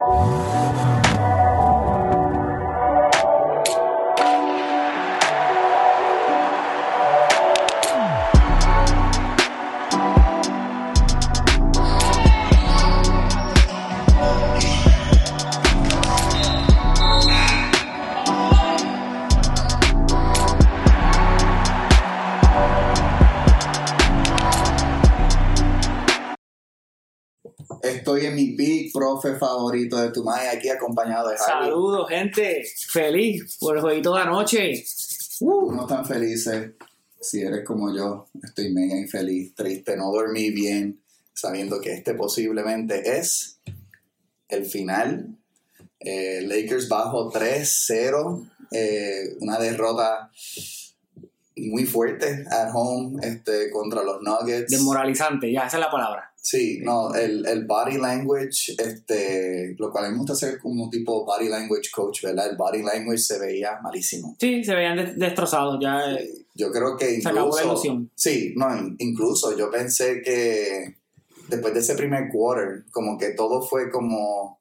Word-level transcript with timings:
Estoy 0.00 0.87
profe 29.20 29.38
favorito 29.38 29.96
de 29.96 30.10
Tumay, 30.10 30.48
aquí 30.48 30.68
acompañado 30.68 31.28
de 31.28 31.36
Javi. 31.36 31.66
Saludos, 31.66 32.08
gente. 32.08 32.64
Feliz 32.90 33.56
por 33.58 33.76
el 33.76 33.82
jueguito 33.82 34.14
de 34.14 34.20
anoche. 34.20 34.84
Uh, 35.40 35.72
No 35.72 35.86
tan 35.86 36.04
felices. 36.04 36.72
Si 37.20 37.40
eres 37.40 37.64
como 37.64 37.94
yo, 37.94 38.28
estoy 38.42 38.72
mega 38.72 38.96
infeliz, 38.96 39.54
triste, 39.54 39.96
no 39.96 40.12
dormí 40.12 40.50
bien, 40.50 41.00
sabiendo 41.34 41.80
que 41.80 41.92
este 41.94 42.14
posiblemente 42.14 43.18
es 43.18 43.60
el 44.48 44.64
final. 44.64 45.36
Eh, 45.98 46.42
Lakers 46.46 46.88
bajo 46.88 47.30
3-0, 47.32 48.48
eh, 48.70 49.36
una 49.40 49.58
derrota 49.58 50.30
muy 51.56 51.86
fuerte 51.86 52.44
at 52.52 52.70
home 52.72 53.18
este, 53.26 53.68
contra 53.72 54.04
los 54.04 54.22
Nuggets. 54.22 54.70
desmoralizante, 54.70 55.52
ya, 55.52 55.66
esa 55.66 55.78
es 55.78 55.80
la 55.80 55.90
palabra. 55.90 56.32
Sí, 56.50 56.78
no, 56.82 57.14
el, 57.14 57.44
el 57.46 57.66
body 57.66 57.98
language, 57.98 58.74
este, 58.78 59.74
lo 59.78 59.90
cual 59.92 60.04
a 60.04 60.08
mí 60.08 60.12
me 60.14 60.18
gusta 60.20 60.32
hacer 60.32 60.58
como 60.58 60.88
tipo 60.88 61.26
body 61.26 61.48
language 61.50 61.90
coach, 61.94 62.22
¿verdad? 62.22 62.50
El 62.50 62.56
body 62.56 62.82
language 62.82 63.18
se 63.18 63.38
veía 63.38 63.78
malísimo. 63.82 64.34
Sí, 64.40 64.64
se 64.64 64.74
veían 64.74 64.96
de- 64.96 65.12
destrozados. 65.14 65.78
Ya 65.82 66.00
eh, 66.14 66.26
Yo 66.54 66.72
creo 66.72 66.96
que 66.96 67.20
se 67.20 67.28
acabó 67.28 67.54
la 67.54 67.62
incluso, 67.62 67.64
ilusión. 67.84 68.10
sí, 68.14 68.54
no, 68.56 68.74
in- 68.78 68.96
incluso 68.98 69.54
yo 69.58 69.70
pensé 69.70 70.22
que 70.22 70.96
después 71.48 71.74
de 71.74 71.80
ese 71.80 71.94
primer 71.96 72.30
quarter, 72.32 72.84
como 72.92 73.18
que 73.18 73.30
todo 73.32 73.60
fue 73.60 73.90
como, 73.90 74.58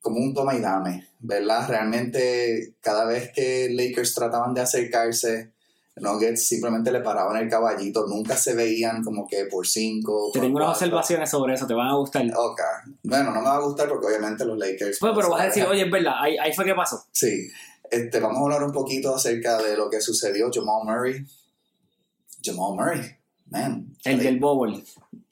como 0.00 0.18
un 0.18 0.34
toma 0.34 0.56
y 0.56 0.60
dame, 0.60 1.06
¿verdad? 1.20 1.68
Realmente 1.68 2.74
cada 2.80 3.04
vez 3.04 3.30
que 3.32 3.68
Lakers 3.70 4.12
trataban 4.14 4.54
de 4.54 4.62
acercarse, 4.62 5.52
Nuggets 5.96 6.48
simplemente 6.48 6.90
le 6.90 7.00
paraban 7.00 7.36
el 7.36 7.48
caballito, 7.48 8.06
nunca 8.06 8.34
se 8.36 8.54
veían 8.54 9.02
como 9.04 9.26
que 9.26 9.44
por 9.46 9.66
cinco. 9.66 10.30
Te 10.32 10.38
por 10.38 10.46
tengo 10.46 10.56
unas 10.58 10.70
observaciones 10.70 11.28
sobre 11.30 11.54
eso, 11.54 11.66
te 11.66 11.74
van 11.74 11.88
a 11.88 11.96
gustar. 11.96 12.24
Ok. 12.34 12.60
Bueno, 13.02 13.30
no 13.30 13.40
me 13.40 13.46
va 13.48 13.56
a 13.56 13.60
gustar 13.60 13.88
porque 13.88 14.06
obviamente 14.06 14.44
los 14.46 14.56
Lakers. 14.58 14.98
Bueno, 15.00 15.14
pero 15.16 15.30
vas 15.30 15.42
a 15.42 15.44
decir, 15.46 15.64
oye, 15.64 15.82
es 15.84 15.90
verdad, 15.90 16.14
ahí, 16.18 16.36
ahí 16.38 16.52
fue 16.54 16.64
que 16.64 16.74
pasó. 16.74 17.04
Sí. 17.12 17.48
Este, 17.90 18.20
vamos 18.20 18.38
a 18.38 18.42
hablar 18.44 18.64
un 18.64 18.72
poquito 18.72 19.14
acerca 19.14 19.58
de 19.62 19.76
lo 19.76 19.90
que 19.90 20.00
sucedió. 20.00 20.48
Jamal 20.50 20.82
Murray. 20.84 21.26
Jamal 22.42 22.74
Murray. 22.74 23.00
Man. 23.50 23.94
El 24.04 24.18
del 24.18 24.40
Bowl. 24.40 24.82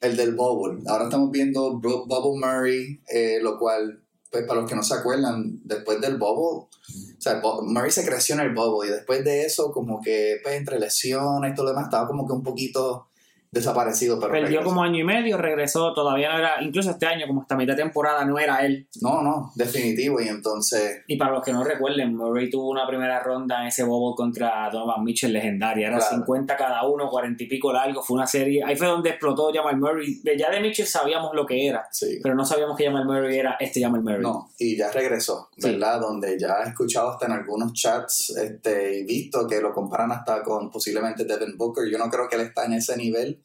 El 0.00 0.16
del 0.16 0.34
Bubble. 0.34 0.82
Ahora 0.86 1.04
estamos 1.04 1.30
viendo 1.30 1.72
Bu- 1.80 2.06
Bubble 2.06 2.38
Murray, 2.38 3.00
eh, 3.08 3.38
lo 3.40 3.58
cual, 3.58 3.99
pues 4.30 4.44
para 4.46 4.60
los 4.60 4.68
que 4.68 4.76
no 4.76 4.82
se 4.82 4.94
acuerdan, 4.94 5.60
después 5.64 6.00
del 6.00 6.16
Bubble, 6.16 6.68
o 6.68 7.20
sea, 7.20 7.42
Murray 7.62 7.90
se 7.90 8.06
creció 8.06 8.36
en 8.36 8.42
el 8.42 8.54
Bubble 8.54 8.88
y 8.88 8.92
después 8.92 9.24
de 9.24 9.44
eso, 9.44 9.72
como 9.72 10.00
que, 10.00 10.38
pues 10.42 10.56
entre 10.56 10.78
lesiones 10.78 11.52
y 11.52 11.54
todo 11.54 11.66
lo 11.66 11.70
demás, 11.72 11.86
estaba 11.86 12.06
como 12.06 12.26
que 12.26 12.32
un 12.32 12.42
poquito 12.42 13.09
desaparecido. 13.52 14.18
Pero 14.20 14.32
Perdió 14.32 14.46
regresó. 14.48 14.64
como 14.68 14.82
año 14.82 14.98
y 15.00 15.04
medio, 15.04 15.36
regresó, 15.36 15.92
todavía 15.92 16.32
no 16.32 16.38
era, 16.38 16.62
incluso 16.62 16.90
este 16.90 17.06
año, 17.06 17.26
como 17.26 17.42
hasta 17.42 17.56
mitad 17.56 17.74
de 17.76 17.82
temporada, 17.82 18.24
no 18.24 18.38
era 18.38 18.64
él. 18.64 18.88
No, 19.00 19.22
no, 19.22 19.52
definitivo. 19.54 20.20
Y 20.20 20.28
entonces, 20.28 21.02
Y 21.06 21.16
para 21.16 21.32
los 21.32 21.42
que 21.42 21.52
no 21.52 21.64
recuerden, 21.64 22.14
Murray 22.16 22.48
tuvo 22.50 22.70
una 22.70 22.86
primera 22.86 23.20
ronda 23.22 23.62
en 23.62 23.68
ese 23.68 23.82
bobo 23.84 24.14
contra 24.14 24.68
Donovan 24.70 25.02
Mitchell 25.04 25.32
legendaria. 25.32 25.88
Era 25.88 25.98
Claro. 25.98 26.16
50 26.16 26.56
cada 26.56 26.86
uno, 26.88 27.08
40 27.08 27.42
y 27.42 27.46
pico 27.48 27.72
largo. 27.72 28.02
Fue 28.02 28.16
una 28.16 28.26
serie. 28.26 28.62
Ahí 28.64 28.76
fue 28.76 28.86
donde 28.86 29.10
explotó 29.10 29.50
Jamal 29.52 29.76
Murray. 29.78 30.20
De 30.22 30.36
ya 30.38 30.50
de 30.50 30.60
Mitchell 30.60 30.86
sabíamos 30.86 31.34
lo 31.34 31.44
que 31.46 31.66
era, 31.66 31.86
sí. 31.90 32.18
pero 32.22 32.34
no 32.34 32.44
sabíamos 32.44 32.76
que 32.76 32.84
Jamal 32.86 33.04
Murray 33.04 33.38
era 33.38 33.56
este 33.60 33.80
Jamal 33.80 34.02
Murray. 34.02 34.20
No, 34.22 34.48
y 34.58 34.76
ya 34.76 34.90
regresó, 34.90 35.48
Sí. 35.56 35.70
¿verdad? 35.70 36.00
Donde 36.00 36.38
ya 36.38 36.62
he 36.64 36.68
escuchado 36.68 37.10
hasta 37.10 37.26
en 37.26 37.32
algunos 37.32 37.72
chats 37.72 38.30
este, 38.36 38.98
y 39.00 39.04
visto 39.04 39.46
que 39.46 39.60
lo 39.60 39.72
comparan 39.72 40.12
hasta 40.12 40.42
con 40.42 40.70
posiblemente 40.70 41.24
Devin 41.24 41.56
Booker. 41.56 41.84
Yo 41.90 41.98
no 41.98 42.08
creo 42.10 42.28
que 42.28 42.36
él 42.36 42.42
está 42.42 42.64
en 42.64 42.74
ese 42.74 42.96
nivel, 42.96 43.39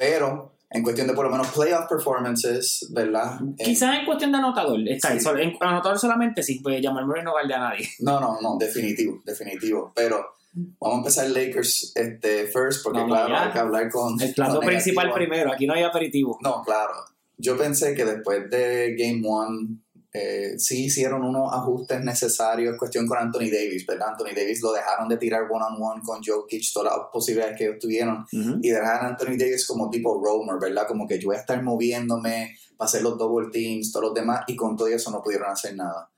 pero 0.00 0.54
en 0.70 0.82
cuestión 0.82 1.06
de 1.08 1.12
por 1.12 1.26
lo 1.26 1.30
menos 1.30 1.48
playoff 1.48 1.86
performances, 1.86 2.88
¿verdad? 2.90 3.38
Eh, 3.58 3.64
Quizás 3.64 3.98
en 3.98 4.06
cuestión 4.06 4.32
de 4.32 4.38
anotador, 4.38 4.80
está 4.88 5.10
ahí. 5.10 5.20
Sí. 5.20 5.28
En 5.28 5.56
anotador 5.60 5.98
solamente 5.98 6.42
sí, 6.42 6.60
pues 6.62 6.80
Jamal 6.82 7.06
Murray 7.06 7.22
no 7.22 7.34
vale 7.34 7.52
a 7.52 7.58
nadie. 7.58 7.86
no, 8.00 8.18
no, 8.18 8.40
no, 8.40 8.56
definitivo, 8.58 9.20
definitivo. 9.26 9.92
Pero 9.94 10.36
vamos 10.54 10.94
a 10.94 10.98
empezar 10.98 11.28
Lakers 11.28 11.92
este, 11.94 12.46
first, 12.46 12.82
porque 12.82 13.00
Vamos 13.00 13.14
claro, 13.14 13.36
hay 13.36 13.52
que 13.52 13.58
hablar 13.58 13.90
con... 13.90 14.18
El 14.18 14.32
plato 14.32 14.60
principal 14.60 15.12
primero, 15.12 15.52
aquí 15.52 15.66
no 15.66 15.74
hay 15.74 15.82
aperitivo. 15.82 16.38
No, 16.42 16.62
claro. 16.64 16.92
Yo 17.36 17.58
pensé 17.58 17.94
que 17.94 18.06
después 18.06 18.48
de 18.48 18.94
Game 18.96 19.22
One 19.26 19.80
eh, 20.12 20.58
sí 20.58 20.86
hicieron 20.86 21.22
unos 21.24 21.52
ajustes 21.52 22.00
necesarios, 22.02 22.76
cuestión 22.78 23.06
con 23.06 23.18
Anthony 23.18 23.50
Davis, 23.52 23.86
¿verdad? 23.86 24.08
Anthony 24.08 24.34
Davis 24.34 24.60
lo 24.60 24.72
dejaron 24.72 25.08
de 25.08 25.16
tirar 25.18 25.42
one-on-one 25.50 26.02
con 26.04 26.20
Jokic, 26.22 26.64
todas 26.72 26.96
las 26.96 27.06
posibilidades 27.12 27.56
que 27.56 27.64
ellos 27.66 27.78
tuvieron, 27.80 28.26
Ujú. 28.32 28.58
y 28.62 28.70
dejaron 28.70 29.06
a 29.06 29.08
Anthony 29.10 29.36
Davis 29.38 29.66
como 29.66 29.88
tipo 29.88 30.20
roamer, 30.22 30.56
¿verdad? 30.60 30.86
Como 30.88 31.06
que 31.06 31.18
yo 31.18 31.28
voy 31.28 31.36
a 31.36 31.40
estar 31.40 31.62
moviéndome 31.62 32.56
para 32.76 32.86
hacer 32.88 33.02
los 33.02 33.16
double 33.18 33.50
teams, 33.52 33.92
todos 33.92 34.06
los 34.06 34.14
demás, 34.14 34.42
y 34.48 34.56
con 34.56 34.76
todo 34.76 34.88
eso 34.88 35.10
no 35.10 35.22
pudieron 35.22 35.50
hacer 35.50 35.76
nada. 35.76 36.10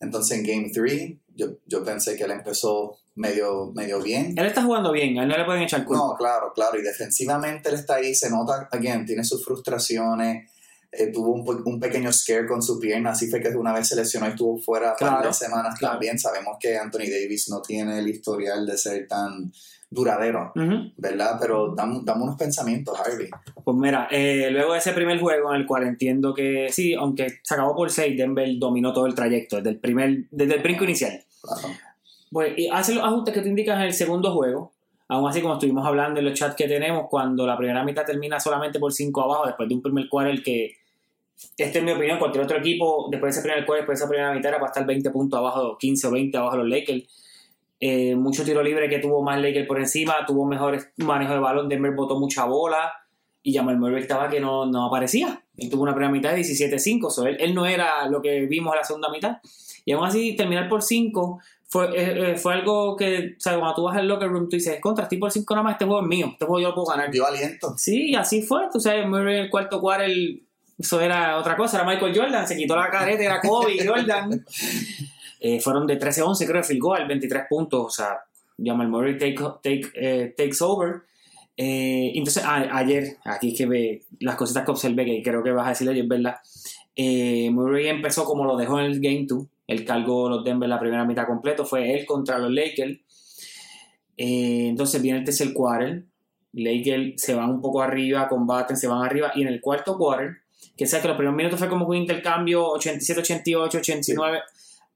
Entonces 0.00 0.38
en 0.38 0.44
Game 0.46 0.70
3, 0.72 1.12
yo, 1.34 1.46
yo 1.66 1.84
pensé 1.84 2.16
que 2.16 2.24
él 2.24 2.30
empezó 2.30 2.96
medio, 3.14 3.72
medio 3.74 4.00
bien. 4.02 4.34
Él 4.36 4.46
está 4.46 4.62
jugando 4.62 4.90
bien, 4.92 5.18
a 5.18 5.22
él 5.22 5.28
no 5.28 5.36
le 5.36 5.44
pueden 5.44 5.62
echar 5.62 5.84
culpa. 5.84 6.02
No, 6.02 6.14
claro, 6.16 6.52
claro. 6.54 6.78
Y 6.78 6.82
defensivamente 6.82 7.68
él 7.68 7.74
está 7.76 7.96
ahí, 7.96 8.14
se 8.14 8.30
nota, 8.30 8.68
again, 8.72 9.04
tiene 9.06 9.22
sus 9.24 9.44
frustraciones. 9.44 10.50
Eh, 10.96 11.10
tuvo 11.12 11.32
un, 11.32 11.62
un 11.64 11.80
pequeño 11.80 12.12
scare 12.12 12.46
con 12.46 12.62
su 12.62 12.78
pierna, 12.78 13.10
así 13.10 13.28
fue 13.28 13.40
que 13.40 13.48
una 13.48 13.72
vez 13.72 13.88
se 13.88 13.96
lesionó 13.96 14.26
y 14.26 14.30
estuvo 14.30 14.58
fuera 14.58 14.94
Claro, 14.96 15.16
varias 15.16 15.38
semanas 15.38 15.78
claro. 15.78 15.94
también. 15.94 16.18
Sabemos 16.18 16.56
que 16.60 16.76
Anthony 16.76 17.08
Davis 17.10 17.48
no 17.50 17.60
tiene 17.62 17.98
el 17.98 18.08
historial 18.08 18.66
de 18.66 18.76
ser 18.78 19.06
tan 19.08 19.52
duradero, 19.90 20.52
Ujú. 20.56 20.90
¿verdad? 20.96 21.36
Pero 21.40 21.72
dame, 21.76 22.00
dame 22.02 22.24
unos 22.24 22.36
pensamientos, 22.36 22.98
Harvey. 22.98 23.28
Pues 23.62 23.76
mira, 23.76 24.08
eh, 24.10 24.48
luego 24.50 24.72
de 24.72 24.78
ese 24.78 24.92
primer 24.92 25.20
juego 25.20 25.54
en 25.54 25.60
el 25.60 25.66
cual 25.66 25.84
entiendo 25.84 26.34
que 26.34 26.68
sí, 26.72 26.94
aunque 26.94 27.28
se 27.42 27.54
acabó 27.54 27.76
por 27.76 27.90
6, 27.90 28.16
Denver 28.16 28.48
dominó 28.58 28.92
todo 28.92 29.06
el 29.06 29.14
trayecto 29.14 29.56
desde 29.56 29.70
el 29.70 29.78
primer, 29.78 30.24
desde 30.30 30.54
el 30.56 30.62
brinco 30.62 30.84
inicial. 30.84 31.22
Claro. 31.42 31.68
Pues 32.32 32.54
y 32.56 32.68
hace 32.68 32.94
los 32.94 33.04
ajustes 33.04 33.32
que 33.34 33.40
tú 33.42 33.48
indicas 33.48 33.76
en 33.76 33.82
el 33.84 33.92
segundo 33.94 34.32
juego. 34.32 34.72
Aún 35.06 35.28
así, 35.28 35.40
como 35.42 35.54
estuvimos 35.54 35.86
hablando 35.86 36.18
en 36.18 36.24
los 36.26 36.34
chats 36.36 36.56
que 36.56 36.66
tenemos, 36.66 37.06
cuando 37.08 37.46
la 37.46 37.56
primera 37.56 37.84
mitad 37.84 38.04
termina 38.04 38.40
solamente 38.40 38.80
por 38.80 38.92
5 38.92 39.20
abajo, 39.22 39.46
después 39.46 39.68
de 39.68 39.74
un 39.76 39.82
primer 39.82 40.08
quarter 40.08 40.42
que, 40.42 40.72
este 41.56 41.78
es 41.78 41.84
mi 41.84 41.92
opinión, 41.92 42.18
cualquier 42.18 42.44
otro 42.44 42.58
equipo, 42.58 43.08
después 43.10 43.34
de 43.34 43.40
ese 43.40 43.46
primer 43.46 43.66
después 43.66 43.86
de 43.86 43.92
esa 43.92 44.08
primera 44.08 44.32
mitad, 44.32 44.48
era 44.50 44.58
para 44.58 44.70
estar 44.70 44.86
20 44.86 45.10
puntos 45.10 45.38
abajo, 45.38 45.76
15 45.78 46.06
o 46.06 46.10
20 46.10 46.36
abajo 46.38 46.56
de 46.56 46.62
los 46.62 46.68
Lakers. 46.68 47.04
Eh, 47.80 48.16
mucho 48.16 48.44
tiro 48.44 48.62
libre 48.62 48.88
que 48.88 48.98
tuvo 48.98 49.22
más 49.22 49.40
Lakers 49.40 49.66
por 49.66 49.78
encima, 49.78 50.24
tuvo 50.26 50.46
mejores 50.46 50.90
manejo 50.96 51.34
de 51.34 51.38
balón, 51.40 51.68
Denver 51.68 51.92
botó 51.92 52.18
mucha 52.18 52.44
bola 52.44 52.92
y 53.42 53.52
Jamal 53.52 53.78
Murray 53.78 54.02
estaba 54.02 54.28
que 54.28 54.40
no, 54.40 54.66
no 54.66 54.86
aparecía. 54.86 55.42
Él 55.56 55.68
tuvo 55.68 55.82
una 55.82 55.92
primera 55.92 56.10
mitad 56.10 56.32
de 56.32 56.40
17-5, 56.40 57.10
so, 57.10 57.26
él, 57.26 57.36
él 57.38 57.54
no 57.54 57.66
era 57.66 58.08
lo 58.08 58.22
que 58.22 58.46
vimos 58.46 58.72
en 58.72 58.78
la 58.78 58.84
segunda 58.84 59.10
mitad. 59.10 59.38
Y 59.84 59.92
aún 59.92 60.06
así, 60.06 60.34
terminar 60.34 60.68
por 60.68 60.82
5 60.82 61.40
fue, 61.66 61.86
eh, 61.86 62.32
eh, 62.32 62.36
fue 62.36 62.54
algo 62.54 62.96
que, 62.96 63.34
o 63.36 63.40
sea, 63.40 63.58
cuando 63.58 63.74
tú 63.74 63.82
vas 63.82 63.96
al 63.96 64.08
locker 64.08 64.28
room, 64.28 64.48
tú 64.48 64.56
dices, 64.56 64.80
contra, 64.80 65.04
estoy 65.04 65.18
por 65.18 65.30
5 65.30 65.54
nada 65.54 65.64
más, 65.64 65.72
este 65.72 65.84
juego 65.84 66.00
es 66.00 66.06
mío, 66.06 66.28
este 66.32 66.46
juego 66.46 66.60
yo 66.60 66.68
lo 66.68 66.74
puedo 66.74 66.86
ganar. 66.86 67.10
Dio 67.10 67.26
aliento. 67.26 67.74
Sí, 67.76 68.10
y 68.10 68.14
así 68.14 68.42
fue, 68.42 68.62
tú 68.72 68.80
sabes, 68.80 69.06
Murray 69.06 69.36
en 69.36 69.44
el 69.44 69.50
cuarto 69.50 69.80
quarter, 69.80 70.10
eso 70.78 71.00
era 71.00 71.38
otra 71.38 71.56
cosa, 71.56 71.78
era 71.78 71.86
Michael 71.86 72.16
Jordan, 72.16 72.46
se 72.46 72.56
quitó 72.56 72.76
la 72.76 72.90
careta, 72.90 73.22
era 73.22 73.40
Kobe 73.40 73.84
Jordan. 73.86 74.44
Eh, 75.46 75.60
fueron 75.60 75.86
de 75.86 75.98
13-11, 75.98 76.46
creo, 76.46 76.64
field 76.64 76.80
goal, 76.80 77.06
23 77.06 77.42
puntos, 77.50 77.84
o 77.84 77.90
sea, 77.90 78.16
Jamal 78.56 78.88
Murray 78.88 79.18
take, 79.18 79.36
take, 79.62 79.90
eh, 79.94 80.34
takes 80.34 80.56
over. 80.64 81.02
Eh, 81.54 82.12
entonces, 82.14 82.42
a- 82.42 82.74
ayer, 82.78 83.18
aquí 83.24 83.52
es 83.52 83.58
que 83.58 83.66
ve 83.66 84.02
las 84.20 84.36
cositas 84.36 84.64
que 84.64 84.70
observé, 84.70 85.04
que 85.04 85.22
creo 85.22 85.42
que 85.42 85.50
vas 85.50 85.66
a 85.66 85.70
decir 85.70 85.86
ayer, 85.90 86.06
¿verdad? 86.06 86.36
Murray 86.96 87.88
empezó 87.88 88.24
como 88.24 88.46
lo 88.46 88.56
dejó 88.56 88.80
en 88.80 88.86
el 88.86 89.00
Game 89.00 89.26
2, 89.28 89.46
él 89.66 89.84
cargó 89.84 90.30
los 90.30 90.44
Denver 90.44 90.66
la 90.66 90.80
primera 90.80 91.04
mitad 91.04 91.26
completo, 91.26 91.66
fue 91.66 91.92
él 91.92 92.06
contra 92.06 92.38
los 92.38 92.50
Lakers. 92.50 92.98
Entonces 94.16 95.02
viene 95.02 95.18
el 95.18 95.24
tercer 95.26 95.52
quarter, 95.52 96.04
Lakers 96.54 97.20
se 97.20 97.34
van 97.34 97.50
un 97.50 97.60
poco 97.60 97.82
arriba, 97.82 98.28
combaten, 98.28 98.78
se 98.78 98.86
van 98.86 99.04
arriba, 99.04 99.32
y 99.34 99.42
en 99.42 99.48
el 99.48 99.60
cuarto 99.60 99.98
quarter, 99.98 100.38
que 100.76 100.86
sabes 100.86 101.02
que 101.02 101.08
los 101.08 101.16
primeros 101.16 101.36
minutos 101.36 101.58
fue 101.58 101.68
como 101.68 101.86
un 101.86 101.96
intercambio 101.96 102.66
87, 102.70 103.20
88, 103.20 103.78
89, 103.78 104.42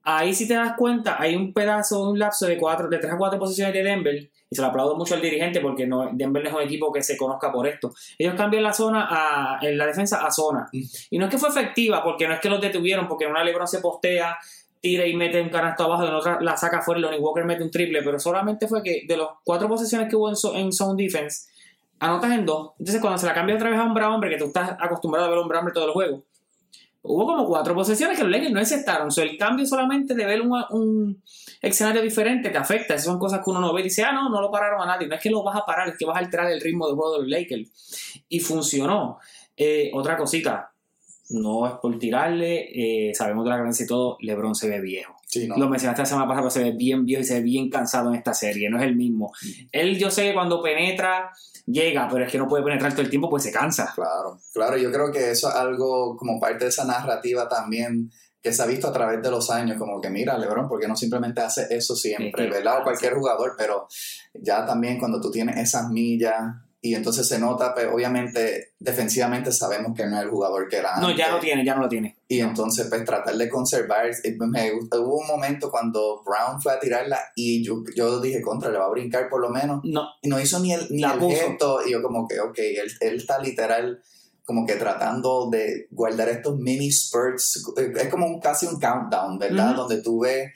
ahí 0.03 0.33
si 0.33 0.47
te 0.47 0.53
das 0.55 0.73
cuenta, 0.77 1.17
hay 1.21 1.35
un 1.35 1.53
pedazo, 1.53 2.09
un 2.09 2.17
lapso 2.19 2.45
de, 2.47 2.57
cuatro, 2.57 2.87
de 2.89 2.97
3 2.97 3.13
a 3.13 3.17
4 3.17 3.39
posiciones 3.39 3.73
de 3.73 3.83
Denver, 3.83 4.29
y 4.51 4.55
se 4.55 4.61
lo 4.61 4.67
aplaudo 4.69 4.95
mucho 4.95 5.13
al 5.13 5.21
dirigente 5.21 5.59
porque 5.59 5.85
no, 5.85 6.09
Denver 6.11 6.41
no 6.43 6.49
es 6.49 6.55
un 6.55 6.61
equipo 6.63 6.91
que 6.91 7.03
se 7.03 7.15
conozca 7.15 7.51
por 7.51 7.67
esto. 7.67 7.93
Ellos 8.17 8.33
cambian 8.35 8.63
la 8.63 8.73
zona 8.73 9.07
a, 9.09 9.59
en 9.61 9.77
la 9.77 9.85
defensa 9.85 10.25
a 10.25 10.31
zona. 10.31 10.67
Mm. 10.73 10.81
Y 11.11 11.17
no 11.19 11.25
es 11.25 11.31
que 11.31 11.37
fue 11.37 11.49
efectiva, 11.49 12.03
porque 12.03 12.27
no 12.27 12.33
es 12.33 12.39
que 12.39 12.49
los 12.49 12.59
detuvieron, 12.59 13.07
porque 13.07 13.25
en 13.25 13.31
una 13.31 13.43
LeBron 13.43 13.67
se 13.67 13.79
postea, 13.79 14.37
tira 14.81 15.05
y 15.05 15.15
mete 15.15 15.39
un 15.39 15.49
canasto 15.49 15.83
abajo, 15.83 16.07
en 16.07 16.13
otra 16.15 16.39
la 16.41 16.57
saca 16.57 16.81
fuera 16.81 16.99
y 16.99 17.03
Lonnie 17.03 17.19
Walker 17.19 17.45
mete 17.45 17.61
un 17.63 17.69
triple, 17.69 18.01
pero 18.01 18.17
solamente 18.19 18.67
fue 18.67 18.81
que 18.81 19.03
de 19.07 19.17
las 19.17 19.27
cuatro 19.43 19.67
posesiones 19.67 20.09
que 20.09 20.15
hubo 20.15 20.29
en, 20.29 20.35
zo- 20.35 20.55
en 20.55 20.71
zone 20.73 21.03
defense, 21.03 21.47
anotas 21.99 22.31
en 22.31 22.45
dos. 22.45 22.71
Entonces 22.79 23.01
cuando 23.01 23.17
se 23.17 23.25
la 23.25 23.33
cambia 23.33 23.55
otra 23.55 23.69
vez 23.69 23.79
a 23.79 23.83
hombre 23.83 24.03
a 24.03 24.09
hombre, 24.09 24.29
que 24.29 24.37
tú 24.37 24.45
estás 24.45 24.75
acostumbrado 24.79 25.27
a 25.27 25.29
ver 25.29 25.37
hombre 25.37 25.57
a 25.57 25.59
hombre 25.59 25.73
todo 25.73 25.85
el 25.85 25.91
juego, 25.91 26.23
hubo 27.01 27.25
como 27.25 27.45
cuatro 27.45 27.73
posesiones 27.75 28.17
que 28.17 28.23
los 28.23 28.31
Lakers 28.31 28.51
no 28.51 28.59
encestaron. 28.59 29.07
O 29.07 29.11
sea, 29.11 29.23
el 29.23 29.37
cambio 29.37 29.65
solamente 29.65 30.13
de 30.13 30.25
ver 30.25 30.41
un, 30.41 30.51
un 30.71 31.23
escenario 31.61 32.01
diferente 32.01 32.49
te 32.49 32.57
afecta. 32.57 32.95
Esas 32.95 33.05
son 33.05 33.19
cosas 33.19 33.43
que 33.43 33.49
uno 33.49 33.61
no 33.61 33.73
ve 33.73 33.81
y 33.81 33.85
dice, 33.85 34.03
ah, 34.03 34.11
no, 34.11 34.29
no 34.29 34.41
lo 34.41 34.51
pararon 34.51 34.81
a 34.81 34.85
nadie. 34.85 35.07
No 35.07 35.15
es 35.15 35.21
que 35.21 35.29
lo 35.29 35.43
vas 35.43 35.55
a 35.55 35.65
parar, 35.65 35.89
es 35.89 35.97
que 35.97 36.05
vas 36.05 36.17
a 36.17 36.19
alterar 36.19 36.51
el 36.51 36.61
ritmo 36.61 36.87
de 36.87 36.95
juego 36.95 37.13
de 37.13 37.19
los 37.19 37.27
Lakers. 37.29 38.23
Y 38.29 38.39
funcionó. 38.39 39.19
Eh, 39.61 39.91
otra 39.93 40.15
cosita, 40.15 40.71
no 41.29 41.67
es 41.67 41.73
por 41.81 41.99
tirarle, 41.99 43.09
eh, 43.09 43.13
sabemos 43.13 43.43
de 43.43 43.49
la 43.51 43.57
ganancia 43.57 43.83
y 43.83 43.87
todo, 43.87 44.17
LeBron 44.21 44.55
se 44.55 44.69
ve 44.69 44.81
viejo. 44.81 45.15
Sí, 45.25 45.47
no. 45.47 45.57
Lo 45.57 45.69
mencionaste 45.69 46.01
la 46.01 46.05
semana 46.05 46.27
pasada, 46.27 46.43
pero 46.43 46.49
se 46.49 46.63
ve 46.63 46.71
bien 46.77 47.05
viejo 47.05 47.21
y 47.21 47.25
se 47.25 47.35
ve 47.35 47.41
bien 47.41 47.69
cansado 47.69 48.09
en 48.09 48.15
esta 48.15 48.33
serie, 48.33 48.69
no 48.69 48.77
es 48.77 48.83
el 48.83 48.95
mismo. 48.95 49.31
Él, 49.71 49.97
yo 49.99 50.09
sé 50.09 50.23
que 50.23 50.33
cuando 50.33 50.61
penetra, 50.61 51.31
llega, 51.71 52.07
pero 52.11 52.25
es 52.25 52.31
que 52.31 52.37
no 52.37 52.47
puede 52.47 52.63
penetrar 52.63 52.91
todo 52.91 53.01
el 53.01 53.09
tiempo, 53.09 53.29
pues 53.29 53.43
se 53.43 53.51
cansa. 53.51 53.91
Claro, 53.95 54.39
claro, 54.53 54.77
yo 54.77 54.91
creo 54.91 55.11
que 55.11 55.31
eso 55.31 55.49
es 55.49 55.55
algo 55.55 56.17
como 56.17 56.39
parte 56.39 56.65
de 56.65 56.69
esa 56.69 56.85
narrativa 56.85 57.47
también 57.47 58.11
que 58.41 58.53
se 58.53 58.63
ha 58.63 58.65
visto 58.65 58.87
a 58.87 58.93
través 58.93 59.21
de 59.21 59.29
los 59.29 59.49
años, 59.49 59.77
como 59.77 59.99
que 59.99 60.09
mira, 60.09 60.37
Lebron, 60.37 60.67
¿por 60.67 60.79
qué 60.79 60.87
no 60.87 60.95
simplemente 60.95 61.41
hace 61.41 61.67
eso 61.69 61.95
siempre, 61.95 62.45
Sí, 62.45 62.49
verdad? 62.49 62.79
O 62.79 62.83
cualquier 62.83 63.13
jugador, 63.13 63.55
pero 63.57 63.87
ya 64.33 64.65
también 64.65 64.97
cuando 64.97 65.19
tú 65.19 65.29
tienes 65.29 65.57
esas 65.57 65.89
millas 65.89 66.39
y 66.81 66.95
entonces 66.95 67.27
se 67.27 67.37
nota, 67.39 67.73
pues 67.73 67.87
obviamente 67.91 68.73
defensivamente 68.79 69.51
sabemos 69.51 69.95
que 69.97 70.05
no 70.05 70.15
es 70.17 70.23
el 70.23 70.29
jugador 70.29 70.67
que 70.69 70.77
era 70.77 70.95
No, 70.97 71.09
ya 71.09 71.25
antes. 71.25 71.31
lo 71.33 71.39
tiene, 71.41 71.65
ya 71.65 71.75
no 71.75 71.81
lo 71.81 71.89
tiene. 71.89 72.15
Y 72.29 72.39
entonces, 72.39 72.87
pues 72.89 73.03
tratar 73.03 73.35
de 73.35 73.49
conservar. 73.49 74.05
eh, 74.07 74.37
Me, 74.39 74.71
gustó- 74.71 75.01
hubo 75.01 75.17
un 75.19 75.27
momento 75.27 75.69
cuando 75.69 76.23
Brown 76.23 76.61
fue 76.61 76.71
a 76.73 76.79
tirarla 76.79 77.19
y 77.35 77.63
yo, 77.63 77.83
yo 77.95 78.21
dije, 78.21 78.41
contra, 78.41 78.69
le 78.71 78.77
va 78.77 78.85
a 78.85 78.89
brincar 78.91 79.27
por 79.29 79.41
lo 79.41 79.49
menos. 79.49 79.81
No, 79.83 80.03
Y 80.21 80.29
no 80.29 80.39
hizo 80.39 80.59
ni 80.59 80.71
el, 80.73 80.87
ni 80.89 81.03
el 81.03 81.19
gesto. 81.19 81.85
Y 81.85 81.91
yo, 81.91 82.01
como 82.01 82.25
que, 82.27 82.39
ok, 82.39 82.57
él, 82.59 82.89
él 83.01 83.15
está 83.17 83.39
literal, 83.39 84.01
como 84.45 84.65
que 84.65 84.75
tratando 84.75 85.49
de 85.51 85.87
guardar 85.91 86.29
estos 86.29 86.57
mini 86.57 86.89
spurts. 86.91 87.61
Es 87.97 88.07
como 88.07 88.25
un, 88.25 88.39
casi 88.39 88.65
un 88.67 88.79
countdown, 88.79 89.37
¿verdad? 89.37 89.75
Donde 89.75 90.01
tú 90.01 90.21
ves, 90.21 90.49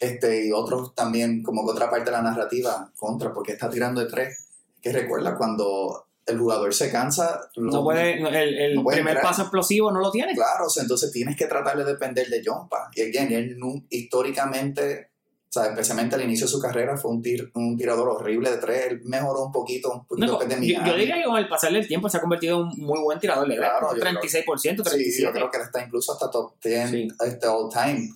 este, 0.00 0.46
y 0.46 0.52
otros 0.52 0.94
también, 0.94 1.42
como 1.44 1.64
que 1.64 1.70
otra 1.72 1.88
parte 1.88 2.06
de 2.06 2.12
la 2.16 2.22
narrativa, 2.22 2.90
contra, 2.96 3.32
porque 3.32 3.52
está 3.52 3.70
tirando 3.70 4.00
de 4.00 4.08
tres. 4.10 4.47
Que 4.92 4.98
recuerda 5.00 5.36
cuando 5.36 6.04
el 6.26 6.38
jugador 6.38 6.74
se 6.74 6.90
cansa. 6.90 7.40
no 7.56 7.82
puede, 7.82 8.14
el, 8.18 8.58
el 8.58 8.74
no 8.76 8.82
puede 8.82 8.98
primer 8.98 9.12
entrar. 9.16 9.30
paso 9.30 9.42
explosivo 9.42 9.90
no 9.90 10.00
lo 10.00 10.10
tiene. 10.10 10.34
Claro, 10.34 10.66
o 10.66 10.70
sea, 10.70 10.82
entonces 10.82 11.10
tienes 11.10 11.36
que 11.36 11.46
tratar 11.46 11.76
de 11.78 11.84
depender 11.84 12.28
de 12.28 12.42
Jompa. 12.44 12.90
Y 12.94 13.02
again, 13.02 13.32
él 13.32 13.56
históricamente, 13.88 15.10
o 15.48 15.52
sea, 15.52 15.66
especialmente 15.66 16.16
al 16.16 16.22
inicio 16.22 16.46
de 16.46 16.52
su 16.52 16.60
carrera, 16.60 16.96
fue 16.96 17.10
un, 17.12 17.22
tir- 17.22 17.50
un 17.54 17.76
tirador 17.76 18.08
horrible 18.08 18.50
de 18.50 18.58
tres. 18.58 18.86
Él 18.90 19.00
mejoró 19.04 19.44
un 19.46 19.52
poquito, 19.52 19.90
un 19.92 20.04
poquito 20.06 20.26
No, 20.26 20.38
después 20.38 20.60
de 20.60 20.66
yo, 20.74 20.80
yo 20.84 20.94
diría 20.96 21.14
que 21.16 21.24
con 21.24 21.38
el 21.38 21.48
pasar 21.48 21.72
del 21.72 21.86
tiempo 21.88 22.08
se 22.10 22.18
ha 22.18 22.20
convertido 22.20 22.56
en 22.60 22.66
un 22.66 22.76
muy 22.78 23.00
buen 23.00 23.18
tirador 23.18 23.48
de 23.48 23.56
Claro, 23.56 23.96
yo 23.96 24.02
36%, 24.02 24.44
37%. 24.44 24.84
Sí, 25.10 25.22
yo 25.22 25.32
creo 25.32 25.50
que 25.50 25.58
está 25.58 25.82
incluso 25.84 26.12
hasta 26.12 26.30
top 26.30 26.52
10 26.62 26.90
Sí. 26.90 27.08
este 27.26 27.46
all 27.46 27.70
time. 27.72 28.10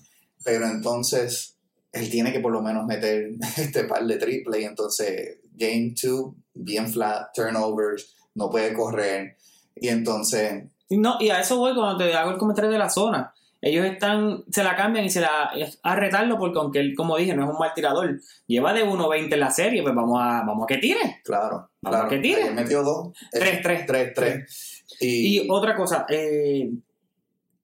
Pero 0.45 0.67
entonces, 0.67 1.57
él 1.93 2.11
tiene 2.11 2.33
que 2.33 2.41
por 2.41 2.53
lo 2.53 2.61
menos 2.61 2.85
meter 2.85 3.31
este 3.57 3.85
par 3.85 4.05
de 4.05 4.17
triple. 4.17 4.61
Y 4.61 4.65
entonces, 4.65 5.39
game 5.55 5.95
2, 6.03 6.35
bien 6.55 6.89
flat, 6.93 7.29
turnovers, 7.35 8.15
no 8.35 8.51
puede 8.51 8.73
correr. 8.75 9.37
Y 9.77 9.89
entonces, 9.89 10.65
No, 10.91 11.17
y 11.21 11.31
a 11.31 11.41
eso 11.41 11.57
voy 11.59 11.75
cuando 11.75 11.97
te 12.05 12.15
hago 12.15 12.31
el 12.33 12.39
comentario 12.39 12.71
de 12.71 12.79
la 12.79 12.91
zona. 12.91 13.33
Ellos 13.65 13.87
están, 13.87 14.43
se 14.51 14.65
la 14.65 14.75
cambian 14.75 15.05
y 15.05 15.11
se 15.11 15.21
la 15.21 15.53
es 15.57 15.79
a 15.85 15.95
retarlo 15.95 16.37
porque 16.37 16.59
aunque 16.59 16.81
él, 16.81 16.95
como 16.97 17.17
dije, 17.17 17.33
no 17.35 17.45
es 17.45 17.51
un 17.51 17.59
mal 17.59 17.71
tirador, 17.75 18.21
lleva 18.49 18.73
de 18.73 18.85
1.20 18.85 19.33
en 19.35 19.41
la 19.41 19.51
serie, 19.53 19.83
pues 19.83 19.95
vamos 19.95 20.19
a, 20.21 20.43
vamos 20.45 20.65
a 20.65 20.67
que 20.67 20.79
tire. 20.79 21.21
claro, 21.23 21.71
Vamos, 21.81 21.97
claro. 21.97 22.09
que 22.09 22.19
tire. 22.19 22.43
ayer 22.43 22.55
metió 22.55 22.83
dos. 22.83 23.13
Tres, 23.31 23.63
tres. 23.63 23.87
3, 23.87 24.13
3. 24.15 24.85
Y, 25.01 25.43
Y 25.45 25.47
otra 25.49 25.77
cosa, 25.77 26.07
eh, 26.09 26.71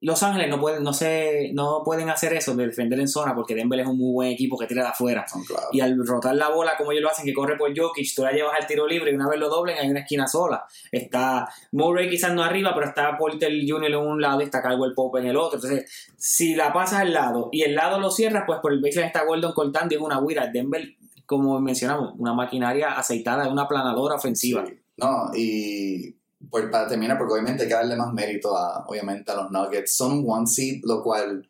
Los 0.01 0.23
Ángeles 0.23 0.49
no 0.49 0.61
pueden, 0.61 0.85
no 0.85 0.93
se, 0.93 1.51
no 1.55 1.83
pueden 1.85 2.09
hacer 2.09 2.33
eso 2.33 2.55
de 2.55 2.67
defender 2.67 3.01
en 3.01 3.09
zona 3.09 3.35
porque 3.35 3.55
Denver 3.55 3.81
es 3.81 3.87
un 3.87 3.99
muy 3.99 4.13
buen 4.13 4.29
equipo 4.29 4.57
que 4.57 4.67
tira 4.67 4.83
de 4.83 4.89
afuera. 4.91 5.27
claro. 5.47 5.67
Y 5.73 5.81
al 5.81 5.99
rotar 6.07 6.37
la 6.37 6.51
bola 6.51 6.77
como 6.77 6.93
ellos 6.93 7.03
lo 7.03 7.11
hacen, 7.11 7.25
que 7.25 7.35
corre 7.35 7.57
por 7.57 7.77
Jokic, 7.77 8.15
tú 8.15 8.23
la 8.23 8.31
llevas 8.31 8.55
al 8.61 8.67
tiro 8.67 8.87
libre 8.87 9.11
y 9.11 9.15
una 9.15 9.29
vez 9.29 9.41
lo 9.41 9.49
doblen 9.49 9.77
hay 9.77 9.91
una 9.91 10.01
esquina 10.01 10.29
sola. 10.29 10.65
Está 10.93 11.49
Murray 11.73 12.09
quizás 12.09 12.33
no 12.33 12.45
arriba, 12.45 12.73
pero 12.75 12.87
está 12.87 13.17
Porter 13.19 13.53
Jr. 13.67 13.91
en 13.91 13.97
un 13.97 14.21
lado 14.21 14.41
y 14.41 14.45
está 14.45 14.63
Caldwell 14.63 14.95
Pope 14.95 15.19
en 15.19 15.27
el 15.27 15.37
otro. 15.37 15.59
Entonces, 15.59 15.91
si 16.17 16.55
la 16.55 16.73
pasas 16.73 17.01
al 17.01 17.13
lado 17.13 17.49
y 17.51 17.63
el 17.63 17.75
lado 17.75 17.99
lo 17.99 18.13
cierras, 18.13 18.45
pues 18.47 18.61
por 18.61 18.73
el 18.73 18.81
baseline 18.81 19.09
está 19.09 19.25
Gordon 19.25 19.53
cortando 19.53 19.95
y 19.95 19.99
es 19.99 20.03
una 20.03 20.21
huira. 20.21 20.47
Denver, 20.47 20.95
como 21.27 21.61
mencionamos, 21.61 22.15
una 22.19 22.35
maquinaria 22.35 22.93
aceitada, 22.93 23.49
una 23.49 23.67
planadora 23.67 24.15
ofensiva. 24.15 24.65
Sí. 24.65 24.75
No, 24.99 25.31
y 25.35 26.18
pues 26.51 26.67
para 26.71 26.87
terminar, 26.89 27.19
porque 27.19 27.35
obviamente 27.35 27.63
hay 27.65 27.69
que 27.69 27.75
darle 27.75 27.97
más 27.97 28.13
mérito 28.13 28.57
a, 28.57 28.85
obviamente, 28.87 29.31
a 29.33 29.37
los 29.37 29.51
Nuggets. 29.51 29.95
Son 29.97 30.13
un 30.13 30.25
one 30.29 30.47
seed, 30.47 30.81
lo 30.85 31.03
cual 31.03 31.49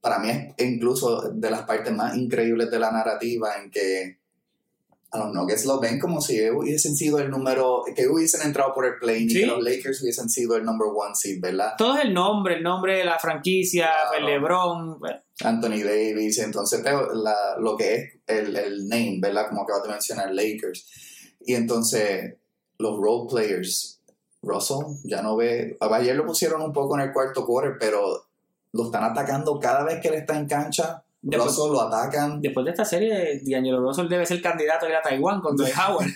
para 0.00 0.18
mí 0.18 0.28
es 0.30 0.54
incluso 0.66 1.30
de 1.32 1.50
las 1.50 1.62
partes 1.62 1.92
más 1.94 2.16
increíbles 2.16 2.70
de 2.70 2.78
la 2.78 2.90
narrativa 2.90 3.56
en 3.62 3.70
que 3.70 4.18
a 5.10 5.18
los 5.18 5.32
Nuggets 5.32 5.64
lo 5.64 5.80
ven 5.80 5.98
como 5.98 6.20
si 6.20 6.50
hubiesen 6.50 6.94
sido 6.94 7.18
el 7.18 7.30
número, 7.30 7.82
que 7.96 8.06
hubiesen 8.06 8.42
entrado 8.42 8.74
por 8.74 8.84
el 8.84 8.96
play 8.98 9.22
y 9.24 9.32
que 9.32 9.46
los 9.46 9.62
Lakers 9.62 10.02
hubiesen 10.02 10.28
sido 10.28 10.56
el 10.56 10.64
number 10.64 10.88
one 10.94 11.14
seed, 11.14 11.40
¿verdad? 11.40 11.72
Todo 11.78 11.96
es 11.96 12.04
el 12.04 12.12
nombre, 12.12 12.56
el 12.56 12.62
nombre 12.62 12.98
de 12.98 13.04
la 13.04 13.18
franquicia, 13.18 13.88
Claro. 14.10 14.18
el 14.18 14.24
LeBron. 14.26 14.98
bueno, 14.98 15.18
Anthony 15.42 15.82
Davis, 15.82 16.38
entonces 16.40 16.82
la- 16.84 17.56
lo 17.58 17.74
que 17.76 17.94
es 17.94 18.14
el, 18.26 18.54
el 18.56 18.86
name, 18.88 19.18
¿verdad? 19.22 19.48
Como 19.48 19.62
acabas 19.62 19.84
de 19.84 19.88
mencionar, 19.90 20.34
Lakers. 20.34 20.86
Y 21.46 21.54
entonces 21.54 22.34
los 22.78 22.98
role 23.00 23.28
players, 23.30 23.97
Russell 24.42 24.84
ya 25.04 25.20
no 25.22 25.36
ve, 25.36 25.76
ayer 25.80 26.14
lo 26.16 26.24
pusieron 26.26 26.62
un 26.62 26.72
poco 26.72 26.94
en 26.96 27.02
el 27.08 27.12
cuarto 27.12 27.44
quarter, 27.44 27.76
pero 27.78 28.24
lo 28.72 28.84
están 28.86 29.04
atacando 29.04 29.58
cada 29.58 29.84
vez 29.84 30.00
que 30.00 30.08
él 30.08 30.14
está 30.14 30.38
en 30.38 30.46
cancha. 30.46 31.02
Después- 31.20 31.56
Russell 31.56 31.72
lo 31.72 31.80
atacan. 31.80 32.40
Después 32.40 32.64
de 32.64 32.70
esta 32.70 32.84
serie, 32.84 33.40
D'Angelo 33.44 33.80
Russell 33.80 34.08
debe 34.08 34.24
ser 34.24 34.40
candidato 34.40 34.86
a 34.86 34.88
ir 34.88 34.94
a 34.94 35.02
Taiwán 35.02 35.40
con 35.40 35.56
Dwight 35.56 35.74
Howard. 35.88 36.06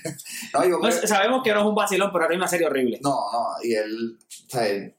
No, 0.55 0.65
yo 0.65 0.79
No, 0.79 0.93
sabemos 0.93 1.43
que 1.43 1.53
no 1.53 1.61
es 1.61 1.67
un 1.67 1.75
vacilón, 1.75 2.11
pero 2.13 2.27
tiene 2.29 2.37
una 2.41 2.49
serie 2.49 2.67
horrible. 2.69 3.01
No, 3.03 3.11
no, 3.33 3.47
y 3.65 3.75
él, 3.75 4.17
o 4.47 4.51
sea, 4.51 4.93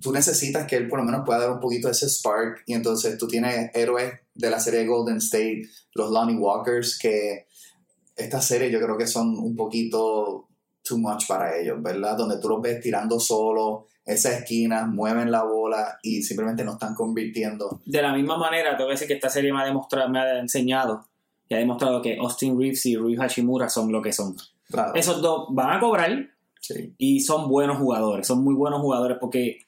tú 0.00 0.12
necesitas 0.12 0.66
que 0.66 0.76
él 0.76 0.88
por 0.88 1.00
lo 1.00 1.04
menos 1.04 1.26
pueda 1.26 1.40
dar 1.40 1.50
un 1.50 1.60
poquito 1.60 1.88
de 1.88 1.92
ese 1.92 2.08
spark, 2.08 2.62
y 2.66 2.72
entonces 2.72 3.18
tú 3.18 3.28
tienes 3.28 3.70
héroes 3.74 4.14
de 4.34 4.50
la 4.50 4.58
serie 4.58 4.80
de 4.80 4.86
Golden 4.86 5.18
State, 5.18 5.62
los 5.94 6.10
Lonnie 6.10 6.36
Walkers, 6.38 6.98
que 6.98 7.46
esta 8.16 8.40
serie 8.40 8.70
yo 8.70 8.80
creo 8.80 8.96
que 8.96 9.06
son 9.06 9.36
un 9.38 9.54
poquito 9.56 10.48
too 10.86 10.98
much 10.98 11.26
para 11.26 11.56
ellos, 11.56 11.82
¿verdad? 11.82 12.16
Donde 12.16 12.38
tú 12.38 12.48
los 12.48 12.60
ves 12.60 12.80
tirando 12.80 13.18
solo, 13.18 13.86
esa 14.04 14.36
esquina, 14.36 14.86
mueven 14.86 15.30
la 15.30 15.42
bola 15.44 15.98
y 16.02 16.22
simplemente 16.22 16.62
no 16.62 16.72
están 16.72 16.94
convirtiendo. 16.94 17.80
De 17.86 18.02
la 18.02 18.12
misma 18.12 18.36
manera, 18.36 18.76
te 18.76 18.82
voy 18.82 18.90
a 18.90 18.94
decir 18.94 19.08
que 19.08 19.14
esta 19.14 19.30
serie 19.30 19.52
me 19.52 19.62
ha, 19.62 19.64
demostrado, 19.64 20.08
me 20.10 20.18
ha 20.20 20.38
enseñado 20.38 21.06
y 21.48 21.54
ha 21.54 21.58
demostrado 21.58 22.02
que 22.02 22.18
Austin 22.18 22.58
Reeves 22.58 22.84
y 22.86 22.96
Rui 22.96 23.16
Hashimura 23.16 23.68
son 23.70 23.90
lo 23.90 24.02
que 24.02 24.12
son. 24.12 24.36
Claro, 24.70 24.94
Esos 24.94 25.22
dos 25.22 25.46
van 25.50 25.70
a 25.76 25.80
cobrar 25.80 26.28
sí. 26.60 26.94
y 26.98 27.20
son 27.20 27.48
buenos 27.48 27.78
jugadores, 27.78 28.26
son 28.26 28.44
muy 28.44 28.54
buenos 28.54 28.80
jugadores 28.80 29.16
porque 29.20 29.60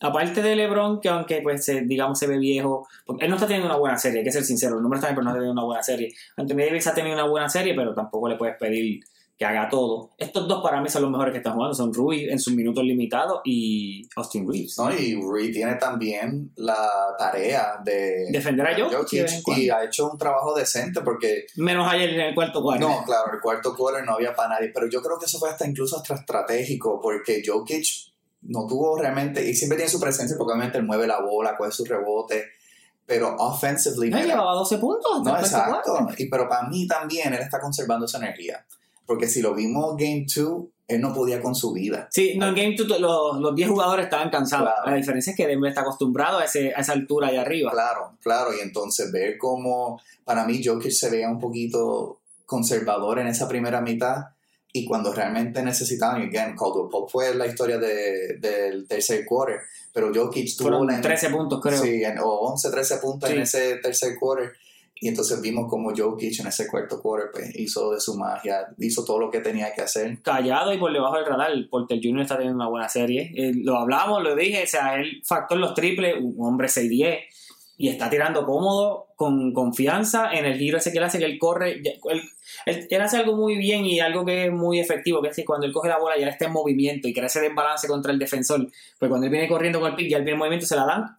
aparte 0.00 0.42
de 0.42 0.56
LeBron, 0.56 1.00
que 1.00 1.08
aunque 1.10 1.40
pues 1.42 1.64
se- 1.64 1.82
digamos 1.82 2.18
se 2.18 2.26
ve 2.26 2.38
viejo, 2.38 2.86
porque 3.06 3.24
él 3.24 3.30
no 3.30 3.36
está 3.36 3.46
teniendo 3.46 3.68
una 3.68 3.78
buena 3.78 3.98
serie, 3.98 4.18
hay 4.20 4.24
que 4.24 4.32
ser 4.32 4.44
sincero, 4.44 4.76
el 4.76 4.82
número 4.82 4.98
está 4.98 5.08
bien, 5.08 5.16
pero 5.16 5.24
no 5.24 5.30
está 5.30 5.38
teniendo 5.38 5.60
una 5.60 5.66
buena 5.66 5.82
serie. 5.82 6.12
Anthony 6.36 6.56
Davis 6.56 6.86
ha 6.86 6.94
tenido 6.94 7.14
una 7.14 7.26
buena 7.26 7.48
serie, 7.48 7.74
pero 7.74 7.94
tampoco 7.94 8.28
le 8.28 8.36
puedes 8.36 8.56
pedir 8.56 9.02
que 9.42 9.46
haga 9.46 9.68
todo. 9.68 10.12
Estos 10.16 10.46
dos 10.46 10.62
para 10.62 10.80
mí 10.80 10.88
son 10.88 11.02
los 11.02 11.10
mejores 11.10 11.32
que 11.32 11.38
están 11.38 11.54
jugando, 11.54 11.74
son 11.74 11.92
Rui 11.92 12.28
en 12.30 12.38
sus 12.38 12.54
minutos 12.54 12.84
limitados 12.84 13.40
y 13.44 14.08
Austin 14.14 14.48
Reeves. 14.48 14.78
¿no? 14.78 14.92
Y 14.94 15.20
Rui 15.20 15.50
tiene 15.50 15.74
también 15.74 16.52
la 16.54 16.88
tarea 17.18 17.80
de 17.84 18.28
Defender 18.30 18.66
a 18.68 18.88
Jokic 18.88 19.42
y 19.56 19.68
ha 19.68 19.82
hecho 19.84 20.10
un 20.12 20.16
trabajo 20.16 20.54
decente 20.54 21.00
porque 21.00 21.46
Menos 21.56 21.90
ayer 21.90 22.10
en 22.10 22.20
el 22.20 22.34
cuarto 22.36 22.62
cuarto. 22.62 22.88
No, 22.88 23.02
claro, 23.04 23.32
el 23.34 23.40
cuarto 23.40 23.74
quarter 23.74 24.04
no 24.04 24.14
había 24.14 24.32
para 24.32 24.50
nadie, 24.50 24.70
pero 24.72 24.88
yo 24.88 25.02
creo 25.02 25.18
que 25.18 25.26
eso 25.26 25.38
fue 25.40 25.50
hasta 25.50 25.66
incluso 25.66 25.96
hasta 25.96 26.14
estratégico, 26.14 27.00
porque 27.00 27.42
Jokic 27.44 27.84
no 28.42 28.66
tuvo 28.68 28.96
realmente, 28.96 29.44
y 29.48 29.54
siempre 29.54 29.76
tiene 29.76 29.90
su 29.90 29.98
presencia, 30.00 30.36
porque 30.38 30.52
obviamente 30.52 30.78
él 30.78 30.84
mueve 30.84 31.06
la 31.08 31.20
bola, 31.20 31.56
coge 31.56 31.72
su 31.72 31.84
rebote, 31.84 32.44
pero 33.06 33.34
offensively, 33.38 34.10
No, 34.10 34.18
llevaba 34.22 34.52
12 34.54 34.78
puntos. 34.78 35.18
no, 35.18 35.22
cuarto 35.30 35.46
exacto, 35.46 35.92
cuarto. 35.96 36.14
y 36.22 36.28
pero 36.28 36.48
para 36.48 36.68
mí 36.68 36.86
también 36.86 37.34
él 37.34 37.40
está 37.40 37.60
conservando 37.60 38.06
esa 38.06 38.18
energía, 38.18 38.64
porque 39.06 39.28
si 39.28 39.42
lo 39.42 39.54
vimos 39.54 39.96
Game 39.96 40.26
2, 40.34 40.62
él 40.88 41.00
no 41.00 41.14
podía 41.14 41.40
con 41.40 41.54
su 41.54 41.72
vida. 41.72 42.08
Sí, 42.10 42.34
no, 42.36 42.48
en 42.48 42.54
Game 42.54 42.74
2 42.76 43.00
los, 43.00 43.38
los 43.40 43.54
10 43.54 43.68
jugadores 43.68 44.04
estaban 44.04 44.30
cansados. 44.30 44.68
Claro. 44.68 44.90
La 44.90 44.96
diferencia 44.96 45.30
es 45.30 45.36
que 45.36 45.46
Denver 45.46 45.68
está 45.68 45.80
acostumbrado 45.82 46.38
a, 46.38 46.44
ese, 46.44 46.72
a 46.74 46.80
esa 46.80 46.92
altura 46.92 47.28
ahí 47.28 47.36
arriba. 47.36 47.70
Claro, 47.70 48.16
claro, 48.20 48.50
y 48.56 48.60
entonces 48.60 49.10
ver 49.10 49.38
cómo 49.38 50.00
para 50.24 50.44
mí 50.44 50.60
Jokic 50.64 50.90
se 50.92 51.10
veía 51.10 51.28
un 51.30 51.38
poquito 51.40 52.20
conservador 52.46 53.18
en 53.18 53.28
esa 53.28 53.48
primera 53.48 53.80
mitad 53.80 54.16
y 54.74 54.84
cuando 54.86 55.12
realmente 55.12 55.62
necesitaban, 55.62 56.22
y 56.22 56.26
again, 56.26 56.56
Caldwell 56.56 56.88
Pope 56.90 57.10
fue 57.12 57.34
la 57.34 57.46
historia 57.46 57.78
de, 57.78 58.38
del 58.38 58.86
tercer 58.88 59.24
quarter, 59.26 59.60
pero 59.92 60.10
Jokic 60.14 60.56
tuvo 60.56 60.68
Fueron 60.68 60.86
la- 60.86 61.00
13 61.00 61.28
puntos, 61.30 61.60
creo. 61.60 61.82
Sí, 61.82 62.02
en- 62.02 62.18
o 62.18 62.26
11, 62.52 62.70
13 62.70 62.96
puntos 62.98 63.30
en 63.30 63.40
ese 63.40 63.76
tercer 63.76 64.16
quarter. 64.18 64.52
Y 65.04 65.08
entonces 65.08 65.40
vimos 65.42 65.68
como 65.68 65.90
Jokic 65.94 66.38
en 66.38 66.46
ese 66.46 66.68
cuarto 66.68 67.02
quarter 67.02 67.30
pues, 67.32 67.50
hizo 67.58 67.90
de 67.92 67.98
su 67.98 68.16
magia, 68.16 68.68
hizo 68.78 69.04
todo 69.04 69.18
lo 69.18 69.32
que 69.32 69.40
tenía 69.40 69.74
que 69.74 69.82
hacer. 69.82 70.22
Callado 70.22 70.72
y 70.72 70.78
por 70.78 70.92
debajo 70.92 71.16
del 71.16 71.26
radar. 71.26 71.50
Porter 71.68 71.98
Jr. 72.00 72.22
está 72.22 72.36
teniendo 72.36 72.56
una 72.58 72.68
buena 72.68 72.88
serie. 72.88 73.32
Eh, 73.34 73.50
lo 73.64 73.78
hablamos, 73.78 74.22
lo 74.22 74.36
dije. 74.36 74.62
O 74.62 74.66
sea, 74.68 74.94
él 74.94 75.20
factor 75.24 75.58
los 75.58 75.74
triples, 75.74 76.14
un 76.20 76.36
hombre 76.46 76.68
6'10 76.68 77.18
y 77.78 77.88
está 77.88 78.08
tirando 78.08 78.46
cómodo, 78.46 79.08
con 79.16 79.52
confianza 79.52 80.30
en 80.32 80.44
el 80.44 80.56
giro 80.56 80.78
ese 80.78 80.92
que 80.92 80.98
él 80.98 81.04
hace, 81.04 81.18
que 81.18 81.24
él 81.24 81.36
corre. 81.36 81.82
Él, 81.82 82.22
él- 82.66 82.86
él 82.88 83.00
hace 83.00 83.16
algo 83.16 83.34
muy 83.34 83.56
bien 83.56 83.84
y 83.84 83.98
algo 83.98 84.24
que 84.24 84.44
es 84.46 84.52
muy 84.52 84.78
efectivo, 84.78 85.20
que 85.20 85.30
es 85.30 85.34
que 85.36 85.44
cuando 85.44 85.66
él 85.66 85.72
coge 85.72 85.88
la 85.88 85.98
bola 85.98 86.16
ya 86.16 86.28
está 86.28 86.44
en 86.44 86.52
movimiento 86.52 87.08
y 87.08 87.12
crea 87.12 87.26
ese 87.26 87.40
desbalance 87.40 87.88
contra 87.88 88.12
el 88.12 88.20
defensor. 88.20 88.68
Pues 89.00 89.08
cuando 89.08 89.26
él 89.26 89.32
viene 89.32 89.48
corriendo 89.48 89.80
con 89.80 89.90
el 89.90 89.96
pick, 89.96 90.08
ya 90.10 90.18
él 90.18 90.22
viene 90.22 90.34
en 90.34 90.38
movimiento, 90.38 90.66
se 90.66 90.76
la 90.76 90.84
dan, 90.86 91.16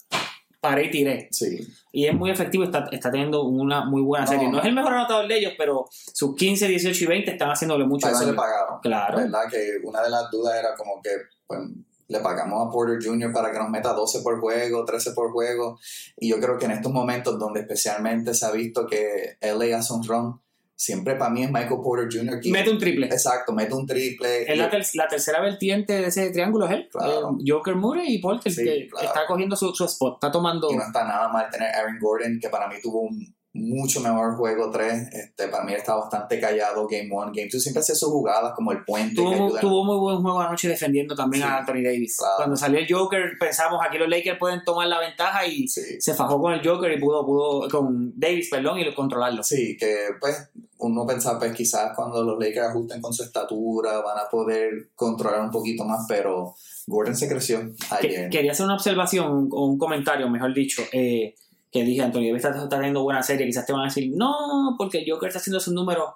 paré 0.63 0.85
y 0.85 0.91
tiré. 0.91 1.27
Sí, 1.31 1.59
Y 1.91 2.05
es 2.07 2.13
muy 2.15 2.31
efectivo, 2.31 2.63
está, 2.63 2.87
está 2.91 3.11
teniendo 3.11 3.43
una 3.43 3.83
muy 3.85 4.01
buena 4.01 4.23
No. 4.25 4.31
serie. 4.31 4.49
No 4.49 4.59
es 4.59 4.65
el 4.65 4.73
mejor 4.73 4.93
anotador 4.93 5.27
de 5.27 5.37
ellos, 5.37 5.53
pero 5.57 5.85
sus 5.91 6.35
15, 6.35 6.67
18 6.69 7.03
y 7.03 7.07
20 7.07 7.31
están 7.31 7.49
haciéndole 7.49 7.85
mucho 7.85 8.07
eso 8.07 8.19
le 8.21 8.25
daño. 8.27 8.35
pagaron. 8.37 8.79
Claro. 8.81 9.17
¿Verdad? 9.17 9.41
Que 9.51 9.77
una 9.83 10.01
de 10.01 10.09
las 10.09 10.31
dudas 10.31 10.55
era 10.57 10.73
como 10.75 11.01
que 11.03 11.09
pues, 11.45 11.59
le 12.07 12.19
pagamos 12.19 12.65
a 12.67 12.71
Porter 12.71 12.97
Jr. 13.03 13.31
para 13.33 13.51
que 13.51 13.59
nos 13.59 13.69
meta 13.69 13.91
12 13.93 14.21
por 14.21 14.39
juego, 14.39 14.85
13 14.85 15.11
por 15.11 15.31
juego. 15.31 15.77
Y 16.17 16.29
yo 16.29 16.39
creo 16.39 16.57
que 16.57 16.65
en 16.65 16.71
estos 16.71 16.91
momentos 16.91 17.37
donde 17.37 17.59
especialmente 17.61 18.33
se 18.33 18.45
ha 18.45 18.51
visto 18.51 18.87
que 18.87 19.37
LA 19.41 19.77
hace 19.77 19.93
un 19.93 20.03
run, 20.07 20.41
siempre 20.83 21.15
para 21.15 21.31
mí 21.31 21.43
es 21.43 21.49
Michael 21.51 21.79
Porter 21.83 22.07
Jr. 22.11 22.39
Mete 22.51 22.69
un 22.69 22.77
triple. 22.77 23.05
Exacto, 23.07 23.53
mete 23.53 23.73
un 23.73 23.85
triple. 23.87 24.51
Es 24.51 24.57
la, 24.57 24.69
ter- 24.69 24.85
la 24.95 25.07
tercera 25.07 25.41
vertiente 25.41 25.93
de 25.93 26.07
ese 26.07 26.29
triángulo, 26.31 26.65
es 26.65 26.71
él. 26.71 26.89
Claro. 26.91 27.37
Eh, 27.39 27.43
Joker 27.47 27.75
Murray 27.75 28.15
y 28.15 28.19
Porter, 28.19 28.51
Sí, 28.51 28.63
que 28.63 28.87
claro. 28.89 29.07
está 29.07 29.25
cogiendo 29.25 29.55
su, 29.55 29.73
su 29.73 29.85
spot, 29.85 30.15
está 30.15 30.31
tomando. 30.31 30.69
Y 30.71 30.75
no 30.75 30.83
está 30.83 31.03
nada 31.05 31.29
mal 31.29 31.49
tener 31.49 31.73
Aaron 31.73 31.97
Gordon, 31.99 32.39
que 32.41 32.49
para 32.49 32.67
mí 32.67 32.75
tuvo 32.81 33.01
un 33.01 33.33
mucho 33.55 34.01
mejor 34.01 34.35
juego 34.35 34.71
3. 34.71 35.09
Este, 35.13 35.47
para 35.47 35.63
mí 35.63 35.73
está 35.73 35.95
bastante 35.95 36.39
callado 36.39 36.87
Game 36.87 37.09
1, 37.11 37.31
Game 37.33 37.49
2. 37.53 37.61
Siempre 37.61 37.81
hace 37.81 37.93
sus 37.95 38.09
jugadas 38.09 38.53
como 38.55 38.71
el 38.71 38.83
puente. 38.83 39.15
Tuvo, 39.15 39.59
tuvo 39.59 39.85
muy 39.85 39.97
buen 39.97 40.21
juego 40.23 40.39
anoche 40.41 40.67
defendiendo 40.67 41.15
también 41.15 41.43
Sí, 41.43 41.49
a 41.49 41.57
Anthony 41.57 41.83
Davis. 41.83 42.17
claro. 42.17 42.33
Cuando 42.37 42.55
salió 42.57 42.79
el 42.79 42.87
Joker, 42.91 43.21
pensamos 43.39 43.79
aquí 43.87 43.97
los 43.99 44.09
Lakers 44.09 44.39
pueden 44.39 44.63
tomar 44.65 44.87
la 44.87 44.99
ventaja 44.99 45.45
y 45.45 45.67
Sí. 45.67 45.81
se 45.99 46.13
fajó 46.15 46.41
con 46.41 46.53
el 46.53 46.67
Joker 46.67 46.91
y 46.91 46.99
pudo, 46.99 47.25
pudo 47.25 47.67
con 47.69 48.11
Davis, 48.19 48.49
perdón, 48.49 48.79
y 48.79 48.93
controlarlo. 48.95 49.43
Sí, 49.43 49.77
que 49.79 49.95
pues 50.19 50.49
uno 50.79 51.05
pensaba 51.05 51.37
pues 51.39 51.53
quizás 51.53 51.91
cuando 51.95 52.23
los 52.23 52.39
Lakers 52.39 52.67
ajusten 52.69 53.01
con 53.01 53.13
su 53.13 53.23
estatura 53.23 54.01
van 54.01 54.17
a 54.17 54.29
poder 54.29 54.89
controlar 54.95 55.41
un 55.41 55.51
poquito 55.51 55.85
más, 55.85 56.05
pero 56.09 56.55
Gordon 56.87 57.15
se 57.15 57.29
creció 57.29 57.59
Que- 58.01 58.07
ayer. 58.07 58.29
quería 58.29 58.51
hacer 58.51 58.65
una 58.65 58.75
observación 58.75 59.47
o 59.51 59.65
un 59.67 59.77
comentario, 59.77 60.27
mejor 60.29 60.53
dicho, 60.53 60.81
eh, 60.91 61.35
que 61.73 61.83
dije, 61.83 62.01
Antonio 62.03 62.29
Davis 62.29 62.45
está, 62.45 62.55
está 62.63 62.69
teniendo 62.77 63.03
buena 63.03 63.23
serie, 63.23 63.45
quizás 63.47 63.65
te 63.65 63.73
van 63.73 63.81
a 63.81 63.85
decir, 63.85 64.11
no, 64.15 64.75
porque 64.77 65.03
Joker 65.07 65.27
está 65.27 65.39
haciendo 65.39 65.59
sus 65.59 65.73
números. 65.73 66.11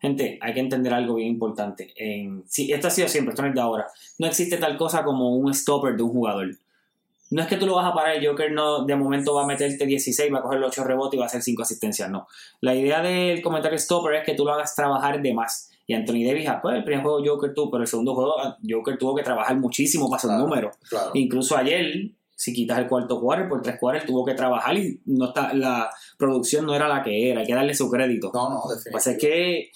Gente, 0.00 0.38
hay 0.40 0.54
que 0.54 0.60
entender 0.60 0.94
algo 0.94 1.16
bien 1.16 1.28
importante. 1.28 1.92
En, 1.96 2.44
sí, 2.46 2.72
esto 2.72 2.86
ha 2.86 2.90
sido 2.90 3.08
siempre, 3.08 3.32
esto 3.32 3.42
no 3.42 3.48
es 3.48 3.54
de 3.54 3.60
ahora. 3.60 3.86
No 4.18 4.26
existe 4.28 4.56
tal 4.56 4.78
cosa 4.78 5.02
como 5.04 5.36
un 5.36 5.52
stopper 5.52 5.96
de 5.96 6.02
un 6.04 6.10
jugador. 6.10 6.48
No 7.30 7.42
es 7.42 7.48
que 7.48 7.56
tú 7.56 7.66
lo 7.66 7.74
vas 7.76 7.86
a 7.86 7.92
parar, 7.94 8.16
el 8.16 8.26
Joker 8.26 8.50
no 8.50 8.84
de 8.86 8.96
momento 8.96 9.34
va 9.34 9.42
a 9.44 9.46
meterte 9.46 9.84
16, 9.84 10.32
va 10.32 10.38
a 10.38 10.42
coger 10.42 10.58
los 10.58 10.70
8 10.70 10.84
rebotes 10.84 11.14
y 11.14 11.18
va 11.18 11.24
a 11.24 11.26
hacer 11.26 11.42
5 11.42 11.62
asistencias, 11.62 12.10
no. 12.10 12.26
La 12.60 12.74
idea 12.74 13.02
del 13.02 13.42
comentario 13.42 13.78
stopper 13.78 14.14
es 14.14 14.24
que 14.24 14.34
tú 14.34 14.44
lo 14.44 14.52
hagas 14.52 14.74
trabajar 14.74 15.20
de 15.20 15.34
más. 15.34 15.70
Y 15.86 15.94
Anthony 15.94 16.24
Davis, 16.24 16.48
ah, 16.48 16.60
pues 16.62 16.76
el 16.76 16.84
primer 16.84 17.02
juego 17.02 17.20
Joker 17.24 17.52
tuvo, 17.52 17.70
pero 17.70 17.82
el 17.82 17.88
segundo 17.88 18.14
juego 18.14 18.38
ah, 18.40 18.56
Joker 18.68 18.96
tuvo 18.96 19.14
que 19.14 19.22
trabajar 19.22 19.56
muchísimo 19.58 20.08
para 20.08 20.20
sus 20.20 20.30
Claro. 20.30 20.44
números. 20.44 20.76
Claro. 20.88 21.10
Incluso 21.14 21.56
ayer, 21.56 22.10
si 22.40 22.52
quitas 22.54 22.78
el 22.78 22.88
cuarto 22.88 23.20
quarter 23.20 23.48
por 23.48 23.60
tres 23.60 23.78
quarters, 23.78 24.06
tuvo 24.06 24.24
que 24.24 24.34
trabajar 24.34 24.74
y 24.76 24.98
no 25.06 25.26
está, 25.26 25.52
la 25.52 25.90
producción 26.16 26.64
no 26.64 26.74
era 26.74 26.88
la 26.88 27.02
que 27.02 27.30
era. 27.30 27.40
Hay 27.40 27.46
que 27.46 27.54
darle 27.54 27.74
su 27.74 27.90
crédito. 27.90 28.30
No, 28.32 28.48
no, 28.48 28.62
que 28.82 28.90
pasa 28.90 29.10
es 29.10 29.16
definitivamente. 29.18 29.26
que 29.26 29.70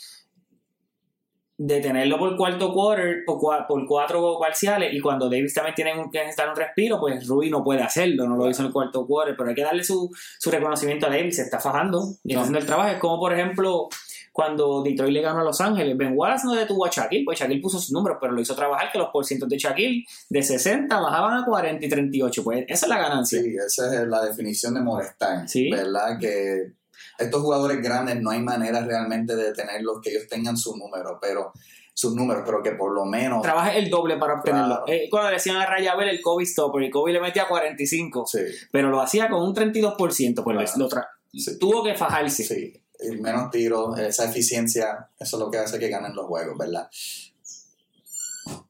detenerlo 1.57 2.19
por 2.19 2.37
cuarto 2.37 2.73
quarter, 2.73 3.23
por, 3.25 3.39
cua- 3.39 3.67
por 3.69 3.87
cuatro 3.87 4.39
parciales, 4.41 4.93
y 4.93 4.99
cuando 5.01 5.31
Davis 5.31 5.55
también 5.55 5.75
tiene 5.77 5.97
un- 5.97 6.11
que 6.11 6.19
necesitar 6.19 6.49
un 6.49 6.57
respiro, 6.57 6.99
pues 6.99 7.27
Rui 7.29 7.49
no 7.49 7.63
puede 7.63 7.81
hacerlo, 7.83 8.27
no 8.27 8.37
lo 8.37 8.51
hizo 8.51 8.63
en 8.63 8.67
el 8.69 8.73
cuarto 8.73 9.07
quarter, 9.07 9.37
pero 9.37 9.51
hay 9.51 9.55
que 9.55 9.63
darle 9.63 9.85
su, 9.85 10.11
su 10.41 10.51
reconocimiento 10.51 11.07
a 11.07 11.11
Davis, 11.11 11.37
se 11.37 11.43
está 11.43 11.61
fajando 11.61 12.01
y 12.25 12.31
está 12.33 12.35
No. 12.35 12.41
haciendo 12.41 12.59
el 12.59 12.67
trabajo. 12.67 12.89
Es 12.91 12.99
como, 12.99 13.21
por 13.21 13.33
ejemplo, 13.33 13.89
cuando 14.35 14.83
Detroit 14.83 15.13
le 15.13 15.21
ganó 15.21 15.43
a 15.43 15.45
Los 15.45 15.61
Ángeles, 15.61 15.97
Ben 15.97 16.13
Wallace 16.17 16.45
no 16.45 16.55
detuvo 16.55 16.85
a 16.85 16.91
Shaquille, 16.91 17.25
pues 17.25 17.39
Shaquille 17.39 17.61
puso 17.63 17.79
sus 17.79 17.93
números, 17.93 18.19
pero 18.21 18.33
lo 18.33 18.41
hizo 18.41 18.57
trabajar 18.57 18.91
que 18.91 18.99
los 18.99 19.11
porcientos 19.13 19.49
de 19.49 19.57
Shaquille 19.59 20.05
de 20.29 20.43
60 20.43 20.99
bajaban 21.01 21.41
a 21.41 21.45
40 21.45 21.87
y 21.87 21.89
38, 21.89 22.43
pues 22.43 22.65
esa 22.67 22.87
es 22.87 22.91
la 22.91 22.99
ganancia. 22.99 23.41
Sí, 23.41 23.55
esa 23.65 23.95
es 24.03 24.09
la 24.09 24.25
definición 24.25 24.75
de 24.75 24.81
molestar. 24.81 25.49
Sí. 25.49 25.71
¿Verdad? 25.71 26.19
Que 26.19 26.73
estos 27.17 27.43
jugadores 27.43 27.81
grandes 27.81 28.21
no 28.21 28.31
hay 28.31 28.41
manera 28.41 28.85
realmente 28.85 29.37
de 29.37 29.45
detenerlos, 29.45 30.01
que 30.03 30.11
ellos 30.11 30.27
tengan 30.29 30.57
su 30.57 30.77
número, 30.77 31.17
pero 31.23 31.53
sus 31.97 32.13
números, 32.17 32.43
pero 32.45 32.61
que 32.61 32.73
por 32.73 32.93
lo 32.93 33.05
menos. 33.05 33.41
Trabaja 33.41 33.73
el 33.77 33.89
doble 33.89 34.17
para 34.17 34.35
obtenerlo. 34.35 34.83
Claro. 34.85 34.85
Eh, 34.89 35.07
cuando 35.09 35.29
le 35.31 35.37
decían 35.37 35.59
a 35.59 35.67
Rayabel 35.67 36.09
el 36.09 36.21
Kobe 36.21 36.45
Stopper, 36.45 36.83
y 36.83 36.91
Kobe 36.91 37.13
le 37.13 37.21
metía 37.21 37.47
45. 37.47 38.27
Sí, 38.27 38.41
pero 38.73 38.91
lo 38.91 39.01
hacía 39.01 39.29
con 39.29 39.45
un 39.45 39.55
32%, 39.55 40.43
pues 40.43 40.57
Claro. 40.57 40.73
lo 40.79 40.89
tra- 40.89 41.07
sí. 41.33 41.57
tuvo 41.57 41.85
que 41.85 41.95
fajarse. 41.95 42.43
Sí, 42.43 42.73
menos 43.21 43.51
tiros, 43.51 43.99
esa 43.99 44.25
eficiencia, 44.29 45.09
eso 45.19 45.37
es 45.37 45.41
lo 45.41 45.51
que 45.51 45.59
hace 45.59 45.79
que 45.79 45.89
ganen 45.89 46.15
los 46.15 46.27
juegos, 46.27 46.57
¿verdad? 46.59 46.89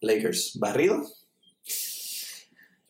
Lakers, 0.01 0.59
barrido. 0.59 1.03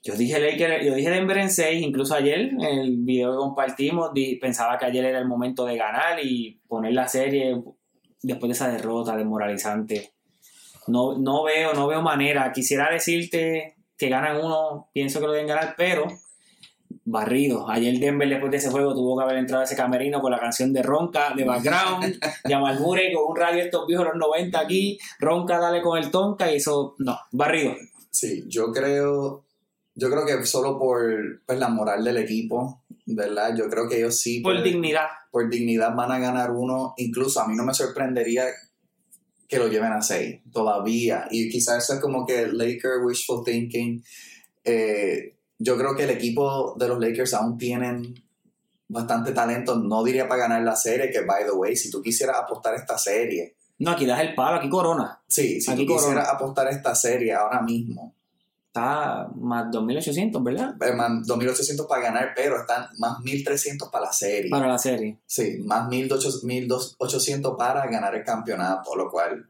Yo 0.03 0.15
dije 0.17 0.39
Lakers, 0.39 0.85
yo 0.85 0.95
dije 0.95 1.11
Denver 1.11 1.39
en 1.39 1.51
6, 1.51 1.83
incluso 1.83 2.15
ayer, 2.15 2.41
en 2.41 2.79
el 2.79 2.97
video 2.99 3.33
que 3.33 3.39
compartimos, 3.39 4.11
pensaba 4.41 4.77
que 4.77 4.85
ayer 4.85 5.05
era 5.07 5.19
el 5.19 5.27
momento 5.27 5.65
de 5.65 5.79
ganar 5.79 6.23
y 6.23 6.61
poner 6.69 6.93
la 6.93 7.09
serie 7.09 7.63
después 8.23 8.49
de 8.49 8.53
esa 8.53 8.69
derrota 8.69 9.17
desmoralizante. 9.17 10.13
No, 10.87 11.17
no 11.19 11.43
veo, 11.45 11.73
no 11.73 11.87
veo 11.87 12.03
manera. 12.03 12.53
Quisiera 12.53 12.91
decirte 12.91 13.77
que 13.97 14.09
ganan 14.11 14.45
uno, 14.45 14.91
pienso 14.93 15.21
que 15.21 15.27
lo 15.27 15.33
deben 15.33 15.49
ganar, 15.49 15.75
pero 15.79 16.07
barrido. 17.05 17.69
Ayer 17.69 17.99
Denver 17.99 18.29
después 18.29 18.51
de 18.51 18.57
ese 18.59 18.71
juego 18.71 18.95
tuvo 18.95 19.19
que 19.19 19.25
haber 19.25 19.39
entrado 19.39 19.63
a 19.63 19.65
ese 19.65 19.77
camerino 19.77 20.21
con 20.21 20.31
la 20.31 20.41
canción 20.41 20.73
de 20.73 20.83
Ronca 20.83 21.35
de 21.37 21.45
background, 21.45 22.19
Jamal 22.45 22.81
Murray 22.81 23.13
con 23.13 23.31
un 23.31 23.37
radio 23.37 23.63
estos 23.63 23.87
viejos 23.87 24.07
de 24.07 24.13
los 24.13 24.29
90 24.29 24.59
aquí, 24.59 24.99
Ronca 25.19 25.59
dale 25.59 25.83
con 25.83 25.99
el 25.99 26.11
tonka 26.11 26.51
y 26.51 26.57
eso, 26.57 26.95
no, 26.99 27.19
barrido. 27.33 27.75
Sí, 28.11 28.45
yo 28.49 28.73
creo, 28.73 29.45
yo 29.95 30.11
creo 30.11 30.25
que 30.25 30.47
solo 30.47 30.79
por 30.79 31.43
pues, 31.45 31.59
la 31.59 31.69
moral 31.69 32.05
del 32.05 32.19
equipo, 32.19 32.83
¿verdad? 33.07 33.55
Yo 33.57 33.69
creo 33.69 33.89
que 33.89 33.99
ellos 33.99 34.19
sí, 34.19 34.41
Por 34.41 34.55
por, 34.55 34.65
dignidad. 34.65 35.07
por 35.31 35.51
dignidad 35.51 35.95
van 35.95 36.13
a 36.13 36.19
ganar 36.19 36.53
uno. 36.53 36.95
Incluso 36.97 37.41
a 37.41 37.49
mí 37.49 37.55
no 37.55 37.65
me 37.65 37.75
sorprendería 37.75 38.47
que 39.49 39.59
lo 39.59 39.69
lleven 39.69 39.93
a 39.93 40.01
seis 40.01 40.41
todavía. 40.53 41.27
Y 41.31 41.51
quizás 41.51 41.85
eso 41.85 41.95
es 41.95 42.01
como 42.01 42.25
que 42.27 42.47
Laker 42.47 43.05
wishful 43.05 43.45
thinking. 43.45 44.03
Eh, 44.65 45.35
yo 45.65 45.77
creo 45.79 45.95
que 45.97 46.05
el 46.05 46.11
equipo 46.11 46.75
de 46.79 46.89
los 46.89 46.99
Lakers 47.01 47.35
aún 47.35 47.57
tienen 47.59 48.15
bastante 48.89 49.33
talento. 49.33 49.77
No 49.77 50.05
diría 50.05 50.29
para 50.29 50.43
ganar 50.43 50.63
la 50.63 50.77
serie, 50.77 51.11
que 51.11 51.23
by 51.23 51.45
the 51.45 51.53
way, 51.53 51.75
si 51.77 51.91
tú 51.91 52.03
quisieras 52.03 52.37
apostar 52.39 52.75
esta 52.75 52.99
serie, 52.99 53.57
No, 53.79 53.91
aquí 53.93 54.07
das 54.07 54.21
el 54.21 54.35
palo, 54.35 54.59
aquí 54.59 54.69
corona. 54.69 55.21
sí, 55.27 55.61
si 55.61 55.71
Aquí 55.71 55.85
tú 55.87 55.95
Corona. 55.95 56.07
quisieras 56.09 56.29
apostar 56.35 56.69
esta 56.69 56.95
serie 56.95 57.33
ahora 57.35 57.61
mismo, 57.63 58.15
Está 58.69 59.29
más 59.37 59.67
2.800, 59.71 60.43
¿verdad? 60.43 60.75
eh, 60.83 60.93
man, 60.95 61.23
2.800 61.25 61.87
para 61.87 62.03
ganar, 62.03 62.33
pero 62.35 62.59
están 62.61 62.87
más 62.99 63.19
1.300 63.21 63.89
para 63.91 64.07
la 64.07 64.13
serie. 64.13 64.51
Para 64.51 64.67
la 64.67 64.79
serie. 64.79 65.21
Sí, 65.27 65.59
más 65.65 65.89
1.800 65.89 67.57
para 67.57 67.87
ganar 67.87 68.15
el 68.17 68.25
campeonato, 68.25 68.97
lo 68.97 69.09
cual, 69.11 69.47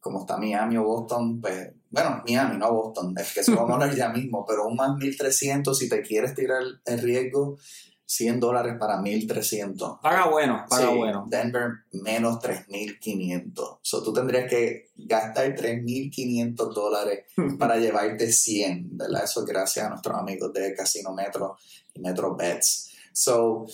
como 0.00 0.20
está 0.20 0.36
Miami 0.36 0.76
o 0.78 0.82
Boston, 0.84 1.40
pues, 1.40 1.70
bueno, 1.90 2.22
Miami, 2.26 2.58
no 2.58 2.72
Boston, 2.72 3.14
es 3.16 3.32
que 3.32 3.40
eso 3.40 3.54
vamos 3.54 3.70
a 3.70 3.74
hablar 3.74 3.94
ya 3.94 4.08
mismo, 4.10 4.44
pero 4.46 4.66
un 4.66 4.76
más 4.76 4.90
1.300, 4.90 5.74
si 5.74 5.88
te 5.88 6.02
quieres 6.02 6.34
tirar 6.34 6.62
el 6.84 6.98
riesgo, 7.00 7.56
100 8.04 8.40
dólares 8.40 8.76
para 8.80 8.96
1.300. 9.02 10.00
Paga 10.00 10.28
bueno, 10.28 10.64
paga 10.68 10.88
Sí, 10.90 10.96
bueno. 10.96 11.26
Denver 11.28 11.72
menos 11.92 12.38
3.500. 12.40 13.78
So, 13.82 14.02
tú 14.02 14.12
tendrías 14.12 14.48
que 14.48 14.88
gastar 14.96 15.54
3.500 15.54 16.72
dólares 16.74 17.24
para 17.58 17.76
llevarte 17.76 18.32
100, 18.32 18.96
¿verdad? 18.96 19.24
Eso 19.24 19.44
gracias 19.44 19.86
a 19.86 19.90
nuestros 19.90 20.18
amigos 20.18 20.52
de 20.52 20.74
Casino 20.74 21.12
Metro 21.12 21.56
y 21.94 22.00
Metro 22.00 22.34
Bets. 22.34 22.92
So, 23.12 23.66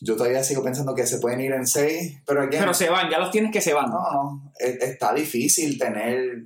Yo 0.00 0.16
todavía 0.16 0.42
sigo 0.44 0.62
pensando 0.62 0.94
que 0.94 1.06
se 1.06 1.18
pueden 1.18 1.40
ir 1.40 1.52
en 1.52 1.66
seis, 1.66 2.20
pero 2.26 2.42
again, 2.42 2.60
Pero 2.60 2.74
se 2.74 2.90
van, 2.90 3.08
ya 3.10 3.18
los 3.18 3.30
tienes 3.30 3.52
que 3.52 3.60
se 3.60 3.72
van. 3.72 3.88
no, 3.90 4.00
no, 4.12 4.52
e- 4.58 4.78
está 4.82 5.12
difícil 5.14 5.78
tener 5.78 6.44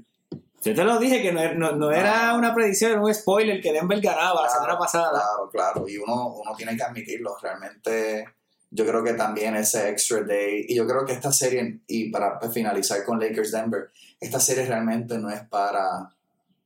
Yo 0.66 0.74
te 0.74 0.84
lo 0.84 0.98
dije 0.98 1.22
que 1.22 1.30
no, 1.32 1.54
no- 1.54 1.72
no 1.72 1.90
era 1.92 2.34
una 2.34 2.52
predicción, 2.54 2.90
era 2.92 3.00
un 3.00 3.14
spoiler 3.14 3.60
que 3.60 3.72
Denver 3.72 4.00
ganaba 4.00 4.42
la 4.42 4.48
Claro, 4.48 4.52
semana 4.54 4.78
pasada. 4.78 5.10
Claro, 5.10 5.50
claro. 5.52 5.88
Y 5.88 5.96
uno, 5.96 6.34
uno 6.34 6.54
tiene 6.56 6.76
que 6.76 6.82
admitirlo. 6.82 7.36
Realmente, 7.40 8.24
yo 8.70 8.84
creo 8.84 9.04
que 9.04 9.14
también 9.14 9.54
ese 9.56 9.88
extra 9.90 10.22
day. 10.22 10.66
Y 10.68 10.74
yo 10.74 10.86
creo 10.86 11.04
que 11.04 11.12
esta 11.12 11.30
serie, 11.32 11.80
y 11.86 12.10
para 12.10 12.40
finalizar 12.50 13.04
con 13.04 13.20
Lakers 13.20 13.52
Denver, 13.52 13.90
esta 14.20 14.40
serie 14.40 14.66
realmente 14.66 15.16
no 15.18 15.30
es 15.30 15.42
para 15.42 16.10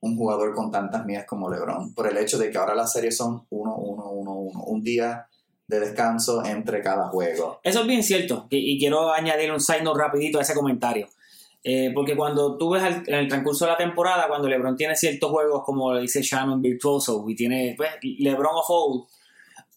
un 0.01 0.17
jugador 0.17 0.55
con 0.55 0.71
tantas 0.71 1.05
mías 1.05 1.27
como 1.27 1.51
LeBron. 1.51 1.93
Por 1.93 2.07
el 2.09 2.17
hecho 2.17 2.39
de 2.39 2.51
que 2.51 2.57
ahora 2.57 2.75
las 2.75 2.91
series 2.93 3.17
son 3.19 3.45
1, 3.51 3.75
1, 3.77 4.11
1, 4.11 4.33
1. 4.33 4.61
Un 4.65 4.83
día 4.83 5.27
de 5.67 5.79
descanso 5.79 6.43
entre 6.45 6.83
cada 6.83 7.09
juego. 7.09 7.61
Eso 7.63 7.83
es 7.83 7.87
bien 7.87 8.03
cierto, 8.03 8.47
y, 8.51 8.73
y 8.75 8.79
quiero 8.79 9.13
añadir 9.13 9.53
un 9.53 9.61
side 9.61 9.83
note 9.83 10.01
rapidito 10.01 10.39
a 10.39 10.43
ese 10.43 10.55
comentario. 10.55 11.07
Eh, 11.63 11.91
porque 11.95 12.17
cuando 12.17 12.57
tú 12.57 12.71
ves 12.71 12.83
al- 12.83 13.03
en 13.07 13.15
el 13.15 13.29
transcurso 13.29 13.67
de 13.67 13.73
la 13.73 13.77
temporada, 13.77 14.29
cuando 14.29 14.49
LeBron 14.49 14.77
tiene 14.77 14.97
ciertos 14.97 15.31
juegos, 15.31 15.63
como 15.65 15.93
le 15.93 16.01
dice 16.03 16.23
Shannon 16.23 16.63
Virtuoso, 16.63 17.23
y 17.29 17.35
tiene 17.35 17.75
pues, 17.77 17.91
LeBron 18.03 18.55
of 18.55 18.67
old, 18.69 19.05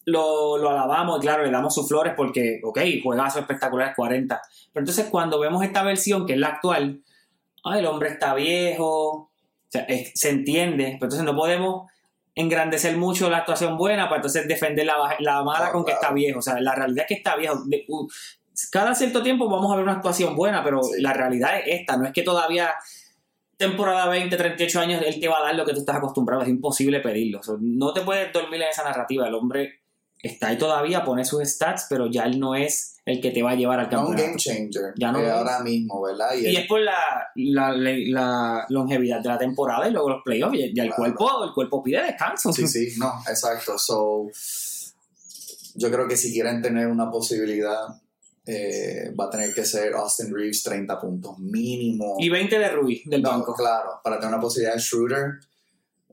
lo, 0.06 0.58
lo 0.58 0.70
alabamos 0.70 1.18
y 1.18 1.20
claro, 1.22 1.44
le 1.44 1.50
damos 1.50 1.74
sus 1.74 1.88
flores 1.88 2.14
porque, 2.16 2.60
ok, 2.62 2.78
juegazo 3.02 3.38
espectacular, 3.40 3.94
40. 3.94 4.40
Pero 4.72 4.82
entonces 4.82 5.06
cuando 5.10 5.38
vemos 5.38 5.62
esta 5.64 5.82
versión, 5.82 6.26
que 6.26 6.34
es 6.34 6.38
la 6.38 6.48
actual, 6.48 7.02
ay, 7.64 7.80
el 7.80 7.86
hombre 7.86 8.10
está 8.10 8.34
viejo, 8.34 9.10
o 9.10 9.30
sea, 9.68 9.82
es- 9.82 10.12
se 10.14 10.30
entiende, 10.30 10.84
pero 10.98 11.06
entonces 11.06 11.24
no 11.24 11.34
podemos 11.34 11.90
engrandecer 12.34 12.96
mucho 12.96 13.30
la 13.30 13.38
actuación 13.38 13.76
buena 13.78 14.04
para 14.08 14.16
entonces 14.16 14.48
defender 14.48 14.84
la, 14.86 15.16
la 15.20 15.42
mala 15.44 15.68
Ah, 15.68 15.72
con 15.72 15.84
que 15.84 15.92
está 15.92 16.12
viejo. 16.12 16.40
O 16.40 16.42
sea, 16.42 16.60
la 16.60 16.74
realidad 16.74 17.02
es 17.04 17.08
que 17.08 17.14
está 17.14 17.36
viejo. 17.36 17.62
De- 17.66 17.86
cada 18.70 18.94
cierto 18.94 19.22
tiempo 19.22 19.48
vamos 19.48 19.72
a 19.72 19.76
ver 19.76 19.84
una 19.84 19.94
actuación 19.94 20.36
buena, 20.36 20.62
pero 20.64 20.82
Sí. 20.82 21.00
la 21.02 21.12
realidad 21.12 21.58
es 21.58 21.80
esta. 21.80 21.96
No 21.96 22.06
es 22.06 22.12
que 22.12 22.22
todavía 22.22 22.70
temporada 23.56 24.08
20, 24.08 24.36
38 24.36 24.80
años 24.80 25.02
él 25.06 25.20
te 25.20 25.28
va 25.28 25.38
a 25.38 25.42
dar 25.42 25.54
lo 25.54 25.64
que 25.64 25.72
tú 25.72 25.80
estás 25.80 25.96
acostumbrado. 25.96 26.42
Es 26.42 26.48
imposible 26.48 27.00
pedirlo. 27.00 27.40
O 27.40 27.42
sea, 27.42 27.54
no 27.60 27.92
te 27.92 28.00
puedes 28.02 28.32
dormir 28.32 28.62
en 28.62 28.68
esa 28.68 28.82
narrativa. 28.84 29.26
El 29.28 29.34
hombre 29.34 29.80
está 30.20 30.48
ahí 30.48 30.58
todavía, 30.58 31.04
pone 31.04 31.24
sus 31.24 31.42
stats, 31.48 31.86
pero 31.88 32.06
ya 32.10 32.24
él 32.24 32.40
no 32.40 32.54
es 32.54 32.96
el 33.04 33.20
que 33.20 33.30
te 33.30 33.42
va 33.42 33.50
a 33.50 33.54
llevar 33.54 33.78
al 33.80 33.90
No 33.90 34.00
un 34.00 34.06
campeonato. 34.08 34.26
game 34.26 34.36
changer. 34.38 34.94
Ya 34.96 35.12
no 35.12 35.20
eh, 35.20 35.30
ahora 35.30 35.60
mismo, 35.60 36.00
¿verdad? 36.02 36.34
Y, 36.34 36.44
Y 36.46 36.46
él- 36.46 36.56
es 36.62 36.66
por 36.66 36.80
la, 36.80 36.96
la, 37.34 37.72
la 37.76 38.66
longevidad 38.70 39.20
de 39.20 39.28
la 39.28 39.38
temporada 39.38 39.86
y 39.86 39.92
luego 39.92 40.08
los 40.10 40.22
playoffs. 40.24 40.58
Ya, 40.58 40.66
ya 40.74 40.82
el, 40.84 40.88
Claro. 40.88 41.14
cuerpo, 41.14 41.44
el 41.44 41.52
cuerpo 41.52 41.82
pide 41.82 42.02
descanso. 42.02 42.50
Sí, 42.52 42.66
sí, 42.66 42.94
no, 42.98 43.12
exacto. 43.28 43.78
So, 43.78 44.28
yo 45.74 45.90
creo 45.90 46.08
que 46.08 46.16
si 46.16 46.32
quieren 46.32 46.62
tener 46.62 46.86
una 46.86 47.10
posibilidad, 47.10 47.78
eh, 48.46 49.10
va 49.18 49.24
a 49.26 49.30
tener 49.30 49.54
que 49.54 49.64
ser 49.64 49.94
Austin 49.94 50.34
Reeves 50.34 50.62
30 50.62 51.00
puntos 51.00 51.38
mínimo. 51.38 52.16
Y 52.18 52.28
20 52.28 52.58
de 52.58 52.68
Rui 52.70 53.02
del 53.06 53.22
No, 53.22 53.30
banco. 53.30 53.54
claro, 53.54 54.00
para 54.02 54.16
tener 54.18 54.34
una 54.34 54.40
posibilidad, 54.42 54.78
Schroeder 54.78 55.40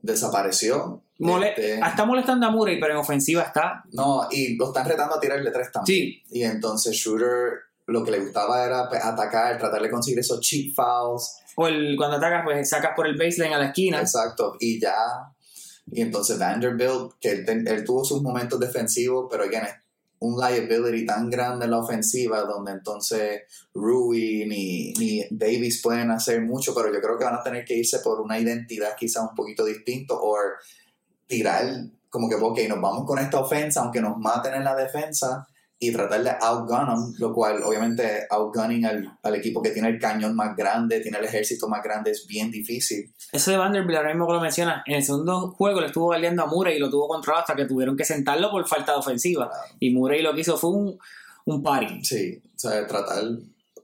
desapareció. 0.00 1.02
Mole- 1.18 1.50
Este, 1.50 1.74
Está 1.78 2.04
molestando 2.04 2.46
a 2.46 2.50
Murray, 2.50 2.80
pero 2.80 2.94
en 2.94 2.98
ofensiva 2.98 3.42
está. 3.42 3.84
no, 3.92 4.26
y 4.30 4.56
lo 4.56 4.66
están 4.68 4.86
retando 4.88 5.14
a 5.16 5.20
tirarle 5.20 5.50
tres 5.50 5.70
también. 5.70 5.98
Sí, 6.08 6.22
Y 6.30 6.42
entonces 6.42 6.96
Schroeder 6.96 7.60
lo 7.86 8.02
que 8.04 8.10
le 8.12 8.20
gustaba 8.20 8.64
era 8.64 8.88
pues, 8.88 9.04
atacar, 9.04 9.58
tratar 9.58 9.82
de 9.82 9.90
conseguir 9.90 10.18
esos 10.20 10.40
cheap 10.40 10.74
fouls. 10.74 11.36
o 11.56 11.66
el, 11.68 11.96
cuando 11.96 12.16
atacas, 12.16 12.42
pues 12.44 12.68
sacas 12.68 12.92
por 12.96 13.06
el 13.06 13.16
baseline 13.16 13.52
a 13.54 13.58
la 13.58 13.66
esquina. 13.66 14.00
Exacto, 14.00 14.56
y 14.58 14.80
ya. 14.80 14.94
Y 15.90 16.00
entonces 16.00 16.38
Vanderbilt, 16.38 17.12
que 17.20 17.30
él, 17.32 17.68
él 17.68 17.84
tuvo 17.84 18.04
sus 18.04 18.22
momentos 18.22 18.58
defensivos, 18.58 19.26
pero 19.30 19.44
again, 19.44 19.64
es 19.64 19.74
un 20.22 20.40
liability 20.40 21.04
tan 21.04 21.28
grande 21.28 21.64
en 21.64 21.72
la 21.72 21.78
ofensiva, 21.78 22.42
donde 22.42 22.72
entonces 22.72 23.42
Rui 23.74 24.46
ni, 24.46 24.92
ni 24.94 25.24
Davis 25.30 25.82
pueden 25.82 26.10
hacer 26.10 26.42
mucho, 26.42 26.74
pero 26.74 26.92
yo 26.92 27.00
creo 27.00 27.18
que 27.18 27.24
van 27.24 27.34
a 27.34 27.42
tener 27.42 27.64
que 27.64 27.76
irse 27.76 27.98
por 27.98 28.20
una 28.20 28.38
identidad 28.38 28.94
quizá 28.96 29.22
un 29.22 29.34
poquito 29.34 29.64
distinto, 29.64 30.18
o 30.20 30.36
tirar 31.26 31.64
como 32.08 32.28
que, 32.28 32.36
ok, 32.36 32.60
nos 32.68 32.80
vamos 32.80 33.04
con 33.06 33.18
esta 33.18 33.40
ofensa, 33.40 33.80
aunque 33.80 34.00
nos 34.00 34.16
maten 34.18 34.54
en 34.54 34.64
la 34.64 34.76
defensa, 34.76 35.48
y 35.82 35.90
tratar 35.90 36.22
de 36.22 36.30
outgun 36.40 36.86
them, 36.86 37.14
lo 37.18 37.34
cual 37.34 37.60
obviamente 37.64 38.24
outgunning 38.30 38.86
al, 38.86 39.18
al 39.20 39.34
equipo 39.34 39.60
que 39.60 39.70
tiene 39.70 39.88
el 39.88 39.98
cañón 39.98 40.36
más 40.36 40.56
grande, 40.56 41.00
tiene 41.00 41.18
el 41.18 41.24
ejército 41.24 41.68
más 41.68 41.82
grande, 41.82 42.12
es 42.12 42.24
bien 42.24 42.52
difícil. 42.52 43.12
Eso 43.32 43.50
de 43.50 43.56
Vanderbilt, 43.56 43.96
ahora 43.96 44.10
mismo 44.10 44.28
que 44.28 44.32
lo 44.32 44.40
mencionas, 44.40 44.84
en 44.86 44.94
el 44.94 45.02
segundo 45.02 45.50
juego 45.50 45.80
le 45.80 45.88
estuvo 45.88 46.06
valiendo 46.06 46.44
a 46.44 46.46
Murray 46.46 46.76
y 46.76 46.78
lo 46.78 46.88
tuvo 46.88 47.08
controlado 47.08 47.40
hasta 47.40 47.56
que 47.56 47.64
tuvieron 47.64 47.96
que 47.96 48.04
sentarlo 48.04 48.52
por 48.52 48.68
falta 48.68 48.92
de 48.92 48.98
ofensiva. 48.98 49.48
Claro. 49.48 49.74
Y 49.80 49.90
Murray 49.90 50.22
lo 50.22 50.32
que 50.32 50.42
hizo 50.42 50.56
fue 50.56 50.70
un, 50.70 50.96
un 51.46 51.62
party. 51.64 52.04
Sí, 52.04 52.40
o 52.40 52.58
sea, 52.58 52.86
tratar. 52.86 53.24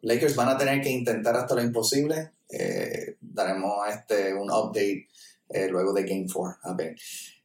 Lakers 0.02 0.36
van 0.36 0.50
a 0.50 0.56
tener 0.56 0.80
que 0.80 0.90
intentar 0.90 1.34
hasta 1.34 1.56
lo 1.56 1.62
imposible. 1.64 2.30
Eh, 2.48 3.16
daremos 3.20 3.88
este, 3.88 4.32
un 4.34 4.52
update 4.52 5.08
eh, 5.48 5.66
luego 5.68 5.92
de 5.92 6.04
Game 6.04 6.26
4. 6.32 6.58
A 6.62 6.74
ver. 6.74 6.94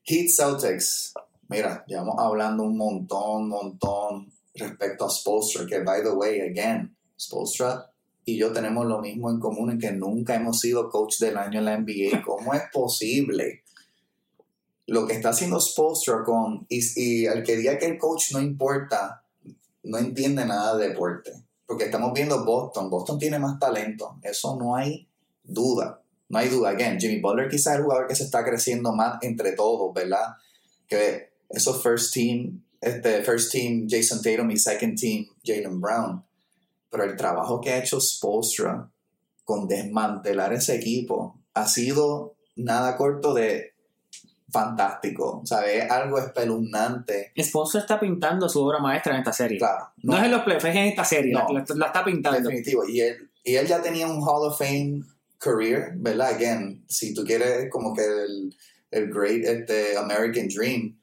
Heat 0.03 0.29
Celtics. 0.29 1.11
Mira, 1.49 1.83
llevamos 1.87 2.15
hablando 2.19 2.61
un 2.61 2.77
montón, 2.77 3.49
montón 3.49 4.31
respecto 4.55 5.05
a 5.05 5.09
Spolstra, 5.09 5.65
que 5.65 5.79
by 5.79 6.03
the 6.03 6.11
way, 6.11 6.41
again, 6.41 6.95
Spolstra 7.19 7.93
y 8.25 8.37
yo 8.37 8.53
tenemos 8.53 8.85
lo 8.85 9.01
mismo 9.01 9.29
en 9.29 9.39
común 9.39 9.71
en 9.71 9.79
que 9.79 9.91
nunca 9.91 10.35
hemos 10.35 10.59
sido 10.59 10.89
coach 10.89 11.19
del 11.19 11.37
año 11.37 11.59
en 11.59 11.65
la 11.65 11.77
NBA. 11.77 12.21
¿Cómo 12.23 12.53
es 12.53 12.63
posible? 12.71 13.63
Lo 14.87 15.05
que 15.05 15.13
está 15.13 15.29
haciendo 15.29 15.59
Spolstra 15.59 16.23
con, 16.23 16.65
y, 16.69 17.25
al 17.27 17.43
que 17.43 17.57
diga 17.57 17.77
que 17.77 17.85
el 17.85 17.97
coach 17.97 18.31
no 18.31 18.41
importa, 18.41 19.25
no 19.83 19.97
entiende 19.97 20.45
nada 20.45 20.77
de 20.77 20.89
deporte. 20.89 21.31
Porque 21.65 21.85
estamos 21.85 22.13
viendo 22.13 22.45
Boston. 22.45 22.89
Boston 22.89 23.19
tiene 23.19 23.39
más 23.39 23.59
talento. 23.59 24.17
Eso 24.21 24.55
no 24.57 24.75
hay 24.75 25.07
duda. 25.43 26.01
No 26.29 26.39
hay 26.39 26.47
duda. 26.47 26.69
Again, 26.69 26.99
Jimmy 26.99 27.19
Butler 27.19 27.49
quizás 27.49 27.73
es 27.73 27.79
el 27.79 27.83
jugador 27.83 28.07
que 28.07 28.15
se 28.15 28.23
está 28.23 28.43
creciendo 28.45 28.93
más 28.93 29.17
entre 29.21 29.51
todos, 29.53 29.93
¿verdad? 29.93 30.35
Que 30.87 31.33
esos 31.49 31.83
first 31.83 32.13
team, 32.13 32.62
este 32.83 33.23
first 33.23 33.51
team 33.51 33.87
Jason 33.89 34.21
Tatum 34.21 34.51
y 34.51 34.57
second 34.57 34.99
team 34.99 35.25
Jalen 35.43 35.79
Brown. 35.79 36.23
Pero 36.89 37.03
el 37.03 37.15
trabajo 37.15 37.59
que 37.59 37.71
ha 37.71 37.77
hecho 37.79 37.99
Spolstra 37.99 38.89
con 39.43 39.67
desmantelar 39.67 40.53
ese 40.53 40.75
equipo 40.75 41.39
ha 41.53 41.67
sido 41.67 42.35
nada 42.55 42.95
corto 42.95 43.33
de 43.33 43.73
fantástico. 44.53 45.41
O 45.43 45.45
sea, 45.45 45.65
es 45.65 45.89
algo 45.89 46.19
espeluznante. 46.19 47.33
Sponsor 47.41 47.81
está 47.81 47.99
pintando 47.99 48.47
su 48.47 48.61
obra 48.63 48.79
maestra 48.79 49.13
en 49.13 49.19
esta 49.19 49.33
serie. 49.33 49.57
Claro. 49.57 49.89
No, 50.03 50.15
es 50.15 50.23
en 50.23 50.31
los 50.31 50.43
playoffs, 50.43 50.65
es 50.65 50.75
en 50.75 50.83
esta 50.85 51.03
serie. 51.03 51.33
No. 51.33 51.47
La, 51.51 51.65
la 51.75 51.85
está 51.87 52.05
pintando. 52.05 52.39
Definitivo. 52.39 52.87
Y 52.87 53.01
él, 53.01 53.31
y 53.43 53.55
él 53.55 53.67
ya 53.67 53.81
tenía 53.81 54.07
un 54.07 54.21
Hall 54.21 54.47
of 54.47 54.57
Fame 54.57 55.03
career, 55.39 55.93
¿verdad? 55.95 56.35
Again, 56.35 56.85
si 56.87 57.13
tú 57.13 57.23
quieres 57.25 57.69
como 57.69 57.93
que 57.93 58.03
el, 58.03 58.55
el 58.91 59.11
Great 59.11 59.43
este, 59.43 59.97
American 59.97 60.47
Dream, 60.47 60.97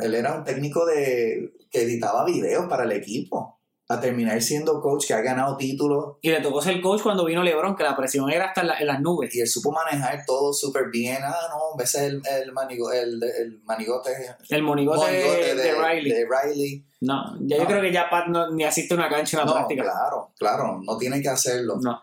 él 0.00 0.14
era 0.14 0.34
un 0.36 0.44
técnico 0.44 0.84
de, 0.86 1.52
que 1.70 1.82
editaba 1.82 2.24
videos 2.24 2.66
para 2.68 2.84
el 2.84 2.92
equipo. 2.92 3.54
A 3.90 3.98
terminar 3.98 4.42
siendo 4.42 4.82
coach 4.82 5.06
que 5.06 5.14
ha 5.14 5.22
ganado 5.22 5.56
títulos 5.56 6.16
Y 6.20 6.28
le 6.28 6.42
tocó 6.42 6.60
ser 6.60 6.78
coach 6.82 7.00
cuando 7.02 7.24
vino 7.24 7.42
LeBron, 7.42 7.74
que 7.74 7.84
la 7.84 7.96
presión 7.96 8.30
era 8.30 8.48
hasta 8.48 8.60
en, 8.60 8.66
la- 8.66 8.78
en 8.80 8.86
las 8.86 9.00
nubes. 9.00 9.34
y 9.34 9.40
él 9.40 9.48
supo 9.48 9.72
manejar 9.72 10.24
todo 10.26 10.52
súper 10.52 10.90
bien. 10.90 11.16
Ah, 11.24 11.34
no, 11.48 11.82
ese 11.82 11.96
es 12.06 12.12
el, 12.12 12.22
el, 12.42 12.52
manigo- 12.52 12.92
el, 12.92 13.18
el 13.22 13.62
manigote, 13.64 14.10
El 14.50 14.62
monigote, 14.62 15.00
monigote 15.10 15.54
de, 15.54 15.54
de 15.54 15.72
Riley. 15.74 16.12
de 16.12 16.26
Riley. 16.28 16.86
No, 17.00 17.34
ya 17.40 17.56
yo 17.56 17.62
No. 17.62 17.66
creo 17.70 17.80
que 17.80 17.90
ya 17.90 18.10
Pat 18.10 18.26
no- 18.26 18.50
ni 18.50 18.64
asiste 18.64 18.92
a 18.92 18.98
una 18.98 19.08
cancha 19.08 19.38
en 19.38 19.46
la 19.46 19.46
No, 19.46 19.54
práctica. 19.54 19.82
claro, 19.84 20.32
claro, 20.38 20.80
no 20.84 20.98
tiene 20.98 21.22
que 21.22 21.30
hacerlo. 21.30 21.78
No. 21.80 22.02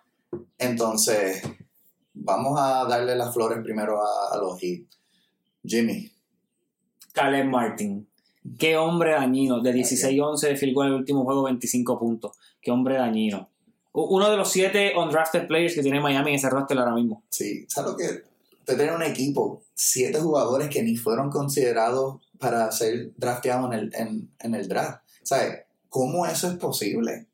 Entonces, 0.58 1.44
vamos 2.15 2.60
a 2.60 2.86
darle 2.86 3.15
las 3.15 3.32
flores 3.32 3.60
primero 3.63 4.02
a, 4.02 4.34
a 4.34 4.38
los 4.38 4.60
Heat. 4.60 4.86
Jimmy, 5.63 6.12
Caleb 7.15 7.47
Martin. 7.47 8.08
Qué 8.60 8.78
hombre 8.78 9.13
dañino. 9.13 9.62
De 9.62 9.73
16-11 9.73 10.39
de 10.49 10.56
field 10.58 10.75
goal 10.75 10.88
en 10.88 10.93
el 10.93 10.99
último 10.99 11.23
juego, 11.23 11.43
25 11.43 11.97
puntos. 11.97 12.38
Qué 12.62 12.69
hombre 12.69 12.95
dañino. 12.95 13.49
Uno 13.93 14.30
de 14.30 14.36
los 14.38 14.51
siete 14.51 14.93
undrafted 14.97 15.47
players 15.47 15.73
que 15.73 15.82
tiene 15.82 16.01
Miami 16.01 16.32
en 16.32 16.36
ese 16.36 16.49
roster 16.49 16.78
ahora 16.78 16.93
mismo. 16.93 17.23
sí, 17.30 17.65
¿sabes 17.69 17.91
lo 17.91 17.97
que? 17.97 18.23
Usted 18.60 18.78
tiene 18.78 18.95
un 18.95 19.04
equipo, 19.04 19.62
siete 19.73 20.19
jugadores 20.19 20.69
que 20.69 20.82
ni 20.84 20.97
fueron 20.97 21.30
considerados 21.30 22.19
para 22.39 22.71
ser 22.71 23.12
drafteados 23.15 23.71
en 23.71 23.80
el, 23.80 23.95
en, 23.95 24.32
en 24.39 24.56
el 24.56 24.67
draft. 24.67 25.01
¿Sabes? 25.23 25.62
¿Cómo 25.88 26.25
eso 26.25 26.49
es 26.49 26.56
posible? 26.56 27.28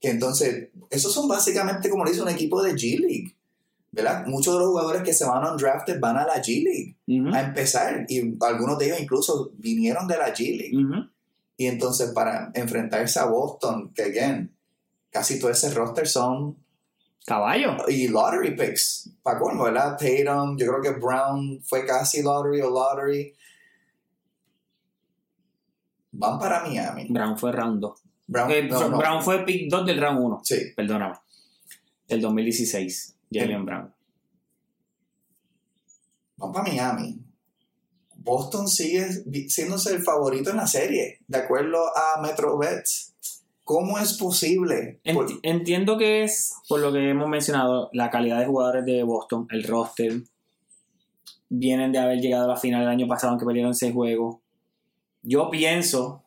Que 0.00 0.08
entonces, 0.08 0.70
esos 0.90 1.12
son 1.12 1.28
básicamente, 1.28 1.90
como 1.90 2.04
le 2.04 2.10
dice, 2.10 2.22
un 2.22 2.30
equipo 2.30 2.62
de 2.62 2.72
G 2.72 2.98
League. 2.98 3.36
¿Verdad? 3.90 4.26
Muchos 4.26 4.52
de 4.54 4.60
los 4.60 4.68
jugadores 4.68 5.02
que 5.02 5.12
se 5.14 5.24
van 5.24 5.44
undrafted 5.50 5.98
van 5.98 6.16
a 6.18 6.26
la 6.26 6.42
G 6.42 6.62
League. 6.62 7.34
A 7.34 7.40
empezar 7.40 8.04
y 8.08 8.36
algunos 8.40 8.78
de 8.78 8.86
ellos 8.86 9.00
incluso 9.00 9.50
vinieron 9.56 10.06
de 10.06 10.18
la 10.18 10.28
G 10.34 10.56
League 10.58 11.08
y 11.56 11.66
entonces 11.66 12.10
para 12.12 12.50
enfrentarse 12.54 13.18
a 13.18 13.24
Boston 13.24 13.90
que 13.94 14.02
again 14.02 14.54
casi 15.10 15.40
todo 15.40 15.50
ese 15.50 15.72
roster 15.74 16.06
son 16.06 16.56
Caballo. 17.26 17.76
y 17.88 18.08
lottery 18.08 18.54
picks 18.56 19.10
para 19.22 19.38
colmo 19.38 19.64
¿verdad? 19.64 19.96
Tatum 19.98 20.56
yo 20.58 20.66
creo 20.66 20.80
que 20.82 21.00
Brown 21.00 21.60
fue 21.64 21.84
casi 21.86 22.22
lottery 22.22 22.60
o 22.60 22.70
lottery 22.70 23.34
van 26.12 26.38
para 26.38 26.64
Miami. 26.64 27.06
Brown 27.10 27.38
fue 27.38 27.52
round 27.52 27.80
2. 27.80 28.02
Brown, 28.26 28.50
Eh, 28.50 28.68
no, 28.68 28.88
no. 28.88 28.98
Brown 28.98 29.22
fue 29.22 29.44
pick 29.44 29.70
2 29.70 29.86
del 29.86 30.00
round 30.00 30.20
1. 30.20 30.40
Sí, 30.44 30.56
Perdóname. 30.76 31.14
Del 32.06 32.20
2016. 32.20 33.14
Jalen 33.32 33.64
Brown. 33.64 33.94
van 36.36 36.52
para 36.52 36.64
Miami. 36.70 37.18
Boston 38.16 38.68
sigue 38.68 39.06
siéndose 39.48 39.94
el 39.94 40.02
favorito 40.02 40.50
en 40.50 40.56
la 40.58 40.66
serie, 40.66 41.18
de 41.26 41.38
acuerdo 41.38 41.78
a 41.96 42.20
Metro 42.20 42.58
Bets. 42.58 43.14
¿Cómo 43.64 43.98
es 43.98 44.14
posible? 44.14 45.00
Enti- 45.04 45.40
entiendo 45.42 45.98
que 45.98 46.24
es, 46.24 46.54
por 46.68 46.80
lo 46.80 46.92
que 46.92 47.10
hemos 47.10 47.28
mencionado, 47.28 47.90
la 47.92 48.10
calidad 48.10 48.38
de 48.38 48.46
jugadores 48.46 48.84
de 48.86 49.02
Boston, 49.02 49.46
el 49.50 49.64
roster. 49.64 50.22
Vienen 51.50 51.92
de 51.92 51.98
haber 51.98 52.18
llegado 52.20 52.44
a 52.44 52.48
la 52.48 52.56
final 52.56 52.82
el 52.82 52.88
año 52.88 53.06
pasado, 53.06 53.30
aunque 53.30 53.46
perdieron 53.46 53.74
seis 53.74 53.92
juegos. 53.94 54.36
Yo 55.22 55.50
pienso, 55.50 56.22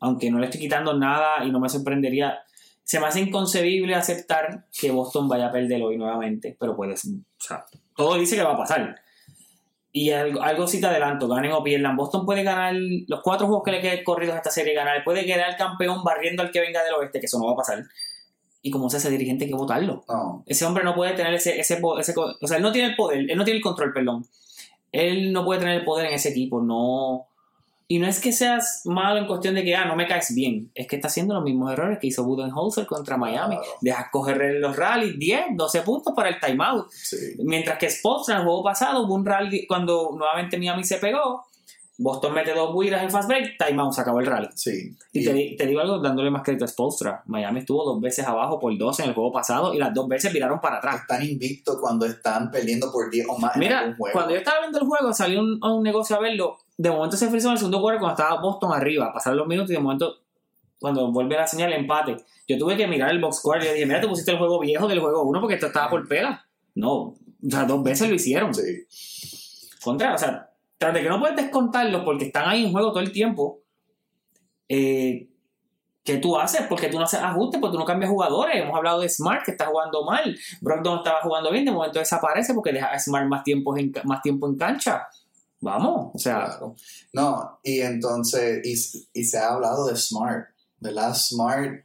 aunque 0.00 0.30
no 0.30 0.38
le 0.38 0.46
estoy 0.46 0.60
quitando 0.60 0.96
nada 0.98 1.44
y 1.44 1.50
no 1.50 1.60
me 1.60 1.68
sorprendería, 1.68 2.38
se 2.88 2.98
me 2.98 3.06
hace 3.06 3.20
inconcebible 3.20 3.94
aceptar 3.94 4.64
que 4.72 4.90
Boston 4.90 5.28
vaya 5.28 5.48
a 5.48 5.52
perder 5.52 5.82
hoy 5.82 5.98
nuevamente, 5.98 6.56
pero 6.58 6.74
puede 6.74 6.96
ser, 6.96 7.16
o 7.16 7.22
sea, 7.38 7.66
todo 7.94 8.14
dice 8.14 8.34
que 8.34 8.42
va 8.42 8.54
a 8.54 8.56
pasar. 8.56 8.96
Y 9.92 10.10
algo, 10.10 10.40
algo 10.40 10.66
sí 10.66 10.80
te 10.80 10.86
adelanto, 10.86 11.28
ganen 11.28 11.52
o 11.52 11.62
pierdan. 11.62 11.96
Boston 11.96 12.24
puede 12.24 12.44
ganar 12.44 12.74
los 12.74 13.20
cuatro 13.20 13.46
juegos 13.46 13.62
que 13.62 13.72
le 13.72 13.82
queden 13.82 14.04
corridos 14.04 14.36
a 14.36 14.38
esta 14.38 14.50
serie, 14.50 14.72
ganar. 14.72 15.04
Puede 15.04 15.26
quedar 15.26 15.54
campeón 15.58 16.02
barriendo 16.02 16.42
al 16.42 16.50
que 16.50 16.60
venga 16.60 16.82
del 16.82 16.94
oeste, 16.94 17.20
que 17.20 17.26
eso 17.26 17.38
no 17.38 17.44
va 17.44 17.52
a 17.52 17.56
pasar. 17.56 17.84
Y 18.62 18.70
como 18.70 18.88
se 18.88 18.96
hace 18.96 19.10
dirigente, 19.10 19.44
hay 19.44 19.50
que 19.50 19.56
votarlo. 19.56 20.02
no, 20.08 20.42
Ese 20.46 20.64
hombre 20.64 20.82
no 20.82 20.94
puede 20.94 21.12
tener 21.12 21.34
ese, 21.34 21.60
ese, 21.60 21.82
ese 21.98 22.14
O 22.16 22.46
sea, 22.46 22.56
él 22.56 22.62
no 22.62 22.72
tiene 22.72 22.88
el 22.88 22.96
poder, 22.96 23.30
él 23.30 23.36
no 23.36 23.44
tiene 23.44 23.58
el 23.58 23.62
control, 23.62 23.92
perdón. 23.92 24.26
Él 24.92 25.30
no 25.34 25.44
puede 25.44 25.60
tener 25.60 25.80
el 25.80 25.84
poder 25.84 26.06
en 26.06 26.14
ese 26.14 26.30
equipo, 26.30 26.62
no. 26.62 27.27
Y 27.90 27.98
no 27.98 28.06
es 28.06 28.20
que 28.20 28.32
seas 28.32 28.82
malo 28.84 29.18
en 29.18 29.26
cuestión 29.26 29.54
de 29.54 29.64
que, 29.64 29.74
ah, 29.74 29.86
no 29.86 29.96
me 29.96 30.06
caes 30.06 30.34
bien. 30.34 30.70
Es 30.74 30.86
que 30.86 30.96
está 30.96 31.08
haciendo 31.08 31.32
los 31.32 31.42
mismos 31.42 31.72
errores 31.72 31.98
que 31.98 32.08
hizo 32.08 32.22
Budenholzer 32.22 32.84
contra 32.84 33.16
Miami. 33.16 33.56
Claro. 33.56 33.70
Dejas 33.80 34.06
coger 34.12 34.42
en 34.42 34.60
los 34.60 34.76
rallies 34.76 35.18
10, 35.18 35.40
12 35.56 35.80
puntos 35.82 36.12
para 36.14 36.28
el 36.28 36.38
timeout. 36.38 36.90
sí. 36.90 37.16
Mientras 37.38 37.78
que 37.78 37.88
Spoelstra 37.88 38.34
en 38.34 38.40
el 38.42 38.46
juego 38.46 38.62
pasado 38.62 39.04
hubo 39.04 39.14
un 39.14 39.24
rally 39.24 39.66
cuando 39.66 40.10
nuevamente 40.14 40.58
Miami 40.58 40.84
se 40.84 40.98
pegó. 40.98 41.46
Boston 42.00 42.32
mete 42.34 42.52
dos 42.54 42.72
buiras 42.72 43.02
en 43.02 43.10
fast 43.10 43.26
break, 43.28 43.56
timeout, 43.58 43.92
se 43.92 44.02
acabó 44.02 44.20
el 44.20 44.26
rally. 44.26 44.48
Sí. 44.54 44.94
Y 45.12 45.20
Y- 45.20 45.24
te, 45.24 45.32
di- 45.32 45.56
te 45.56 45.66
digo 45.66 45.80
algo 45.80 45.98
dándole 45.98 46.30
más 46.30 46.42
crédito 46.42 46.64
a 46.66 46.68
Spoelstra. 46.68 47.22
Miami 47.26 47.60
estuvo 47.60 47.82
dos 47.84 48.00
veces 48.02 48.24
abajo 48.26 48.60
por 48.60 48.76
12 48.76 49.02
en 49.02 49.08
el 49.08 49.14
juego 49.14 49.32
pasado 49.32 49.72
y 49.74 49.78
las 49.78 49.92
dos 49.94 50.06
veces 50.06 50.30
viraron 50.32 50.60
para 50.60 50.76
atrás. 50.76 51.00
están 51.00 51.24
invictos 51.24 51.78
cuando 51.80 52.04
están 52.06 52.50
perdiendo 52.52 52.92
por 52.92 53.10
10 53.10 53.26
o 53.30 53.38
más 53.38 53.54
en 53.56 53.60
Mira, 53.60 53.78
algún 53.80 53.96
juego. 53.96 54.12
cuando 54.12 54.32
yo 54.32 54.36
estaba 54.38 54.60
viendo 54.60 54.78
el 54.78 54.86
juego, 54.86 55.12
salió 55.14 55.40
un, 55.40 55.58
a 55.62 55.72
un 55.72 55.82
negocio 55.82 56.14
a 56.14 56.20
verlo. 56.20 56.58
De 56.78 56.90
momento 56.90 57.16
se 57.16 57.28
frizó 57.28 57.48
en 57.48 57.52
el 57.54 57.58
segundo 57.58 57.80
cuarto 57.82 58.00
cuando 58.00 58.22
estaba 58.22 58.40
Boston 58.40 58.72
arriba. 58.72 59.12
Pasaron 59.12 59.36
los 59.36 59.48
minutos 59.48 59.70
y 59.70 59.74
de 59.74 59.80
momento, 59.80 60.22
cuando 60.78 61.10
vuelve 61.10 61.34
la 61.34 61.46
señal, 61.46 61.72
empate. 61.72 62.16
Yo 62.46 62.56
tuve 62.56 62.76
que 62.76 62.86
mirar 62.86 63.10
el 63.10 63.20
box 63.20 63.38
score 63.38 63.62
y 63.62 63.66
yo 63.66 63.72
dije, 63.72 63.84
mira, 63.84 64.00
te 64.00 64.06
pusiste 64.08 64.30
el 64.30 64.38
juego 64.38 64.60
viejo 64.60 64.86
del 64.86 65.00
juego 65.00 65.24
1 65.24 65.40
porque 65.40 65.54
esto 65.54 65.66
estaba 65.66 65.90
por 65.90 66.06
pela. 66.08 66.46
No, 66.76 66.94
o 66.94 67.16
sea, 67.50 67.64
dos 67.64 67.82
veces 67.82 68.08
lo 68.08 68.14
hicieron. 68.14 68.54
Sí. 68.54 68.86
Contra, 69.82 70.14
o 70.14 70.18
sea, 70.18 70.50
tras 70.78 70.94
de 70.94 71.02
que 71.02 71.08
no 71.08 71.18
puedes 71.18 71.36
descontarlos 71.36 72.04
porque 72.04 72.26
están 72.26 72.48
ahí 72.48 72.64
en 72.64 72.72
juego 72.72 72.90
todo 72.90 73.00
el 73.00 73.10
tiempo, 73.10 73.62
eh, 74.68 75.28
¿qué 76.04 76.18
tú 76.18 76.38
haces? 76.38 76.62
Porque 76.68 76.88
tú 76.88 76.98
no 76.98 77.04
haces 77.04 77.20
ajustes, 77.20 77.60
porque 77.60 77.72
tú 77.72 77.78
no 77.78 77.84
cambias 77.84 78.10
jugadores. 78.10 78.56
Hemos 78.56 78.76
hablado 78.76 79.00
de 79.00 79.08
Smart, 79.08 79.44
que 79.44 79.50
está 79.50 79.66
jugando 79.66 80.04
mal. 80.04 80.38
Brogdon 80.60 80.98
estaba 80.98 81.20
jugando 81.22 81.50
bien, 81.50 81.64
de 81.64 81.72
momento 81.72 81.98
desaparece 81.98 82.54
porque 82.54 82.72
deja 82.72 82.86
a 82.86 82.98
Smart 83.00 83.26
más 83.26 83.42
tiempo 83.42 83.76
en, 83.76 83.92
más 84.04 84.22
tiempo 84.22 84.46
en 84.46 84.56
cancha. 84.56 85.08
Vamos, 85.60 86.12
o 86.14 86.18
sea, 86.18 86.44
Claro. 86.46 86.76
No, 87.12 87.58
y 87.64 87.80
entonces, 87.80 88.60
y, 88.64 89.20
y 89.20 89.24
se 89.24 89.38
ha 89.38 89.48
hablado 89.54 89.86
de 89.86 89.96
Smart, 89.96 90.46
¿verdad? 90.78 91.14
Smart 91.14 91.84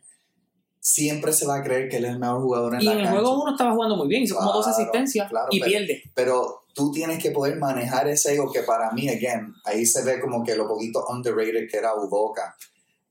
siempre 0.79 1.31
se 1.31 1.47
va 1.47 1.55
a 1.57 1.63
creer 1.63 1.87
que 1.89 1.97
él 1.97 2.05
es 2.05 2.11
el 2.11 2.19
mejor 2.19 2.41
jugador 2.41 2.75
en 2.75 2.81
y 2.81 2.85
la 2.85 2.91
en 2.91 2.97
el 2.99 3.03
cancha. 3.05 3.19
juego 3.21 3.41
uno 3.43 3.51
estaba 3.53 3.73
jugando 3.73 3.95
muy 3.97 4.07
bien, 4.07 4.23
hizo 4.23 4.35
como 4.35 4.51
dos 4.51 4.67
asistencias 4.67 5.29
claro, 5.29 5.47
y 5.51 5.59
pero- 5.59 5.69
pierde. 5.69 6.03
Pero 6.13 6.65
tú 6.73 6.91
tienes 6.91 7.21
que 7.23 7.31
poder 7.31 7.57
manejar 7.57 8.07
ese 8.09 8.33
ego 8.33 8.51
que 8.51 8.63
para 8.63 8.91
mí, 8.91 9.07
again, 9.09 9.53
ahí 9.63 9.85
se 9.85 10.03
ve 10.03 10.19
como 10.19 10.43
que 10.43 10.55
lo 10.55 10.67
poquito 10.67 11.05
underrated 11.09 11.69
que 11.69 11.77
era 11.77 11.95
Udoka. 11.95 12.55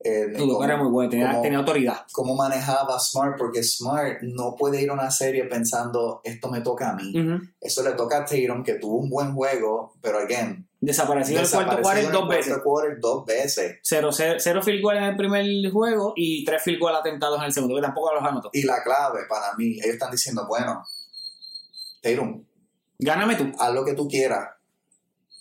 Eh, 0.05 0.33
Udoka 0.35 0.53
como- 0.53 0.63
era 0.65 0.77
muy 0.77 0.89
bueno, 0.91 1.09
tenía, 1.09 1.41
tenía 1.41 1.59
autoridad. 1.59 2.05
cómo 2.11 2.35
manejaba 2.35 2.99
Smart, 2.99 3.37
porque 3.37 3.63
Smart 3.63 4.21
no 4.21 4.55
puede 4.57 4.81
ir 4.81 4.89
a 4.89 4.93
una 4.93 5.09
serie 5.09 5.45
pensando, 5.45 6.19
esto 6.25 6.49
me 6.49 6.59
toca 6.61 6.89
a 6.89 6.93
mí. 6.95 7.13
Eso 7.61 7.83
le 7.83 7.91
toca 7.93 8.17
a 8.17 8.25
Tatum, 8.25 8.63
que 8.63 8.73
tuvo 8.75 8.97
un 8.97 9.09
buen 9.09 9.33
juego, 9.33 9.93
pero 10.01 10.19
again, 10.19 10.67
Desapareció 10.81 11.39
el 11.39 11.49
cuarto 11.49 11.81
quarter 11.81 12.11
dos 12.11 12.27
veces. 12.27 12.57
quarter 12.61 12.99
dos 12.99 13.25
veces. 13.25 13.77
Cero, 13.83 14.09
cero, 14.11 14.35
cero 14.39 14.61
field 14.61 14.81
goal 14.81 14.97
en 14.97 15.03
el 15.05 15.15
primer 15.15 15.45
juego 15.71 16.11
y 16.17 16.43
tres 16.43 16.61
field 16.61 16.81
goal 16.81 16.93
atentados 16.97 17.39
en 17.39 17.45
el 17.45 17.53
segundo, 17.53 17.75
que 17.75 17.81
tampoco 17.81 18.13
los 18.13 18.21
anotó. 18.25 18.49
Y 18.51 18.63
la 18.63 18.83
clave 18.83 19.21
para 19.29 19.55
mí, 19.57 19.75
ellos 19.79 19.93
están 19.93 20.11
diciendo, 20.11 20.45
bueno, 20.49 20.83
Tatum, 22.01 22.43
Gáname 22.99 23.35
tú. 23.35 23.51
haz 23.57 23.73
lo 23.73 23.85
que 23.85 23.93
tú 23.93 24.07
quieras, 24.09 24.49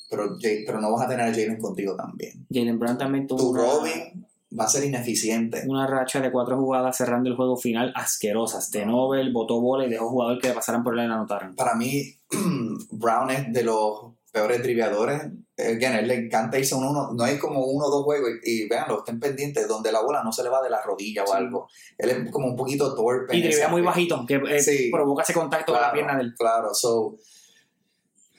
pero, 0.09 0.37
pero 0.67 0.81
no 0.81 0.93
vas 0.93 1.07
a 1.07 1.09
tener 1.09 1.27
a 1.27 1.31
Jalen 1.31 1.59
contigo 1.61 1.97
también. 1.97 2.47
Jalen 2.53 2.79
Brown 2.79 2.99
también 2.99 3.27
tuvo 3.27 3.39
Tu 3.41 3.55
Robin 3.55 4.27
va 4.59 4.65
a 4.65 4.69
ser 4.69 4.85
ineficiente. 4.85 5.63
una 5.67 5.87
racha 5.87 6.21
de 6.21 6.31
cuatro 6.31 6.57
jugadas 6.59 6.97
cerrando 6.97 7.29
el 7.31 7.37
juego 7.37 7.57
final 7.57 7.93
asquerosas. 7.97 8.71
De 8.71 8.85
Nobel 8.87 9.33
botó 9.33 9.61
bola 9.61 9.87
y 9.87 9.91
dejó 9.91 10.09
jugador 10.11 10.39
que 10.41 10.51
pasaran 10.53 10.83
por 10.85 10.95
él 10.99 11.05
y 11.05 11.09
la 11.09 11.15
anotaran. 11.15 11.55
Para 11.57 11.75
mí, 11.75 12.03
Brown 12.91 13.31
es 13.31 13.53
de 13.53 13.63
los 13.65 14.13
peores 14.31 14.63
triviadores. 14.63 15.23
Again, 15.59 15.93
él 15.95 16.09
le 16.09 16.15
encanta 16.15 16.59
irse 16.59 16.75
un 16.75 16.85
uno. 16.85 17.13
No 17.13 17.23
hay 17.25 17.39
como 17.39 17.65
uno 17.65 17.87
o 17.87 17.91
dos 17.91 18.05
juegos, 18.05 18.31
y, 18.43 18.63
y 18.65 18.69
véanlo, 18.69 18.99
estén 18.99 19.21
pendientes, 19.21 19.69
donde 19.69 19.93
la 19.93 20.01
bola 20.03 20.23
no 20.25 20.33
se 20.33 20.43
le 20.43 20.49
va 20.49 20.63
de 20.63 20.71
la 20.71 20.83
rodilla 20.83 21.23
o 21.25 21.27
Sí. 21.27 21.33
algo. 21.37 21.69
Él 21.99 22.11
es 22.11 22.31
como 22.31 22.49
un 22.49 22.57
poquito 22.57 22.95
torpe. 22.95 23.37
Y 23.37 23.43
drivea 23.43 23.69
muy 23.69 23.83
bajito, 23.83 24.25
que 24.27 24.41
eh, 24.49 24.61
Sí. 24.61 24.91
provoca 24.91 25.23
ese 25.23 25.35
contacto 25.35 25.73
con 25.73 25.81
la 25.81 25.91
Claro, 25.91 25.95
pierna 25.95 26.17
de 26.17 26.23
él. 26.25 26.35
Claro, 26.37 26.75
so, 26.75 27.17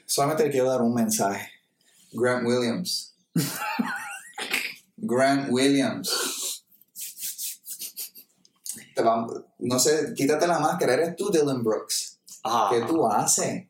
solamente 0.06 0.44
le 0.46 0.50
quiero 0.52 0.68
dar 0.70 0.82
un 0.82 0.94
mensaje. 0.94 1.48
Grant 2.12 2.46
Williams. 2.46 3.16
Grant 5.06 5.52
Williams. 5.52 6.64
Te 8.96 9.02
va- 9.02 9.28
no 9.60 9.80
sé, 9.80 10.14
quítate 10.16 10.48
la 10.48 10.60
máscara, 10.60 10.94
eres 10.94 11.16
tú, 11.16 11.30
Dylan 11.32 11.64
Brooks. 11.64 12.20
Ah. 12.44 12.70
¿Qué 12.72 12.82
tú 12.86 13.06
haces? 13.08 13.68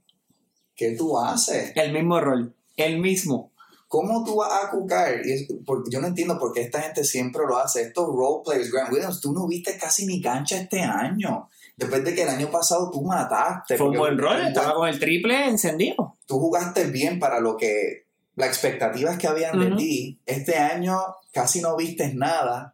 ¿Qué 0.76 0.96
tú 0.98 1.18
haces? 1.18 1.72
El 1.76 1.94
mismo 1.94 2.20
rol, 2.20 2.54
el 2.76 3.00
mismo. 3.00 3.52
¿Cómo 3.88 4.24
tú 4.24 4.38
vas 4.38 4.64
a 4.64 4.70
cucar? 4.72 5.22
Porque 5.68 5.92
yo 5.92 6.02
no 6.02 6.08
entiendo 6.08 6.40
por 6.40 6.52
qué 6.52 6.62
esta 6.62 6.82
gente 6.82 7.04
siempre 7.04 7.44
lo 7.48 7.58
hace. 7.58 7.84
Estos 7.84 8.08
role 8.08 8.42
players, 8.44 8.72
Grant 8.72 8.92
Williams, 8.92 9.22
tú 9.22 9.32
no 9.34 9.48
viste 9.48 9.78
casi 9.78 10.08
ni 10.08 10.20
cancha 10.20 10.58
este 10.58 10.82
año. 10.82 11.48
Después 11.78 12.04
de 12.04 12.16
que 12.16 12.24
el 12.24 12.30
año 12.30 12.50
pasado 12.50 12.90
tú 12.92 13.04
mataste. 13.04 13.78
Fue 13.78 13.90
un 13.90 13.98
buen 13.98 14.18
rol, 14.18 14.42
estaba 14.48 14.74
con 14.74 14.90
el 14.90 15.00
triple 15.00 15.48
encendido. 15.48 16.18
tú 16.26 16.40
jugaste 16.40 16.86
bien 16.86 17.20
para 17.20 17.40
lo 17.40 17.56
que 17.56 18.08
las 18.36 18.48
expectativas 18.50 19.18
que 19.18 19.28
habían 19.28 19.60
de 19.60 19.68
Ujú. 19.68 19.78
ti. 19.78 20.20
Este 20.26 20.56
año 20.58 21.00
casi 21.32 21.62
no 21.62 21.76
viste 21.76 22.14
nada. 22.14 22.74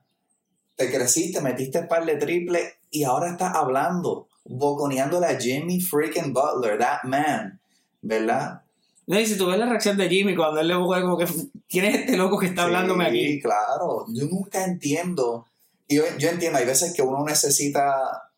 Te 0.75 0.89
creciste, 0.91 1.41
metiste 1.41 1.79
un 1.79 1.87
par 1.87 2.05
de 2.05 2.15
triple 2.15 2.75
y 2.89 3.03
ahora 3.03 3.31
estás 3.31 3.55
hablando, 3.55 4.27
boconeándole 4.45 5.27
a 5.27 5.39
Jimmy 5.39 5.81
freaking 5.81 6.33
Butler, 6.33 6.77
that 6.79 7.03
man, 7.03 7.59
¿verdad? 8.01 8.61
No, 9.05 9.19
y 9.19 9.25
si 9.25 9.37
tú 9.37 9.47
ves 9.47 9.57
la 9.57 9.65
reacción 9.65 9.97
de 9.97 10.07
Jimmy 10.07 10.35
cuando 10.35 10.61
él 10.61 10.67
le 10.67 10.75
busca 10.75 11.01
como 11.01 11.17
que 11.17 11.25
¿quién 11.67 11.85
es 11.85 11.95
este 12.01 12.15
loco 12.15 12.37
que 12.37 12.45
está 12.45 12.63
hablándome 12.63 13.09
Sí, 13.09 13.09
aquí? 13.09 13.41
claro. 13.41 14.05
Yo 14.13 14.25
nunca 14.25 14.63
entiendo. 14.63 15.45
Yo, 15.87 16.03
yo 16.19 16.29
entiendo, 16.29 16.59
hay 16.59 16.65
veces 16.65 16.93
que 16.93 17.01
uno 17.01 17.25
necesita 17.25 18.28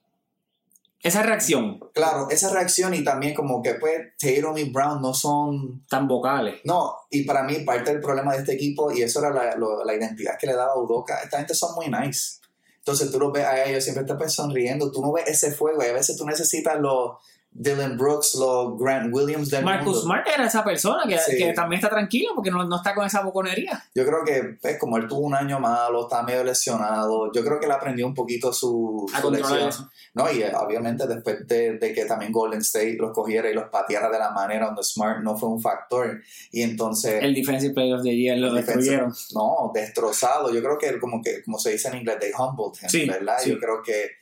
Esa 1.03 1.23
reacción 1.23 1.79
Claro, 1.93 2.27
esa 2.29 2.49
reacción 2.53 2.93
y 2.93 3.03
también 3.03 3.33
como 3.33 3.61
que 3.61 3.73
pues 3.75 3.99
Tatum 4.19 4.57
y 4.57 4.69
Brown 4.69 5.01
no 5.01 5.13
son... 5.13 5.85
tan 5.89 6.07
vocales. 6.07 6.61
No, 6.63 6.93
y 7.09 7.23
para 7.23 7.43
mí 7.43 7.55
parte 7.65 7.91
del 7.91 8.01
problema 8.01 8.33
de 8.33 8.39
este 8.39 8.53
equipo, 8.53 8.91
y 8.91 9.01
eso 9.01 9.19
era 9.19 9.31
la, 9.31 9.55
lo- 9.55 9.83
la 9.83 9.95
identidad 9.95 10.37
que 10.39 10.47
le 10.47 10.53
daba 10.53 10.73
a 10.73 10.77
Udoka, 10.79 11.19
esta 11.23 11.37
gente 11.37 11.53
son 11.55 11.73
muy 11.75 11.87
nice. 11.87 12.39
Entonces 12.77 13.11
tú 13.11 13.19
los 13.19 13.31
ves 13.31 13.45
a 13.45 13.63
ellos, 13.65 13.83
siempre 13.83 14.01
están 14.03 14.17
pues, 14.17 14.33
sonriendo, 14.33 14.91
tú 14.91 15.01
no 15.01 15.11
ves 15.11 15.25
ese 15.27 15.51
fuego 15.51 15.83
y 15.83 15.87
a 15.87 15.93
veces 15.93 16.17
tú 16.17 16.25
necesitas 16.25 16.79
los 16.79 17.11
Dylan 17.53 17.97
Brooks, 17.97 18.35
los 18.35 18.79
Grant 18.79 19.13
Williams 19.13 19.49
del 19.49 19.65
Marcus 19.65 19.85
mundo. 19.87 20.01
Smart 20.01 20.25
era 20.27 20.45
esa 20.45 20.63
persona 20.63 21.03
que, 21.05 21.17
Sí. 21.17 21.37
que 21.37 21.51
también 21.53 21.79
está 21.81 21.89
tranquilo 21.89 22.31
porque 22.33 22.49
no, 22.49 22.63
no 22.63 22.77
está 22.77 22.95
con 22.95 23.05
esa 23.05 23.21
boconería. 23.23 23.83
Yo 23.93 24.05
creo 24.05 24.23
que 24.25 24.57
pues, 24.61 24.79
como 24.79 24.95
él 24.97 25.07
tuvo 25.07 25.19
un 25.19 25.35
año 25.35 25.59
malo, 25.59 26.03
está 26.03 26.23
medio 26.23 26.43
lesionado, 26.45 27.29
yo 27.33 27.43
creo 27.43 27.59
que 27.59 27.65
él 27.65 27.71
aprendió 27.73 28.07
un 28.07 28.13
poquito 28.13 28.53
su, 28.53 29.05
su 29.21 29.31
lección. 29.31 29.67
eso. 29.67 29.89
No, 30.13 30.31
y 30.31 30.41
eh, 30.43 30.51
obviamente 30.55 31.05
después 31.07 31.45
de, 31.47 31.77
de 31.77 31.93
que 31.93 32.05
también 32.05 32.31
Golden 32.31 32.61
State 32.61 32.95
los 32.97 33.11
cogiera 33.11 33.49
y 33.49 33.53
los 33.53 33.69
pateara 33.69 34.09
de 34.09 34.17
la 34.19 34.31
manera 34.31 34.67
donde 34.67 34.83
Smart 34.83 35.19
no 35.21 35.37
fue 35.37 35.49
un 35.49 35.61
factor. 35.61 36.21
Y 36.51 36.61
entonces, 36.61 37.21
El 37.21 37.35
Defensive 37.35 37.73
Player 37.73 37.95
of 37.95 38.03
the 38.03 38.15
Year 38.15 38.37
lo 38.37 38.53
destruyeron. 38.53 39.13
no, 39.35 39.71
destrozado. 39.73 40.53
Yo 40.53 40.61
creo 40.63 40.77
que 40.77 40.87
él 40.87 40.99
como 40.99 41.21
que, 41.21 41.43
como 41.43 41.59
se 41.59 41.71
dice 41.71 41.89
en 41.89 41.95
inglés, 41.97 42.17
they 42.19 42.31
humbled 42.37 42.79
him, 42.81 42.89
Sí, 42.89 43.05
¿verdad? 43.07 43.35
sí. 43.39 43.49
Yo 43.51 43.59
creo 43.59 43.81
que 43.83 44.20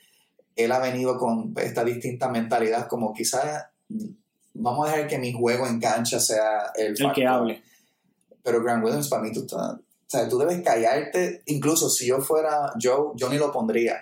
él 0.64 0.72
ha 0.72 0.78
venido 0.78 1.16
con 1.18 1.52
esta 1.56 1.84
distinta 1.84 2.28
mentalidad, 2.28 2.86
como 2.88 3.12
quizás 3.12 3.66
vamos 4.54 4.86
a 4.88 4.92
dejar 4.92 5.08
que 5.08 5.18
mi 5.18 5.32
juego 5.32 5.66
en 5.66 5.80
cancha 5.80 6.18
sea 6.20 6.72
el, 6.76 6.88
El 6.88 6.96
factor. 6.96 7.14
que 7.14 7.26
hable. 7.26 7.62
Pero 8.42 8.62
Grant 8.62 8.84
Williams, 8.84 9.08
para 9.08 9.22
mí, 9.22 9.32
tú 9.32 9.46
sea, 10.06 10.28
tú 10.28 10.38
debes 10.38 10.62
callarte. 10.62 11.42
Incluso 11.46 11.88
si 11.90 12.06
yo 12.06 12.20
fuera 12.20 12.72
Joe, 12.80 13.12
yo 13.16 13.28
ni 13.28 13.36
lo 13.38 13.52
pondría 13.52 13.96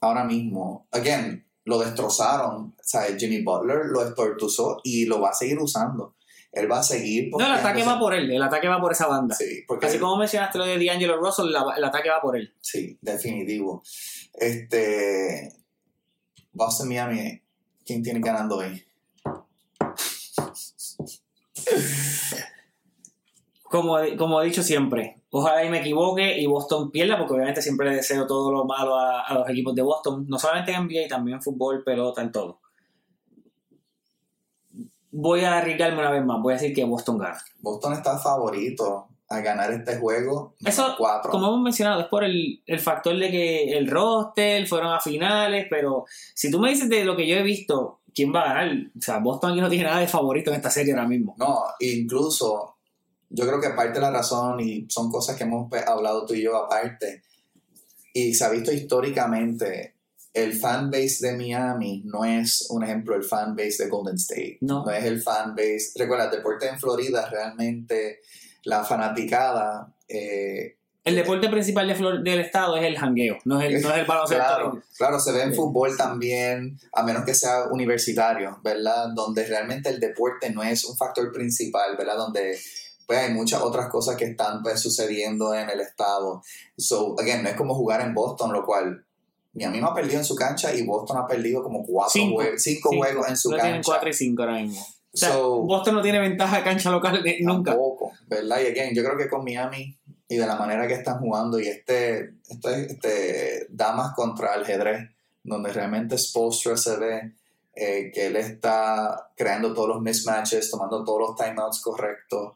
ahora 0.00 0.24
mismo. 0.24 0.86
Again, 0.90 1.44
lo 1.64 1.78
destrozaron. 1.78 2.74
O 2.78 2.82
sea, 2.82 3.02
Jimmy 3.18 3.42
Butler 3.42 3.86
lo 3.86 4.06
estortuzó 4.06 4.80
y 4.82 5.06
lo 5.06 5.20
va 5.20 5.30
a 5.30 5.34
seguir 5.34 5.58
usando. 5.58 6.14
Él 6.52 6.70
va 6.70 6.80
a 6.80 6.82
seguir. 6.82 7.30
No, 7.32 7.44
el 7.44 7.52
ataque 7.52 7.82
va 7.82 7.98
por 7.98 8.14
él. 8.14 8.30
El 8.30 8.42
ataque 8.42 8.68
va 8.68 8.80
por 8.80 8.92
esa 8.92 9.06
banda. 9.08 9.34
Sí, 9.34 9.64
porque 9.66 9.86
Así 9.86 9.98
como 9.98 10.16
mencionaste 10.16 10.58
lo 10.58 10.64
de 10.66 10.78
D'Angelo 10.84 11.16
Russell, 11.16 11.46
la- 11.50 11.74
el 11.76 11.82
ataque 11.84 12.10
va 12.10 12.20
por 12.20 12.36
él. 12.36 12.52
Sí, 12.60 12.96
definitivo. 13.00 13.82
Este. 14.34 15.52
Boston 16.54 16.88
Miami, 16.88 17.42
¿quién 17.84 18.02
tiene 18.02 18.20
ganando 18.20 18.56
hoy? 18.58 18.82
Como, 23.64 23.96
como 24.16 24.40
he 24.40 24.46
dicho 24.46 24.62
siempre, 24.62 25.20
ojalá 25.30 25.64
y 25.64 25.68
me 25.68 25.80
equivoque 25.80 26.38
y 26.40 26.46
Boston 26.46 26.92
pierda, 26.92 27.18
porque 27.18 27.34
obviamente 27.34 27.60
siempre 27.60 27.90
le 27.90 27.96
deseo 27.96 28.24
todo 28.24 28.52
lo 28.52 28.64
malo 28.64 28.94
a, 28.94 29.22
a 29.22 29.34
los 29.34 29.50
equipos 29.50 29.74
de 29.74 29.82
Boston, 29.82 30.26
no 30.28 30.38
solamente 30.38 30.72
en 30.72 30.84
NBA, 30.84 31.08
también 31.08 31.36
en 31.36 31.42
fútbol, 31.42 31.82
pelota, 31.82 32.22
en 32.22 32.30
todo. 32.30 32.60
Voy 35.10 35.40
a 35.40 35.58
arriesgarme 35.58 35.98
una 35.98 36.10
vez 36.10 36.24
más, 36.24 36.40
voy 36.40 36.52
a 36.52 36.56
decir 36.56 36.72
que 36.72 36.84
Boston 36.84 37.18
gana. 37.18 37.42
Boston 37.60 37.94
está 37.94 38.16
favorito 38.18 39.08
a 39.28 39.40
ganar 39.40 39.72
este 39.72 39.96
juego. 39.96 40.54
Eso, 40.64 40.94
cuatro. 40.98 41.30
Como 41.30 41.46
hemos 41.48 41.60
mencionado, 41.62 42.00
es 42.02 42.06
por 42.08 42.24
el, 42.24 42.62
el 42.66 42.78
factor 42.80 43.16
de 43.18 43.30
que 43.30 43.72
el 43.76 43.90
roster 43.90 44.66
fueron 44.66 44.92
a 44.92 45.00
finales, 45.00 45.66
pero 45.70 46.04
si 46.34 46.50
tú 46.50 46.60
me 46.60 46.70
dices 46.70 46.88
de 46.88 47.04
lo 47.04 47.16
que 47.16 47.26
yo 47.26 47.36
he 47.36 47.42
visto, 47.42 48.00
¿quién 48.14 48.32
va 48.34 48.42
a 48.42 48.54
ganar? 48.54 48.76
O 48.98 49.00
sea, 49.02 49.18
Boston 49.18 49.52
aquí 49.52 49.60
no 49.60 49.68
tiene 49.70 49.84
nada 49.84 50.00
de 50.00 50.08
favorito 50.08 50.50
en 50.50 50.56
esta 50.56 50.70
serie 50.70 50.92
ahora 50.92 51.08
mismo. 51.08 51.34
No, 51.38 51.62
incluso 51.80 52.76
yo 53.30 53.46
creo 53.46 53.60
que 53.60 53.70
parte 53.70 53.94
de 53.94 54.00
la 54.00 54.10
razón, 54.10 54.60
y 54.60 54.86
son 54.88 55.10
cosas 55.10 55.36
que 55.36 55.44
hemos 55.44 55.70
pe- 55.70 55.84
hablado 55.86 56.24
tú 56.26 56.34
y 56.34 56.42
yo 56.42 56.56
aparte, 56.56 57.22
y 58.12 58.34
se 58.34 58.44
ha 58.44 58.50
visto 58.50 58.70
históricamente, 58.72 59.94
el 60.32 60.52
fanbase 60.52 61.28
de 61.28 61.36
Miami 61.36 62.02
no 62.04 62.24
es 62.24 62.66
un 62.70 62.82
ejemplo 62.84 63.14
el 63.16 63.22
fanbase 63.24 63.84
de 63.84 63.88
Golden 63.88 64.16
State. 64.16 64.58
No. 64.60 64.88
es 64.90 65.04
el 65.04 65.22
fanbase. 65.22 65.92
Recuerda, 65.96 66.24
el 66.26 66.30
deporte 66.32 66.68
en 66.68 66.78
Florida 66.78 67.28
realmente 67.30 68.20
la 68.64 68.84
fanaticada. 68.84 69.92
eh, 70.08 70.76
El 71.04 71.16
deporte 71.16 71.48
principal 71.48 71.86
de 71.88 71.94
Flor- 71.94 72.22
del 72.22 72.40
estado 72.40 72.76
es 72.76 72.84
el 72.84 72.96
jangueo, 72.98 73.38
no 73.44 73.60
es 73.60 73.66
el, 73.74 73.82
no 73.82 73.90
es 73.92 73.98
el 73.98 74.04
baloncesto. 74.06 74.42
Claro, 74.44 74.82
claro, 74.96 75.20
se 75.20 75.32
ve 75.32 75.42
en 75.42 75.54
fútbol 75.54 75.96
también, 75.96 76.78
a 76.92 77.02
menos 77.02 77.24
que 77.24 77.34
sea 77.34 77.64
universitario, 77.70 78.58
¿verdad? 78.62 79.08
Donde 79.14 79.46
realmente 79.46 79.90
el 79.90 80.00
deporte 80.00 80.50
no 80.50 80.62
es 80.62 80.84
un 80.84 80.96
factor 80.96 81.30
principal, 81.32 81.96
¿verdad? 81.96 82.16
Donde 82.16 82.58
pues 83.06 83.18
hay 83.18 83.34
muchas 83.34 83.60
otras 83.60 83.88
cosas 83.90 84.16
que 84.16 84.24
están 84.24 84.62
pues 84.62 84.80
sucediendo 84.80 85.54
en 85.54 85.68
el 85.68 85.80
estado. 85.80 86.42
So, 86.78 87.14
again, 87.20 87.42
no 87.42 87.50
es 87.50 87.54
como 87.54 87.74
jugar 87.74 88.00
en 88.00 88.14
Boston, 88.14 88.50
lo 88.54 88.64
cual 88.64 89.04
Miami 89.52 89.78
no 89.82 89.88
ha 89.88 89.94
perdido 89.94 90.18
en 90.20 90.24
su 90.24 90.34
cancha 90.34 90.74
y 90.74 90.86
Boston 90.86 91.18
ha 91.18 91.26
perdido 91.26 91.62
como 91.62 91.84
cuatro 91.84 92.12
Cinco. 92.12 92.36
juegos, 92.36 92.62
cinco, 92.62 92.88
Cinco. 92.90 93.04
juegos 93.04 93.28
en 93.28 93.36
su 93.36 93.50
No 93.50 93.56
tienen 93.56 93.74
cancha. 93.74 93.90
4 93.92 94.08
y 94.08 94.12
5 94.14 94.42
ahora 94.42 94.54
mismo. 94.54 94.86
O 95.14 95.16
sea, 95.16 95.30
So- 95.30 95.62
Boston 95.62 95.94
no 95.94 96.02
tiene 96.02 96.18
ventaja 96.18 96.58
de 96.58 96.64
cancha 96.64 96.90
local 96.90 97.22
de- 97.22 97.38
nunca. 97.40 97.70
Tampoco, 97.70 98.12
¿verdad? 98.26 98.58
Y 98.62 98.66
again, 98.66 98.94
yo 98.94 99.04
creo 99.04 99.16
que 99.16 99.28
con 99.28 99.44
Miami 99.44 99.96
y 100.28 100.36
de 100.36 100.46
la 100.46 100.56
manera 100.56 100.86
que 100.88 100.94
están 100.94 101.18
jugando 101.20 101.58
y 101.60 101.68
este, 101.68 102.34
este, 102.48 102.86
este 102.92 103.66
damas 103.70 104.12
contra 104.14 104.54
ajedrez, 104.54 105.08
donde 105.44 105.72
realmente 105.72 106.18
Spolstra 106.18 106.76
se 106.76 106.96
ve 106.96 107.32
eh, 107.76 108.10
que 108.12 108.26
él 108.26 108.36
está 108.36 109.30
creando 109.36 109.72
todos 109.74 109.88
los 109.88 110.00
mismatches, 110.02 110.70
tomando 110.70 111.04
todos 111.04 111.20
los 111.20 111.36
timeouts 111.36 111.80
correctos 111.80 112.54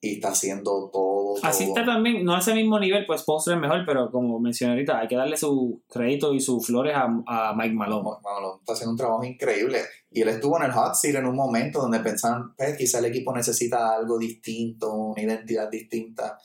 y 0.00 0.14
está 0.14 0.28
haciendo 0.28 0.88
todo. 0.90 1.36
Así 1.42 1.64
todo. 1.64 1.76
está 1.76 1.92
también, 1.92 2.24
no 2.24 2.34
a 2.34 2.38
ese 2.38 2.54
mismo 2.54 2.78
nivel, 2.78 3.04
pues 3.06 3.22
Postre 3.22 3.54
es 3.54 3.60
mejor, 3.60 3.84
pero 3.84 4.10
como 4.10 4.38
mencioné 4.40 4.72
ahorita, 4.72 4.98
hay 4.98 5.08
que 5.08 5.16
darle 5.16 5.36
su 5.36 5.82
crédito 5.88 6.32
y 6.32 6.40
sus 6.40 6.66
flores 6.66 6.94
a, 6.94 7.04
a 7.26 7.54
Mike 7.54 7.74
Malone. 7.74 8.08
Manolo 8.22 8.58
está 8.60 8.72
haciendo 8.72 8.92
un 8.92 8.96
trabajo 8.96 9.24
increíble. 9.24 9.80
Y 10.10 10.22
él 10.22 10.28
estuvo 10.28 10.56
en 10.58 10.64
el 10.64 10.72
hot 10.72 10.94
seat 10.94 11.16
en 11.16 11.26
un 11.26 11.36
momento 11.36 11.82
donde 11.82 12.00
pensaban, 12.00 12.54
pues, 12.56 12.76
quizá 12.76 12.98
el 12.98 13.06
equipo 13.06 13.34
necesita 13.34 13.94
algo 13.94 14.18
distinto, 14.18 14.92
una 14.92 15.22
identidad 15.22 15.68
distinta. 15.68 16.38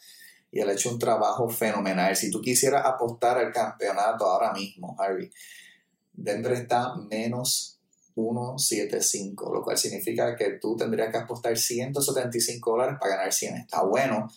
Y 0.52 0.60
él 0.60 0.70
ha 0.70 0.74
hecho 0.74 0.92
un 0.92 1.00
trabajo 1.00 1.50
fenomenal. 1.50 2.16
Si 2.16 2.30
tú 2.30 2.42
quisieras 2.42 2.86
apostar 2.86 3.38
al 3.38 3.52
campeonato 3.52 4.26
ahora 4.26 4.54
mismo, 4.54 4.96
Harvey, 5.00 5.30
Denver 6.14 6.54
está 6.54 6.96
menos 7.10 7.75
1.75, 8.16 9.54
lo 9.54 9.62
cual 9.64 9.78
significa 9.78 10.36
que 10.36 10.52
tú 10.62 10.76
tendrías 10.76 11.10
que 11.12 11.18
apostar 11.18 11.58
175 11.58 12.72
dólares 12.72 12.98
para 13.00 13.18
ganar 13.18 13.34
100. 13.34 13.56
Está 13.58 13.84
bueno. 13.84 14.30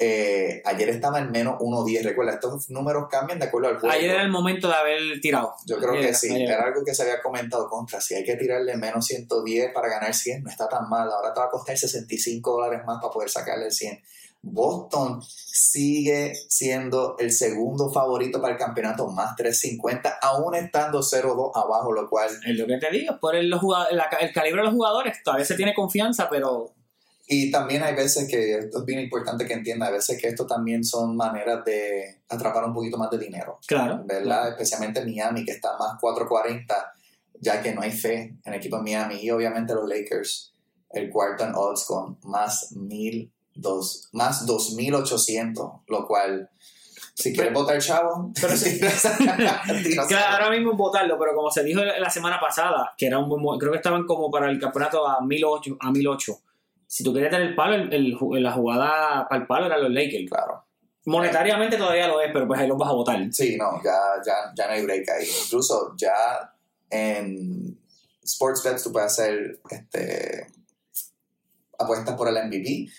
Eh, 0.00 0.62
ayer 0.64 0.90
estaba 0.90 1.18
en 1.18 1.32
menos 1.32 1.58
1.10. 1.58 2.02
Recuerda, 2.04 2.34
estos 2.34 2.70
números 2.70 3.08
cambian 3.10 3.38
de 3.40 3.46
acuerdo 3.46 3.68
al 3.68 3.78
juego. 3.80 3.92
Ayer 3.92 4.10
era 4.10 4.22
el 4.22 4.30
momento 4.30 4.68
de 4.68 4.74
haber 4.74 5.20
tirado. 5.20 5.54
Yo 5.66 5.78
creo 5.78 5.92
Ayer 5.92 6.06
que 6.06 6.14
sí, 6.14 6.32
ayer. 6.32 6.48
era 6.50 6.64
algo 6.64 6.84
que 6.84 6.94
se 6.94 7.02
había 7.02 7.20
comentado 7.20 7.68
contra. 7.68 8.00
Si 8.00 8.14
hay 8.14 8.24
que 8.24 8.36
tirarle 8.36 8.76
menos 8.76 9.06
110 9.06 9.72
para 9.72 9.88
ganar 9.88 10.14
100, 10.14 10.44
no 10.44 10.50
está 10.50 10.68
tan 10.68 10.88
mal. 10.88 11.10
Ahora 11.10 11.34
te 11.34 11.40
va 11.40 11.46
a 11.46 11.50
costar 11.50 11.76
65 11.76 12.52
dólares 12.52 12.82
más 12.86 13.00
para 13.00 13.12
poder 13.12 13.28
sacarle 13.28 13.66
el 13.66 13.72
100. 13.72 14.00
Boston 14.42 15.20
sigue 15.22 16.32
siendo 16.48 17.16
el 17.18 17.32
segundo 17.32 17.90
favorito 17.92 18.40
para 18.40 18.54
el 18.54 18.58
campeonato, 18.58 19.08
más 19.08 19.34
350, 19.36 20.18
aún 20.22 20.54
estando 20.54 21.00
0-2 21.00 21.50
abajo, 21.54 21.92
lo 21.92 22.08
cual. 22.08 22.30
Es 22.46 22.56
lo 22.56 22.66
que 22.66 22.78
te 22.78 22.90
digo, 22.90 23.18
por 23.20 23.34
el, 23.34 23.50
la- 23.50 24.08
el 24.20 24.32
calibre 24.32 24.60
de 24.60 24.66
los 24.66 24.74
jugadores. 24.74 25.22
Todavía 25.24 25.44
se 25.44 25.56
tiene 25.56 25.74
confianza, 25.74 26.28
pero 26.30 26.72
Y 27.26 27.50
también 27.50 27.82
hay 27.82 27.94
veces 27.94 28.26
que, 28.28 28.58
esto 28.58 28.78
es 28.78 28.84
bien 28.84 29.00
importante 29.00 29.44
que 29.44 29.52
entienda, 29.54 29.86
hay 29.88 29.92
veces 29.94 30.18
que 30.20 30.28
esto 30.28 30.46
también 30.46 30.82
son 30.84 31.16
maneras 31.16 31.64
de 31.64 32.22
atrapar 32.28 32.64
un 32.64 32.72
poquito 32.74 32.96
más 32.96 33.10
de 33.10 33.18
dinero. 33.18 33.58
claro. 33.66 34.02
¿verdad? 34.06 34.50
Especialmente 34.50 35.04
Miami, 35.04 35.44
que 35.44 35.52
está 35.52 35.76
más 35.78 35.98
440, 36.00 36.92
ya 37.40 37.60
que 37.60 37.74
no 37.74 37.82
hay 37.82 37.90
fe 37.90 38.36
en 38.44 38.52
el 38.52 38.54
equipo 38.54 38.76
de 38.76 38.82
Miami. 38.82 39.16
Y 39.20 39.30
obviamente 39.30 39.74
los 39.74 39.86
Lakers, 39.88 40.54
el 40.90 41.10
cuarto 41.10 41.44
en 41.44 41.54
odds 41.54 41.84
con 41.84 42.18
más, 42.22 42.72
mil 42.72 43.30
dos, 43.58 44.08
más 44.12 44.46
2.800, 44.46 45.82
lo 45.86 46.06
cual, 46.06 46.48
si 47.14 47.32
quieres 47.32 47.52
votar 47.52 47.80
chavo, 47.80 48.32
Pero 48.40 48.56
sí. 48.56 48.80
Claro, 50.08 50.26
ahora 50.34 50.50
mismo 50.50 50.74
votarlo, 50.74 51.18
pero 51.18 51.34
como 51.34 51.50
se 51.50 51.64
dijo 51.64 51.82
la 51.82 52.10
semana 52.10 52.38
pasada, 52.40 52.94
que 52.96 53.06
era 53.06 53.18
un 53.18 53.28
buen 53.28 53.58
creo 53.58 53.72
que 53.72 53.78
estaban 53.78 54.06
como 54.06 54.30
para 54.30 54.50
el 54.50 54.58
campeonato 54.58 55.06
a 55.06 55.20
1008, 55.20 55.76
a 55.80 55.90
1008. 55.90 56.38
Si 56.86 57.04
tú 57.04 57.12
querías 57.12 57.30
tener 57.30 57.48
el 57.48 57.54
palo, 57.54 57.74
el, 57.74 58.16
la 58.42 58.52
jugada 58.52 59.28
para 59.28 59.42
el 59.42 59.46
palo 59.46 59.66
eran 59.66 59.82
los 59.82 59.90
Lakers. 59.90 60.30
Claro. 60.30 60.64
Monetariamente 61.04 61.76
todavía 61.76 62.06
lo 62.06 62.20
es, 62.20 62.30
pero 62.32 62.46
pues 62.46 62.60
ahí 62.60 62.68
los 62.68 62.78
vas 62.78 62.90
a 62.90 62.92
votar. 62.94 63.18
Sí, 63.32 63.56
no, 63.56 63.82
ya, 63.82 63.98
ya, 64.24 64.52
ya 64.56 64.66
no 64.66 64.72
hay 64.72 64.84
break 64.84 65.08
ahí. 65.10 65.26
Incluso 65.44 65.94
ya 65.96 66.54
en 66.90 67.78
Sportsbets 68.24 68.84
tú 68.84 68.92
puedes 68.92 69.12
hacer 69.12 69.60
este, 69.70 70.46
apuestas 71.78 72.16
por 72.16 72.28
el 72.28 72.46
MVP. 72.46 72.90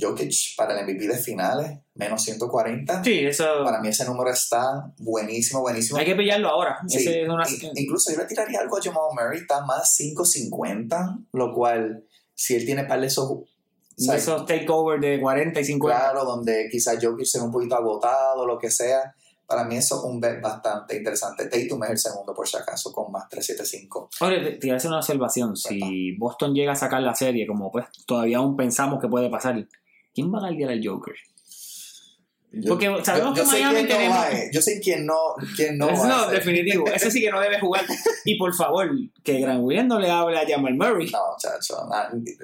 Jokic 0.00 0.32
para 0.56 0.78
el 0.78 0.84
MVP 0.86 1.06
de 1.06 1.18
finales, 1.18 1.78
menos 1.94 2.22
140. 2.22 3.04
Sí, 3.04 3.20
eso 3.20 3.44
Para 3.64 3.80
mí 3.80 3.88
ese 3.88 4.04
número 4.04 4.30
está 4.30 4.92
buenísimo, 4.98 5.60
buenísimo. 5.60 5.98
hay 5.98 6.06
que 6.06 6.14
pillarlo 6.16 6.48
ahora. 6.48 6.78
Sí, 6.88 6.98
Ese 6.98 7.22
es 7.22 7.28
una- 7.28 7.48
in- 7.48 7.70
incluso 7.76 8.10
yo 8.12 8.18
le 8.18 8.24
tiraría 8.26 8.60
algo 8.60 8.78
a 8.78 8.80
Jamal 8.82 9.02
Murray, 9.14 9.40
está 9.40 9.64
más 9.64 9.94
5.50, 9.96 11.18
lo 11.32 11.52
cual, 11.54 12.04
si 12.34 12.54
él 12.56 12.64
tiene 12.64 12.84
para 12.84 13.04
esos, 13.04 13.30
o 13.30 13.44
sea, 13.96 14.16
esos 14.16 14.46
takeovers 14.46 15.00
de 15.00 15.20
40 15.20 15.60
y 15.60 15.64
50. 15.64 15.98
claro, 15.98 16.24
donde 16.24 16.68
quizás 16.70 16.98
Jokic 17.00 17.26
sea 17.26 17.42
un 17.42 17.52
poquito 17.52 17.76
agotado, 17.76 18.46
lo 18.46 18.58
que 18.58 18.70
sea, 18.70 19.14
para 19.46 19.64
mí 19.64 19.76
eso 19.76 19.98
es 19.98 20.04
un 20.04 20.18
bet 20.18 20.40
bastante 20.40 20.96
interesante. 20.96 21.44
Tatum 21.46 21.84
es 21.84 21.90
el 21.90 21.98
segundo, 21.98 22.32
por 22.34 22.48
si 22.48 22.56
acaso, 22.56 22.90
con 22.92 23.12
más 23.12 23.28
3.75. 23.28 24.08
Ahora, 24.20 24.42
te 24.42 24.58
voy 24.62 24.70
a 24.70 24.76
hacer 24.76 24.88
una 24.88 24.98
observación. 25.00 25.56
Si 25.56 26.12
Boston 26.16 26.54
llega 26.54 26.72
a 26.72 26.76
sacar 26.76 27.02
la 27.02 27.14
serie, 27.14 27.46
como 27.46 27.70
pues 27.70 27.84
todavía 28.06 28.38
aún 28.38 28.56
pensamos 28.56 28.98
que 29.00 29.08
puede 29.08 29.28
pasar, 29.28 29.68
¿quién 30.14 30.32
va 30.32 30.38
a 30.38 30.40
guardiar 30.42 30.70
al 30.70 30.80
Joker? 30.86 31.14
Porque 32.68 32.84
sabemos 33.02 33.32
que 33.38 33.46
sé 33.46 33.52
Miami 33.62 33.74
quién 33.76 33.88
no 33.88 33.94
tenemos- 33.96 34.18
va, 34.18 34.30
eh. 34.30 34.50
Yo 34.52 34.60
sé 34.60 34.78
quién 34.78 35.06
no, 35.06 35.16
quién 35.56 35.78
no 35.78 35.88
Eso 35.90 36.02
va 36.02 36.08
no, 36.08 36.28
definitivo. 36.28 36.86
Ese 36.86 37.10
sí 37.10 37.22
que 37.22 37.30
no 37.30 37.40
debe 37.40 37.58
jugar. 37.58 37.82
Y 38.26 38.36
por 38.36 38.54
favor, 38.54 38.90
que 39.24 39.40
Gran 39.40 39.60
Williams 39.64 39.88
no 39.88 39.98
le 39.98 40.10
hable 40.10 40.38
a 40.38 40.46
Jamal 40.46 40.74
Murray. 40.74 41.10
No, 41.10 41.18
chacho, 41.38 41.76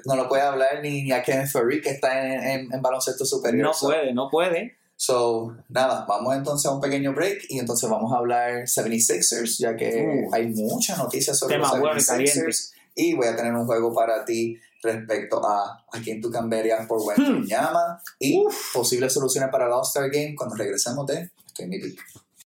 no 0.05 0.15
lo 0.15 0.27
puede 0.27 0.41
hablar 0.41 0.79
ni, 0.81 1.03
ni 1.03 1.11
a 1.11 1.21
Kevin 1.23 1.47
Furry, 1.47 1.79
que 1.79 1.91
está 1.91 2.25
en, 2.25 2.43
en- 2.43 2.73
en 2.73 2.81
baloncesto 2.81 3.23
superior. 3.23 3.67
No 3.67 3.73
So- 3.73 3.85
puede, 3.87 4.13
no 4.13 4.27
puede. 4.29 4.77
So, 4.95 5.55
nada, 5.69 6.05
vamos 6.09 6.35
entonces 6.35 6.65
a 6.69 6.73
un 6.73 6.81
pequeño 6.81 7.13
break 7.13 7.43
y 7.47 7.59
entonces 7.59 7.87
vamos 7.89 8.11
a 8.11 8.17
hablar 8.17 8.63
76ers, 8.63 9.57
ya 9.59 9.77
que 9.77 10.25
Uh. 10.27 10.33
hay 10.33 10.47
muchas 10.47 10.97
noticias 10.97 11.37
sobre 11.37 11.55
Tema 11.55 11.69
los 11.71 11.79
bueno 11.79 11.97
y 11.97 12.01
76ers. 12.01 12.71
Y 12.95 13.13
voy 13.13 13.27
a 13.27 13.35
tener 13.35 13.53
un 13.53 13.65
juego 13.65 13.93
para 13.93 14.25
ti 14.25 14.57
respecto 14.81 15.45
a 15.45 15.85
a 15.91 15.99
quién 16.01 16.21
tú 16.21 16.31
cambiarías 16.31 16.87
por 16.87 16.99
Hmm. 17.17 17.43
Llama 17.45 18.01
y 18.19 18.43
posibles 18.73 19.13
soluciones 19.13 19.49
para 19.49 19.65
el 19.65 19.71
All-Star 19.71 20.09
Game 20.09 20.35
cuando 20.35 20.55
regresemos 20.55 21.05
de 21.07 21.31
Estoy 21.45 21.65
en 21.65 21.69
mi 21.69 21.79
pick. 21.79 21.99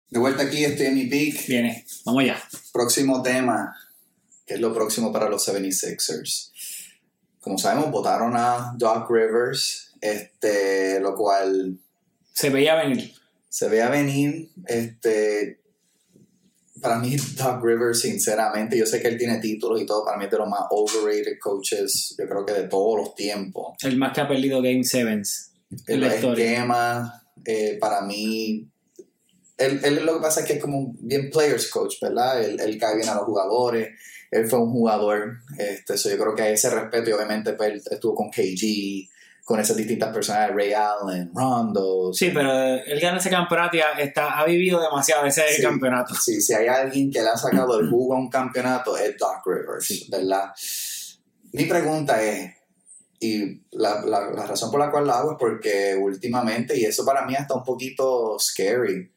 De 0.10 0.20
vuelta 0.20 0.44
aquí, 0.44 0.64
estoy 0.64 0.88
en 0.88 0.96
mi 0.96 1.06
pick. 1.06 1.48
Viene, 1.48 1.86
vamos 2.06 2.24
allá. 2.24 2.38
Próximo 2.74 3.22
tema, 3.22 3.76
que 4.46 4.56
es 4.56 4.60
lo 4.60 4.74
próximo 4.74 5.12
para 5.12 5.30
los 5.30 5.48
76ers. 5.48 6.52
Como 7.40 7.58
sabemos, 7.58 7.90
votaron 7.92 8.36
a 8.36 8.74
Doc 8.78 9.10
Rivers, 9.10 9.94
este, 10.02 11.00
lo 11.00 11.16
cual 11.16 11.80
Se 12.34 12.50
veía 12.50 12.76
venir. 12.76 13.14
Se 13.50 13.68
veía 13.68 13.90
venir. 13.90 14.52
Este, 14.66 15.61
para 16.82 16.98
mí, 16.98 17.16
Doc 17.36 17.64
Rivers, 17.64 18.02
sinceramente, 18.02 18.78
yo 18.78 18.86
sé 18.86 19.02
que 19.02 19.08
él 19.08 19.18
tiene 19.18 19.40
títulos 19.40 19.82
y 19.82 19.86
todo, 19.86 20.04
para 20.04 20.18
mí 20.18 20.26
es 20.26 20.32
de 20.32 20.38
los 20.38 20.50
más 20.50 20.62
overrated 20.70 21.38
coaches, 21.40 22.16
yo 22.18 22.28
creo 22.28 22.46
que 22.46 22.54
de 22.54 22.68
todos 22.68 23.00
los 23.00 23.16
tiempos. 23.16 23.76
El 23.84 23.98
más 23.98 24.14
que 24.14 24.22
ha 24.22 24.28
perdido 24.28 24.62
Game 24.62 24.84
Sevens. 24.84 25.52
en 25.88 26.04
El 26.04 26.14
historia. 26.14 26.52
esquema, 26.52 27.24
eh, 27.46 27.78
para 27.80 28.02
mí, 28.02 28.68
él, 29.58 29.80
él 29.84 30.06
lo 30.06 30.16
que 30.16 30.22
pasa 30.22 30.42
es 30.42 30.48
que 30.48 30.54
es 30.54 30.62
como 30.62 30.80
un 30.80 30.98
bien 31.00 31.30
players 31.30 31.70
coach, 31.70 31.96
¿verdad? 32.02 32.44
Él, 32.44 32.60
él 32.60 32.78
cae 32.80 32.96
bien 32.96 33.10
a 33.10 33.16
los 33.16 33.26
jugadores, 33.26 33.90
él 34.32 34.48
fue 34.48 34.60
un 34.60 34.72
jugador, 34.72 35.38
este, 35.58 35.98
so 35.98 36.10
yo 36.10 36.18
creo 36.18 36.34
que 36.34 36.42
hay 36.44 36.54
ese 36.54 36.70
respeto 36.70 37.10
y 37.10 37.14
obviamente 37.14 37.54
pues, 37.54 37.70
él 37.70 37.82
estuvo 37.92 38.16
con 38.16 38.30
KG, 38.32 39.08
con 39.44 39.60
esas 39.60 39.76
distintas 39.76 40.14
personas, 40.14 40.52
Ray 40.54 40.74
Allen, 40.74 41.32
Rondo. 41.34 42.14
Sí, 42.14 42.32
pero 42.34 42.52
él 42.54 43.00
gana 43.02 43.18
ese 43.18 43.30
campeonato 43.30 43.76
y 43.78 43.80
ha, 43.82 43.92
está, 44.00 44.40
ha 44.40 44.46
vivido 44.46 44.80
demasiado 44.82 45.26
el 45.26 45.32
Sí. 45.32 45.62
campeonato. 45.62 46.14
Sí, 46.16 46.40
si 46.42 46.54
hay 46.54 46.68
alguien 46.68 47.12
que 47.12 47.22
le 47.22 47.30
ha 47.30 47.36
sacado 47.38 47.80
el 47.80 47.90
jugo 47.90 48.16
a 48.16 48.20
un 48.20 48.30
campeonato 48.30 48.96
es 48.98 49.18
Doc 49.18 49.42
Rivers, 49.46 50.08
¿verdad? 50.10 50.52
Mi 51.54 51.66
pregunta 51.66 52.22
es, 52.24 52.54
y 53.20 53.62
la, 53.72 54.02
la- 54.06 54.32
la 54.32 54.46
razón 54.46 54.72
por 54.72 54.80
la 54.80 54.90
cual 54.90 55.06
la 55.08 55.20
hago 55.20 55.32
es 55.34 55.38
porque 55.40 55.96
últimamente, 56.00 56.78
y 56.78 56.86
eso 56.86 57.04
para 57.06 57.26
mí 57.26 57.36
está 57.36 57.56
un 57.56 57.64
poquito 57.64 58.38
scary, 58.40 59.12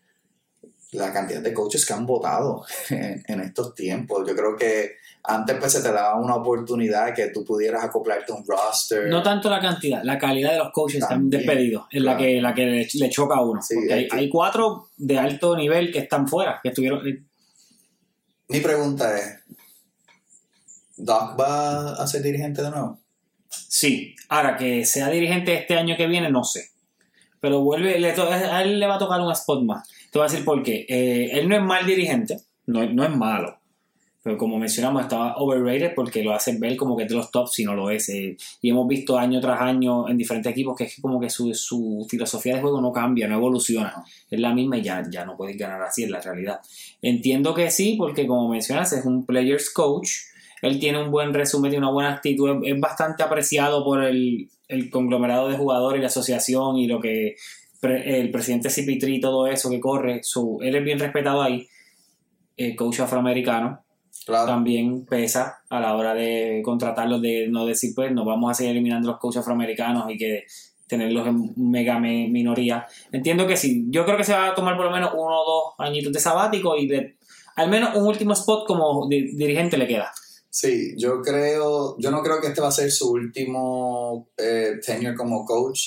la 0.92 1.12
cantidad 1.12 1.40
de 1.40 1.52
coaches 1.54 1.84
que 1.86 1.92
han 1.92 2.06
votado 2.06 2.64
en, 2.90 3.22
en 3.26 3.40
estos 3.40 3.74
tiempos. 3.74 4.26
Yo 4.28 4.34
creo 4.34 4.56
que 4.56 4.96
antes 5.26 5.56
pues 5.58 5.72
se 5.72 5.82
te 5.82 5.90
daba 5.90 6.16
una 6.20 6.34
oportunidad 6.34 7.14
que 7.14 7.28
tú 7.28 7.44
pudieras 7.44 7.82
acoplarte 7.84 8.32
a 8.32 8.36
un 8.36 8.44
roster. 8.46 9.06
No 9.08 9.22
tanto 9.22 9.48
la 9.48 9.58
cantidad, 9.60 10.02
la 10.04 10.18
calidad 10.18 10.52
de 10.52 10.58
los 10.58 10.70
coaches 10.72 11.00
También, 11.06 11.30
despedido 11.30 11.86
es 11.90 12.02
la 12.02 12.16
que, 12.16 12.40
la 12.42 12.52
que 12.54 12.66
le, 12.66 12.88
le 12.92 13.10
choca 13.10 13.36
a 13.36 13.40
uno. 13.42 13.62
Sí, 13.62 13.74
porque 13.74 13.94
hay, 13.94 14.04
es 14.04 14.10
que- 14.10 14.16
hay 14.18 14.28
cuatro 14.28 14.88
de 14.96 15.18
alto 15.18 15.56
nivel 15.56 15.90
que 15.90 16.00
están 16.00 16.28
fuera, 16.28 16.60
que 16.62 16.68
estuvieron. 16.68 17.06
eh, 17.08 17.22
Mi 18.48 18.60
pregunta 18.60 19.16
es, 19.16 19.38
¿Doc 20.96 21.38
va 21.40 21.92
a 21.94 22.06
ser 22.06 22.22
dirigente 22.22 22.62
de 22.62 22.70
nuevo? 22.70 22.98
Sí, 23.48 24.14
ahora 24.28 24.56
que 24.56 24.84
sea 24.84 25.08
dirigente 25.08 25.54
este 25.54 25.76
año 25.76 25.96
que 25.96 26.06
viene, 26.06 26.30
no 26.30 26.44
sé. 26.44 26.70
Pero 27.40 27.60
vuelve, 27.60 27.98
le 27.98 28.12
a 28.12 28.62
él 28.62 28.78
le 28.78 28.86
va 28.86 28.94
a 28.96 28.98
tocar 28.98 29.20
un 29.20 29.30
spot 29.32 29.62
más. 29.64 29.88
Te 30.10 30.18
voy 30.18 30.26
a 30.26 30.30
decir 30.30 30.44
por 30.44 30.62
qué. 30.62 30.86
Eh, 30.88 31.30
él 31.32 31.48
no 31.48 31.56
es 31.56 31.62
mal 31.62 31.84
dirigente, 31.84 32.38
no, 32.66 32.84
no 32.86 33.04
es 33.04 33.10
malo. 33.16 33.58
Pero 34.24 34.38
como 34.38 34.58
mencionamos, 34.58 35.02
estaba 35.02 35.36
overrated 35.36 35.94
porque 35.94 36.22
lo 36.22 36.32
hacen 36.32 36.58
ver 36.58 36.78
como 36.78 36.96
que 36.96 37.02
es 37.02 37.10
de 37.10 37.14
los 37.14 37.30
tops 37.30 37.52
si 37.52 37.64
no 37.64 37.74
lo 37.74 37.90
es. 37.90 38.08
eh. 38.08 38.38
y 38.62 38.70
hemos 38.70 38.88
visto 38.88 39.18
año 39.18 39.38
tras 39.38 39.60
año 39.60 40.08
en 40.08 40.16
diferentes 40.16 40.50
equipos 40.50 40.78
que 40.78 40.84
es 40.84 40.98
como 40.98 41.20
que 41.20 41.28
su, 41.28 41.52
su 41.52 42.06
filosofía 42.08 42.54
de 42.54 42.62
juego 42.62 42.80
no 42.80 42.90
cambia, 42.90 43.28
no 43.28 43.34
evoluciona. 43.34 44.02
Es 44.30 44.40
la 44.40 44.54
misma 44.54 44.78
y 44.78 44.82
ya, 44.82 45.02
ya 45.10 45.26
no 45.26 45.36
puedes 45.36 45.58
ganar 45.58 45.82
así, 45.82 46.04
en 46.04 46.12
la 46.12 46.22
realidad. 46.22 46.58
Entiendo 47.02 47.52
que 47.52 47.70
sí, 47.70 47.96
porque 47.98 48.26
como 48.26 48.48
mencionas, 48.48 48.94
es 48.94 49.04
un 49.04 49.26
players 49.26 49.68
coach. 49.68 50.08
Él 50.62 50.80
tiene 50.80 51.02
un 51.02 51.10
buen 51.10 51.34
resumen 51.34 51.74
y 51.74 51.76
una 51.76 51.90
buena 51.90 52.14
actitud. 52.14 52.64
Es, 52.64 52.72
es 52.72 52.80
bastante 52.80 53.22
apreciado 53.22 53.84
por 53.84 54.02
el, 54.02 54.48
el 54.68 54.88
conglomerado 54.88 55.50
de 55.50 55.58
jugadores 55.58 55.98
y 55.98 56.00
la 56.00 56.08
asociación 56.08 56.78
y 56.78 56.86
lo 56.86 56.98
que 56.98 57.36
el 57.82 58.30
presidente 58.30 58.70
CP3 58.70 59.16
y 59.16 59.20
todo 59.20 59.46
eso 59.48 59.68
que 59.68 59.80
corre. 59.80 60.20
So, 60.22 60.62
él 60.62 60.76
es 60.76 60.82
bien 60.82 60.98
respetado 60.98 61.42
ahí. 61.42 61.68
El 62.56 62.74
coach 62.74 63.00
afroamericano 63.00 63.83
Claro. 64.26 64.46
también 64.46 65.04
pesa 65.04 65.58
a 65.68 65.80
la 65.80 65.94
hora 65.96 66.14
de 66.14 66.62
contratarlos, 66.64 67.20
de 67.20 67.48
no 67.48 67.66
decir, 67.66 67.92
pues, 67.94 68.10
nos 68.12 68.24
vamos 68.24 68.50
a 68.50 68.54
seguir 68.54 68.72
eliminando 68.72 69.10
los 69.10 69.18
coaches 69.20 69.40
afroamericanos 69.42 70.10
y 70.10 70.16
que 70.16 70.44
tenerlos 70.86 71.26
en 71.26 71.52
mega 71.56 71.98
me- 71.98 72.28
minoría. 72.28 72.86
Entiendo 73.12 73.46
que 73.46 73.56
sí. 73.56 73.86
Yo 73.88 74.04
creo 74.04 74.16
que 74.16 74.24
se 74.24 74.32
va 74.32 74.48
a 74.48 74.54
tomar 74.54 74.76
por 74.76 74.86
lo 74.86 74.90
menos 74.92 75.10
uno 75.14 75.40
o 75.40 75.44
dos 75.44 75.74
añitos 75.86 76.12
de 76.12 76.20
sabático 76.20 76.76
y 76.76 76.86
de, 76.86 77.16
al 77.56 77.68
menos 77.70 77.94
un 77.96 78.06
último 78.06 78.32
spot 78.34 78.66
como 78.66 79.08
di- 79.08 79.34
dirigente 79.36 79.76
le 79.76 79.86
queda. 79.86 80.12
Sí, 80.50 80.94
yo 80.96 81.20
creo, 81.20 81.96
yo 81.98 82.10
no 82.10 82.22
creo 82.22 82.40
que 82.40 82.46
este 82.48 82.60
va 82.60 82.68
a 82.68 82.72
ser 82.72 82.90
su 82.90 83.10
último 83.12 84.28
eh, 84.36 84.74
tenure 84.84 85.16
como 85.16 85.44
coach. 85.44 85.80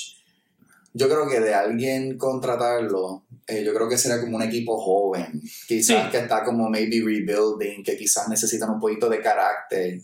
Yo 0.92 1.08
creo 1.08 1.28
que 1.28 1.40
de 1.40 1.54
alguien 1.54 2.18
contratarlo, 2.18 3.22
eh, 3.48 3.64
yo 3.64 3.72
creo 3.74 3.88
que 3.88 3.96
será 3.98 4.20
como 4.20 4.36
un 4.36 4.42
equipo 4.42 4.78
joven, 4.78 5.40
quizás 5.66 6.04
Sí. 6.04 6.10
que 6.10 6.18
está 6.18 6.44
como 6.44 6.68
maybe 6.68 7.00
rebuilding, 7.04 7.82
que 7.82 7.96
quizás 7.96 8.28
necesitan 8.28 8.70
un 8.70 8.78
poquito 8.78 9.08
de 9.08 9.20
carácter. 9.20 10.00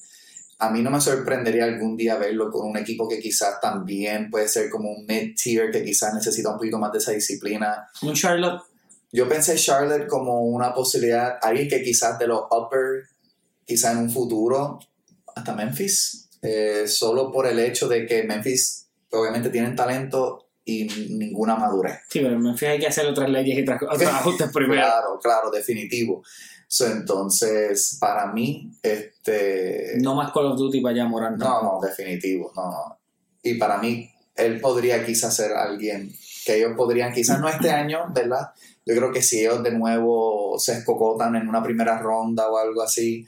A 0.58 0.70
mí 0.70 0.82
no 0.82 0.90
me 0.90 1.00
sorprendería 1.00 1.64
algún 1.64 1.96
día 1.96 2.16
verlo 2.16 2.50
con 2.50 2.68
un 2.70 2.76
equipo 2.78 3.08
que 3.08 3.18
quizás 3.18 3.60
también 3.60 4.30
puede 4.30 4.48
ser 4.48 4.70
como 4.70 4.90
un 4.90 5.04
mid-tier, 5.06 5.70
que 5.70 5.84
quizás 5.84 6.14
necesita 6.14 6.50
un 6.50 6.56
poquito 6.56 6.78
más 6.78 6.92
de 6.92 6.98
esa 6.98 7.12
disciplina. 7.12 7.86
Un 8.02 8.14
Charlotte, 8.14 8.62
Yo 9.12 9.28
pensé 9.28 9.54
Charlotte 9.56 10.08
como 10.08 10.40
una 10.42 10.72
posibilidad, 10.74 11.38
alguien 11.42 11.68
que 11.68 11.82
quizás 11.82 12.18
de 12.18 12.26
los 12.26 12.42
upper, 12.50 13.04
quizás 13.64 13.92
en 13.92 13.98
un 13.98 14.10
futuro, 14.10 14.78
hasta 15.36 15.54
Memphis, 15.54 16.28
eh, 16.42 16.84
solo 16.88 17.30
por 17.30 17.46
el 17.46 17.58
hecho 17.60 17.86
de 17.88 18.06
que 18.06 18.22
Memphis 18.24 18.86
obviamente 19.10 19.50
tienen 19.50 19.76
talento 19.76 20.43
y 20.64 20.84
ninguna 21.10 21.56
madurez. 21.56 22.00
sí, 22.08 22.20
pero 22.20 22.34
en 22.34 22.40
Memphis 22.40 22.68
hay 22.68 22.78
que 22.78 22.86
hacer 22.86 23.06
otras 23.06 23.28
leyes 23.28 23.58
y 23.58 23.62
otras, 23.62 23.82
otros 23.82 24.02
ajustes 24.12 24.50
primero. 24.52 24.82
Claro, 24.82 25.18
claro, 25.22 25.50
definitivo. 25.50 26.22
So, 26.66 26.86
entonces, 26.86 27.98
para 28.00 28.32
mí, 28.32 28.72
este... 28.82 29.94
No 30.00 30.14
más 30.14 30.32
Call 30.32 30.46
of 30.46 30.58
Duty 30.58 30.80
para 30.80 30.94
allá, 30.94 31.04
Morán. 31.06 31.36
No, 31.36 31.62
no, 31.62 31.80
definitivo, 31.80 32.50
no, 32.56 32.62
no. 32.62 32.98
Y 33.42 33.54
para 33.54 33.78
mí, 33.78 34.10
él 34.34 34.60
podría 34.60 35.04
quizás 35.04 35.36
ser 35.36 35.52
alguien 35.52 36.10
que 36.44 36.56
ellos 36.56 36.72
podrían, 36.76 37.12
quizás 37.12 37.40
no 37.40 37.48
este 37.48 37.70
año, 37.70 38.06
¿verdad? 38.14 38.50
Yo 38.84 38.94
creo 38.96 39.12
que 39.12 39.22
si 39.22 39.40
ellos 39.40 39.62
de 39.62 39.72
nuevo 39.72 40.58
se 40.58 40.72
escocotan 40.78 41.36
en 41.36 41.48
una 41.48 41.62
primera 41.62 41.98
ronda 41.98 42.48
o 42.48 42.58
algo 42.58 42.82
así, 42.82 43.24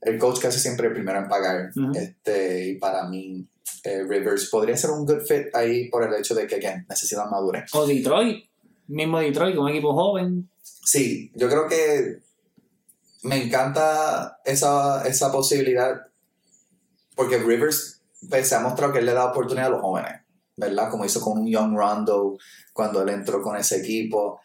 el 0.00 0.18
coach 0.18 0.40
casi 0.40 0.58
siempre 0.58 0.88
el 0.88 0.92
primero 0.92 1.18
en 1.18 1.28
pagar. 1.28 1.70
Ujú. 1.76 1.92
este, 1.94 2.68
y 2.68 2.74
para 2.76 3.08
mí, 3.08 3.46
eh, 3.84 4.02
Rivers 4.02 4.48
podría 4.50 4.76
ser 4.76 4.90
un 4.90 5.06
good 5.06 5.22
fit 5.26 5.54
ahí 5.54 5.88
por 5.88 6.02
el 6.02 6.14
hecho 6.18 6.34
de 6.34 6.46
que 6.46 6.56
again, 6.56 6.86
necesitan 6.88 7.30
madurez. 7.30 7.74
O 7.74 7.86
Detroit, 7.86 8.44
mismo 8.88 9.18
Detroit, 9.18 9.56
un 9.56 9.68
equipo 9.68 9.94
joven. 9.94 10.48
Sí, 10.62 11.30
yo 11.34 11.48
creo 11.48 11.68
que 11.68 12.18
me 13.22 13.42
encanta 13.44 14.40
esa, 14.44 15.06
esa 15.06 15.32
posibilidad 15.32 16.08
porque 17.14 17.38
Rivers 17.38 18.00
pues, 18.28 18.48
se 18.48 18.54
ha 18.54 18.60
mostrado 18.60 18.92
que 18.92 19.00
él 19.00 19.06
le 19.06 19.12
da 19.12 19.26
oportunidad 19.26 19.66
a 19.66 19.70
los 19.70 19.80
jóvenes, 19.80 20.22
¿verdad? 20.56 20.88
Como 20.88 21.04
hizo 21.04 21.20
con 21.20 21.38
un 21.38 21.48
Young 21.48 21.76
Rondo 21.76 22.38
cuando 22.72 23.02
él 23.02 23.08
entró 23.08 23.42
con 23.42 23.56
ese 23.56 23.78
equipo. 23.78 24.40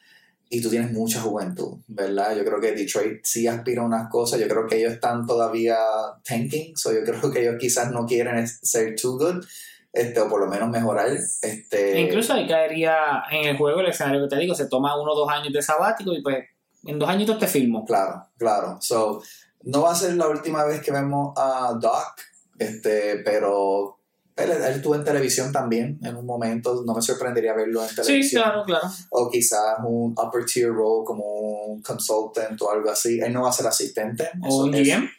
Y 0.53 0.61
tú 0.61 0.69
tienes 0.69 0.91
mucha 0.91 1.19
juventud, 1.19 1.79
¿verdad? 1.87 2.35
Yo 2.37 2.45
creo 2.45 2.61
que 2.61 2.73
Detroit 2.73 3.21
sí 3.23 3.47
aspira 3.47 3.81
a 3.81 3.85
unas 3.85 4.07
cosas. 4.07 4.39
Yo 4.39 4.47
creo 4.47 4.67
que 4.67 4.77
ellos 4.77 4.93
están 4.93 5.25
todavía 5.25 5.75
tanking. 6.23 6.77
So 6.77 6.93
yo 6.93 7.03
creo 7.03 7.31
que 7.31 7.41
ellos 7.41 7.55
quizás 7.59 7.91
no 7.91 8.05
quieren 8.05 8.47
ser 8.47 8.95
too 8.95 9.17
good. 9.17 9.43
Este, 9.91 10.19
o 10.19 10.29
por 10.29 10.39
lo 10.39 10.45
menos 10.45 10.69
mejorar. 10.69 11.07
Este, 11.07 11.97
E 11.97 12.01
incluso 12.01 12.33
ahí 12.33 12.47
caería 12.47 13.23
en 13.31 13.47
el 13.47 13.57
juego 13.57 13.79
el 13.79 13.87
escenario 13.87 14.21
que 14.21 14.35
te 14.35 14.41
digo, 14.41 14.53
se 14.53 14.67
toma 14.67 15.01
uno 15.01 15.13
o 15.13 15.15
dos 15.15 15.29
años 15.31 15.51
de 15.51 15.61
sabático 15.63 16.13
y 16.13 16.21
pues 16.21 16.45
en 16.83 16.99
dos 16.99 17.09
añitos 17.09 17.39
te 17.39 17.47
filmo. 17.47 17.83
Claro, 17.83 18.27
claro. 18.37 18.77
So, 18.79 19.23
no 19.63 19.81
va 19.81 19.93
a 19.93 19.95
ser 19.95 20.13
la 20.17 20.27
última 20.27 20.65
vez 20.65 20.81
que 20.81 20.91
vemos 20.91 21.33
a 21.35 21.75
Doc, 21.81 22.13
este, 22.59 23.23
pero 23.25 24.02
él, 24.35 24.51
él 24.51 24.73
estuvo 24.75 24.95
en 24.95 25.03
televisión 25.03 25.51
también 25.51 25.99
en 26.03 26.15
un 26.15 26.25
momento. 26.25 26.83
No 26.85 26.93
me 26.95 27.01
sorprendería 27.01 27.53
verlo 27.53 27.83
en 27.83 27.89
Sí, 27.89 27.95
televisión. 27.95 28.43
claro, 28.43 28.63
claro. 28.65 28.87
O 29.11 29.29
quizás 29.29 29.77
un 29.85 30.13
upper 30.17 30.45
tier 30.45 30.69
role 30.69 31.05
como 31.05 31.23
un 31.67 31.81
consultant 31.81 32.61
o 32.61 32.71
algo 32.71 32.89
así. 32.89 33.19
Él 33.19 33.31
no 33.33 33.43
va 33.43 33.49
a 33.49 33.53
ser 33.53 33.67
asistente. 33.67 34.29
O 34.41 34.63
un 34.63 34.71
GM. 34.71 35.09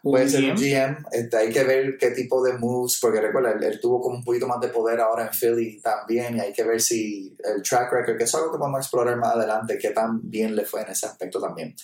Puede 0.00 0.24
Un 0.26 0.30
ser 0.30 0.44
un 0.44 0.56
GM. 0.56 0.96
Este, 1.10 1.36
hay 1.36 1.50
que 1.50 1.64
ver 1.64 1.98
qué 1.98 2.10
tipo 2.12 2.42
de 2.42 2.52
moves, 2.56 2.98
porque 3.00 3.20
recuerda, 3.20 3.50
él, 3.52 3.62
él 3.64 3.80
tuvo 3.80 4.00
como 4.00 4.16
un 4.16 4.24
poquito 4.24 4.46
más 4.46 4.60
de 4.60 4.68
poder 4.68 5.00
ahora 5.00 5.24
en 5.26 5.30
Philly 5.32 5.80
también, 5.80 6.36
y 6.36 6.40
hay 6.40 6.52
que 6.52 6.62
ver 6.62 6.80
si 6.80 7.36
el 7.42 7.62
track 7.62 7.92
record, 7.92 8.16
que 8.16 8.24
es 8.24 8.34
algo 8.34 8.52
que 8.52 8.58
vamos 8.58 8.76
a 8.78 8.80
explorar 8.80 9.16
más 9.16 9.34
adelante, 9.34 9.76
qué 9.76 9.90
tan 9.90 10.20
bien 10.22 10.54
le 10.54 10.64
fue 10.64 10.82
en 10.82 10.90
ese 10.90 11.06
aspecto 11.06 11.40
también. 11.40 11.74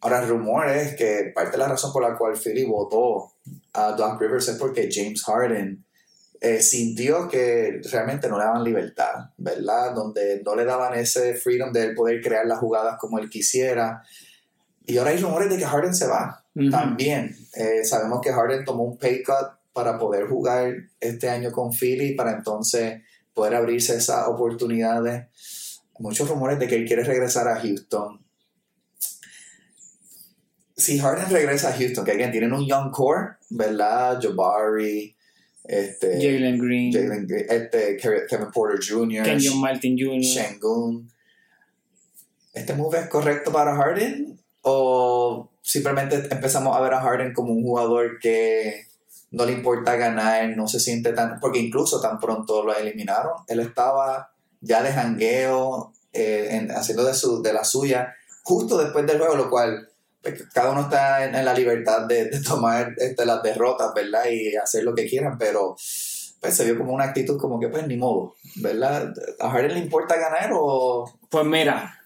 Ahora, 0.00 0.22
el 0.22 0.28
rumor 0.28 0.68
es 0.70 0.96
que 0.96 1.32
parte 1.34 1.52
de 1.52 1.58
la 1.58 1.68
razón 1.68 1.92
por 1.92 2.02
la 2.02 2.16
cual 2.16 2.34
Philly 2.34 2.64
votó 2.64 3.32
a 3.74 3.92
Doc 3.92 4.20
Rivers 4.20 4.48
es 4.48 4.56
porque 4.56 4.88
James 4.90 5.22
Harden 5.24 5.84
eh, 6.44 6.60
sintió 6.60 7.26
que 7.26 7.80
realmente 7.90 8.28
no 8.28 8.36
le 8.36 8.44
daban 8.44 8.62
libertad, 8.62 9.30
¿verdad? 9.38 9.94
Donde 9.94 10.42
no 10.44 10.54
le 10.54 10.66
daban 10.66 10.92
ese 10.92 11.32
freedom 11.32 11.72
de 11.72 11.84
él 11.84 11.94
poder 11.94 12.20
crear 12.20 12.44
las 12.44 12.58
jugadas 12.58 12.98
como 13.00 13.18
él 13.18 13.30
quisiera. 13.30 14.02
Y 14.84 14.98
ahora 14.98 15.12
hay 15.12 15.16
rumores 15.16 15.48
de 15.48 15.56
que 15.56 15.64
Harden 15.64 15.94
se 15.94 16.06
va. 16.06 16.44
También 16.70 17.34
eh, 17.54 17.82
sabemos 17.86 18.20
que 18.20 18.30
Harden 18.30 18.62
tomó 18.62 18.84
un 18.84 18.98
pay 18.98 19.22
cut 19.22 19.58
para 19.72 19.98
poder 19.98 20.28
jugar 20.28 20.74
este 21.00 21.30
año 21.30 21.50
con 21.50 21.72
Philly, 21.72 22.14
para 22.14 22.32
entonces 22.32 23.00
poder 23.32 23.54
abrirse 23.54 23.96
esas 23.96 24.28
oportunidades. 24.28 25.80
Muchos 25.98 26.28
rumores 26.28 26.58
de 26.58 26.66
que 26.66 26.74
él 26.74 26.86
quiere 26.86 27.04
regresar 27.04 27.48
a 27.48 27.58
Houston. 27.58 28.20
Si 30.76 30.98
Harden 30.98 31.30
regresa 31.30 31.70
a 31.70 31.72
Houston, 31.72 32.04
que 32.04 32.12
again, 32.12 32.32
tienen 32.32 32.52
un 32.52 32.66
young 32.66 32.90
core, 32.90 33.36
¿verdad? 33.48 34.20
Jabari, 34.20 35.13
este, 35.64 36.14
Jalen 36.20 36.58
Green, 36.58 36.92
Jalen 36.92 37.26
Green, 37.26 37.46
este, 37.48 37.96
Ke- 37.96 38.26
Kevin 38.28 38.50
Porter 38.52 38.78
Jr., 38.86 39.24
Kenyon 39.24 39.60
Martin 39.60 39.96
Jr. 39.98 40.20
Shengun. 40.20 41.10
¿Este 42.52 42.74
move 42.74 42.98
es 43.00 43.08
correcto 43.08 43.50
para 43.52 43.74
Harden? 43.74 44.38
¿O 44.62 45.50
simplemente 45.62 46.16
empezamos 46.30 46.76
a 46.76 46.80
ver 46.80 46.94
a 46.94 47.00
Harden 47.00 47.32
como 47.34 47.52
un 47.52 47.62
jugador 47.62 48.18
que 48.20 48.86
no 49.30 49.44
le 49.44 49.52
importa 49.52 49.96
ganar, 49.96 50.56
no 50.56 50.68
se 50.68 50.78
siente 50.78 51.12
tan... 51.12 51.40
Porque 51.40 51.58
incluso 51.58 52.00
tan 52.00 52.18
pronto 52.20 52.62
lo 52.64 52.76
eliminaron, 52.76 53.32
él 53.48 53.60
estaba 53.60 54.30
ya 54.60 54.82
de 54.82 54.92
jangueo, 54.92 55.92
eh, 56.12 56.48
en- 56.52 56.70
haciendo 56.70 57.04
de, 57.04 57.14
su, 57.14 57.42
de 57.42 57.52
la 57.52 57.64
suya, 57.64 58.14
justo 58.44 58.78
después 58.78 59.04
del 59.06 59.18
juego, 59.18 59.34
lo 59.34 59.50
cual 59.50 59.88
cada 60.52 60.70
uno 60.70 60.82
está 60.82 61.24
en, 61.24 61.34
en 61.34 61.44
la 61.44 61.54
libertad 61.54 62.06
de, 62.06 62.26
de 62.30 62.42
tomar 62.42 62.94
este, 62.96 63.24
las 63.26 63.42
derrotas, 63.42 63.92
¿verdad? 63.94 64.24
Y 64.30 64.56
hacer 64.56 64.84
lo 64.84 64.94
que 64.94 65.06
quieran, 65.06 65.36
pero 65.38 65.76
pues 66.40 66.56
se 66.56 66.64
vio 66.64 66.76
como 66.78 66.92
una 66.92 67.04
actitud 67.04 67.38
como 67.38 67.58
que 67.58 67.68
pues 67.68 67.86
ni 67.86 67.96
modo, 67.96 68.34
¿verdad? 68.56 69.12
¿A 69.40 69.50
Harden 69.50 69.74
le 69.74 69.80
importa 69.80 70.16
ganar 70.16 70.50
o...? 70.54 71.10
Pues 71.30 71.44
mira, 71.46 71.98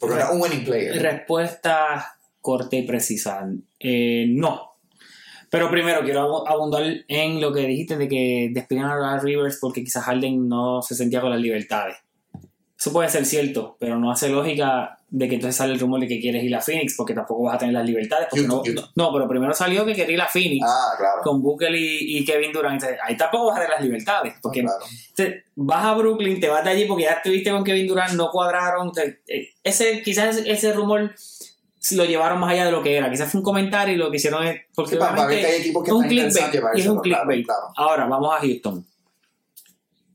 Porque 0.00 0.18
es 0.20 0.28
un 0.30 0.40
winning 0.40 0.64
player. 0.64 1.00
respuesta 1.02 2.18
corta 2.40 2.76
y 2.76 2.86
precisa. 2.86 3.46
Eh, 3.80 4.26
no. 4.28 4.72
Pero 5.50 5.70
primero 5.70 6.02
quiero 6.02 6.22
abu- 6.22 6.46
abundar 6.46 6.82
en 7.08 7.40
lo 7.40 7.52
que 7.52 7.60
dijiste 7.60 7.96
de 7.96 8.08
que 8.08 8.50
despidieron 8.52 8.90
a 9.04 9.18
Rivers 9.20 9.58
porque 9.60 9.82
quizás 9.84 10.04
Harden 10.04 10.48
no 10.48 10.82
se 10.82 10.94
sentía 10.94 11.20
con 11.20 11.30
las 11.30 11.40
libertades. 11.40 11.96
Eso 12.78 12.92
puede 12.92 13.08
ser 13.08 13.24
cierto, 13.24 13.76
pero 13.80 13.98
no 13.98 14.10
hace 14.10 14.28
lógica 14.28 14.98
de 15.08 15.28
que 15.28 15.36
entonces 15.36 15.56
sale 15.56 15.72
el 15.72 15.80
rumor 15.80 16.00
de 16.00 16.08
que 16.08 16.20
quieres 16.20 16.44
ir 16.44 16.54
a 16.54 16.60
Phoenix 16.60 16.94
porque 16.96 17.14
tampoco 17.14 17.44
vas 17.44 17.54
a 17.54 17.58
tener 17.58 17.72
las 17.74 17.86
libertades. 17.86 18.26
porque 18.30 18.46
no, 18.46 18.62
no, 18.96 19.12
pero 19.12 19.26
primero 19.28 19.54
salió 19.54 19.86
que 19.86 19.94
quería 19.94 20.14
ir 20.16 20.20
a 20.20 20.26
Phoenix 20.26 20.66
Ah, 20.68 20.92
claro. 20.98 21.22
con 21.22 21.40
Booker 21.42 21.74
y, 21.74 22.18
y 22.18 22.24
Kevin 22.24 22.52
Durant. 22.52 22.82
Ahí 23.02 23.16
tampoco 23.16 23.46
vas 23.46 23.56
a 23.56 23.60
tener 23.60 23.70
las 23.76 23.82
libertades. 23.82 24.34
Porque 24.42 24.60
claro. 24.62 24.84
te- 25.14 25.44
vas 25.54 25.84
a 25.86 25.94
Brooklyn, 25.94 26.38
te 26.38 26.48
vas 26.48 26.62
de 26.64 26.70
allí 26.70 26.84
porque 26.84 27.04
ya 27.04 27.12
estuviste 27.12 27.50
con 27.50 27.64
Kevin 27.64 27.86
Durant, 27.86 28.12
no 28.12 28.30
cuadraron. 28.30 28.92
te- 28.92 29.20
eh, 29.26 29.48
ese, 29.62 30.02
quizás 30.02 30.42
ese 30.44 30.72
rumor 30.74 31.12
lo 31.92 32.04
llevaron 32.04 32.40
más 32.40 32.50
allá 32.50 32.66
de 32.66 32.72
lo 32.72 32.82
que 32.82 32.96
era. 32.96 33.08
Quizás 33.10 33.30
fue 33.30 33.38
un 33.38 33.44
comentario 33.44 33.94
y 33.94 33.96
lo 33.98 34.10
que 34.10 34.16
hicieron 34.16 34.44
es. 34.46 34.60
Porque 34.74 34.90
Sí, 34.92 34.96
para, 34.98 35.14
para 35.14 35.28
ver 35.28 35.36
obviamente 35.38 35.48
que 35.48 35.54
hay 35.54 35.60
equipos 35.62 35.84
que 35.84 35.90
es 35.90 35.96
un 35.96 36.02
clickbait. 36.08 36.34
Y 36.34 36.40
es 36.40 36.44
un 36.46 36.52
llevárselo, 36.52 37.00
claro, 37.00 37.22
clickbait. 37.24 37.46
claro. 37.46 37.62
Ahora, 37.76 38.06
vamos 38.06 38.34
a 38.34 38.38
Houston. 38.40 38.84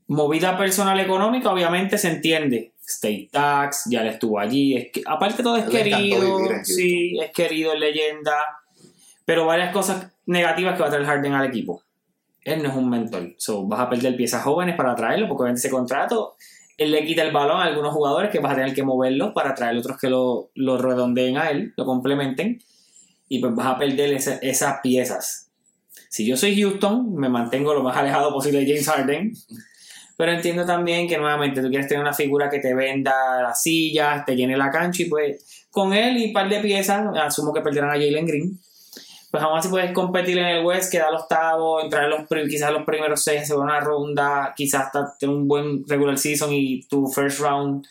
Movida 0.08 0.58
personal 0.58 0.98
económica, 1.00 1.50
obviamente 1.52 1.96
se 1.98 2.10
entiende. 2.10 2.72
State 2.86 3.28
Tax, 3.32 3.84
ya 3.86 4.02
le 4.02 4.10
estuvo 4.10 4.38
allí. 4.38 4.76
Es 4.76 4.92
que, 4.92 5.02
aparte, 5.06 5.42
todo 5.42 5.56
es 5.56 5.66
le 5.66 5.72
querido. 5.84 6.18
Sí, 6.64 7.18
es 7.20 7.30
querido, 7.32 7.72
es 7.72 7.80
leyenda. 7.80 8.34
Pero 9.24 9.46
varias 9.46 9.72
cosas 9.72 10.08
negativas 10.26 10.74
que 10.74 10.82
va 10.82 10.88
a 10.88 10.90
traer 10.90 11.06
Harden 11.06 11.32
al 11.32 11.46
equipo. 11.46 11.82
Él 12.44 12.62
no 12.62 12.70
es 12.70 12.74
un 12.76 12.90
mentor. 12.90 13.34
So, 13.38 13.66
vas 13.66 13.80
a 13.80 13.88
perder 13.88 14.16
piezas 14.16 14.42
jóvenes 14.42 14.74
para 14.76 14.94
traerlo, 14.96 15.28
porque 15.28 15.42
obviamente 15.44 15.60
ese 15.60 15.70
contrato, 15.70 16.34
él 16.76 16.90
le 16.90 17.04
quita 17.06 17.22
el 17.22 17.30
balón 17.32 17.60
a 17.60 17.64
algunos 17.64 17.94
jugadores 17.94 18.30
que 18.30 18.40
vas 18.40 18.52
a 18.52 18.56
tener 18.56 18.74
que 18.74 18.82
moverlos 18.82 19.32
para 19.32 19.54
traer 19.54 19.76
otros 19.78 19.96
que 19.98 20.10
lo, 20.10 20.50
lo 20.56 20.76
redondeen 20.76 21.38
a 21.38 21.50
él, 21.50 21.72
lo 21.76 21.84
complementen. 21.86 22.60
Y 23.28 23.38
pues 23.38 23.54
vas 23.54 23.66
a 23.68 23.78
perder 23.78 24.12
esa- 24.12 24.36
esas 24.42 24.80
piezas. 24.82 25.48
Si 26.10 26.26
yo 26.26 26.36
soy 26.36 26.60
Houston, 26.60 27.14
me 27.14 27.28
mantengo 27.30 27.72
lo 27.72 27.82
más 27.82 27.96
alejado 27.96 28.32
posible 28.34 28.58
de 28.58 28.66
James 28.66 28.86
Harden. 28.88 29.32
Pero 30.22 30.34
entiendo 30.34 30.64
también 30.64 31.08
que 31.08 31.18
nuevamente 31.18 31.60
tú 31.60 31.68
quieres 31.68 31.88
tener 31.88 32.00
una 32.00 32.12
figura 32.12 32.48
que 32.48 32.60
te 32.60 32.74
venda 32.74 33.42
las 33.42 33.60
sillas, 33.60 34.24
te 34.24 34.36
llene 34.36 34.56
la 34.56 34.70
cancha 34.70 35.02
y 35.02 35.06
pues 35.06 35.66
con 35.68 35.92
él 35.92 36.16
y 36.16 36.26
un 36.26 36.32
par 36.32 36.48
de 36.48 36.60
piezas, 36.60 37.08
asumo 37.20 37.52
que 37.52 37.60
perderán 37.60 37.90
a 37.90 37.94
Jalen 37.94 38.24
Green. 38.24 38.60
Pues 39.32 39.42
aún 39.42 39.58
así 39.58 39.68
puedes 39.68 39.90
competir 39.90 40.38
en 40.38 40.46
el 40.46 40.64
West, 40.64 40.92
quedar 40.92 41.12
octavo, 41.12 41.82
entrar 41.82 42.04
en 42.04 42.10
los, 42.10 42.28
quizás 42.48 42.70
los 42.70 42.84
primeros 42.84 43.24
seis, 43.24 43.48
segunda 43.48 43.80
ronda, 43.80 44.54
quizás 44.54 44.82
hasta 44.82 45.16
tener 45.18 45.34
un 45.34 45.48
buen 45.48 45.84
regular 45.88 46.16
season 46.16 46.52
y 46.52 46.86
tu 46.86 47.08
first 47.08 47.40
round 47.40 47.84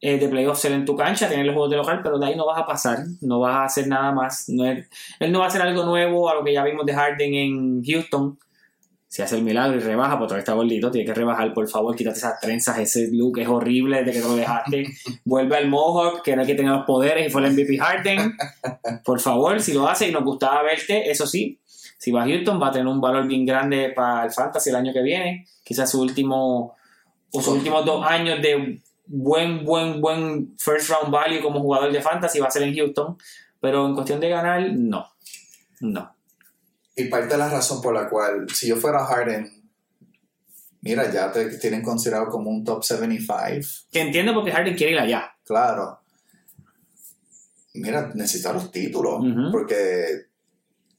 eh, 0.00 0.18
de 0.18 0.28
playoffs 0.28 0.62
ser 0.62 0.72
en 0.72 0.84
tu 0.84 0.96
cancha, 0.96 1.28
tener 1.28 1.46
los 1.46 1.54
juegos 1.54 1.70
de 1.70 1.76
local, 1.76 2.00
pero 2.02 2.18
de 2.18 2.26
ahí 2.26 2.34
no 2.34 2.44
vas 2.44 2.58
a 2.58 2.66
pasar, 2.66 3.04
no 3.20 3.38
vas 3.38 3.54
a 3.54 3.64
hacer 3.66 3.86
nada 3.86 4.10
más. 4.10 4.48
No 4.48 4.66
él 4.66 4.84
no 5.30 5.38
va 5.38 5.44
a 5.44 5.48
hacer 5.48 5.62
algo 5.62 5.84
nuevo 5.84 6.28
a 6.28 6.34
lo 6.34 6.42
que 6.42 6.54
ya 6.54 6.64
vimos 6.64 6.84
de 6.84 6.94
Harden 6.94 7.34
en 7.34 7.84
Houston. 7.84 8.36
Si 9.08 9.22
hace 9.22 9.36
el 9.36 9.42
milagro 9.42 9.78
y 9.78 9.80
rebaja, 9.80 10.18
pues 10.18 10.28
todavía 10.28 10.40
está 10.40 10.52
gordito, 10.52 10.90
tiene 10.90 11.06
que 11.06 11.14
rebajar, 11.14 11.54
por 11.54 11.66
favor, 11.66 11.96
quítate 11.96 12.18
esas 12.18 12.38
trenzas, 12.40 12.78
ese 12.78 13.08
look 13.10 13.38
es 13.38 13.48
horrible 13.48 14.04
desde 14.04 14.12
que 14.12 14.20
te 14.20 14.28
lo 14.28 14.36
dejaste. 14.36 14.84
Vuelve 15.24 15.56
al 15.56 15.68
Mohawk, 15.68 16.22
que 16.22 16.32
era 16.32 16.42
el 16.42 16.46
que 16.46 16.54
tenía 16.54 16.72
los 16.72 16.84
poderes 16.84 17.26
y 17.26 17.30
fue 17.30 17.42
el 17.42 17.52
MVP 17.52 17.78
Harden. 17.78 18.36
Por 19.04 19.18
favor, 19.18 19.60
si 19.62 19.72
lo 19.72 19.88
hace 19.88 20.08
y 20.08 20.12
nos 20.12 20.24
gustaba 20.24 20.62
verte, 20.62 21.10
eso 21.10 21.26
sí, 21.26 21.58
si 21.98 22.12
va 22.12 22.22
a 22.22 22.26
Houston 22.26 22.60
va 22.60 22.68
a 22.68 22.72
tener 22.72 22.86
un 22.86 23.00
valor 23.00 23.26
bien 23.26 23.46
grande 23.46 23.92
para 23.94 24.24
el 24.26 24.30
Fantasy 24.30 24.70
el 24.70 24.76
año 24.76 24.92
que 24.92 25.02
viene. 25.02 25.46
Quizás 25.64 25.90
su 25.90 26.00
último 26.00 26.76
o 27.32 27.42
sus 27.42 27.54
últimos 27.54 27.84
dos 27.84 28.06
años 28.06 28.40
de 28.40 28.80
buen, 29.06 29.64
buen, 29.64 30.00
buen 30.00 30.54
first 30.58 30.90
round 30.90 31.10
value 31.10 31.42
como 31.42 31.60
jugador 31.60 31.90
de 31.90 32.00
Fantasy 32.00 32.40
va 32.40 32.46
a 32.46 32.50
ser 32.50 32.62
en 32.62 32.74
Houston. 32.74 33.16
Pero 33.60 33.86
en 33.86 33.94
cuestión 33.94 34.20
de 34.20 34.28
ganar, 34.28 34.70
no. 34.72 35.06
No. 35.80 36.14
Y 36.98 37.04
parte 37.04 37.28
de 37.28 37.38
la 37.38 37.48
razón 37.48 37.80
por 37.80 37.94
la 37.94 38.08
cual, 38.08 38.48
si 38.52 38.66
yo 38.66 38.76
fuera 38.76 39.06
Harden, 39.06 39.62
mira, 40.80 41.12
ya 41.12 41.30
te 41.30 41.46
tienen 41.58 41.80
considerado 41.80 42.28
como 42.28 42.50
un 42.50 42.64
top 42.64 42.82
75. 42.82 43.86
Que 43.92 44.00
entiendo 44.00 44.34
porque 44.34 44.50
Harden 44.50 44.74
quiere 44.74 44.94
ir 44.94 44.98
allá. 44.98 45.32
Claro. 45.44 46.00
Mira, 47.74 48.10
necesita 48.14 48.52
los 48.52 48.72
títulos. 48.72 49.20
Ujú. 49.20 49.52
Porque, 49.52 50.26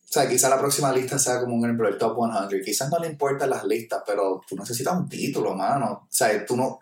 o 0.05 0.07
sea, 0.07 0.29
quizá 0.29 0.47
la 0.47 0.57
próxima 0.57 0.93
lista 0.93 1.19
sea 1.19 1.41
como 1.41 1.55
un 1.57 1.65
ejemplo 1.65 1.89
el 1.89 1.97
top 1.97 2.17
100. 2.47 2.63
Quizás 2.63 2.89
no 2.89 2.99
le 2.99 3.07
importan 3.07 3.49
las 3.49 3.65
listas, 3.65 4.01
pero 4.07 4.41
tú 4.47 4.55
necesitas 4.55 4.95
un 4.95 5.09
título, 5.09 5.53
mano. 5.53 6.03
O 6.03 6.07
sea, 6.09 6.45
tú 6.45 6.55
no, 6.55 6.79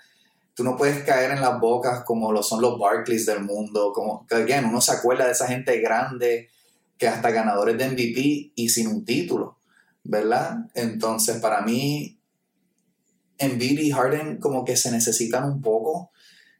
tú 0.54 0.64
no 0.64 0.78
puedes 0.78 1.04
caer 1.04 1.32
en 1.32 1.42
las 1.42 1.60
bocas 1.60 2.04
como 2.04 2.32
lo 2.32 2.44
son 2.44 2.62
los 2.62 2.78
Barclays 2.78 3.26
del 3.26 3.44
mundo. 3.44 3.92
Como, 3.96 4.28
que, 4.28 4.36
again, 4.36 4.66
uno 4.66 4.80
se 4.80 4.92
acuerda 4.92 5.26
de 5.26 5.32
esa 5.32 5.48
gente 5.48 5.80
grande 5.80 6.52
que 6.98 7.08
hasta 7.08 7.32
ganadores 7.32 7.78
de 7.78 7.90
MVP 7.90 8.52
y 8.56 8.70
sin 8.70 8.88
un 8.88 9.06
título, 9.06 9.58
¿verdad? 10.04 10.70
Entonces, 10.74 11.38
para 11.38 11.62
mí, 11.62 12.18
Embiid 13.38 13.80
y 13.80 13.92
Harden 13.92 14.38
como 14.38 14.66
que 14.66 14.78
se 14.78 14.92
necesitan 14.92 15.46
un 15.46 15.62
poco. 15.62 16.12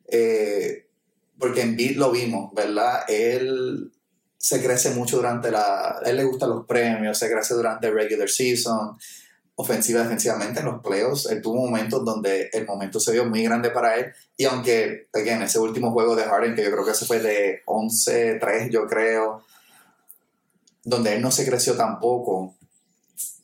Eh, 0.08 0.88
porque 1.38 1.66
Beat 1.66 1.98
lo 1.98 2.12
vimos, 2.12 2.54
¿verdad? 2.54 3.02
Él 3.08 3.92
se 4.38 4.62
crece 4.64 4.92
mucho 4.92 5.18
durante 5.18 5.52
la... 5.52 6.00
Él 6.06 6.18
le 6.18 6.24
gustan 6.24 6.50
los 6.50 6.66
premios, 6.66 7.18
se 7.18 7.30
crece 7.30 7.54
durante 7.54 7.88
el 7.88 7.94
regular 7.94 8.30
season, 8.30 8.98
ofensiva, 9.56 10.02
defensivamente 10.02 10.60
en 10.60 10.66
los 10.66 10.82
playoffs. 10.82 11.28
Él 11.28 11.42
tuvo 11.42 11.68
momentos 11.68 12.04
donde 12.04 12.50
el 12.54 12.66
momento 12.66 13.00
se 13.00 13.12
vio 13.12 13.26
muy 13.26 13.44
grande 13.44 13.70
para 13.70 13.96
él. 13.96 14.14
Y 14.36 14.46
aunque, 14.46 15.08
again, 15.14 15.42
ese 15.44 15.60
último 15.60 15.92
juego 15.92 16.16
de 16.16 16.24
Harden, 16.24 16.56
que 16.56 16.64
yo 16.64 16.72
creo 16.72 16.86
que 16.86 16.92
ese 16.92 17.06
fue 17.06 17.20
de 17.20 17.62
11-3, 17.66 18.70
yo 18.72 18.88
creo, 18.88 19.44
donde 20.90 21.16
él 21.16 21.22
no 21.22 21.32
se 21.32 21.46
creció 21.46 21.76
tampoco, 21.76 22.56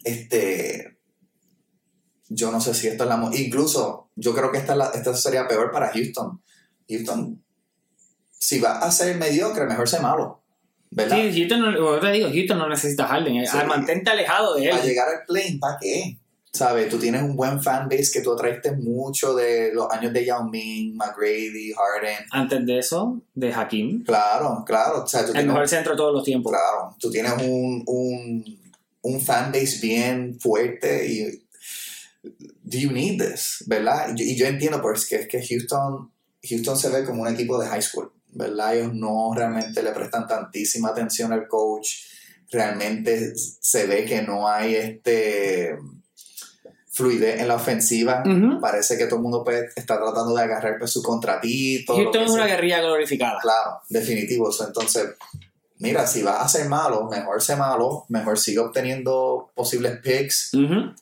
este... 0.04 0.98
Yo 2.30 2.52
no 2.52 2.60
sé 2.62 2.74
si 2.74 2.88
esto 2.88 3.04
es 3.04 3.10
la... 3.10 3.30
Incluso, 3.34 4.10
yo 4.16 4.34
creo 4.34 4.52
que 4.52 4.58
esta, 4.58 4.72
es 4.74 4.78
la- 4.78 4.90
esta 4.94 5.14
sería 5.16 5.48
peor 5.48 5.72
para 5.72 5.90
Houston. 5.92 6.42
Houston 6.90 7.44
si 8.40 8.60
va 8.60 8.80
a 8.80 8.92
ser 8.92 9.18
mediocre, 9.18 9.66
mejor 9.66 9.88
ser 9.88 10.02
malo. 10.02 10.42
¿Verdad? 10.90 11.18
Sí, 11.18 11.32
Houston 11.40 11.74
no, 11.74 12.00
te 12.00 12.12
digo, 12.12 12.30
Houston 12.32 12.58
no 12.58 12.70
necesita 12.70 13.06
a 13.06 13.08
Harden. 13.08 13.36
eh. 13.38 13.48
Sí. 13.48 13.58
Mantente 13.68 14.10
alejado 14.10 14.56
de 14.56 14.66
él. 14.66 14.72
Para 14.72 14.84
llegar 14.86 15.08
al 15.10 15.26
plane, 15.26 15.58
¿para 15.60 15.78
qué? 15.80 16.18
¿Sabes? 16.56 16.88
Tú 16.88 17.00
tienes 17.00 17.24
un 17.24 17.36
buen 17.36 17.62
fanbase 17.64 18.12
que 18.14 18.22
tú 18.22 18.32
atraíste 18.34 18.74
mucho 18.74 19.34
de 19.34 19.74
los 19.74 19.90
años 19.92 20.14
de 20.14 20.24
Yao 20.24 20.48
Ming, 20.48 20.96
McGrady, 20.96 21.74
Harden. 21.74 22.26
Antes 22.30 22.64
de 22.66 22.78
eso, 22.78 23.22
de 23.34 23.52
Hakim. 23.52 24.04
Claro, 24.04 24.64
claro. 24.64 25.04
O 25.04 25.08
sea, 25.08 25.22
tú 25.22 25.28
El 25.30 25.34
tienes, 25.34 25.48
mejor 25.48 25.68
centro 25.68 25.94
de 25.94 25.98
todos 25.98 26.14
los 26.14 26.24
tiempos. 26.24 26.52
claro, 26.52 26.96
tú 27.00 27.10
tienes 27.10 27.34
un, 27.42 27.84
un, 27.88 28.60
un 29.02 29.20
fanbase 29.22 29.80
bien 29.82 30.40
fuerte 30.40 31.08
y 31.12 31.44
do 32.22 32.78
you 32.78 32.92
need 32.92 33.20
this? 33.20 33.64
¿Verdad? 33.66 34.14
Y 34.16 34.20
yo, 34.20 34.26
y 34.26 34.36
yo 34.36 34.46
entiendo 34.46 34.80
porque 34.80 35.16
es 35.16 35.28
que 35.28 35.44
Houston, 35.44 36.12
Houston 36.48 36.78
se 36.78 36.90
ve 36.90 37.04
como 37.04 37.24
un 37.24 37.30
equipo 37.30 37.60
de 37.60 37.68
high 37.68 37.82
school, 37.82 38.12
¿verdad? 38.30 38.78
Ellos 38.78 38.94
no 38.94 39.34
realmente 39.36 39.82
le 39.82 39.92
prestan 39.92 40.28
tantísima 40.28 40.90
atención 40.90 41.34
al 41.34 41.48
coach. 41.48 41.88
Realmente 42.52 43.34
se 43.36 43.88
ve 43.88 44.06
que 44.06 44.22
no 44.22 44.48
hay 44.48 44.76
este 44.76 45.76
fluidez 46.94 47.42
en 47.42 47.48
la 47.48 47.56
ofensiva. 47.56 48.24
Parece 48.62 48.98
que 48.98 49.06
todo 49.06 49.18
el 49.18 49.24
mundo 49.24 49.44
pues, 49.44 49.72
está 49.76 49.98
tratando 49.98 50.34
de 50.36 50.44
agarrar 50.44 50.78
pues, 50.78 50.92
su 50.92 51.02
contratito. 51.02 51.96
Houston 51.96 52.24
es 52.24 52.32
una 52.32 52.46
guerrilla 52.46 52.82
glorificada. 52.82 53.40
Claro, 53.42 53.82
definitivo. 53.90 54.50
Entonces, 54.66 55.16
mira, 55.80 56.06
si 56.06 56.22
vas 56.22 56.42
a 56.42 56.48
ser 56.48 56.70
malo, 56.70 57.10
mejor 57.10 57.42
ser 57.42 57.58
malo, 57.58 58.06
mejor 58.10 58.38
sigue 58.38 58.60
obteniendo 58.60 59.52
posibles 59.56 59.98
picks. 60.02 60.54
Ujú. 60.54 60.94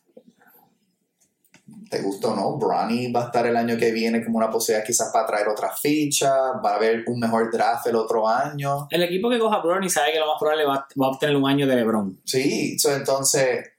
¿Te 1.89 2.01
gusta 2.01 2.29
o 2.29 2.35
no? 2.37 2.57
Bronny 2.57 3.11
va 3.11 3.23
a 3.23 3.25
estar 3.25 3.45
el 3.45 3.57
año 3.57 3.75
que 3.77 3.91
viene 3.91 4.23
como 4.23 4.37
una 4.37 4.49
posibilidad 4.49 4.87
quizás 4.87 5.09
para 5.11 5.25
traer 5.25 5.49
otra 5.49 5.75
ficha. 5.75 6.53
Va 6.63 6.71
a 6.71 6.75
haber 6.77 7.03
un 7.05 7.19
mejor 7.19 7.51
draft 7.51 7.85
el 7.87 7.97
otro 7.97 8.29
año. 8.29 8.87
El 8.89 9.03
equipo 9.03 9.29
que 9.29 9.37
coja 9.37 9.57
a 9.57 9.61
Bronny 9.61 9.89
sabe 9.89 10.13
que 10.13 10.19
lo 10.19 10.27
más 10.27 10.37
probable 10.39 10.63
va, 10.63 10.87
va 11.01 11.07
a 11.07 11.09
obtener 11.09 11.35
un 11.35 11.49
año 11.49 11.67
de 11.67 11.75
LeBron. 11.75 12.21
Sí, 12.23 12.79
so, 12.79 12.95
entonces, 12.95 13.70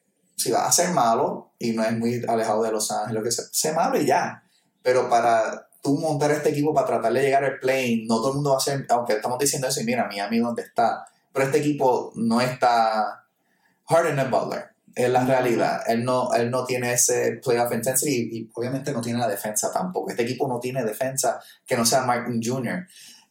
si 0.43 0.51
vas 0.51 0.69
a 0.69 0.73
ser 0.73 0.93
malo 0.93 1.53
y 1.59 1.73
no 1.73 1.85
es 1.85 1.97
muy 1.97 2.23
alejado 2.27 2.63
de 2.63 2.73
Los 2.73 2.91
Ángeles, 2.91 3.15
lo 3.15 3.23
que 3.23 3.31
sea, 3.31 3.45
sé 3.53 3.73
malo 3.73 4.01
y 4.01 4.07
ya. 4.07 4.43
Pero 4.83 5.09
para 5.09 5.69
tú 5.83 5.99
montar 5.99 6.31
este 6.31 6.51
equipo 6.51 6.75
para 6.75 6.87
tratar 6.87 7.13
de 7.13 7.23
llegar 7.23 7.45
al 7.45 7.59
play, 7.59 8.05
no 8.07 8.17
todo 8.17 8.31
el 8.31 8.35
mundo 8.37 8.51
va 8.51 8.57
a 8.57 8.61
ser, 8.61 8.87
aunque 8.89 9.15
estamos 9.15 9.39
diciendo 9.39 9.69
eso 9.69 9.81
y 9.81 9.85
mira, 9.85 10.07
Miami 10.07 10.39
dónde 10.39 10.63
está, 10.63 11.05
pero 11.33 11.47
este 11.47 11.59
equipo 11.59 12.13
no 12.15 12.41
está 12.41 13.25
Harden 13.89 14.19
es 14.19 14.31
Butler, 14.31 14.71
es 14.95 15.11
la 15.11 15.25
realidad, 15.25 15.83
él 15.87 16.05
no, 16.05 16.33
él 16.35 16.51
no 16.51 16.65
tiene 16.65 16.93
ese 16.93 17.41
playoff 17.43 17.73
intensity 17.73 18.11
y, 18.11 18.39
y 18.39 18.51
obviamente 18.55 18.93
no 18.93 19.01
tiene 19.01 19.19
la 19.19 19.29
defensa 19.29 19.73
tampoco, 19.73 20.11
este 20.11 20.23
equipo 20.23 20.47
no 20.47 20.61
tiene 20.61 20.85
defensa 20.85 21.41
que 21.67 21.77
no 21.77 21.85
sea 21.85 22.03
Martin 22.03 22.41
Jr., 22.43 22.87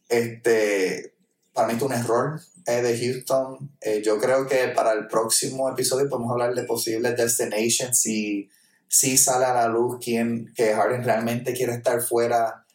este, 0.09 1.15
para 1.53 1.67
mí 1.69 1.75
es 1.75 1.81
un 1.81 1.93
error 1.93 2.41
eh, 2.65 2.81
de 2.81 2.97
Houston. 2.97 3.71
Eh, 3.81 4.01
yo 4.03 4.17
creo 4.19 4.47
que 4.47 4.69
para 4.75 4.93
el 4.93 5.07
próximo 5.07 5.69
episodio 5.69 6.09
podemos 6.09 6.31
hablar 6.31 6.53
de 6.53 6.63
posibles 6.63 7.15
destinations 7.17 7.99
si, 7.99 8.49
si 8.87 9.17
sale 9.17 9.45
a 9.45 9.53
la 9.53 9.67
luz 9.67 9.97
quién, 10.03 10.51
que 10.55 10.73
Harden 10.73 11.03
realmente 11.03 11.53
quiere 11.53 11.73
estar 11.73 12.01
fuera 12.01 12.65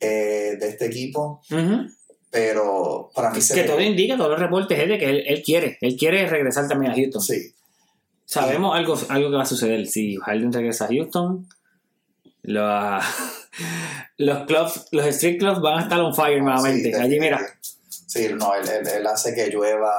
eh, 0.00 0.56
de 0.58 0.68
este 0.68 0.86
equipo. 0.86 1.42
Pero 2.30 3.10
para 3.14 3.30
mí 3.30 3.40
se 3.40 3.54
Que 3.54 3.62
todo 3.62 3.80
indica, 3.80 4.16
todos 4.16 4.30
los 4.30 4.40
reportes 4.40 4.78
es 4.78 4.88
de 4.88 4.98
que 4.98 5.08
él, 5.08 5.24
él 5.26 5.42
quiere, 5.42 5.78
él 5.80 5.96
quiere 5.96 6.26
regresar 6.26 6.68
también 6.68 6.92
a 6.92 6.94
Houston. 6.94 7.22
Sí, 7.22 7.54
Sabemos 8.26 8.74
algo, 8.76 8.98
algo 9.08 9.30
que 9.30 9.36
va 9.36 9.42
a 9.42 9.46
suceder. 9.46 9.86
Si 9.86 10.16
Harden 10.16 10.52
regresa 10.52 10.86
a 10.86 10.88
Houston, 10.88 11.46
los, 12.42 13.04
los 14.18 14.46
clubs, 14.46 14.88
los 14.90 15.06
street 15.06 15.38
clubs 15.38 15.60
van 15.60 15.78
a 15.78 15.82
estar 15.82 16.00
on 16.00 16.14
fire 16.14 16.42
nuevamente. 16.42 16.92
Sí, 16.92 17.00
Allí, 17.00 17.20
mira, 17.20 17.40
Sí, 18.06 18.28
no, 18.34 18.54
él, 18.54 18.68
él- 18.68 18.86
él 18.88 19.06
hace 19.06 19.34
que 19.34 19.48
llueva, 19.48 19.92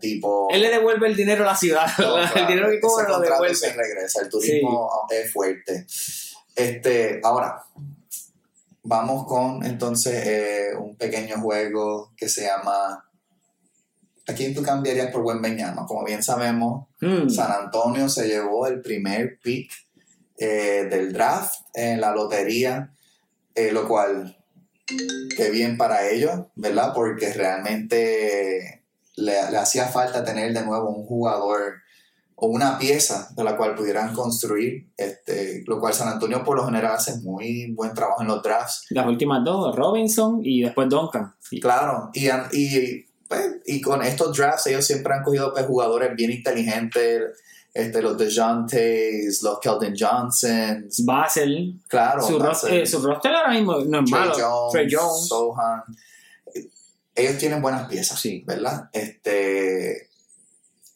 tipo. 0.00 0.48
él 0.50 0.60
le 0.62 0.68
devuelve 0.70 1.06
el 1.08 1.16
dinero 1.16 1.44
a 1.44 1.46
la 1.48 1.56
ciudad. 1.56 1.86
No, 1.98 2.18
el 2.22 2.28
claro, 2.30 2.46
dinero 2.48 2.70
que 2.70 2.80
cobra 2.80 3.08
lo 3.08 3.20
devuelve. 3.20 3.54
se 3.54 3.72
regresa, 3.72 4.20
el 4.22 4.28
turismo 4.28 4.90
es 5.10 5.32
fuerte. 5.32 5.86
Este, 6.54 7.20
ahora, 7.24 7.64
vamos 8.82 9.26
con 9.26 9.64
entonces 9.64 10.26
eh, 10.26 10.68
un 10.78 10.96
pequeño 10.96 11.40
juego 11.40 12.12
que 12.16 12.28
se 12.28 12.42
llama. 12.44 13.00
¿A 14.26 14.32
quién 14.32 14.54
tú 14.54 14.62
cambiarías 14.62 15.10
por 15.10 15.22
buen 15.22 15.42
Beñama? 15.42 15.86
Como 15.86 16.04
bien 16.04 16.22
sabemos, 16.22 16.86
Mm. 17.00 17.28
San 17.28 17.52
Antonio 17.52 18.08
se 18.08 18.26
llevó 18.26 18.66
el 18.66 18.80
primer 18.80 19.38
pick 19.42 19.70
eh, 20.38 20.86
del 20.88 21.12
draft 21.12 21.54
en 21.74 22.00
la 22.00 22.14
lotería, 22.14 22.90
eh, 23.54 23.70
lo 23.72 23.86
cual, 23.86 24.42
qué 25.36 25.50
bien 25.50 25.76
para 25.76 26.08
ellos, 26.08 26.46
¿verdad? 26.54 26.92
Porque 26.94 27.32
realmente 27.32 28.84
le, 29.16 29.50
le 29.50 29.56
hacía 29.56 29.86
falta 29.86 30.24
tener 30.24 30.52
de 30.52 30.64
nuevo 30.64 30.90
un 30.90 31.06
jugador 31.06 31.84
o 32.36 32.46
una 32.48 32.78
pieza 32.78 33.28
de 33.36 33.44
la 33.44 33.56
cual 33.56 33.74
pudieran 33.74 34.12
construir, 34.12 34.88
este, 34.96 35.62
lo 35.66 35.78
cual 35.78 35.94
San 35.94 36.08
Antonio 36.08 36.42
por 36.42 36.56
lo 36.56 36.66
general 36.66 36.96
hace 36.96 37.16
muy 37.20 37.72
buen 37.72 37.94
trabajo 37.94 38.22
en 38.22 38.28
los 38.28 38.42
drafts. 38.42 38.86
Las 38.90 39.06
últimas 39.06 39.44
dos, 39.44 39.74
Robinson 39.76 40.40
y 40.42 40.62
después 40.62 40.88
Duncan. 40.88 41.32
Sí. 41.38 41.60
Claro, 41.60 42.10
y, 42.12 42.28
y, 42.52 43.06
pues, 43.28 43.60
y 43.66 43.80
con 43.80 44.02
estos 44.02 44.36
drafts 44.36 44.66
ellos 44.66 44.84
siempre 44.84 45.14
han 45.14 45.22
cogido 45.22 45.52
pues, 45.52 45.64
jugadores 45.66 46.14
bien 46.16 46.32
inteligentes, 46.32 47.22
este, 47.74 48.00
los 48.00 48.16
DeJountes, 48.16 49.42
los 49.42 49.58
Keldon 49.58 49.94
Johnsons, 49.98 51.04
Basel. 51.04 51.74
claro. 51.88 52.22
su, 52.22 52.38
ser 52.54 52.74
eh, 52.74 52.86
su 52.86 53.02
roster 53.02 53.34
ahora 53.34 53.50
mismo 53.50 53.72
no 53.80 53.98
es 54.00 54.10
Trey 54.10 54.20
malo. 54.20 54.32
Jones, 54.38 54.72
Trey 54.72 54.86
Jones. 54.90 55.26
Sohan. 55.28 55.82
Ellos 57.16 57.38
tienen 57.38 57.60
buenas 57.60 57.88
piezas, 57.88 58.18
Sí. 58.20 58.42
¿verdad? 58.46 58.88
Este, 58.92 60.08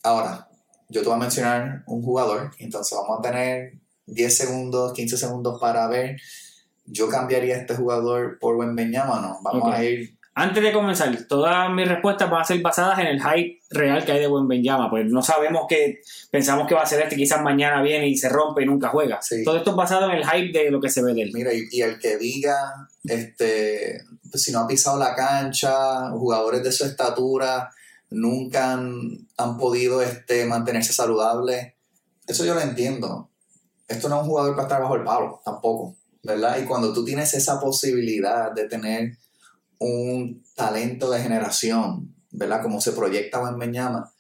ahora, 0.05 0.49
yo 0.89 1.01
te 1.03 1.07
voy 1.09 1.17
a 1.17 1.21
mencionar 1.21 1.83
un 1.87 2.03
jugador, 2.03 2.53
entonces 2.59 2.97
vamos 2.97 3.19
a 3.19 3.23
tener 3.23 3.75
10 4.07 4.37
segundos, 4.37 4.93
15 4.95 5.17
segundos 5.19 5.61
para 5.61 5.87
ver. 5.89 6.17
Yo 6.87 7.09
cambiaría 7.09 7.57
a 7.57 7.59
este 7.59 7.75
jugador 7.77 8.39
por 8.41 8.57
Wembeñama, 8.57 9.21
¿no? 9.21 9.39
Vamos 9.43 9.73
a 9.75 9.85
ir 9.85 10.18
Antes 10.41 10.63
de 10.63 10.73
comenzar, 10.73 11.13
todas 11.29 11.69
mis 11.73 11.89
respuestas 11.89 12.31
van 12.31 12.43
a 12.43 12.45
ser 12.45 12.63
basadas 12.63 13.01
en 13.01 13.09
el 13.09 13.21
hype 13.21 13.61
real 13.71 14.05
que 14.05 14.13
hay 14.13 14.21
de 14.21 14.29
Buen 14.29 14.47
Benjama. 14.47 14.89
Pues 14.89 15.05
no 15.07 15.21
sabemos 15.21 15.67
que 15.69 16.01
pensamos 16.31 16.69
que 16.69 16.77
va 16.77 16.83
a 16.83 16.87
ser 16.87 17.03
este, 17.03 17.17
quizás 17.17 17.43
mañana 17.43 17.83
viene 17.83 18.07
y 18.09 18.17
se 18.17 18.29
rompe 18.29 18.63
y 18.63 18.67
nunca 18.67 18.89
juega. 18.91 19.21
Sí. 19.21 19.43
Todo 19.43 19.57
esto 19.57 19.71
es 19.71 19.77
basado 19.77 20.09
en 20.09 20.17
el 20.17 20.25
hype 20.25 20.57
de 20.57 20.71
lo 20.71 20.81
que 20.81 20.91
se 20.91 21.03
ve 21.03 21.13
de 21.13 21.23
él. 21.23 21.33
Mira, 21.35 21.53
y, 21.53 21.65
y 21.73 21.83
el 21.83 21.99
que 21.99 22.19
diga, 22.19 22.89
este, 23.03 24.05
pues, 24.31 24.45
si 24.45 24.53
no 24.53 24.61
ha 24.61 24.69
pisado 24.69 24.97
la 24.97 25.17
cancha, 25.17 26.09
jugadores 26.11 26.63
de 26.63 26.71
su 26.71 26.85
estatura 26.85 27.71
nunca 28.11 28.75
han, 28.75 29.27
han 29.39 29.59
podido 29.59 30.03
este, 30.03 30.47
mantenerse 30.47 30.93
saludables, 30.93 31.73
eso 32.29 32.45
yo 32.45 32.55
lo 32.55 32.61
entiendo. 32.61 33.29
Esto 33.89 34.09
no 34.09 34.19
es 34.19 34.23
un 34.23 34.29
jugador 34.29 34.55
para 34.55 34.69
estar 34.69 34.83
bajo 34.83 34.95
el 34.95 35.03
palo, 35.03 35.41
tampoco, 35.45 35.97
¿verdad? 36.23 36.59
Y 36.63 36.65
cuando 36.65 36.93
tú 36.93 37.05
tienes 37.05 37.35
esa 37.35 37.59
posibilidad 37.59 38.53
de 38.53 38.69
tener 38.69 39.19
un 39.79 40.43
talento 40.55 41.11
de 41.11 41.21
generación, 41.21 42.15
¿verdad? 42.31 42.63
Como 42.63 42.81
se 42.81 42.93
proyecta 42.93 43.41
en 43.49 43.57
Meñama, 43.57 44.11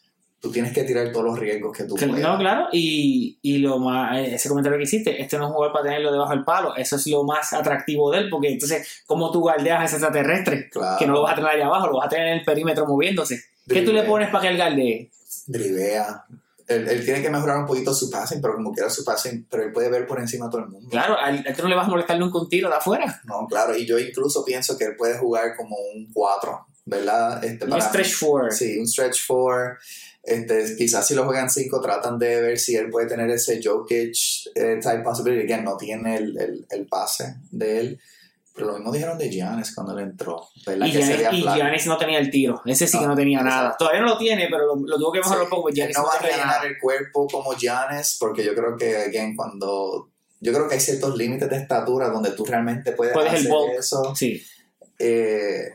tú 0.40 0.52
tienes 0.52 0.72
que 0.72 0.84
tirar 0.84 1.10
todos 1.12 1.26
los 1.26 1.38
riesgos 1.38 1.76
que 1.76 1.84
tú 1.84 1.94
puedas. 1.94 2.20
No, 2.20 2.38
claro, 2.38 2.68
y, 2.72 3.38
y 3.42 3.58
lo 3.58 3.78
más, 3.78 4.18
eh, 4.18 4.34
ese 4.34 4.48
comentario 4.48 4.78
que 4.78 4.84
hiciste, 4.84 5.20
este 5.20 5.36
no 5.36 5.44
es 5.44 5.48
un 5.48 5.54
jugador 5.54 5.72
para 5.72 5.84
tenerlo 5.86 6.12
debajo 6.12 6.30
del 6.30 6.44
palo, 6.44 6.76
eso 6.76 6.96
es 6.96 7.06
lo 7.08 7.24
más 7.24 7.52
atractivo 7.52 8.10
de 8.10 8.18
él, 8.18 8.30
porque 8.30 8.52
entonces, 8.52 9.02
¿cómo 9.06 9.30
tú 9.32 9.40
guardeas 9.40 9.80
a 9.80 9.84
ese 9.84 9.96
extraterrestre? 9.96 10.70
Claro. 10.70 10.96
Que 10.98 11.06
no 11.06 11.14
lo 11.14 11.22
vas 11.22 11.32
a 11.32 11.36
tener 11.36 11.50
allá 11.50 11.66
abajo, 11.66 11.88
lo 11.88 11.96
vas 11.98 12.06
a 12.06 12.10
tener 12.10 12.28
en 12.28 12.38
el 12.38 12.44
perímetro 12.44 12.86
moviéndose. 12.86 13.42
¿Qué 13.68 13.82
tú 13.82 13.92
le 13.92 14.04
pones 14.04 14.30
para 14.30 14.42
que 14.42 14.48
él 14.48 14.56
guardee? 14.56 15.10
drivea. 15.48 16.24
Él, 16.68 16.86
él 16.88 17.04
tiene 17.04 17.22
que 17.22 17.30
mejorar 17.30 17.58
un 17.58 17.66
poquito 17.66 17.94
su 17.94 18.10
passing, 18.10 18.40
pero 18.42 18.54
como 18.54 18.72
quiera 18.72 18.90
su 18.90 19.02
passing, 19.04 19.46
pero 19.50 19.62
él 19.64 19.72
puede 19.72 19.88
ver 19.88 20.06
por 20.06 20.20
encima 20.20 20.46
a 20.46 20.50
todo 20.50 20.60
el 20.62 20.68
mundo. 20.68 20.88
Claro, 20.90 21.16
a 21.18 21.30
él 21.30 21.44
no 21.62 21.68
le 21.68 21.74
vas 21.74 21.86
a 21.86 21.90
molestar 21.90 22.18
nunca 22.18 22.38
un 22.38 22.48
tiro 22.48 22.68
de 22.68 22.76
afuera. 22.76 23.20
No, 23.24 23.46
claro, 23.48 23.74
y 23.76 23.86
yo 23.86 23.98
incluso 23.98 24.44
pienso 24.44 24.76
que 24.76 24.84
él 24.84 24.96
puede 24.96 25.16
jugar 25.18 25.56
como 25.56 25.76
un 25.94 26.10
4, 26.12 26.66
¿verdad? 26.84 27.42
Este, 27.42 27.64
Un 27.64 27.70
para- 27.70 27.88
stretch 27.88 28.14
four. 28.14 28.52
Sí, 28.52 28.78
un 28.78 28.86
stretch 28.86 29.18
4. 29.26 29.76
Este, 30.22 30.76
quizás 30.76 31.06
si 31.06 31.14
lo 31.14 31.24
juegan 31.24 31.48
5, 31.48 31.80
tratan 31.80 32.18
de 32.18 32.42
ver 32.42 32.58
si 32.58 32.76
él 32.76 32.90
puede 32.90 33.06
tener 33.06 33.30
ese 33.30 33.60
Jokic 33.64 34.14
eh, 34.54 34.78
type 34.82 34.98
possibility. 35.02 35.50
Again, 35.50 35.64
no 35.64 35.76
tiene 35.78 36.16
el, 36.16 36.38
el, 36.38 36.66
el 36.68 36.86
pase 36.86 37.36
de 37.50 37.80
él. 37.80 38.00
Pero 38.58 38.72
lo 38.72 38.76
mismo 38.78 38.92
dijeron 38.92 39.16
de 39.18 39.30
Giannis 39.30 39.72
cuando 39.74 39.92
él 39.96 40.00
entró, 40.04 40.48
¿verdad? 40.66 40.86
Y 40.86 40.92
que 40.92 40.98
Giannis, 41.02 41.32
y. 41.32 41.42
Giannis 41.44 41.86
no 41.86 41.96
tenía 41.96 42.18
el 42.18 42.30
tiro. 42.30 42.60
Ese 42.64 42.86
sí 42.88 42.98
que 42.98 43.04
No, 43.04 43.10
no 43.10 43.16
tenía 43.16 43.38
exacto. 43.38 43.56
nada. 43.56 43.76
Todavía 43.78 44.00
no 44.00 44.06
lo 44.08 44.18
tiene, 44.18 44.48
pero 44.50 44.66
lo, 44.66 44.76
lo 44.86 44.98
tuvo 44.98 45.12
que 45.12 45.18
mejorar 45.20 45.38
Sí, 45.38 45.44
un 45.44 45.50
poco. 45.50 45.68
Giannis 45.70 45.96
no 45.96 46.02
no, 46.02 46.08
va 46.08 46.14
a 46.14 46.18
rellenar 46.22 46.66
el 46.66 46.78
cuerpo 46.80 47.26
como 47.28 47.52
Giannis, 47.54 48.16
porque 48.18 48.44
yo 48.44 48.54
creo 48.54 48.76
que, 48.76 48.96
again, 48.96 49.36
cuando. 49.36 50.10
Yo 50.40 50.52
creo 50.52 50.68
que 50.68 50.74
hay 50.74 50.80
ciertos 50.80 51.16
límites 51.16 51.48
de 51.48 51.56
estatura 51.56 52.08
donde 52.10 52.30
tú 52.32 52.44
realmente 52.44 52.92
puedes, 52.92 53.12
Puedes 53.14 53.32
el 53.32 53.38
hacer 53.38 53.50
bulk. 53.50 53.72
eso. 53.78 54.14
Sí, 54.14 54.42
eh, 54.98 55.68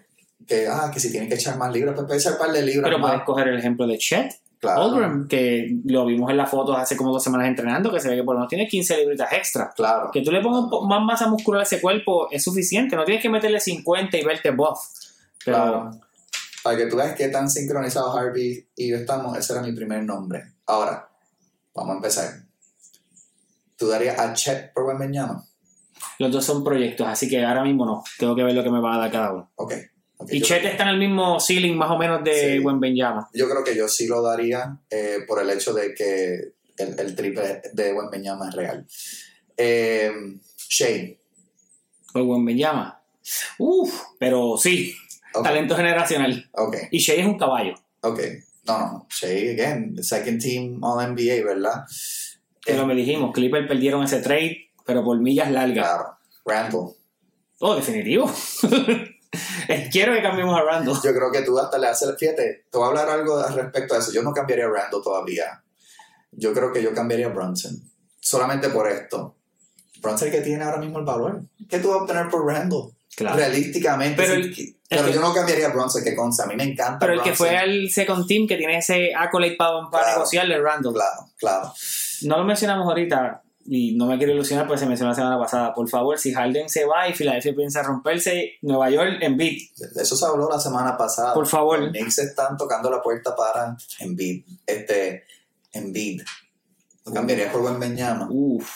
que, 0.48 0.68
ah, 0.68 0.92
que 0.94 1.00
si 1.00 1.10
tienen 1.12 1.30
que 1.30 1.36
echar 1.36 1.58
más 1.58 1.72
libras, 1.72 1.96
pues 1.96 2.06
puedes 2.08 2.26
echar 2.26 2.38
par 2.38 2.52
de 2.52 2.62
libras 2.62 2.84
pero 2.90 3.00
más. 3.00 3.12
puedes 3.12 3.26
coger 3.26 3.48
el 3.48 3.60
ejemplo 3.60 3.88
de 3.88 3.98
Chet 3.98 4.34
Claro, 4.64 5.28
que 5.28 5.78
lo 5.86 6.06
vimos 6.06 6.32
en 6.32 6.38
las 6.38 6.50
fotos 6.50 6.78
hace 6.78 6.96
como 6.96 7.12
dos 7.12 7.24
semanas 7.24 7.48
entrenando, 7.48 7.92
que 7.92 8.00
se 8.00 8.10
ve 8.10 8.16
que 8.16 8.24
por 8.24 8.36
lo 8.36 8.40
menos 8.40 8.50
tiene 8.50 8.68
15 8.68 8.98
libritas 8.98 9.32
extra. 9.34 9.72
claro. 9.76 10.10
Que 10.12 10.22
tú 10.22 10.32
le 10.32 10.42
pongas 10.42 10.66
más 10.88 11.02
masa 11.02 11.28
muscular 11.28 11.60
a 11.60 11.64
ese 11.64 11.82
cuerpo 11.82 12.30
es 12.32 12.44
suficiente. 12.44 12.96
No 12.96 13.04
tienes 13.04 13.22
que 13.22 13.30
meterle 13.30 13.60
50 13.60 14.18
y 14.18 14.24
verte 14.24 14.52
buff. 14.52 14.80
Pero 15.44 15.58
Claro. 15.58 15.92
Para 16.64 16.78
que 16.78 16.86
tú 16.86 16.96
veas 16.96 17.14
qué 17.14 17.28
tan 17.28 17.50
sincronizado 17.50 18.18
Harvey 18.18 18.66
y 18.76 18.90
yo 18.90 18.96
estamos, 18.96 19.38
ese 19.38 19.52
era 19.52 19.62
mi 19.62 19.74
primer 19.74 20.02
nombre. 20.04 20.54
Ahora, 20.66 21.10
vamos 21.76 21.92
a 21.92 21.96
empezar. 21.98 22.30
¿Tú 23.76 23.90
darías 23.90 24.18
a 24.18 24.32
Chet 24.34 24.74
por 24.74 24.86
Wembanyama? 24.86 25.44
los 26.20 26.32
dos 26.32 26.46
son 26.46 26.64
proyectos, 26.64 27.08
así 27.08 27.28
que 27.28 27.44
ahora 27.44 27.64
mismo 27.64 27.86
no. 27.86 28.04
Tengo 28.18 28.36
que 28.36 28.44
ver 28.44 28.54
lo 28.54 28.64
que 28.64 28.70
me 28.72 28.80
va 28.80 28.96
a 28.96 28.98
dar 29.00 29.12
cada 29.12 29.34
uno. 29.34 29.52
Ok. 29.56 29.74
Y 30.30 30.42
Chet 30.42 30.64
está 30.66 30.84
en 30.84 30.90
el 30.90 30.98
mismo 31.00 31.40
ceiling 31.40 31.76
más 31.76 31.92
o 31.92 31.98
menos 31.98 32.24
de 32.24 32.54
Sí. 32.54 32.60
Buen 32.60 32.80
Benjama. 32.80 33.30
yo 33.34 33.50
creo 33.50 33.64
que 33.64 33.76
yo 33.76 33.88
sí 33.90 34.08
lo 34.08 34.22
daría 34.22 34.78
eh, 34.90 35.20
por 35.28 35.42
el 35.42 35.50
hecho 35.50 35.74
de 35.74 35.94
que 35.94 36.54
el, 36.78 37.00
el 37.00 37.16
triple 37.16 37.62
de 37.74 37.94
Wembanyama 37.94 38.50
es 38.50 38.56
real. 38.56 38.88
Eh, 39.58 40.12
Shea. 40.70 41.16
Por 42.14 42.24
Buen 42.24 42.46
Benjama. 42.46 43.02
Uf, 43.58 44.02
pero 44.20 44.56
sí, 44.58 44.94
talento 45.44 45.76
generacional. 45.76 46.50
ok, 46.54 46.78
Y 46.92 47.00
Shea 47.00 47.16
es 47.22 47.26
un 47.26 47.38
caballo. 47.38 47.74
ok. 48.02 48.20
No, 48.66 48.80
no, 48.80 49.08
Shea, 49.10 49.52
again, 49.52 50.02
second 50.02 50.42
team 50.42 50.82
All 50.84 51.06
NBA, 51.14 51.44
¿verdad? 51.44 51.84
Que 52.62 52.76
lo 52.76 52.88
me 52.88 52.96
dijimos, 52.96 53.34
Clippers 53.34 53.68
perdieron 53.68 54.04
ese 54.04 54.22
trade, 54.22 54.70
pero 54.86 55.04
por 55.04 55.20
millas 55.20 55.52
largas. 55.52 55.86
Claro. 55.86 56.18
Randall. 56.46 56.92
Oh, 57.60 57.76
definitivo. 57.76 58.32
Eh, 59.68 59.90
Quiero 59.92 60.14
que 60.14 60.22
cambiemos 60.22 60.58
a 60.60 60.64
Randall. 60.64 60.96
Yo 61.04 61.14
creo 61.14 61.32
que 61.32 61.42
tú 61.42 61.58
hasta 61.58 61.78
le 61.78 61.88
haces, 61.88 62.10
fíjate, 62.18 62.66
te 62.70 62.78
voy 62.78 62.86
a 62.86 62.90
hablar 62.90 63.10
algo 63.10 63.38
al 63.40 63.54
respecto 63.54 63.96
a 63.96 64.00
eso. 64.00 64.12
Yo 64.12 64.22
no 64.24 64.32
cambiaría 64.34 64.66
a 64.66 64.70
Randall 64.70 65.02
todavía. 65.04 65.64
Yo 66.32 66.54
creo 66.54 66.72
que 66.72 66.82
yo 66.84 66.94
cambiaría 66.94 67.28
a 67.28 67.30
Brunson. 67.30 67.76
Solamente 68.20 68.70
por 68.70 68.88
esto. 68.90 69.36
Brunson 70.02 70.32
que 70.32 70.42
tiene 70.42 70.64
ahora 70.64 70.78
mismo 70.78 71.00
el 71.00 71.06
valor. 71.06 71.42
¿Qué 71.70 71.80
tú 71.80 71.90
vas 71.90 72.00
a 72.00 72.02
obtener 72.04 72.30
por 72.30 72.46
Randall? 72.46 72.92
Claro. 73.16 73.38
Realísticamente. 73.38 74.16
Pero 74.22 74.36
sí, 74.36 74.42
el- 74.42 74.76
pero 74.90 75.02
el 75.02 75.08
que- 75.10 75.14
yo 75.14 75.22
no 75.22 75.34
cambiaría 75.34 75.68
a 75.68 75.72
Brunson, 75.72 76.04
que 76.04 76.16
consta. 76.16 76.44
A 76.44 76.48
mí 76.48 76.56
me 76.56 76.64
encanta 76.64 77.00
Pero 77.00 77.14
el 77.14 77.22
que 77.22 77.34
fue 77.34 77.56
al 77.56 77.90
second 77.90 78.26
team, 78.28 78.48
que 78.48 78.58
tiene 78.58 78.78
ese 78.78 79.14
accolade 79.16 79.56
para, 79.56 79.72
para 79.92 80.04
Claro. 80.04 80.18
negociarle, 80.20 80.60
Randall. 80.62 80.94
Claro, 80.94 81.30
claro. 81.38 81.74
no 82.24 82.38
lo 82.38 82.44
mencionamos 82.44 82.88
ahorita 82.88 83.42
y 83.66 83.96
no 83.96 84.06
me 84.08 84.18
quiero 84.18 84.34
ilusionar 84.34 84.68
porque 84.68 84.80
se 84.82 84.86
mencionó 84.86 85.12
la 85.12 85.16
semana 85.16 85.40
pasada. 85.40 85.74
Por 85.74 85.88
favor, 85.90 86.18
si 86.20 86.34
Harden 86.34 86.68
se 86.70 86.86
va 86.86 87.08
y 87.08 87.14
Filadelfia 87.14 87.54
piensa 87.56 87.82
romperse, 87.84 88.54
Nueva 88.62 88.90
York 88.90 89.18
en 89.22 89.38
beat. 89.38 89.58
De 89.94 90.02
eso 90.04 90.16
se 90.16 90.26
habló 90.26 90.50
la 90.50 90.60
semana 90.60 90.98
pasada. 90.98 91.34
Por 91.34 91.48
favor. 91.48 91.80
Los 91.80 91.92
Knicks 91.92 92.20
están 92.20 92.58
tocando 92.58 92.90
la 92.90 93.02
puerta 93.02 93.36
para 93.36 93.76
Embiid. 94.00 94.44
Este, 94.66 95.24
Embiid. 95.72 96.22
Lo 97.06 97.14
cambiaría 97.14 97.52
por 97.52 97.62
buen 97.62 97.80
Beñama. 97.80 98.28
Uf. 98.30 98.70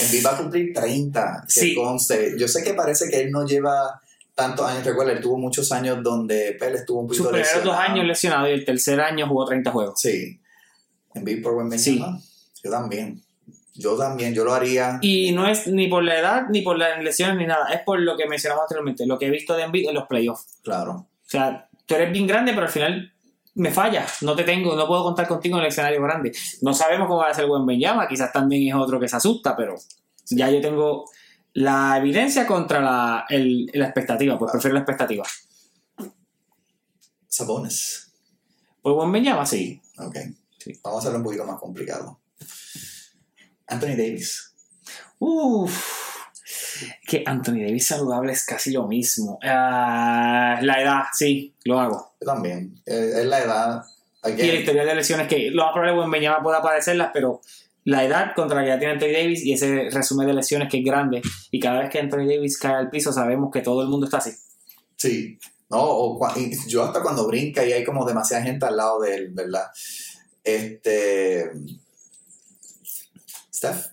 Embiid 0.00 0.24
va 0.26 0.30
a 0.34 0.36
cumplir 0.38 0.72
30. 0.74 1.44
Que 1.46 1.60
Sí. 1.60 1.74
conste. 1.74 2.34
Yo 2.38 2.46
sé 2.48 2.62
que 2.62 2.74
parece 2.74 3.08
que 3.08 3.20
él 3.22 3.30
no 3.30 3.46
lleva 3.46 4.00
tantos 4.34 4.66
años. 4.68 4.84
Recuerda, 4.84 5.12
él 5.12 5.20
tuvo 5.20 5.38
muchos 5.38 5.72
años 5.72 5.98
donde 6.02 6.54
pues, 6.58 6.70
él 6.70 6.76
estuvo 6.76 7.00
un 7.00 7.08
Sus 7.08 7.18
poquito 7.26 7.30
dos 7.30 7.38
lesionado. 7.38 7.72
años 7.80 8.06
lesionado 8.06 8.48
y 8.48 8.52
el 8.52 8.64
tercer 8.64 9.00
año 9.00 9.26
jugó 9.28 9.44
30 9.46 9.70
juegos. 9.72 10.00
Sí. 10.00 10.40
Embiid 11.14 11.42
por 11.42 11.54
buen 11.54 11.76
Sí. 11.78 11.94
Beñama. 11.94 12.20
Yo 12.62 12.70
también. 12.70 13.22
Yo 13.78 13.96
también. 13.96 14.34
Yo 14.34 14.44
lo 14.44 14.52
haría. 14.52 14.98
Y 15.02 15.30
no 15.32 15.46
es 15.46 15.66
ni 15.68 15.86
por 15.86 16.02
la 16.02 16.18
edad, 16.18 16.42
ni 16.50 16.62
por 16.62 16.76
las 16.76 17.02
lesiones, 17.02 17.36
ni 17.36 17.46
nada. 17.46 17.68
Es 17.72 17.80
por 17.82 18.00
lo 18.00 18.16
que 18.16 18.26
mencionamos 18.26 18.62
anteriormente, 18.62 19.06
lo 19.06 19.18
que 19.18 19.26
he 19.26 19.30
visto 19.30 19.54
de 19.56 19.62
Embiid 19.62 19.88
en 19.88 19.94
los 19.94 20.06
playoffs. 20.08 20.58
Claro. 20.62 20.92
O 20.92 21.30
sea, 21.30 21.68
tú 21.86 21.94
eres 21.94 22.12
bien 22.12 22.26
grande, 22.26 22.52
pero 22.52 22.66
al 22.66 22.72
final 22.72 23.12
me 23.54 23.70
fallas. 23.70 24.22
No 24.22 24.34
te 24.34 24.42
tengo, 24.44 24.74
no 24.74 24.86
puedo 24.86 25.04
contar 25.04 25.28
contigo 25.28 25.56
en 25.58 25.62
el 25.62 25.68
escenario 25.68 26.02
grande. 26.02 26.32
No 26.62 26.74
sabemos 26.74 27.06
cómo 27.06 27.20
va 27.20 27.28
a 27.28 27.34
ser 27.34 27.44
el 27.44 27.50
buen 27.50 27.64
Benyama, 27.66 28.08
quizás 28.08 28.32
también 28.32 28.68
es 28.68 28.74
otro 28.74 28.98
que 28.98 29.08
se 29.08 29.16
asusta, 29.16 29.56
pero 29.56 29.76
ya 30.30 30.50
yo 30.50 30.60
tengo 30.60 31.04
la 31.54 31.96
evidencia 31.98 32.46
contra 32.46 32.80
la, 32.80 33.24
el- 33.28 33.70
la 33.74 33.84
expectativa, 33.86 34.38
pues 34.38 34.50
prefiero 34.52 34.74
la 34.74 34.80
expectativa. 34.80 35.24
Sabones. 37.28 38.12
Pues 38.82 38.94
buen 38.94 39.12
Benyama, 39.12 39.44
sí. 39.46 39.80
Ok. 39.98 40.16
Sí. 40.58 40.78
Vamos 40.82 40.98
a 40.98 41.00
hacerlo 41.00 41.18
un 41.18 41.24
poquito 41.24 41.44
más 41.44 41.58
complicado. 41.60 42.18
Anthony 43.68 43.96
Davis. 43.96 44.54
Uff. 45.18 46.16
Que 47.06 47.22
Anthony 47.26 47.64
Davis 47.66 47.86
saludable 47.86 48.32
es 48.32 48.44
casi 48.44 48.72
lo 48.72 48.86
mismo. 48.86 49.38
Ah, 49.42 50.58
la 50.62 50.82
edad, 50.82 51.02
sí, 51.12 51.54
lo 51.64 51.80
hago. 51.80 52.14
Yo 52.20 52.26
también. 52.26 52.80
Eh, 52.86 53.12
es 53.16 53.26
la 53.26 53.42
edad. 53.42 53.84
Y 54.24 54.46
la 54.46 54.54
historia 54.54 54.84
de 54.84 54.94
lesiones 54.94 55.28
que 55.28 55.50
lo 55.50 55.64
más 55.64 55.72
probable 55.72 56.10
Benyama 56.10 56.42
pueda 56.42 56.58
aparecerlas, 56.58 57.10
pero 57.12 57.40
la 57.84 58.04
edad 58.04 58.34
contra 58.34 58.58
la 58.58 58.62
que 58.64 58.68
ya 58.68 58.78
tiene 58.78 58.94
Anthony 58.94 59.12
Davis 59.12 59.44
y 59.44 59.52
ese 59.52 59.88
resumen 59.90 60.26
de 60.26 60.34
lesiones 60.34 60.68
que 60.68 60.78
es 60.78 60.84
grande. 60.84 61.22
Y 61.50 61.60
cada 61.60 61.80
vez 61.80 61.90
que 61.90 61.98
Anthony 61.98 62.26
Davis 62.26 62.58
cae 62.58 62.74
al 62.74 62.90
piso, 62.90 63.12
sabemos 63.12 63.50
que 63.52 63.62
todo 63.62 63.82
el 63.82 63.88
mundo 63.88 64.06
está 64.06 64.18
así. 64.18 64.32
Sí. 64.96 65.38
No, 65.70 65.80
o 65.80 66.34
yo 66.66 66.84
hasta 66.84 67.02
cuando 67.02 67.26
brinca 67.26 67.64
y 67.64 67.72
hay 67.72 67.84
como 67.84 68.06
demasiada 68.06 68.42
gente 68.42 68.66
al 68.66 68.76
lado 68.76 69.00
de 69.00 69.14
él, 69.14 69.28
¿verdad? 69.32 69.66
Este. 70.42 71.50
Steph. 73.58 73.86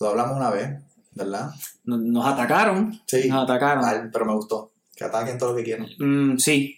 Lo 0.00 0.08
hablamos 0.08 0.36
una 0.38 0.50
vez, 0.50 0.80
¿verdad? 1.12 1.50
Nos, 1.84 2.00
nos 2.00 2.26
atacaron. 2.26 2.98
Sí. 3.06 3.28
Nos 3.28 3.44
atacaron. 3.44 3.84
Mal, 3.84 4.10
pero 4.10 4.24
me 4.24 4.34
gustó. 4.34 4.72
Que 4.96 5.04
ataquen 5.04 5.36
todo 5.38 5.50
lo 5.50 5.56
que 5.56 5.64
quieran. 5.64 5.86
Mm, 5.98 6.38
sí. 6.38 6.76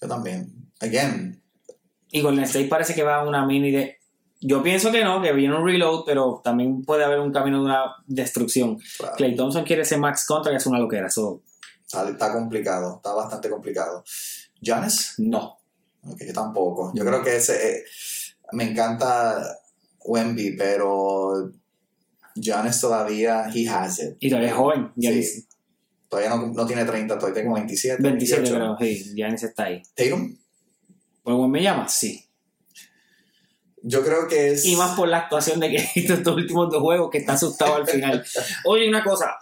Yo 0.00 0.06
también. 0.08 0.70
Again. 0.80 1.42
Y 2.12 2.20
Golden 2.20 2.44
State 2.44 2.68
parece 2.68 2.94
que 2.94 3.02
va 3.02 3.16
a 3.16 3.26
una 3.28 3.44
mini 3.44 3.70
de. 3.72 3.98
Yo 4.40 4.62
pienso 4.62 4.90
que 4.90 5.04
no, 5.04 5.20
que 5.20 5.32
viene 5.32 5.54
un 5.56 5.66
reload, 5.66 6.04
pero 6.06 6.40
también 6.42 6.82
puede 6.82 7.04
haber 7.04 7.18
un 7.20 7.32
camino 7.32 7.58
de 7.58 7.64
una 7.66 7.96
destrucción. 8.06 8.78
claro, 8.96 9.16
Clay 9.16 9.36
Thompson 9.36 9.64
quiere 9.64 9.82
ese 9.82 9.98
max 9.98 10.24
contra, 10.26 10.50
que 10.50 10.56
es 10.58 10.66
una 10.66 10.78
loquera. 10.78 11.08
Eso, 11.08 11.42
está, 11.84 12.08
está 12.08 12.32
complicado. 12.32 12.96
Está 12.96 13.12
bastante 13.12 13.50
complicado. 13.50 14.04
Giannis. 14.60 15.14
no. 15.18 15.58
Ok, 16.02 16.22
yo 16.26 16.32
tampoco. 16.32 16.92
Yo 16.94 17.04
creo 17.04 17.22
que 17.22 17.36
ese. 17.36 17.72
eh, 17.78 17.84
me 18.52 18.64
encanta 18.70 19.58
Wemby, 20.04 20.56
pero. 20.56 21.52
Giannis 22.34 22.80
todavía. 22.80 23.50
He 23.54 23.68
has 23.68 23.98
it. 24.00 24.16
Y 24.20 24.28
todavía 24.28 24.50
es 24.50 24.56
joven. 24.56 24.92
Sí. 24.94 25.00
Giannis, 25.00 25.46
Todavía 26.10 26.30
no, 26.30 26.48
no 26.48 26.66
tiene 26.66 26.84
30, 26.84 27.18
todavía 27.18 27.40
tengo 27.40 27.54
27. 27.54 28.02
27 28.02 28.42
28. 28.42 28.76
creo. 28.76 28.76
Sí, 28.80 29.14
Giannis 29.14 29.44
está 29.44 29.64
ahí. 29.64 29.80
Tatum. 29.94 30.36
¿Por 31.22 31.34
buen 31.34 31.50
me 31.52 31.62
llama? 31.62 31.88
Sí. 31.88 32.26
Yo 33.82 34.02
creo 34.04 34.26
que 34.28 34.52
es. 34.52 34.66
Y 34.66 34.74
más 34.74 34.96
por 34.96 35.08
la 35.08 35.18
actuación 35.18 35.60
de 35.60 35.70
que 35.70 35.76
estos 35.94 36.34
últimos 36.34 36.68
dos 36.70 36.82
juegos 36.82 37.10
que 37.10 37.18
está 37.18 37.34
asustado 37.34 37.76
al 37.76 37.86
final. 37.86 38.24
Oye, 38.64 38.88
una 38.88 39.04
cosa. 39.04 39.36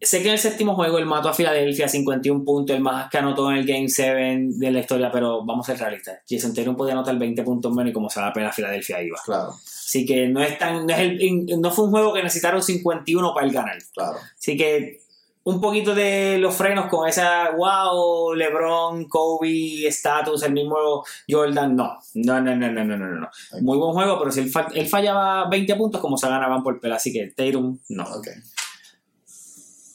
Sé 0.00 0.22
que 0.22 0.28
en 0.28 0.34
el 0.34 0.38
séptimo 0.38 0.76
juego 0.76 0.98
él 0.98 1.06
mató 1.06 1.28
a 1.28 1.34
Filadelfia 1.34 1.88
51 1.88 2.44
puntos, 2.44 2.76
el 2.76 2.80
más 2.82 3.10
que 3.10 3.18
anotó 3.18 3.50
en 3.50 3.56
el 3.56 3.66
Game 3.66 3.88
7 3.88 4.38
de 4.50 4.70
la 4.70 4.78
historia, 4.78 5.10
pero 5.10 5.44
vamos 5.44 5.68
a 5.68 5.72
ser 5.72 5.80
realistas. 5.80 6.20
Jason 6.28 6.54
Tatum 6.54 6.76
podía 6.76 6.92
anotar 6.92 7.18
20 7.18 7.42
puntos 7.42 7.74
menos 7.74 7.90
y 7.90 7.92
como 7.92 8.08
se 8.08 8.20
va 8.20 8.28
a 8.28 8.32
pegar 8.32 8.54
Filadelfia 8.54 9.02
iba. 9.02 9.18
Claro, 9.24 9.56
Así 9.88 10.04
que 10.04 10.28
no 10.28 10.42
es 10.42 10.58
tan, 10.58 10.84
no, 10.86 10.92
es 10.92 11.00
el- 11.00 11.46
no 11.62 11.70
fue 11.70 11.86
un 11.86 11.90
juego 11.92 12.12
que 12.12 12.22
necesitaron 12.22 12.62
51 12.62 13.32
para 13.32 13.46
el 13.46 13.52
ganar. 13.54 13.78
claro. 13.94 14.18
Así 14.38 14.54
que 14.54 15.00
un 15.44 15.62
poquito 15.62 15.94
de 15.94 16.36
los 16.36 16.54
frenos 16.54 16.88
con 16.90 17.08
esa 17.08 17.52
wow, 17.52 18.34
LeBron, 18.34 19.08
Kobe, 19.08 19.86
status, 19.88 20.42
el 20.42 20.52
mismo 20.52 21.02
Jordan, 21.26 21.74
no. 21.74 21.98
No, 22.12 22.38
no, 22.38 22.54
no, 22.54 22.70
no, 22.70 22.84
no, 22.84 22.96
no, 22.98 23.06
no. 23.20 23.30
Muy 23.62 23.78
buen 23.78 23.94
juego, 23.94 24.18
pero 24.18 24.30
si 24.30 24.40
él, 24.40 24.52
él 24.74 24.86
fallaba 24.88 25.48
20 25.48 25.74
puntos, 25.76 26.02
como 26.02 26.18
se 26.18 26.28
ganaban 26.28 26.62
por 26.62 26.78
pela. 26.80 26.96
Así 26.96 27.10
que 27.10 27.28
Tatum, 27.34 27.78
no. 27.88 28.04
Ok. 28.04 28.28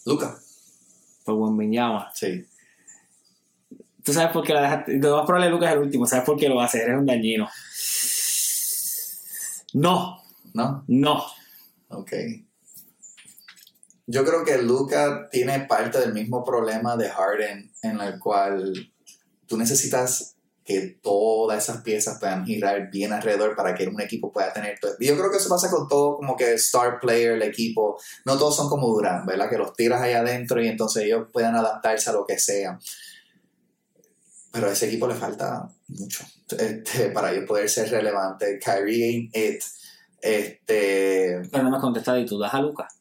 Luca. 0.06 0.36
Por 1.24 1.36
buen 1.36 1.56
Benyama. 1.56 2.10
Sí. 2.16 2.44
Tú 4.04 4.12
sabes 4.12 4.32
por 4.32 4.44
qué 4.44 4.54
la 4.54 4.62
dejaste. 4.64 4.98
Lo 5.00 5.18
más 5.18 5.26
probable 5.26 5.50
Lucas 5.52 5.70
es 5.70 5.76
el 5.76 5.82
último. 5.84 6.06
¿Sabes 6.08 6.26
por 6.26 6.36
qué 6.36 6.50
lo 6.50 6.56
va 6.56 6.64
a 6.64 6.66
hacer? 6.66 6.82
Eres 6.82 6.98
un 6.98 7.06
dañino. 7.06 7.48
No, 9.74 10.22
¿No? 10.54 10.84
no. 10.88 11.24
Ok. 11.90 12.12
Yo 14.06 14.26
creo 14.26 14.44
que 14.44 14.62
Luca 14.62 15.30
tiene 15.32 15.62
parte 15.62 16.00
del 16.00 16.14
mismo 16.14 16.44
problema 16.44 16.98
de 16.98 17.10
Harden, 17.10 17.72
en 17.82 18.02
el 18.02 18.20
cual 18.20 18.92
tú 19.48 19.58
necesitas 19.58 20.36
que 20.66 20.98
todas 21.02 21.64
esas 21.64 21.82
piezas 21.82 22.20
puedan 22.20 22.46
girar 22.46 22.90
bien 22.90 23.12
alrededor 23.12 23.56
para 23.56 23.76
que 23.76 23.88
un 23.88 24.00
equipo 24.00 24.32
pueda 24.32 24.54
tener 24.54 24.80
todo. 24.80 24.94
Yo 25.00 25.18
creo 25.18 25.30
que 25.30 25.38
eso 25.38 25.50
pasa 25.50 25.70
con 25.70 25.88
todo 25.88 26.18
como 26.18 26.38
que 26.38 26.54
star 26.54 27.00
player, 27.00 27.34
el 27.34 27.42
equipo. 27.42 27.98
No 28.26 28.38
todos 28.38 28.56
son 28.56 28.70
como 28.70 28.88
Durán, 28.88 29.26
¿verdad? 29.26 29.50
Que 29.50 29.58
los 29.58 29.74
tiras 29.74 30.02
ahí 30.02 30.14
adentro 30.14 30.62
y 30.62 30.68
entonces 30.68 31.04
ellos 31.04 31.28
puedan 31.34 31.56
adaptarse 31.56 32.10
a 32.10 32.14
lo 32.14 32.26
que 32.26 32.40
sea. 32.40 32.80
Pero 34.54 34.68
a 34.68 34.72
ese 34.72 34.86
equipo 34.86 35.08
le 35.08 35.16
falta 35.16 35.68
mucho 35.88 36.24
este, 36.60 37.10
para 37.10 37.32
ellos 37.32 37.46
poder 37.48 37.68
ser 37.68 37.90
relevante. 37.90 38.60
Kyrie 38.64 39.04
ain't 39.04 39.36
it. 39.36 39.64
Este, 40.22 41.42
Pero 41.52 41.64
no 41.64 41.72
me 41.72 41.80
contestas 41.80 42.22
y 42.22 42.26
tú 42.28 42.38
das 42.38 42.54
a 42.54 42.62
Lucas. 42.62 42.94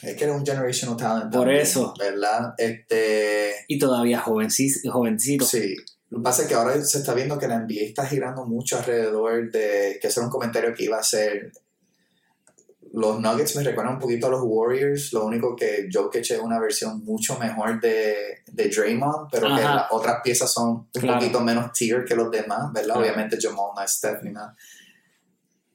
Es 0.00 0.16
que 0.16 0.24
era 0.24 0.32
un 0.32 0.46
generational 0.46 0.96
talent. 0.96 1.32
Por 1.32 1.40
también, 1.40 1.60
eso. 1.60 1.92
¿Verdad? 1.98 2.54
Este. 2.56 3.52
Y 3.66 3.80
todavía 3.80 4.20
jovencito. 4.20 4.92
jovencito. 4.92 5.44
Sí. 5.44 5.74
Lo 6.10 6.18
que 6.18 6.22
pasa 6.22 6.42
es 6.42 6.48
que 6.48 6.54
ahora 6.54 6.80
se 6.82 6.98
está 6.98 7.12
viendo 7.12 7.36
que 7.36 7.48
la 7.48 7.58
NBA 7.58 7.86
está 7.88 8.06
girando 8.06 8.46
mucho 8.46 8.78
alrededor 8.78 9.50
de. 9.50 9.98
Que 10.00 10.06
ese 10.06 10.20
era 10.20 10.26
un 10.26 10.32
comentario 10.32 10.72
que 10.72 10.84
iba 10.84 10.98
a 10.98 11.00
hacer. 11.00 11.52
Los 12.92 13.20
Nuggets 13.20 13.54
me 13.54 13.62
recuerdan 13.62 13.94
un 13.94 14.00
poquito 14.00 14.26
a 14.26 14.30
los 14.30 14.40
Warriors. 14.42 15.12
Lo 15.12 15.24
único 15.24 15.54
que 15.54 15.88
Jokic 15.92 16.28
es 16.32 16.40
una 16.40 16.58
versión 16.58 17.04
mucho 17.04 17.38
mejor 17.38 17.80
de, 17.80 18.42
de 18.46 18.68
Draymond, 18.68 19.28
pero 19.30 19.46
que 19.48 19.62
Ajá. 19.62 19.74
las 19.76 19.86
otras 19.92 20.16
piezas 20.24 20.52
son 20.52 20.68
un 20.70 20.88
Claro. 20.92 21.20
poquito 21.20 21.40
menos 21.40 21.72
tier 21.72 22.04
que 22.04 22.16
los 22.16 22.30
demás, 22.32 22.72
¿verdad? 22.72 22.94
Claro. 22.94 23.00
Obviamente 23.00 23.38
Jamal 23.40 23.66
no 23.76 23.82
es 23.82 23.92
Steph 23.92 24.22
ni 24.24 24.32
nada. 24.32 24.56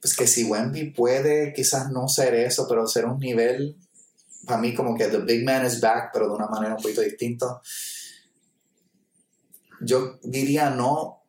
Pues 0.00 0.14
que 0.14 0.26
si 0.26 0.44
Wemby 0.44 0.90
puede 0.90 1.54
quizás 1.54 1.90
no 1.90 2.06
ser 2.06 2.34
eso, 2.34 2.66
pero 2.68 2.86
ser 2.86 3.06
un 3.06 3.18
nivel, 3.18 3.76
para 4.46 4.60
mí 4.60 4.74
como 4.74 4.94
que 4.94 5.06
the 5.08 5.18
big 5.18 5.42
man 5.44 5.64
is 5.64 5.80
back, 5.80 6.10
pero 6.12 6.28
de 6.28 6.34
una 6.34 6.46
manera 6.48 6.74
un 6.74 6.82
poquito 6.82 7.00
distinta. 7.00 7.60
Yo 9.80 10.18
diría 10.22 10.70
no, 10.70 11.22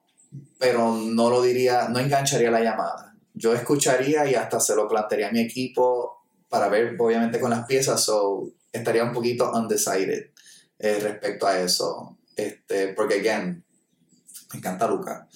pero 0.59 0.93
no 0.95 1.29
lo 1.29 1.41
diría, 1.41 1.87
no 1.89 1.99
engancharía 1.99 2.51
la 2.51 2.61
llamada. 2.61 3.06
Yo 3.37 3.53
escucharía 3.53 4.29
y 4.29 4.33
hasta 4.35 4.59
se 4.59 4.75
lo 4.75 4.87
plantearía 4.87 5.27
a 5.29 5.31
mi 5.31 5.41
equipo 5.41 6.25
para 6.49 6.69
ver, 6.69 6.95
obviamente, 6.97 7.39
con 7.39 7.51
las 7.51 7.65
piezas, 7.65 8.03
so 8.03 8.51
estaría 8.71 9.03
un 9.03 9.13
poquito 9.13 9.51
undecided 9.51 10.31
eh, 10.79 10.99
respecto 11.01 11.45
a 11.45 11.59
eso. 11.59 12.17
Este, 12.35 12.89
porque, 12.89 13.15
again, 13.15 13.63
me 14.53 14.59
encanta 14.59 14.87
Luca. 14.87 15.27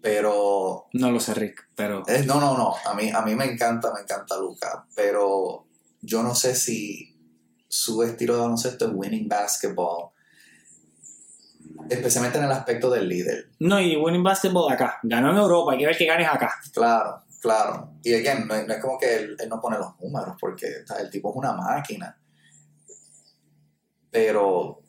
Pero 0.00 0.86
No 0.92 1.10
lo 1.10 1.18
sé, 1.20 1.34
Rick, 1.34 1.68
pero. 1.74 2.02
eh, 2.06 2.22
no, 2.26 2.38
no, 2.40 2.56
no. 2.56 2.74
A 2.84 2.94
mí, 2.94 3.10
a 3.10 3.22
mí 3.22 3.34
me 3.34 3.44
encanta, 3.46 3.92
me 3.92 4.00
encanta 4.02 4.36
Luca. 4.38 4.86
Pero 4.94 5.66
yo 6.00 6.22
no 6.22 6.34
sé 6.34 6.54
si 6.54 7.16
su 7.68 8.02
estilo 8.02 8.34
de 8.34 8.40
baloncesto 8.42 8.86
es 8.86 8.92
winning 8.94 9.28
basketball. 9.28 10.10
Especialmente 11.88 12.38
en 12.38 12.44
el 12.44 12.52
aspecto 12.52 12.90
del 12.90 13.08
líder. 13.08 13.50
No, 13.60 13.80
y 13.80 13.96
Winning 13.96 14.22
Basketball 14.22 14.72
acá. 14.72 14.98
Ganó 15.02 15.30
en 15.30 15.36
Europa, 15.36 15.72
hay 15.72 15.78
que 15.78 15.86
ver 15.86 15.96
que 15.96 16.06
ganes 16.06 16.28
acá. 16.28 16.54
Claro, 16.72 17.22
claro. 17.40 17.92
Y 18.02 18.14
again, 18.14 18.46
no, 18.46 18.54
no 18.62 18.74
es 18.74 18.80
como 18.80 18.98
que 18.98 19.16
él, 19.16 19.36
él 19.38 19.48
no 19.48 19.60
pone 19.60 19.78
los 19.78 19.98
números, 20.00 20.36
porque 20.40 20.66
o 20.84 20.86
sea, 20.86 20.98
el 20.98 21.10
tipo 21.10 21.30
es 21.30 21.36
una 21.36 21.52
máquina. 21.52 22.18
Pero 24.10 24.80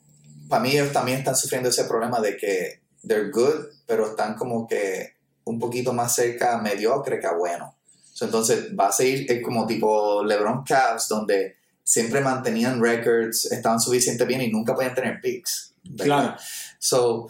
para 0.48 0.62
mí 0.62 0.70
ellos 0.70 0.92
también 0.92 1.18
están 1.18 1.36
sufriendo 1.36 1.68
ese 1.68 1.84
problema 1.84 2.20
de 2.20 2.36
que 2.36 2.82
they're 3.06 3.30
good, 3.30 3.66
pero 3.86 4.08
están 4.08 4.34
como 4.34 4.66
que 4.66 5.14
un 5.44 5.58
poquito 5.58 5.92
más 5.92 6.14
cerca 6.14 6.54
a 6.54 6.62
mediocre 6.62 7.20
que 7.20 7.26
a 7.26 7.32
bueno. 7.32 7.76
So, 8.12 8.24
entonces 8.24 8.74
va 8.78 8.88
a 8.88 8.92
seguir 8.92 9.30
es 9.30 9.42
como 9.42 9.66
tipo 9.66 10.24
LeBron 10.24 10.64
Cavs, 10.64 11.08
donde 11.08 11.56
siempre 11.84 12.20
mantenían 12.20 12.82
records, 12.82 13.50
estaban 13.52 13.80
suficientemente 13.80 14.36
bien 14.36 14.50
y 14.50 14.52
nunca 14.52 14.74
podían 14.74 14.94
tener 14.94 15.20
picks. 15.20 15.74
¿verdad? 15.84 16.04
Claro. 16.04 16.36
So, 16.78 17.28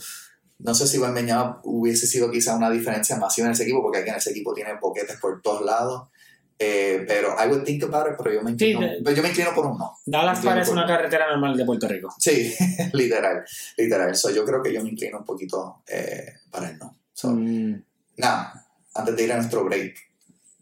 no 0.59 0.75
sé 0.75 0.87
si 0.87 0.99
Wembanyama 0.99 1.61
hubiese 1.65 2.07
sido 2.07 2.31
quizá 2.31 2.57
una 2.57 2.71
diferencia 2.71 3.17
masiva 3.17 3.47
en 3.47 3.53
ese 3.53 3.63
equipo, 3.65 3.83
porque 3.83 3.99
aquí 3.99 4.11
en 4.11 4.17
ese 4.17 4.31
equipo 4.31 4.53
tiene 4.55 4.75
boquetes 4.81 5.17
por 5.19 5.41
todos 5.43 5.65
lados. 5.65 6.09
Eh, 6.61 7.05
pero 7.07 7.37
I 7.39 7.47
would 7.47 7.63
think 7.65 7.85
about 7.85 8.09
it, 8.11 8.15
pero 8.19 8.33
yo 8.35 8.43
me 8.43 8.51
inclino, 8.51 8.81
de- 8.81 9.01
pero 9.05 9.15
yo 9.17 9.23
me 9.23 9.29
inclino 9.29 9.55
por 9.55 9.67
un 9.67 9.79
no. 9.79 9.97
Dallas 10.05 10.41
parece 10.45 10.73
una 10.73 10.85
carretera 10.87 11.29
normal 11.31 11.57
de 11.57 11.65
Puerto 11.65 11.87
Rico. 11.87 12.13
Sí, 12.19 12.53
literal, 12.95 13.45
literal. 13.77 14.17
So, 14.17 14.31
yo 14.31 14.45
creo 14.45 14.61
que 14.61 14.73
yo 14.73 14.83
me 14.83 14.91
inclino 14.91 15.19
un 15.19 15.25
poquito 15.25 15.83
eh, 15.87 16.27
para 16.51 16.71
el 16.71 16.79
no. 16.79 16.97
So, 17.13 17.31
Mm, 17.31 17.81
Nada, 18.17 18.67
antes 18.95 19.15
de 19.15 19.23
ir 19.23 19.33
a 19.33 19.37
nuestro 19.37 19.65
break, 19.65 19.95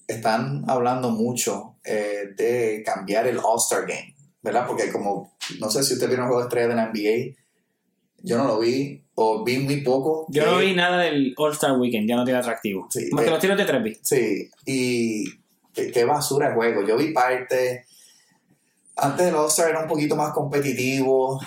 están 0.06 0.64
hablando 0.68 1.08
mucho 1.10 1.76
eh, 1.82 2.34
de 2.36 2.82
cambiar 2.84 3.26
el 3.26 3.38
All-Star 3.38 3.86
Game, 3.86 4.14
¿verdad? 4.42 4.66
Porque 4.66 4.92
como, 4.92 5.36
no 5.58 5.70
sé 5.70 5.82
si 5.82 5.94
ustedes 5.94 6.10
vieron 6.10 6.26
el 6.26 6.28
juego 6.32 6.42
de 6.42 6.46
estrella 6.48 6.68
de 6.68 6.74
la 6.74 6.90
NBA, 6.92 7.34
yo 8.26 8.36
no 8.38 8.44
lo 8.44 8.58
vi, 8.58 9.02
o 9.14 9.44
vi 9.44 9.58
muy 9.58 9.82
poco. 9.82 10.26
Yo 10.28 10.44
no 10.44 10.58
que- 10.58 10.64
vi 10.66 10.74
nada 10.74 10.98
del 10.98 11.32
All-Star 11.36 11.78
Weekend, 11.78 12.08
ya 12.08 12.16
no 12.16 12.24
tiene 12.24 12.40
atractivo. 12.40 12.88
Sí, 12.90 13.08
Más 13.12 13.22
que 13.22 13.28
eh, 13.28 13.30
los 13.30 13.40
tiros 13.40 13.56
de 13.56 13.64
tres 13.64 13.82
vi. 13.82 13.94
Sí, 14.02 14.50
y 14.66 15.24
qué, 15.72 15.92
qué 15.92 16.04
basura 16.04 16.48
de 16.48 16.54
juego. 16.56 16.82
Yo 16.86 16.96
vi 16.96 17.12
parte. 17.12 17.86
Antes 18.96 19.26
el 19.28 19.34
All-Star 19.34 19.70
era 19.70 19.80
un 19.82 19.88
poquito 19.88 20.16
más 20.16 20.32
competitivo. 20.32 21.40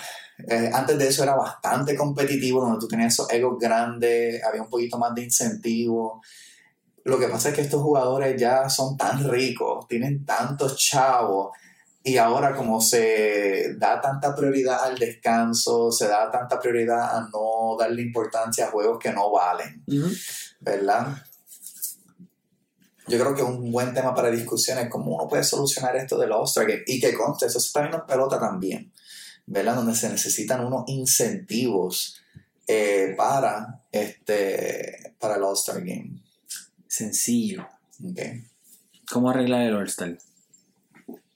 eh, 0.48 0.70
antes 0.72 0.96
de 0.96 1.06
eso 1.08 1.22
era 1.22 1.34
bastante 1.36 1.94
competitivo, 1.94 2.62
donde 2.62 2.78
tú 2.80 2.88
tenías 2.88 3.12
esos 3.12 3.30
egos 3.30 3.58
grandes, 3.60 4.42
había 4.42 4.62
un 4.62 4.70
poquito 4.70 4.96
más 4.98 5.14
de 5.14 5.24
incentivo. 5.24 6.22
Lo 7.04 7.18
que 7.18 7.28
pasa 7.28 7.50
es 7.50 7.54
que 7.54 7.60
estos 7.60 7.82
jugadores 7.82 8.40
ya 8.40 8.68
son 8.70 8.96
tan 8.96 9.28
ricos, 9.30 9.86
tienen 9.86 10.24
tantos 10.24 10.78
chavos, 10.78 11.50
y 12.02 12.16
ahora 12.16 12.56
como 12.56 12.80
se 12.80 13.74
da 13.76 14.00
tanta 14.00 14.34
prioridad 14.34 14.84
al 14.84 14.98
descanso, 14.98 15.92
se 15.92 16.08
da 16.08 16.30
tanta 16.30 16.58
prioridad 16.58 17.16
a 17.16 17.28
no 17.30 17.76
darle 17.78 18.02
importancia 18.02 18.66
a 18.66 18.70
juegos 18.70 18.98
que 18.98 19.12
no 19.12 19.30
valen. 19.30 19.84
¿verdad? 20.60 21.16
Yo 23.06 23.18
creo 23.18 23.34
que 23.34 23.42
un 23.42 23.70
buen 23.70 23.92
tema 23.92 24.14
para 24.14 24.30
discusión 24.30 24.78
es 24.78 24.88
cómo 24.88 25.16
uno 25.16 25.28
puede 25.28 25.44
solucionar 25.44 25.96
esto 25.96 26.16
del 26.16 26.32
All-Star 26.32 26.66
Game. 26.66 26.84
Y 26.86 27.00
que 27.00 27.12
conste, 27.12 27.46
eso 27.46 27.58
está 27.58 27.80
viendo 27.80 27.98
en 27.98 28.06
pelota 28.06 28.38
también, 28.38 28.92
¿verdad? 29.46 29.74
Donde 29.74 29.94
se 29.94 30.08
necesitan 30.08 30.64
unos 30.64 30.84
incentivos 30.86 32.20
eh, 32.66 33.14
para, 33.16 33.82
este, 33.90 35.14
para 35.18 35.36
el 35.36 35.42
All-Star 35.42 35.80
Game. 35.80 36.22
Sencillo. 36.86 37.68
¿ok? 38.02 38.20
¿Cómo 39.10 39.30
arreglar 39.30 39.62
el 39.62 39.74
All-Star? 39.74 40.16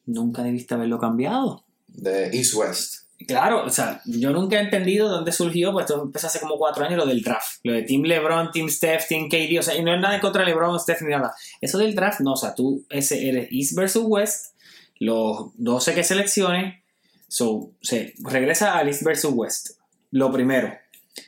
Nunca 0.06 0.42
debiste 0.42 0.74
haberlo 0.74 0.98
cambiado. 0.98 1.64
De 1.88 2.26
East-West. 2.36 3.04
Claro, 3.26 3.64
o 3.64 3.70
sea, 3.70 4.02
yo 4.04 4.30
nunca 4.32 4.56
he 4.56 4.60
entendido 4.60 5.08
dónde 5.08 5.32
surgió, 5.32 5.72
pues 5.72 5.84
esto 5.84 6.02
empezó 6.02 6.26
hace 6.26 6.40
como 6.40 6.58
cuatro 6.58 6.84
años, 6.84 6.98
lo 6.98 7.06
del 7.06 7.22
draft. 7.22 7.60
Lo 7.62 7.72
de 7.72 7.82
Team 7.82 8.02
LeBron, 8.02 8.50
Team 8.52 8.68
Steph, 8.68 9.06
Team 9.08 9.28
KD, 9.28 9.58
o 9.58 9.62
sea, 9.62 9.76
y 9.76 9.82
no 9.82 9.94
es 9.94 10.00
nada 10.00 10.16
en 10.16 10.20
contra 10.20 10.42
de 10.42 10.48
LeBron, 10.48 10.78
Steph 10.78 11.02
ni 11.02 11.10
nada. 11.10 11.34
Eso 11.60 11.78
del 11.78 11.94
draft, 11.94 12.20
no, 12.20 12.32
o 12.32 12.36
sea, 12.36 12.54
tú 12.54 12.84
ese 12.90 13.28
eres 13.28 13.48
East 13.50 13.74
versus 13.76 14.04
West, 14.06 14.56
los 14.98 15.52
12 15.54 15.94
que 15.94 16.04
selecciones, 16.04 16.82
so, 17.28 17.70
se 17.80 18.14
regresa 18.18 18.76
al 18.76 18.88
East 18.88 19.02
versus 19.02 19.32
West. 19.32 19.70
Lo 20.10 20.30
primero. 20.30 20.74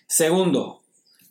Segundo, 0.06 0.82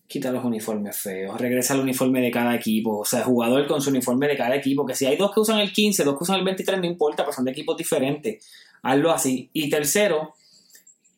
quita 0.07 0.31
los 0.31 0.43
uniformes 0.45 0.97
feos, 0.97 1.39
regresa 1.41 1.73
al 1.73 1.79
uniforme 1.79 2.21
de 2.21 2.29
cada 2.31 2.53
equipo, 2.55 2.99
o 2.99 3.05
sea, 3.05 3.23
jugador 3.23 3.65
con 3.67 3.81
su 3.81 3.89
uniforme 3.89 4.27
de 4.27 4.37
cada 4.37 4.55
equipo, 4.55 4.85
que 4.85 4.93
si 4.95 5.05
hay 5.05 5.17
dos 5.17 5.31
que 5.33 5.39
usan 5.39 5.59
el 5.59 5.71
15, 5.73 6.03
dos 6.03 6.17
que 6.17 6.23
usan 6.23 6.37
el 6.39 6.45
23, 6.45 6.79
no 6.79 6.85
importa, 6.85 7.23
pues 7.23 7.35
son 7.35 7.45
de 7.45 7.51
equipos 7.51 7.75
diferentes. 7.77 8.45
Hazlo 8.83 9.11
así. 9.11 9.49
Y 9.51 9.69
tercero, 9.69 10.35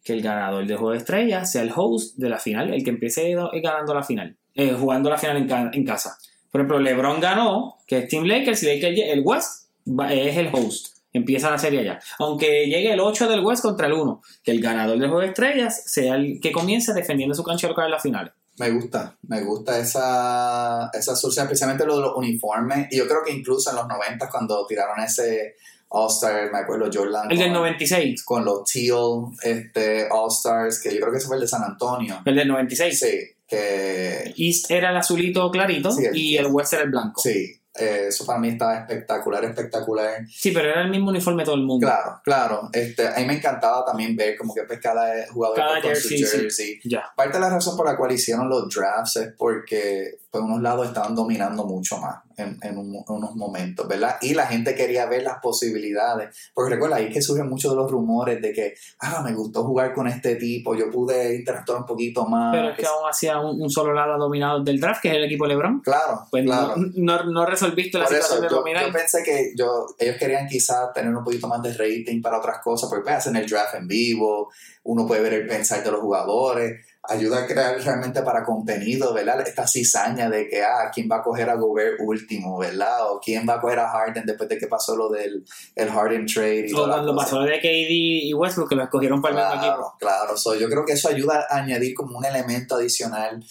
que 0.04 0.14
el 0.14 0.22
ganador 0.22 0.66
del 0.66 0.78
juego 0.78 0.92
de 0.94 1.00
estrellas 1.00 1.52
sea 1.52 1.64
el 1.64 1.72
host 1.76 2.16
de 2.18 2.30
la 2.30 2.38
final, 2.40 2.74
el 2.74 2.84
que 2.84 2.92
empiece 2.92 3.36
ganando 3.62 3.94
la 3.94 4.04
final, 4.04 4.36
eh, 4.56 4.74
jugando 4.80 5.10
la 5.10 5.18
final 5.18 5.36
en, 5.38 5.48
ca- 5.48 5.70
en 5.74 5.84
casa. 5.86 6.18
Por 6.50 6.62
ejemplo, 6.62 6.80
LeBron 6.80 7.20
ganó, 7.20 7.78
que 7.86 7.98
es 8.00 8.08
Team 8.08 8.24
Lakers, 8.24 8.64
y 8.64 8.68
Lakers, 8.68 9.00
el 9.12 9.22
West 9.26 9.68
es 10.10 10.38
el 10.38 10.50
host. 10.54 10.96
Empieza 11.12 11.50
la 11.50 11.58
serie 11.58 11.80
allá. 11.82 12.00
Aunque 12.20 12.68
llegue 12.68 12.94
el 12.94 13.00
8 13.00 13.28
del 13.28 13.42
West 13.44 13.64
contra 13.64 13.88
el 13.88 13.94
1, 13.94 14.22
que 14.44 14.52
el 14.52 14.62
ganador 14.62 14.98
del 14.98 15.08
juego 15.10 15.22
de 15.22 15.28
estrellas 15.28 15.84
sea 15.92 16.16
el 16.16 16.40
que 16.42 16.52
comience 16.52 16.94
defendiendo 16.94 17.36
su 17.36 17.44
cancha 17.44 17.68
local 17.68 17.86
en 17.86 17.92
la 17.92 18.00
final. 18.00 18.34
Me 18.60 18.72
gusta, 18.72 19.16
me 19.28 19.42
gusta 19.44 19.78
esa, 19.80 20.90
esa 20.94 21.16
solución, 21.16 21.46
especialmente 21.46 21.86
lo 21.86 21.96
de 21.98 22.02
los 22.02 22.16
uniformes. 22.18 22.88
Y 22.92 22.98
yo 22.98 23.08
creo 23.08 23.20
que 23.26 23.32
incluso 23.32 23.70
en 23.70 23.76
los 23.76 23.88
90 23.88 24.30
cuando 24.30 24.66
tiraron 24.66 25.00
ese 25.04 25.56
All-Star, 25.90 26.52
me 26.52 26.60
acuerdo 26.60 26.90
Jordan. 26.92 27.30
El 27.32 27.38
del 27.38 27.48
con- 27.48 27.54
96. 27.62 28.24
con 28.24 28.44
los 28.46 28.64
Teal 28.70 29.28
este, 29.44 30.08
All 30.12 30.30
Stars, 30.32 30.82
que 30.82 30.90
yo 30.94 31.00
creo 31.02 31.12
que 31.12 31.18
ese 31.20 31.28
fue 31.28 31.36
el 31.38 31.42
de 31.44 31.48
San 31.48 31.64
Antonio. 31.64 32.20
El 32.26 32.36
del 32.36 32.48
96. 32.48 33.00
Sí, 33.00 33.20
que 33.48 34.34
East 34.38 34.70
era 34.72 34.90
el 34.90 34.98
azulito 34.98 35.50
clarito 35.52 35.92
Sí, 35.92 36.06
el- 36.06 36.16
y 36.18 36.38
el 36.38 36.48
West 36.48 36.74
era 36.74 36.84
el 36.84 36.90
blanco. 36.90 37.22
Sí. 37.22 37.57
Sí, 37.78 37.84
eh, 37.84 38.06
eso 38.08 38.26
para 38.26 38.40
mí 38.40 38.50
estaba 38.50 38.80
espectacular, 38.80 39.46
espectacular. 39.46 40.26
pero 40.44 40.70
era 40.70 40.82
el 40.82 40.90
mismo 40.90 41.10
uniforme 41.10 41.44
todo 41.44 41.56
el 41.56 41.64
mundo. 41.64 41.86
Claro, 41.86 42.22
claro. 42.24 42.70
Este, 42.74 43.08
a 43.08 43.16
mí 43.18 43.26
me 43.26 43.36
encantaba 43.36 43.86
también 43.86 44.16
ver 44.16 44.38
como 44.38 44.54
que 44.54 44.64
pues, 44.64 44.80
cada 44.80 45.28
jugador 45.32 45.58
Cada 45.58 45.82
con 45.82 45.92
jersey, 45.92 46.20
su 46.20 46.26
sí. 46.26 46.38
jersey. 46.38 46.80
Ya. 46.84 47.04
Parte 47.16 47.34
de 47.34 47.40
la 47.40 47.50
razón 47.50 47.78
por 47.78 47.86
la 47.86 47.96
cual 47.98 48.12
hicieron 48.12 48.50
los 48.50 48.74
drafts 48.74 49.18
es 49.18 49.34
porque 49.38 50.20
por 50.38 50.46
unos 50.50 50.62
lados 50.62 50.88
estaban 50.88 51.16
dominando 51.16 51.66
mucho 51.66 51.98
más 51.98 52.18
en, 52.38 52.58
en 52.62 52.78
un- 52.78 53.04
unos 53.08 53.36
momentos, 53.36 53.88
¿verdad? 53.88 54.18
Y 54.22 54.34
la 54.34 54.46
gente 54.48 54.76
quería 54.76 55.06
ver 55.08 55.24
las 55.24 55.40
posibilidades. 55.42 56.52
Porque 56.54 56.76
recuerda, 56.76 56.98
ahí 56.98 57.06
es 57.08 57.14
que 57.14 57.22
surgen 57.22 57.50
muchos 57.50 57.72
de 57.72 57.78
los 57.78 57.90
rumores 57.92 58.42
de 58.42 58.54
que, 58.54 58.74
ah, 59.00 59.22
me 59.24 59.34
gustó 59.34 59.64
jugar 59.64 59.94
con 59.94 60.08
este 60.08 60.36
tipo, 60.36 60.76
yo 60.76 60.90
pude 60.92 61.36
interactuar 61.36 61.80
un 61.80 61.86
poquito 61.86 62.26
más. 62.26 62.54
Pero 62.56 62.70
es 62.70 62.78
que 62.78 62.86
aún 62.86 63.10
hacía 63.10 63.40
un, 63.40 63.62
un 63.62 63.70
solo 63.70 63.94
lado 63.94 64.18
dominado 64.18 64.64
del 64.64 64.80
draft, 64.80 65.02
que 65.02 65.10
es 65.10 65.16
el 65.16 65.24
equipo 65.26 65.46
LeBron. 65.48 65.82
Claro, 65.82 66.22
Pues 66.30 66.46
claro. 66.46 66.74
no, 66.78 66.92
no, 66.96 67.24
no 67.32 67.46
resolviste 67.46 67.98
la 67.98 68.06
Por 68.06 68.14
situación 68.16 68.38
eso, 68.38 68.44
de 68.44 68.50
yo, 68.52 68.56
dominar. 68.58 68.86
yo 68.86 68.94
pensé 68.94 69.24
que 69.24 69.54
yo, 69.58 69.88
ellos 69.98 70.16
querían 70.18 70.48
quizás 70.48 70.94
tener 70.94 71.16
un 71.16 71.24
poquito 71.24 71.48
más 71.48 71.62
de 71.64 71.74
rating 71.74 72.22
para 72.22 72.38
otras 72.38 72.60
cosas, 72.64 72.90
porque 72.90 73.04
pues, 73.04 73.16
hacen 73.16 73.36
el 73.36 73.48
draft 73.50 73.76
en 73.76 73.88
vivo, 73.88 74.52
uno 74.84 75.06
puede 75.08 75.22
ver 75.22 75.34
el 75.34 75.48
pensar 75.48 75.84
de 75.84 75.92
los 75.92 76.00
jugadores, 76.02 76.86
ayuda 77.08 77.44
a 77.44 77.48
crear 77.48 77.80
realmente 77.82 78.22
para 78.22 78.44
contenido, 78.44 79.14
¿verdad? 79.14 79.42
Esta 79.42 79.66
cizaña 79.66 80.30
de 80.30 80.48
que, 80.48 80.64
ah, 80.64 80.92
¿quién 80.94 81.08
va 81.10 81.18
a 81.18 81.22
coger 81.22 81.50
a 81.50 81.56
Gobert 81.56 82.00
último, 82.00 82.58
¿verdad? 82.58 83.12
O 83.12 83.20
¿quién 83.20 83.48
va 83.48 83.56
a 83.56 83.62
coger 83.62 83.80
a 83.80 83.90
Harden 83.90 84.26
después 84.26 84.50
de 84.50 84.58
que 84.58 84.68
pasó 84.68 84.96
lo 84.96 85.10
del 85.10 85.46
el 85.76 85.90
Harden 85.90 86.26
trade 86.26 86.68
y 86.68 86.74
o 86.74 86.86
cuando 86.86 87.16
pasó 87.16 87.40
lo 87.40 87.46
de 87.46 87.60
KD 87.60 88.26
y 88.28 88.34
Westbrook, 88.34 88.70
que 88.70 88.76
lo 88.76 88.84
escogieron 88.84 89.22
para 89.22 89.36
el 89.36 89.42
mismo 89.42 89.54
equipo. 89.56 89.96
Claro, 90.00 90.18
claro. 90.18 90.38
So, 90.38 90.56
yo 90.56 90.68
creo 90.70 90.86
que 90.86 90.94
eso 90.94 91.10
ayuda 91.10 91.46
a 91.50 91.58
añadir 91.58 91.94
como 91.94 92.18
un 92.18 92.26
elemento 92.26 92.76
adicional. 92.76 93.44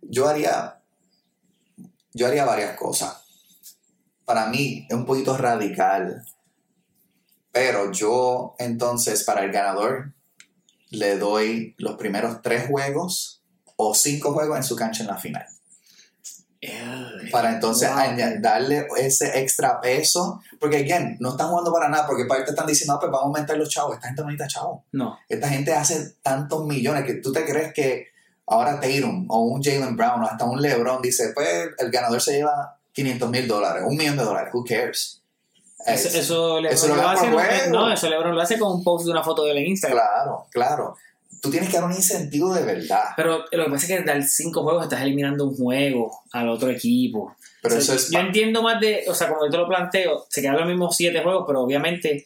Yo 0.00 0.28
haría, 0.28 0.80
yo 2.12 2.26
haría 2.26 2.44
varias 2.44 2.76
cosas. 2.76 3.22
Para 4.24 4.46
mí 4.46 4.86
es 4.88 4.96
un 4.96 5.04
poquito 5.04 5.36
radical, 5.36 6.24
pero 7.52 7.92
yo 7.92 8.54
entonces 8.58 9.24
para 9.24 9.44
el 9.44 9.52
ganador 9.52 10.13
le 10.94 11.18
doy 11.18 11.74
los 11.78 11.96
primeros 11.96 12.42
tres 12.42 12.66
juegos 12.68 13.42
o 13.76 13.94
cinco 13.94 14.32
juegos 14.32 14.56
en 14.56 14.62
su 14.64 14.76
cancha 14.76 15.02
en 15.02 15.08
la 15.08 15.16
final. 15.18 15.44
Para 17.30 17.50
entonces 17.52 17.90
Wow. 17.90 18.40
darle 18.40 18.86
ese 18.96 19.38
extra 19.38 19.80
peso, 19.82 20.40
porque 20.58 20.78
again, 20.78 21.16
no 21.20 21.30
están 21.32 21.48
jugando 21.50 21.70
para 21.72 21.88
nada, 21.90 22.06
porque 22.06 22.24
parte 22.24 22.50
están 22.50 22.66
diciendo, 22.66 22.94
"Ah, 22.94 23.00
pues 23.00 23.12
vamos 23.12 23.24
a 23.24 23.28
aumentar 23.28 23.56
los 23.58 23.68
chavos, 23.68 23.94
esta 23.96 24.06
gente 24.08 24.22
no 24.22 24.28
necesita 24.28 24.48
chavos. 24.60 24.82
No. 24.92 25.18
Esta 25.28 25.48
gente 25.50 25.74
hace 25.74 26.14
tantos 26.22 26.64
millones 26.66 27.04
que 27.04 27.14
tú 27.14 27.32
te 27.32 27.44
crees 27.44 27.74
que 27.74 28.06
ahora 28.46 28.80
Tatum 28.80 29.26
o 29.28 29.40
un 29.42 29.62
Jalen 29.62 29.94
Brown 29.96 30.22
o 30.22 30.26
hasta 30.26 30.44
un 30.46 30.62
LeBron 30.62 31.02
dice, 31.02 31.32
pues 31.34 31.68
el 31.78 31.90
ganador 31.90 32.22
se 32.22 32.32
lleva 32.32 32.78
500 32.92 33.28
mil 33.30 33.46
dólares, 33.46 33.82
un 33.86 33.96
millón 33.96 34.16
de 34.16 34.24
dólares, 34.24 34.50
who 34.54 34.64
cares? 34.64 35.20
Eso, 35.86 36.08
Es- 36.08 36.14
eso 36.14 36.60
LeBron 36.60 36.74
eso 36.74 36.88
lo 36.96 37.08
hace. 37.08 37.26
por 37.26 37.34
juego. 37.34 37.70
No, 37.72 37.92
eso 37.92 38.08
LeBron 38.08 38.34
lo 38.34 38.40
hace 38.40 38.58
con 38.58 38.72
un 38.72 38.84
post 38.84 39.04
de 39.06 39.10
una 39.12 39.22
foto 39.22 39.44
de 39.44 39.50
él 39.52 39.58
en 39.58 39.66
Instagram. 39.66 39.98
Claro, 39.98 40.46
claro. 40.50 40.96
Tú 41.40 41.50
tienes 41.50 41.68
que 41.68 41.76
dar 41.76 41.84
un 41.84 41.92
incentivo 41.92 42.54
de 42.54 42.64
verdad. 42.64 43.02
Pero 43.16 43.44
lo 43.52 43.64
que 43.64 43.70
pasa 43.70 43.86
es 43.86 43.98
que 44.00 44.02
dar 44.04 44.22
cinco 44.22 44.62
juegos 44.62 44.84
estás 44.84 45.02
eliminando 45.02 45.44
un 45.46 45.54
juego 45.56 46.10
al 46.32 46.48
otro 46.48 46.70
equipo. 46.70 47.36
Pero 47.60 47.76
O 47.76 47.80
sea, 47.80 47.94
eso 47.96 48.06
es... 48.06 48.10
Yo 48.10 48.18
entiendo 48.18 48.62
más 48.62 48.80
de, 48.80 49.04
o 49.08 49.14
sea, 49.14 49.28
como 49.28 49.44
yo 49.44 49.50
te 49.50 49.56
lo 49.58 49.68
planteo, 49.68 50.24
se 50.30 50.40
quedan 50.40 50.56
los 50.56 50.66
mismos 50.66 50.96
siete 50.96 51.22
juegos, 51.22 51.44
pero 51.46 51.60
obviamente, 51.62 52.24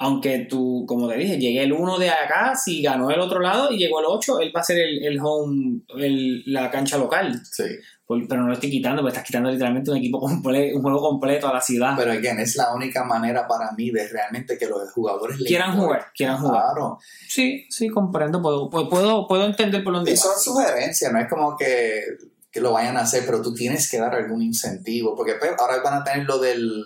aunque 0.00 0.46
tú, 0.48 0.84
como 0.86 1.08
te 1.08 1.16
dije, 1.16 1.38
llegue 1.38 1.62
el 1.64 1.72
uno 1.72 1.98
de 1.98 2.08
acá, 2.10 2.54
si 2.54 2.80
ganó 2.82 3.10
el 3.10 3.18
otro 3.20 3.40
lado 3.40 3.72
y 3.72 3.78
llegó 3.78 3.98
el 3.98 4.06
8, 4.08 4.38
él 4.40 4.52
va 4.54 4.60
a 4.60 4.64
ser 4.64 4.78
el, 4.78 5.04
el 5.04 5.18
home, 5.20 5.80
el- 5.96 6.42
la 6.52 6.70
cancha 6.70 6.96
local. 6.98 7.40
Sí. 7.50 7.64
Por- 8.06 8.26
Pero 8.28 8.42
no 8.42 8.46
lo 8.46 8.54
estoy 8.54 8.70
quitando, 8.70 9.02
porque 9.02 9.14
estás 9.16 9.26
quitando 9.26 9.50
literalmente 9.50 9.90
un 9.90 9.96
equipo 9.96 10.20
completo, 10.20 10.76
un 10.76 10.82
juego 10.82 11.00
completo 11.00 11.48
a 11.48 11.52
la 11.54 11.60
ciudad. 11.60 11.94
Pero 11.96 12.12
again, 12.12 12.38
es 12.38 12.54
la 12.56 12.72
única 12.74 13.02
manera 13.04 13.46
para 13.48 13.72
mí 13.72 13.90
de 13.90 14.06
realmente 14.08 14.56
que 14.56 14.66
los 14.66 14.90
jugadores 14.92 15.40
le 15.40 15.46
quieran 15.46 15.76
jugar, 15.76 16.06
quieran 16.14 16.38
jugar. 16.38 16.62
Claro. 16.74 16.98
Sí, 17.28 17.66
sí, 17.68 17.88
comprendo, 17.88 18.40
puedo, 18.40 18.70
puedo, 18.70 19.26
puedo, 19.26 19.44
entender 19.46 19.82
por 19.82 19.94
dónde 19.94 20.12
Y 20.12 20.16
son 20.16 20.38
sugerencias, 20.38 21.12
no 21.12 21.18
es 21.18 21.28
como 21.28 21.56
que, 21.56 22.02
que 22.50 22.60
lo 22.62 22.72
vayan 22.72 22.96
a 22.96 23.00
hacer, 23.00 23.24
pero 23.26 23.42
tú 23.42 23.52
tienes 23.52 23.90
que 23.90 23.98
dar 23.98 24.14
algún 24.14 24.40
incentivo, 24.42 25.14
porque 25.14 25.34
pues, 25.34 25.50
ahora 25.58 25.82
van 25.84 26.00
a 26.00 26.04
tener 26.04 26.24
lo 26.24 26.38
del 26.38 26.82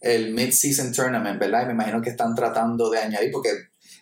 el 0.00 0.32
mid-season 0.34 0.92
tournament, 0.92 1.38
¿verdad? 1.40 1.62
Y 1.62 1.66
me 1.66 1.72
imagino 1.72 2.00
que 2.00 2.10
están 2.10 2.34
tratando 2.34 2.88
de 2.90 2.98
añadir, 2.98 3.30
porque 3.32 3.50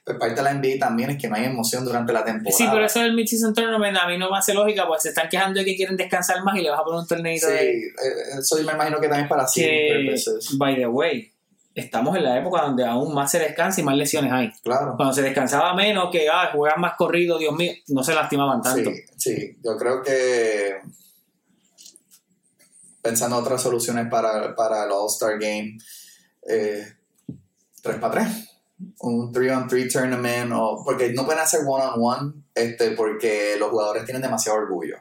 pues, 0.05 0.19
parte 0.19 0.35
de 0.37 0.43
la 0.43 0.55
NBA 0.55 0.79
también 0.79 1.11
es 1.11 1.19
que 1.21 1.29
no 1.29 1.37
hay 1.37 1.45
emoción 1.45 1.85
durante 1.85 2.13
la 2.13 2.25
temporada. 2.25 2.57
Sí, 2.57 2.67
pero 2.71 2.85
eso 2.85 3.01
del 3.01 3.15
mid-season 3.15 3.55
tournament 3.55 3.97
a 3.97 4.07
mí 4.07 4.19
no 4.19 4.31
me 4.31 4.39
hace 4.39 4.55
lógica, 4.55 4.87
pues 4.87 5.03
se 5.03 5.09
están 5.09 5.29
quejando 5.29 5.59
de 5.61 5.65
que 5.67 5.75
quieren 5.77 5.97
descansar 5.97 6.43
más 6.45 6.57
y 6.57 6.63
le 6.63 6.71
vas 6.71 6.81
a 6.81 6.85
poner 6.85 7.01
un 7.01 7.07
torneito 7.07 7.47
Sí, 7.47 7.53
de... 7.53 7.71
eh, 7.71 7.93
eso 8.39 8.59
yo 8.59 8.65
me 8.65 8.73
imagino 8.73 9.01
que 9.01 9.09
también 9.09 9.25
es 9.25 9.29
para 9.31 9.47
Que, 9.53 10.03
purposes. 10.05 10.57
by 10.59 10.77
the 10.77 10.87
way, 10.87 11.33
estamos 11.75 12.17
en 12.17 12.25
la 12.25 12.39
época 12.39 12.63
donde 12.63 12.85
aún 12.85 13.13
más 13.15 13.31
se 13.31 13.39
descansa 13.39 13.81
y 13.81 13.85
más 13.85 13.97
lesiones 13.97 14.33
hay. 14.33 14.53
Claro. 14.63 14.95
Cuando 14.97 15.13
se 15.15 15.23
descansaba 15.23 15.75
menos, 15.75 16.09
que 16.13 16.29
ah, 16.29 16.51
juegan 16.55 16.81
más 16.81 16.95
corrido, 16.97 17.37
Dios 17.39 17.55
mío, 17.55 17.73
no 17.89 18.03
se 18.05 18.15
lastimaban 18.15 18.63
tanto. 18.63 18.91
Sí, 19.17 19.35
sí, 19.35 19.57
yo 19.65 19.77
creo 19.77 20.03
que 20.03 20.77
pensando 23.07 23.37
otras 23.37 23.63
soluciones 23.63 24.09
para, 24.11 24.57
para 24.57 24.85
el 24.85 24.91
All-Star 24.91 25.39
Game, 25.39 25.79
eh, 26.49 26.85
3 27.81 27.99
para 27.99 28.15
3, 28.15 28.29
un 28.99 29.33
3-on-3 29.33 29.93
tournament, 29.93 30.53
o, 30.53 30.83
porque 30.85 31.13
no 31.13 31.25
pueden 31.25 31.41
hacer 31.41 31.61
one-on-one 31.65 32.33
este, 32.53 32.91
porque 32.93 33.55
los 33.61 33.71
jugadores 33.71 34.05
tienen 34.05 34.23
demasiado 34.23 34.59
orgullo. 34.59 34.97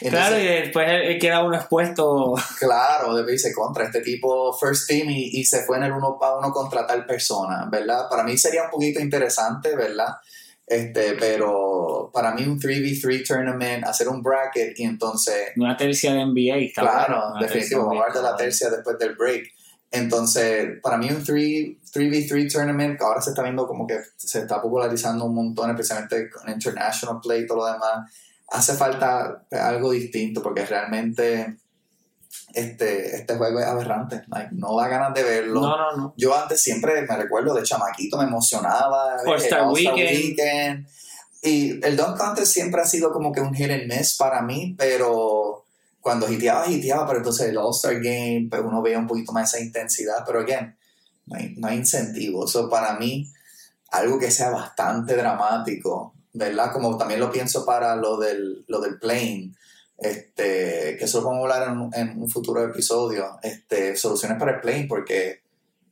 Entonces, 0.00 0.10
claro, 0.10 0.38
y 0.40 0.44
después 0.44 0.86
queda 1.20 1.44
uno 1.44 1.56
expuesto. 1.56 2.34
Claro, 2.58 3.14
debe 3.14 3.34
irse 3.34 3.54
contra 3.54 3.84
este 3.84 4.00
tipo 4.00 4.52
first 4.52 4.88
team 4.88 5.08
y, 5.10 5.38
y 5.38 5.44
se 5.44 5.62
fue 5.62 5.76
en 5.76 5.84
el 5.84 5.92
uno 5.92 6.18
para 6.18 6.38
uno 6.38 6.50
contra 6.50 6.84
tal 6.84 7.06
persona, 7.06 7.68
¿verdad? 7.70 8.08
Para 8.10 8.24
mí 8.24 8.36
sería 8.36 8.64
un 8.64 8.70
poquito 8.70 8.98
interesante, 8.98 9.76
¿verdad? 9.76 10.16
Este, 10.66 11.12
pero 11.12 12.10
para 12.12 12.34
mí 12.34 12.42
un 12.42 12.58
3v3 12.58 13.26
tournament, 13.26 13.84
hacer 13.84 14.08
un 14.08 14.22
bracket 14.22 14.78
y 14.78 14.82
entonces, 14.82 15.52
Una 15.56 15.76
tercia 15.76 16.12
de 16.12 16.26
NBA. 16.26 16.56
está 16.56 16.82
claro, 16.82 17.30
una 17.30 17.40
definitivo, 17.40 17.86
vamos 17.86 18.02
a 18.02 18.06
hablar 18.06 18.16
de 18.16 18.30
la 18.30 18.36
tercia 18.36 18.68
después 18.70 18.98
del 18.98 19.14
break. 19.14 19.52
Entonces, 19.92 20.80
para 20.82 20.98
mí 20.98 21.08
un 21.08 21.22
3, 21.22 21.34
3v3 21.92 22.52
tournament, 22.52 22.98
que 22.98 23.04
ahora 23.04 23.20
se 23.20 23.30
está 23.30 23.42
viendo 23.42 23.66
como 23.66 23.86
que 23.86 23.98
se 24.16 24.40
está 24.40 24.60
popularizando 24.60 25.24
un 25.24 25.34
montón, 25.34 25.70
especialmente 25.70 26.28
con 26.30 26.50
international 26.50 27.20
play 27.22 27.42
y 27.42 27.46
todo 27.46 27.58
lo 27.58 27.72
demás, 27.72 28.10
hace 28.48 28.74
falta 28.74 29.46
algo 29.52 29.92
distinto 29.92 30.42
porque 30.42 30.66
realmente 30.66 31.58
este, 32.52 33.16
este 33.16 33.36
juego 33.36 33.60
es 33.60 33.66
aberrante. 33.66 34.22
Like, 34.28 34.50
no 34.52 34.76
da 34.76 34.88
ganas 34.88 35.14
de 35.14 35.22
verlo. 35.22 35.60
No, 35.60 35.76
no, 35.76 35.96
no. 35.96 36.14
Yo 36.16 36.34
antes 36.34 36.60
siempre 36.62 37.02
me 37.02 37.16
recuerdo 37.16 37.54
de 37.54 37.62
chamaquito, 37.62 38.18
me 38.18 38.24
emocionaba. 38.24 39.16
el 39.22 39.28
All-Star 39.28 39.60
All-Star 39.62 39.94
Weekend. 39.94 40.24
Weekend. 40.24 40.86
Y 41.42 41.84
el 41.84 41.96
Dunk 41.96 42.16
Contest 42.16 42.52
siempre 42.52 42.80
ha 42.80 42.86
sido 42.86 43.12
como 43.12 43.30
que 43.30 43.40
un 43.40 43.54
hit 43.54 43.70
and 43.70 43.86
miss 43.86 44.16
para 44.16 44.42
mí, 44.42 44.74
pero 44.76 45.64
cuando 46.00 46.30
hiteaba, 46.30 46.66
hiteaba, 46.68 47.06
pero 47.06 47.18
entonces 47.18 47.48
el 47.48 47.58
All-Star 47.58 47.96
Game, 47.96 48.48
pues 48.50 48.62
uno 48.64 48.80
veía 48.80 48.98
un 48.98 49.06
poquito 49.06 49.32
más 49.32 49.52
esa 49.52 49.62
intensidad, 49.62 50.24
pero 50.26 50.40
again, 50.40 50.76
no 51.26 51.36
hay, 51.36 51.54
no 51.56 51.68
hay 51.68 51.76
incentivo. 51.78 52.46
Eso 52.46 52.70
para 52.70 52.98
mí, 52.98 53.30
algo 53.90 54.18
que 54.18 54.30
sea 54.30 54.50
bastante 54.50 55.14
dramático, 55.14 56.14
¿verdad? 56.32 56.72
Como 56.72 56.96
también 56.96 57.20
lo 57.20 57.30
pienso 57.30 57.64
para 57.66 57.96
lo 57.96 58.18
del, 58.18 58.64
lo 58.68 58.80
del 58.80 58.98
plane, 58.98 59.52
este, 59.98 60.96
que 60.98 61.04
eso 61.04 61.20
lo 61.20 61.28
vamos 61.28 61.50
a 61.50 61.54
hablar 61.56 61.72
en, 61.72 61.78
un- 61.80 61.94
en 61.94 62.22
un 62.22 62.28
futuro 62.30 62.62
episodio, 62.64 63.38
este, 63.42 63.96
soluciones 63.96 64.38
para 64.38 64.56
el 64.56 64.60
plane, 64.60 64.86
porque, 64.88 65.42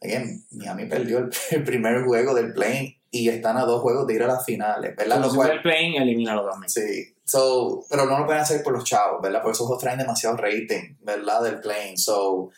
again, 0.02 0.44
Miami 0.52 0.86
perdió 0.86 1.18
el, 1.18 1.30
el 1.50 1.64
primer 1.64 2.04
juego 2.04 2.34
del 2.34 2.52
plane 2.52 3.00
y 3.10 3.28
están 3.28 3.56
a 3.56 3.64
dos 3.64 3.80
juegos 3.80 4.06
de 4.06 4.14
ir 4.14 4.22
a 4.24 4.26
las 4.26 4.44
finales, 4.44 4.94
¿verdad? 4.96 5.16
Lo 5.16 5.22
Cuando 5.28 5.34
cual- 5.36 5.48
sube 5.48 5.56
el 5.56 5.62
plane, 5.62 5.96
elimínalo 5.98 6.48
también. 6.50 6.68
Sí, 6.68 7.14
so, 7.24 7.84
pero 7.88 8.06
no 8.06 8.18
lo 8.18 8.26
pueden 8.26 8.42
hacer 8.42 8.62
por 8.62 8.72
los 8.72 8.84
chavos, 8.84 9.22
¿verdad? 9.22 9.40
Por 9.42 9.52
esos 9.52 9.66
juegos 9.66 9.82
traen 9.82 9.98
demasiado 10.00 10.36
rating, 10.36 10.96
¿verdad? 11.00 11.42
Del 11.44 11.60
plane. 11.60 11.96
So, 11.96 12.50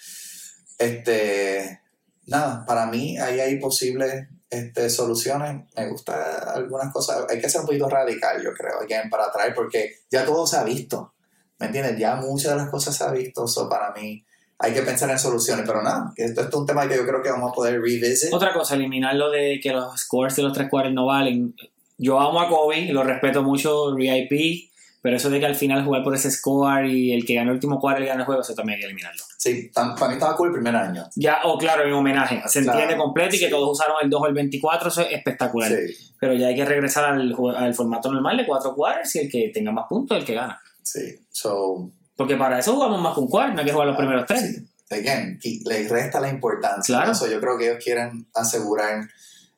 este, 0.78 1.80
nada, 2.26 2.64
para 2.66 2.86
mí 2.86 3.18
ahí 3.18 3.40
hay 3.40 3.58
posibles 3.58 4.28
este, 4.50 4.88
soluciones. 4.90 5.64
Me 5.76 5.88
gusta 5.90 6.52
algunas 6.54 6.92
cosas. 6.92 7.24
Hay 7.30 7.40
que 7.40 7.48
ser 7.48 7.60
un 7.60 7.66
poquito 7.66 7.88
radical, 7.88 8.42
yo 8.42 8.52
creo, 8.52 8.80
again, 8.80 9.08
para 9.10 9.26
atraer, 9.26 9.54
porque 9.54 9.90
ya 10.10 10.24
todo 10.24 10.46
se 10.46 10.56
ha 10.56 10.64
visto, 10.64 11.14
¿me 11.58 11.66
entiendes? 11.66 11.98
Ya 11.98 12.16
muchas 12.16 12.52
de 12.52 12.56
las 12.58 12.70
cosas 12.70 12.96
se 12.96 13.04
ha 13.04 13.10
visto, 13.10 13.46
so 13.46 13.68
para 13.68 13.92
mí 13.92 14.24
hay 14.58 14.72
que 14.72 14.82
pensar 14.82 15.10
en 15.10 15.18
soluciones, 15.18 15.64
pero 15.66 15.82
nada, 15.82 16.12
que 16.14 16.24
esto, 16.24 16.40
esto 16.40 16.56
es 16.56 16.60
un 16.60 16.66
tema 16.66 16.88
que 16.88 16.96
yo 16.96 17.06
creo 17.06 17.22
que 17.22 17.30
vamos 17.30 17.50
a 17.52 17.54
poder 17.54 17.74
revisit. 17.80 18.32
Otra 18.32 18.52
cosa, 18.54 18.74
eliminar 18.74 19.14
lo 19.14 19.30
de 19.30 19.60
que 19.62 19.72
los 19.72 19.98
scores 20.00 20.34
de 20.36 20.42
los 20.42 20.52
tres 20.52 20.68
cuartos 20.70 20.92
no 20.94 21.06
valen. 21.06 21.54
Yo 21.98 22.18
amo 22.20 22.40
a 22.40 22.48
Kobe, 22.48 22.92
lo 22.92 23.02
respeto 23.04 23.42
mucho, 23.42 23.94
VIP, 23.94 24.70
pero 25.02 25.16
eso 25.16 25.30
de 25.30 25.38
que 25.40 25.46
al 25.46 25.54
final 25.54 25.84
jugar 25.84 26.02
por 26.02 26.14
ese 26.14 26.30
score 26.30 26.86
y 26.86 27.12
el 27.12 27.24
que 27.24 27.34
ganó 27.34 27.50
el 27.50 27.54
último 27.56 27.78
cuarto 27.78 28.02
y 28.02 28.06
gana 28.06 28.20
el 28.20 28.26
juego, 28.26 28.40
eso 28.42 28.54
también 28.54 28.76
hay 28.76 28.80
que 28.80 28.86
eliminarlo. 28.86 29.22
Sí, 29.38 29.70
tan- 29.72 29.94
para 29.94 30.08
mí 30.08 30.14
estaba 30.14 30.36
cool 30.36 30.48
el 30.48 30.54
primer 30.54 30.74
año. 30.74 31.04
Ya, 31.14 31.38
o 31.44 31.56
claro, 31.56 31.84
en 31.86 31.92
homenaje, 31.92 32.42
se 32.46 32.62
Claro, 32.62 32.80
entiende 32.80 33.02
completo 33.02 33.36
y 33.36 33.38
que 33.38 33.44
sí. 33.46 33.50
todos 33.50 33.70
usaron 33.70 33.96
el 34.02 34.10
2 34.10 34.20
o 34.22 34.26
el 34.26 34.34
24, 34.34 34.88
eso 34.88 35.02
es 35.02 35.12
espectacular. 35.12 35.70
Sí, 35.70 36.12
Pero 36.18 36.34
ya 36.34 36.48
hay 36.48 36.56
que 36.56 36.64
regresar 36.64 37.04
al, 37.04 37.34
al 37.56 37.74
formato 37.74 38.10
normal 38.12 38.36
de 38.38 38.46
cuatro 38.46 38.74
quarters 38.74 39.14
y 39.16 39.18
el 39.20 39.30
que 39.30 39.50
tenga 39.54 39.70
más 39.70 39.84
puntos, 39.88 40.18
el 40.18 40.24
que 40.24 40.34
gana. 40.34 40.60
Sí. 40.86 41.18
So, 41.30 41.90
Porque 42.16 42.36
para 42.36 42.58
eso 42.58 42.74
jugamos 42.74 43.00
más 43.02 43.16
un 43.18 43.28
quarter, 43.28 43.54
no 43.54 43.60
hay 43.60 43.66
que 43.66 43.72
jugar 43.72 43.88
los 43.88 43.96
primeros 43.96 44.24
tres. 44.26 44.40
Sí. 44.40 44.68
Again, 44.88 45.38
y 45.42 45.68
le 45.68 45.88
resta 45.88 46.20
la 46.20 46.28
importancia. 46.28 46.94
Claro. 46.96 47.12
Eso 47.12 47.26
yo 47.26 47.40
creo 47.40 47.58
que 47.58 47.68
ellos 47.70 47.82
quieren 47.82 48.26
asegurar, 48.34 49.08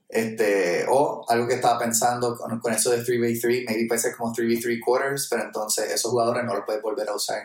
este, 0.08 0.86
o 0.88 1.24
algo 1.28 1.46
que 1.46 1.54
estaba 1.54 1.78
pensando 1.78 2.34
con, 2.36 2.58
con 2.60 2.72
eso 2.72 2.90
de 2.90 3.02
3v3, 3.04 3.66
maybe 3.66 3.86
puede 3.86 4.00
ser 4.00 4.16
como 4.16 4.32
3v3 4.32 4.80
quarters, 4.82 5.26
pero 5.30 5.42
entonces 5.44 5.92
esos 5.92 6.10
jugadores 6.10 6.44
no 6.44 6.54
los 6.54 6.64
puedes 6.64 6.80
volver 6.80 7.06
a 7.10 7.14
usar 7.14 7.42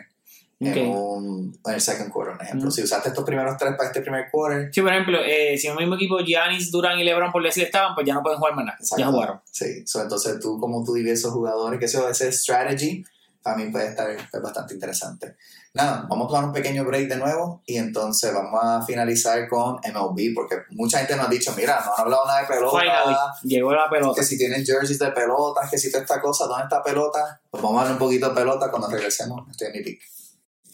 Ok. 0.60 0.68
en, 0.76 0.88
un, 0.88 1.60
en 1.66 1.74
el 1.74 1.80
second 1.80 2.10
quarter, 2.10 2.36
por 2.38 2.46
ejemplo. 2.46 2.68
Mm. 2.68 2.72
Si 2.72 2.82
usaste 2.82 3.10
estos 3.10 3.24
primeros 3.24 3.58
tres 3.58 3.74
para 3.76 3.88
este 3.90 4.00
primer 4.00 4.30
quarter, 4.30 4.70
Sí, 4.72 4.80
por 4.80 4.90
ejemplo, 4.92 5.18
eh, 5.22 5.58
si 5.58 5.66
en 5.66 5.72
el 5.74 5.80
mismo 5.80 5.96
equipo 5.96 6.18
Giannis, 6.20 6.70
Durán 6.70 6.98
y 6.98 7.04
LeBron 7.04 7.30
por 7.32 7.42
decir 7.42 7.64
estaban, 7.64 7.94
pues 7.94 8.06
ya 8.06 8.14
no 8.14 8.22
pueden 8.22 8.38
jugar 8.38 8.54
más 8.54 8.64
nada. 8.64 8.78
Ya 8.96 9.06
jugaron. 9.08 9.40
sí. 9.50 9.82
So, 9.86 10.00
entonces 10.00 10.40
tú, 10.40 10.58
como 10.58 10.82
tú 10.84 10.94
divides 10.94 11.18
esos 11.18 11.32
jugadores, 11.34 11.78
que 11.78 11.84
eso, 11.84 12.08
ese 12.08 12.32
strategy 12.32 13.04
también 13.44 13.70
puede 13.70 13.88
estar 13.90 14.10
es 14.10 14.42
bastante 14.42 14.72
interesante. 14.72 15.36
Nada, 15.74 16.06
vamos 16.08 16.24
a 16.24 16.28
tomar 16.28 16.44
un 16.46 16.52
pequeño 16.52 16.82
break 16.84 17.08
de 17.08 17.16
nuevo 17.16 17.62
y 17.66 17.76
entonces 17.76 18.32
vamos 18.32 18.58
a 18.62 18.82
finalizar 18.86 19.46
con 19.48 19.74
MLB 19.76 20.34
porque 20.34 20.56
mucha 20.70 20.98
gente 20.98 21.14
nos 21.14 21.26
ha 21.26 21.30
dicho, 21.30 21.52
mira, 21.56 21.78
no 21.84 21.92
han 21.94 22.00
hablado 22.00 22.24
nada 22.26 22.40
de 22.40 22.46
pelota, 22.46 22.78
Finally, 22.80 23.16
llegó 23.42 23.72
la 23.74 23.90
pelota. 23.90 24.18
que 24.20 24.26
si 24.26 24.38
tienen 24.38 24.64
jerseys 24.64 24.98
de 24.98 25.10
pelotas, 25.12 25.70
que 25.70 25.76
si 25.76 25.90
toda 25.92 26.02
esta 26.04 26.20
cosa, 26.22 26.46
¿dónde 26.46 26.64
está 26.64 26.82
pelota? 26.82 27.38
Pues 27.50 27.62
vamos 27.62 27.78
a 27.78 27.80
hablar 27.82 27.92
un 27.92 27.98
poquito 27.98 28.30
de 28.30 28.34
pelota 28.34 28.70
cuando 28.70 28.88
regresemos. 28.88 29.46
Estoy 29.50 29.66
en 29.66 29.72
mi 29.74 29.82
pick. 29.82 30.00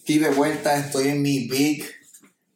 Aquí 0.02 0.18
de 0.18 0.30
vuelta, 0.30 0.76
estoy 0.76 1.08
en 1.08 1.20
mi 1.22 1.48
pick. 1.48 1.84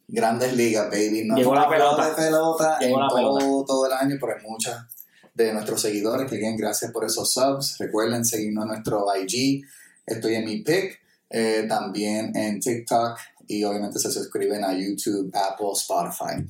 Grandes 0.06 0.52
ligas, 0.54 0.88
baby. 0.90 1.24
No 1.24 1.34
Llegó 1.36 1.54
la 1.54 1.68
pelota. 1.68 2.08
de 2.10 2.14
pelota 2.14 2.78
Llegó 2.78 2.96
en 2.98 3.02
la 3.02 3.08
todo, 3.08 3.38
pelota. 3.38 3.66
todo 3.66 3.86
el 3.86 3.92
año, 3.94 4.16
pero 4.20 4.36
hay 4.36 4.42
muchas 4.46 4.86
de 5.34 5.52
nuestros 5.52 5.80
seguidores 5.80 6.30
que 6.30 6.36
bien, 6.36 6.56
gracias 6.56 6.92
por 6.92 7.04
esos 7.04 7.32
subs. 7.32 7.78
Recuerden 7.78 8.24
seguirnos 8.24 8.64
en 8.64 8.68
nuestro 8.68 9.06
IG. 9.16 9.64
Estoy 10.06 10.34
en 10.36 10.44
mi 10.44 10.62
pick. 10.62 11.00
eh, 11.30 11.64
también 11.68 12.36
en 12.36 12.60
TikTok 12.60 13.18
y 13.48 13.64
obviamente 13.64 13.98
se 13.98 14.10
suscriben 14.10 14.62
a 14.64 14.72
YouTube, 14.72 15.30
Apple, 15.34 15.66
Spotify. 15.74 16.46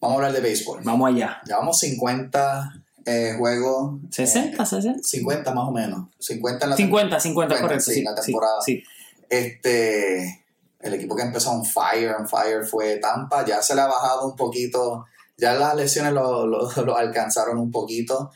Vamos 0.00 0.14
a 0.16 0.16
hablar 0.16 0.32
de 0.32 0.40
béisbol. 0.40 0.80
Vamos 0.84 1.08
allá. 1.08 1.40
Llevamos 1.46 1.78
50 1.78 2.84
eh, 3.06 3.34
juegos. 3.38 4.00
60, 4.10 4.64
60. 4.66 5.02
50 5.02 5.54
más 5.54 5.68
o 5.68 5.70
menos. 5.72 6.08
50 6.18 6.66
en 6.66 6.70
la 6.70 6.76
50, 6.76 7.20
50, 7.20 7.20
50, 7.20 7.60
correcto. 7.62 7.84
sí, 7.84 7.94
Sí, 7.94 8.02
la 8.02 8.16
sí, 8.16 8.22
temporada. 8.32 8.60
sí. 8.64 8.82
Este, 9.30 10.44
el 10.80 10.94
equipo 10.94 11.16
que 11.16 11.22
empezó 11.22 11.50
on 11.52 11.64
fire, 11.64 12.14
on 12.18 12.28
fire 12.28 12.64
fue 12.64 12.96
Tampa. 12.96 13.44
Ya 13.46 13.62
se 13.62 13.74
le 13.74 13.80
ha 13.80 13.86
bajado 13.86 14.26
un 14.28 14.36
poquito. 14.36 15.06
Ya 15.36 15.54
las 15.54 15.74
lesiones 15.74 16.12
lo, 16.12 16.46
lo- 16.46 16.70
lo 16.84 16.96
alcanzaron 16.96 17.58
un 17.58 17.70
poquito. 17.70 18.30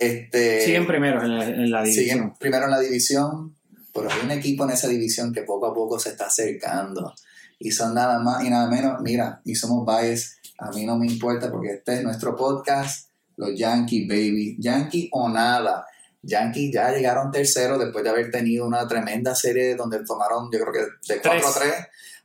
Este, 0.00 0.64
Siguen 0.64 0.86
primeros 0.86 1.22
en 1.22 1.38
la, 1.38 1.44
en 1.46 1.70
la 1.70 1.82
división. 1.82 2.04
siguen 2.04 2.34
primero 2.38 2.64
en 2.64 2.70
la 2.70 2.80
división, 2.80 3.54
pero 3.92 4.10
hay 4.10 4.20
un 4.24 4.30
equipo 4.30 4.64
en 4.64 4.70
esa 4.70 4.88
división 4.88 5.30
que 5.30 5.42
poco 5.42 5.66
a 5.66 5.74
poco 5.74 5.98
se 5.98 6.08
está 6.08 6.26
acercando. 6.26 7.12
Y 7.58 7.70
son 7.72 7.92
nada 7.94 8.18
más 8.18 8.42
y 8.42 8.48
nada 8.48 8.66
menos, 8.70 9.02
mira, 9.02 9.42
y 9.44 9.54
somos 9.54 9.84
bias, 9.86 10.38
a 10.58 10.70
mí 10.70 10.86
no 10.86 10.96
me 10.96 11.06
importa 11.06 11.50
porque 11.50 11.72
este 11.74 11.96
es 11.96 12.02
nuestro 12.02 12.34
podcast, 12.34 13.10
los 13.36 13.50
Yankees, 13.54 14.08
baby. 14.08 14.56
Yankee 14.58 15.10
o 15.12 15.28
nada. 15.28 15.86
Yankees 16.22 16.72
ya 16.72 16.90
llegaron 16.92 17.30
tercero 17.30 17.76
después 17.76 18.02
de 18.02 18.10
haber 18.10 18.30
tenido 18.30 18.66
una 18.66 18.88
tremenda 18.88 19.34
serie 19.34 19.74
donde 19.74 20.02
tomaron, 20.04 20.50
yo 20.50 20.60
creo 20.60 20.72
que 20.72 21.12
de 21.12 21.20
4 21.20 21.46
a 21.46 21.54
3 21.54 21.72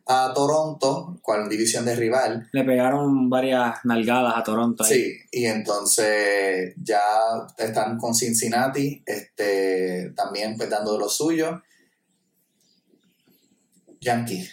a 0.07 0.31
Toronto, 0.33 1.17
cual 1.21 1.49
división 1.49 1.85
de 1.85 1.95
rival. 1.95 2.47
Le 2.51 2.63
pegaron 2.63 3.29
varias 3.29 3.83
nalgadas 3.85 4.33
a 4.37 4.43
Toronto. 4.43 4.83
ahí. 4.83 4.93
Sí, 4.93 5.17
y 5.31 5.45
entonces 5.45 6.73
ya 6.77 7.01
están 7.57 7.97
con 7.97 8.13
Cincinnati, 8.13 9.01
este, 9.05 10.11
también 10.15 10.55
pues 10.57 10.69
dando 10.69 10.97
lo 10.99 11.09
suyo. 11.09 11.61
Yankee, 13.99 14.47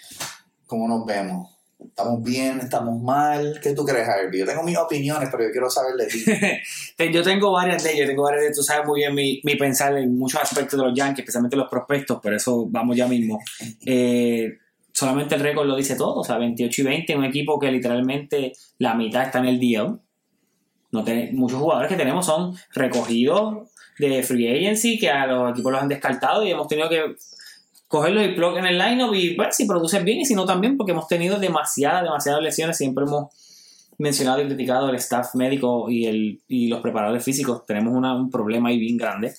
¿cómo 0.66 0.88
nos 0.88 1.04
vemos? 1.04 1.50
¿Estamos 1.86 2.22
bien? 2.22 2.60
¿Estamos 2.60 3.02
mal? 3.02 3.60
¿Qué 3.62 3.74
tú 3.74 3.84
crees, 3.84 4.08
Harvey? 4.08 4.40
Yo 4.40 4.46
tengo 4.46 4.62
mis 4.62 4.78
opiniones, 4.78 5.28
pero 5.30 5.44
yo 5.44 5.50
quiero 5.50 5.68
saber 5.68 5.94
de 5.96 6.06
ti. 6.06 6.24
yo 7.12 7.22
tengo 7.22 7.52
varias 7.52 7.82
de 7.82 7.92
ellas, 7.92 8.08
tengo 8.08 8.22
varias 8.22 8.44
de 8.44 8.52
Tú 8.52 8.62
sabes 8.62 8.86
muy 8.86 9.00
bien 9.00 9.14
mi, 9.14 9.40
mi, 9.44 9.56
pensar 9.56 9.96
en 9.98 10.16
muchos 10.16 10.40
aspectos 10.40 10.78
de 10.78 10.86
los 10.86 10.96
Yankees, 10.96 11.24
especialmente 11.24 11.56
los 11.56 11.68
prospectos, 11.68 12.18
pero 12.22 12.36
eso 12.36 12.66
vamos 12.70 12.96
ya 12.96 13.06
mismo. 13.06 13.38
Eh, 13.84 14.58
solamente 14.92 15.34
el 15.34 15.40
récord 15.40 15.66
lo 15.66 15.76
dice 15.76 15.96
todo, 15.96 16.16
o 16.16 16.24
sea, 16.24 16.38
28 16.38 16.80
y 16.80 16.84
20, 16.84 17.16
un 17.16 17.24
equipo 17.24 17.58
que 17.58 17.70
literalmente 17.70 18.52
la 18.78 18.94
mitad 18.94 19.24
está 19.24 19.38
en 19.38 19.46
el 19.46 19.60
deal. 19.60 20.00
No 20.90 21.04
muchos 21.32 21.58
jugadores 21.58 21.88
que 21.88 21.96
tenemos 21.96 22.26
son 22.26 22.54
recogidos 22.74 23.70
de 23.98 24.22
free 24.22 24.48
agency, 24.48 24.98
que 24.98 25.10
a 25.10 25.26
los 25.26 25.52
equipos 25.52 25.72
los 25.72 25.82
han 25.82 25.88
descartado 25.88 26.44
y 26.44 26.50
hemos 26.50 26.68
tenido 26.68 26.88
que 26.88 27.16
cogerlo 27.88 28.22
y 28.24 28.34
plug 28.34 28.56
en 28.58 28.66
el 28.66 28.78
lineup 28.78 29.14
y 29.14 29.36
ver 29.36 29.52
si 29.52 29.66
producen 29.66 30.04
bien 30.04 30.20
y 30.20 30.24
si 30.24 30.34
no 30.34 30.44
también, 30.44 30.76
porque 30.76 30.92
hemos 30.92 31.08
tenido 31.08 31.38
demasiadas, 31.38 32.02
demasiadas 32.02 32.42
lesiones. 32.42 32.76
Siempre 32.76 33.04
hemos 33.04 33.28
mencionado 33.98 34.42
y 34.42 34.46
criticado 34.46 34.88
el 34.88 34.96
staff 34.96 35.34
médico 35.34 35.90
y, 35.90 36.06
el, 36.06 36.42
y 36.48 36.68
los 36.68 36.80
preparadores 36.80 37.24
físicos. 37.24 37.64
Tenemos 37.66 37.94
un 37.94 38.30
problema 38.30 38.70
ahí 38.70 38.78
bien 38.78 38.96
grande. 38.96 39.34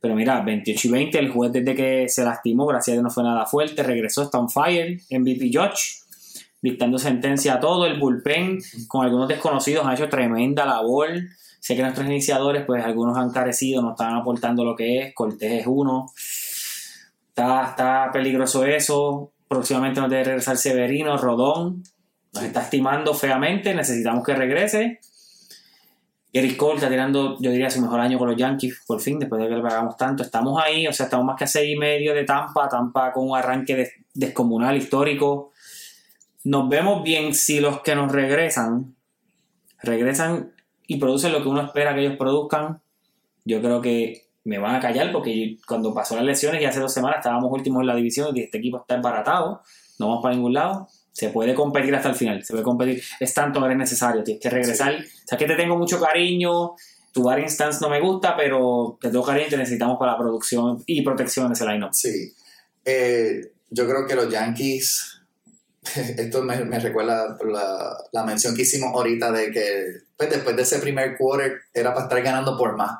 Pero 0.00 0.14
mira, 0.14 0.40
28 0.40 0.88
y 0.88 0.90
20, 0.90 1.18
el 1.18 1.30
juez 1.30 1.52
desde 1.52 1.74
que 1.74 2.08
se 2.08 2.24
lastimó, 2.24 2.66
gracias 2.66 2.92
a 2.92 2.96
Dios 2.96 3.04
no 3.04 3.10
fue 3.10 3.24
nada 3.24 3.46
fuerte, 3.46 3.82
regresó, 3.82 4.22
está 4.22 4.38
on 4.38 4.50
fire, 4.50 5.00
MVP 5.10 5.50
Judge, 5.52 6.02
dictando 6.62 6.98
sentencia 6.98 7.54
a 7.54 7.60
todo, 7.60 7.86
el 7.86 7.98
bullpen 7.98 8.58
con 8.88 9.04
algunos 9.04 9.28
desconocidos 9.28 9.86
ha 9.86 9.94
hecho 9.94 10.08
tremenda 10.08 10.64
labor. 10.64 11.08
Sé 11.60 11.74
que 11.74 11.82
nuestros 11.82 12.06
iniciadores, 12.06 12.64
pues 12.64 12.84
algunos 12.84 13.16
han 13.16 13.30
carecido, 13.30 13.82
no 13.82 13.90
están 13.90 14.14
aportando 14.14 14.64
lo 14.64 14.76
que 14.76 14.98
es, 14.98 15.14
Cortés 15.14 15.62
es 15.62 15.66
uno. 15.66 16.06
Está, 17.36 18.10
peligroso 18.12 18.64
eso. 18.64 19.32
Próximamente 19.46 20.00
nos 20.00 20.08
debe 20.08 20.24
regresar 20.24 20.56
Severino, 20.56 21.18
Rodón. 21.18 21.82
Nos 22.32 22.44
está 22.44 22.62
estimando 22.62 23.12
feamente. 23.12 23.74
Necesitamos 23.74 24.24
que 24.24 24.34
regrese. 24.34 25.00
Eric 26.38 26.56
Cole 26.56 26.76
está 26.76 26.88
tirando, 26.88 27.38
yo 27.40 27.50
diría, 27.50 27.70
su 27.70 27.80
mejor 27.80 28.00
año 28.00 28.18
con 28.18 28.28
los 28.28 28.36
Yankees, 28.36 28.82
por 28.86 29.00
fin, 29.00 29.18
después 29.18 29.40
de 29.40 29.48
que 29.48 29.54
le 29.54 29.62
pagamos 29.62 29.96
tanto. 29.96 30.22
Estamos 30.22 30.62
ahí, 30.62 30.86
o 30.86 30.92
sea, 30.92 31.04
estamos 31.04 31.24
más 31.24 31.36
que 31.36 31.44
a 31.44 31.46
seis 31.46 31.74
y 31.74 31.78
medio 31.78 32.14
de 32.14 32.24
Tampa. 32.24 32.68
Tampa 32.68 33.12
con 33.12 33.30
un 33.30 33.36
arranque 33.36 33.90
descomunal, 34.12 34.76
histórico. 34.76 35.52
Nos 36.44 36.68
vemos 36.68 37.02
bien 37.02 37.34
si 37.34 37.60
los 37.60 37.80
que 37.80 37.94
nos 37.94 38.12
regresan, 38.12 38.94
regresan 39.82 40.52
y 40.86 40.98
producen 40.98 41.32
lo 41.32 41.42
que 41.42 41.48
uno 41.48 41.62
espera 41.62 41.94
que 41.94 42.00
ellos 42.00 42.16
produzcan. 42.18 42.80
Yo 43.44 43.60
creo 43.60 43.80
que 43.80 44.26
me 44.44 44.58
van 44.58 44.76
a 44.76 44.80
callar 44.80 45.12
porque 45.12 45.58
cuando 45.66 45.92
pasó 45.92 46.16
las 46.16 46.24
lesiones 46.24 46.62
y 46.62 46.64
hace 46.64 46.80
dos 46.80 46.92
semanas 46.92 47.18
estábamos 47.18 47.50
últimos 47.50 47.80
en 47.80 47.88
la 47.88 47.96
división 47.96 48.36
y 48.36 48.42
este 48.42 48.58
equipo 48.58 48.78
está 48.78 48.94
embaratado, 48.94 49.62
no 49.98 50.08
vamos 50.08 50.22
para 50.22 50.34
ningún 50.34 50.54
lado. 50.54 50.88
Se 51.16 51.30
puede 51.30 51.54
competir 51.54 51.94
hasta 51.94 52.10
el 52.10 52.14
final, 52.14 52.44
se 52.44 52.52
puede 52.52 52.62
competir. 52.62 53.02
Es 53.18 53.32
tanto 53.32 53.62
que 53.62 53.72
es 53.72 53.78
necesario, 53.78 54.22
tienes 54.22 54.42
que 54.42 54.50
regresar. 54.50 54.94
O 54.94 55.28
sea, 55.28 55.38
que 55.38 55.46
te 55.46 55.56
tengo 55.56 55.78
mucho 55.78 55.98
cariño, 55.98 56.74
tu 57.10 57.22
bar 57.22 57.40
instance 57.40 57.78
no 57.80 57.88
me 57.88 58.00
gusta, 58.00 58.36
pero 58.36 58.98
te 59.00 59.08
tengo 59.08 59.24
cariño 59.24 59.46
y 59.46 59.50
te 59.50 59.56
necesitamos 59.56 59.98
para 59.98 60.12
la 60.12 60.18
producción 60.18 60.84
y 60.84 61.00
protección 61.00 61.48
de 61.48 61.54
ese 61.54 61.64
lineup. 61.64 61.94
Sí. 61.94 62.34
Eh, 62.84 63.50
yo 63.70 63.88
creo 63.88 64.06
que 64.06 64.14
los 64.14 64.30
Yankees, 64.30 65.22
esto 66.18 66.42
me, 66.42 66.78
recuerda 66.78 67.38
la, 67.46 67.96
la, 68.12 68.24
mención 68.24 68.54
que 68.54 68.62
hicimos 68.62 68.92
ahorita 68.92 69.32
de 69.32 69.50
que 69.50 69.86
pues, 70.18 70.28
después 70.28 70.54
de 70.54 70.62
ese 70.64 70.80
primer 70.80 71.16
quarter 71.16 71.62
era 71.72 71.94
para 71.94 72.04
estar 72.04 72.22
ganando 72.22 72.58
por 72.58 72.76
más 72.76 72.98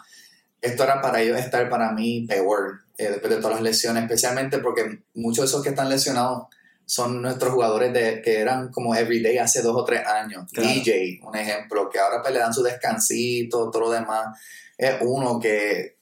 esto 0.61 0.85
era 0.85 1.01
para 1.01 1.21
ellos 1.21 1.39
estar 1.39 1.69
para 1.69 1.93
mí 1.93 2.27
peor 2.27 2.81
eh, 2.99 3.11
después 3.11 3.35
de 3.35 3.41
todas 3.41 3.57
las 3.57 3.63
lesiones, 3.63 4.03
especialmente 4.03 4.59
porque 4.59 5.01
muchos 5.15 5.45
de 5.45 5.47
esos 5.47 5.63
que 5.63 5.71
están 5.71 5.89
lesionados 5.89 6.47
son 6.87 7.21
nuestros 7.21 7.53
jugadores 7.53 7.93
de, 7.93 8.23
que 8.23 8.41
eran 8.41 8.71
como 8.71 8.95
everyday 8.95 9.39
hace 9.39 9.61
dos 9.61 9.77
o 9.77 9.85
tres 9.85 10.07
años. 10.07 10.45
DJ, 10.53 11.21
un 11.25 11.35
ejemplo, 11.37 11.91
que 11.91 11.99
ahora 11.99 12.23
pues 12.23 12.33
le 12.33 12.41
dan 12.41 12.55
su 12.55 12.63
descansito, 12.63 13.71
todo 13.71 13.83
lo 13.83 13.91
demás. 13.91 14.39
Es 14.79 14.95
uno 15.01 15.41
que, 15.41 15.97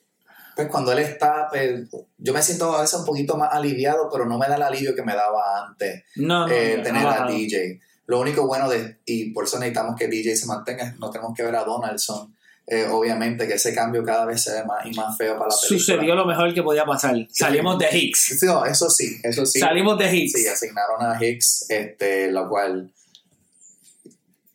pues 0.54 0.68
cuando 0.68 0.92
él 0.92 0.98
está, 0.98 1.48
pues, 1.50 1.88
yo 2.18 2.34
me 2.34 2.42
siento 2.42 2.74
a 2.76 2.82
veces 2.82 3.00
un 3.00 3.06
poquito 3.06 3.38
más 3.38 3.48
aliviado, 3.52 4.10
pero 4.12 4.26
no 4.26 4.38
me 4.38 4.46
da 4.46 4.56
el 4.56 4.62
alivio 4.62 4.94
que 4.94 5.02
me 5.02 5.14
daba 5.14 5.66
antes 5.66 6.04
no, 6.16 6.46
eh, 6.48 6.80
tener 6.84 7.06
a 7.06 7.26
DJ. 7.26 7.80
Lo 8.06 8.20
único 8.20 8.46
bueno 8.46 8.68
de, 8.68 8.98
y 9.06 9.32
por 9.32 9.44
eso 9.44 9.58
necesitamos 9.58 9.96
que 9.96 10.08
DJ 10.08 10.36
se 10.36 10.46
mantenga, 10.46 10.94
no 10.98 11.08
tenemos 11.08 11.34
que 11.34 11.42
ver 11.42 11.56
a 11.56 11.64
Donaldson 11.64 12.33
eh, 12.66 12.86
obviamente 12.90 13.46
que 13.46 13.54
ese 13.54 13.74
cambio 13.74 14.02
cada 14.02 14.24
vez 14.24 14.42
se 14.42 14.52
ve 14.52 14.64
más 14.64 14.86
y 14.86 14.94
más 14.94 15.16
feo 15.18 15.38
para 15.38 15.50
la 15.50 15.56
película. 15.56 15.78
Sucedió 15.78 16.14
lo 16.14 16.24
mejor 16.24 16.54
que 16.54 16.62
podía 16.62 16.86
pasar. 16.86 17.14
Salimos 17.30 17.78
de 17.78 17.86
Hicks. 17.92 18.42
eso 18.42 18.90
sí, 18.90 19.20
eso 19.22 19.44
sí. 19.44 19.60
Salimos 19.60 19.98
de 19.98 20.16
Hicks. 20.16 20.32
Sí, 20.32 20.46
asignaron 20.46 21.02
a 21.02 21.22
Hicks, 21.22 21.66
este, 21.68 22.30
lo 22.30 22.48
cual... 22.48 22.90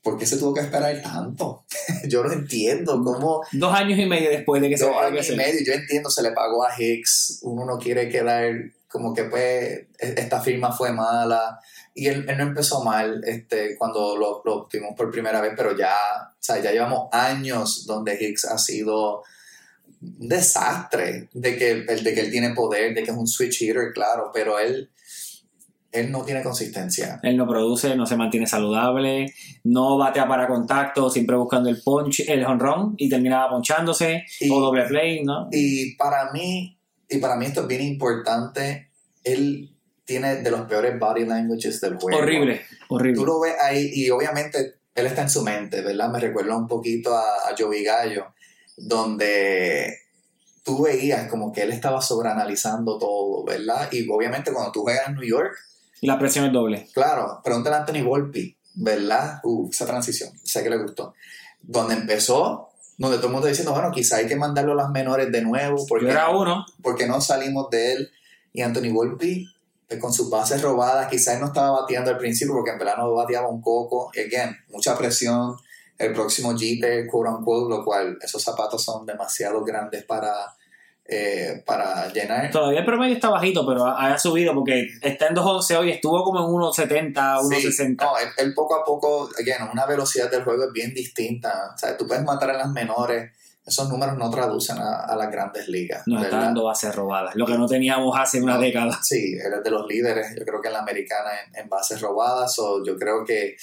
¿Por 0.01 0.17
qué 0.17 0.25
se 0.25 0.37
tuvo 0.37 0.53
que 0.53 0.61
esperar 0.61 0.99
tanto? 1.03 1.65
yo 2.07 2.23
no 2.23 2.31
entiendo 2.31 3.03
cómo... 3.03 3.43
Dos 3.51 3.73
años 3.75 3.99
y 3.99 4.05
medio 4.07 4.29
después 4.31 4.59
de 4.61 4.69
que 4.69 4.77
se... 4.77 4.85
Dos 4.85 4.95
años 4.97 5.29
y 5.29 5.35
medio, 5.35 5.59
yo 5.63 5.73
entiendo, 5.73 6.09
se 6.09 6.23
le 6.23 6.31
pagó 6.31 6.63
a 6.63 6.69
Hicks, 6.75 7.39
uno 7.43 7.63
no 7.65 7.77
quiere 7.77 8.09
quedar 8.09 8.55
como 8.89 9.13
que 9.13 9.25
pues 9.25 9.43
e-, 9.43 9.87
esta 9.99 10.41
firma 10.41 10.71
fue 10.71 10.91
mala 10.91 11.59
y 11.93 12.07
él, 12.07 12.25
no 12.25 12.43
empezó 12.43 12.83
mal 12.83 13.21
este, 13.25 13.77
cuando 13.77 14.17
lo, 14.17 14.41
lo 14.43 14.55
obtuvimos 14.63 14.95
por 14.97 15.11
primera 15.11 15.39
vez, 15.41 15.53
pero 15.55 15.77
ya, 15.77 15.95
o 16.29 16.37
sea, 16.37 16.61
ya 16.61 16.71
llevamos 16.71 17.07
años 17.11 17.85
donde 17.85 18.17
Hicks 18.19 18.45
ha 18.45 18.57
sido 18.57 19.23
un 20.01 20.27
desastre 20.27 21.29
de 21.33 21.57
que, 21.57 21.75
de 21.75 22.13
que 22.13 22.21
él 22.21 22.31
tiene 22.31 22.53
poder, 22.53 22.93
de 22.93 23.03
que 23.03 23.11
es 23.11 23.17
un 23.17 23.27
switch 23.27 23.61
hitter, 23.61 23.91
claro, 23.93 24.31
pero 24.33 24.57
él, 24.59 24.89
él 25.91 26.11
no 26.11 26.23
tiene 26.23 26.41
consistencia. 26.41 27.19
Él 27.21 27.35
no 27.35 27.47
produce, 27.47 27.95
no 27.95 28.05
se 28.05 28.15
mantiene 28.15 28.47
saludable, 28.47 29.33
no 29.65 29.97
batea 29.97 30.27
para 30.27 30.47
contacto, 30.47 31.09
siempre 31.09 31.35
buscando 31.35 31.69
el 31.69 31.81
punch, 31.83 32.21
el 32.29 32.45
honrón 32.45 32.93
y 32.97 33.09
terminaba 33.09 33.49
ponchándose 33.49 34.23
o 34.49 34.59
doble 34.59 34.85
play, 34.85 35.23
¿no? 35.23 35.49
Y 35.51 35.95
para 35.95 36.31
mí, 36.31 36.78
y 37.09 37.17
para 37.17 37.35
mí 37.35 37.45
esto 37.45 37.61
es 37.61 37.67
bien 37.67 37.81
importante, 37.81 38.91
él 39.23 39.75
tiene 40.05 40.37
de 40.37 40.51
los 40.51 40.61
peores 40.61 40.97
body 40.99 41.25
languages 41.25 41.81
del 41.81 41.95
juego. 41.95 42.19
Horrible, 42.19 42.61
horrible. 42.87 43.19
Tú 43.19 43.25
lo 43.25 43.39
ves 43.39 43.55
ahí 43.61 43.89
y 43.93 44.09
obviamente 44.09 44.79
él 44.95 45.05
está 45.05 45.23
en 45.23 45.29
su 45.29 45.43
mente, 45.43 45.81
¿verdad? 45.81 46.09
Me 46.09 46.19
recuerda 46.19 46.55
un 46.55 46.67
poquito 46.67 47.15
a, 47.15 47.49
a 47.49 47.55
Joey 47.57 47.83
Gallo, 47.83 48.33
donde 48.77 49.97
tú 50.63 50.83
veías 50.83 51.27
como 51.29 51.51
que 51.51 51.63
él 51.63 51.71
estaba 51.71 52.01
sobreanalizando 52.01 52.97
todo, 52.97 53.43
¿verdad? 53.43 53.89
Y 53.91 54.07
obviamente 54.09 54.51
cuando 54.51 54.71
tú 54.71 54.81
juegas 54.81 55.07
en 55.07 55.15
New 55.15 55.27
York... 55.27 55.55
La 56.01 56.17
presión 56.17 56.45
es 56.45 56.53
doble. 56.53 56.87
Claro, 56.93 57.41
pregúntale 57.43 57.75
a 57.75 57.79
Anthony 57.79 58.03
Volpi, 58.03 58.55
¿verdad? 58.75 59.39
Uh, 59.43 59.69
esa 59.69 59.85
transición, 59.85 60.31
sé 60.43 60.63
que 60.63 60.69
le 60.69 60.77
gustó. 60.77 61.13
Donde 61.61 61.95
empezó, 61.95 62.68
donde 62.99 63.17
todo 63.17 63.27
el 63.27 63.33
mundo 63.33 63.47
diciendo, 63.47 63.71
bueno, 63.71 63.91
quizá 63.91 64.17
hay 64.17 64.27
que 64.27 64.35
mandarlo 64.35 64.73
a 64.73 64.75
las 64.75 64.89
menores 64.89 65.31
de 65.31 65.41
nuevo. 65.41 65.85
Porque, 65.87 66.09
era 66.09 66.29
uno. 66.29 66.65
Porque 66.83 67.07
no 67.07 67.21
salimos 67.21 67.69
de 67.69 67.93
él. 67.93 68.11
Y 68.51 68.61
Anthony 68.61 68.91
Volpi 68.91 69.47
pues, 69.87 70.01
con 70.01 70.11
sus 70.11 70.29
bases 70.29 70.61
robadas, 70.61 71.07
quizás 71.09 71.39
no 71.39 71.47
estaba 71.47 71.81
bateando 71.81 72.11
al 72.11 72.17
principio 72.17 72.53
porque 72.53 72.71
en 72.71 72.77
verdad 72.77 72.97
no 72.97 73.13
bateaba 73.13 73.47
un 73.47 73.61
coco. 73.61 74.11
Y 74.13 74.19
again, 74.19 74.55
mucha 74.69 74.97
presión. 74.97 75.55
El 75.97 76.13
próximo 76.13 76.57
Jeter, 76.57 77.07
quote 77.07 77.29
unquote, 77.29 77.69
lo 77.69 77.85
cual 77.85 78.17
esos 78.21 78.43
zapatos 78.43 78.83
son 78.83 79.05
demasiado 79.05 79.63
grandes 79.63 80.03
para, 80.03 80.53
eh, 81.09 81.63
para 81.65 82.11
llenar. 82.11 82.51
Todavía 82.51 82.79
el 82.79 82.85
promedio 82.85 83.15
está 83.15 83.29
bajito, 83.29 83.65
pero 83.65 83.85
ha, 83.85 84.17
subido 84.17 84.53
porque 84.53 84.87
está 85.01 85.27
en 85.27 85.35
2.11 85.35 85.77
hoy, 85.77 85.91
estuvo 85.91 86.23
como 86.23 86.39
en 86.39 86.45
1.70, 86.45 87.13
1.60. 87.13 87.95
no, 87.97 88.13
él, 88.37 88.53
poco 88.53 88.75
a 88.75 88.83
poco, 88.83 89.29
again, 89.39 89.67
una 89.71 89.85
velocidad 89.85 90.29
del 90.29 90.43
juego 90.43 90.65
es 90.65 90.71
bien 90.71 90.93
distinta. 90.93 91.71
O 91.73 91.77
sea, 91.77 91.97
tú 91.97 92.07
puedes 92.07 92.23
matar 92.23 92.51
en 92.51 92.57
las 92.57 92.69
menores 92.69 93.31
esos 93.69 93.87
números 93.87 94.17
no 94.17 94.29
traducen 94.31 94.77
a, 94.79 95.15
las 95.15 95.31
grandes 95.31 95.67
ligas. 95.67 96.01
No 96.07 96.21
está 96.21 96.39
dando 96.39 96.63
bases 96.63 96.93
robadas, 96.95 97.35
lo 97.35 97.45
que 97.45 97.57
no 97.57 97.67
teníamos 97.67 98.17
hace 98.17 98.41
una 98.41 98.57
década. 98.57 98.99
Sí, 99.03 99.35
eres 99.35 99.63
de 99.63 99.69
los 99.69 99.87
líderes, 99.87 100.35
yo 100.37 100.43
creo 100.43 100.59
que 100.59 100.67
en 100.67 100.73
la 100.73 100.79
americana 100.79 101.29
en, 101.53 101.69
bases 101.69 102.01
robadas, 102.01 102.57
o 102.57 102.83
yo 102.83 102.97
creo 102.97 103.23
que 103.23 103.55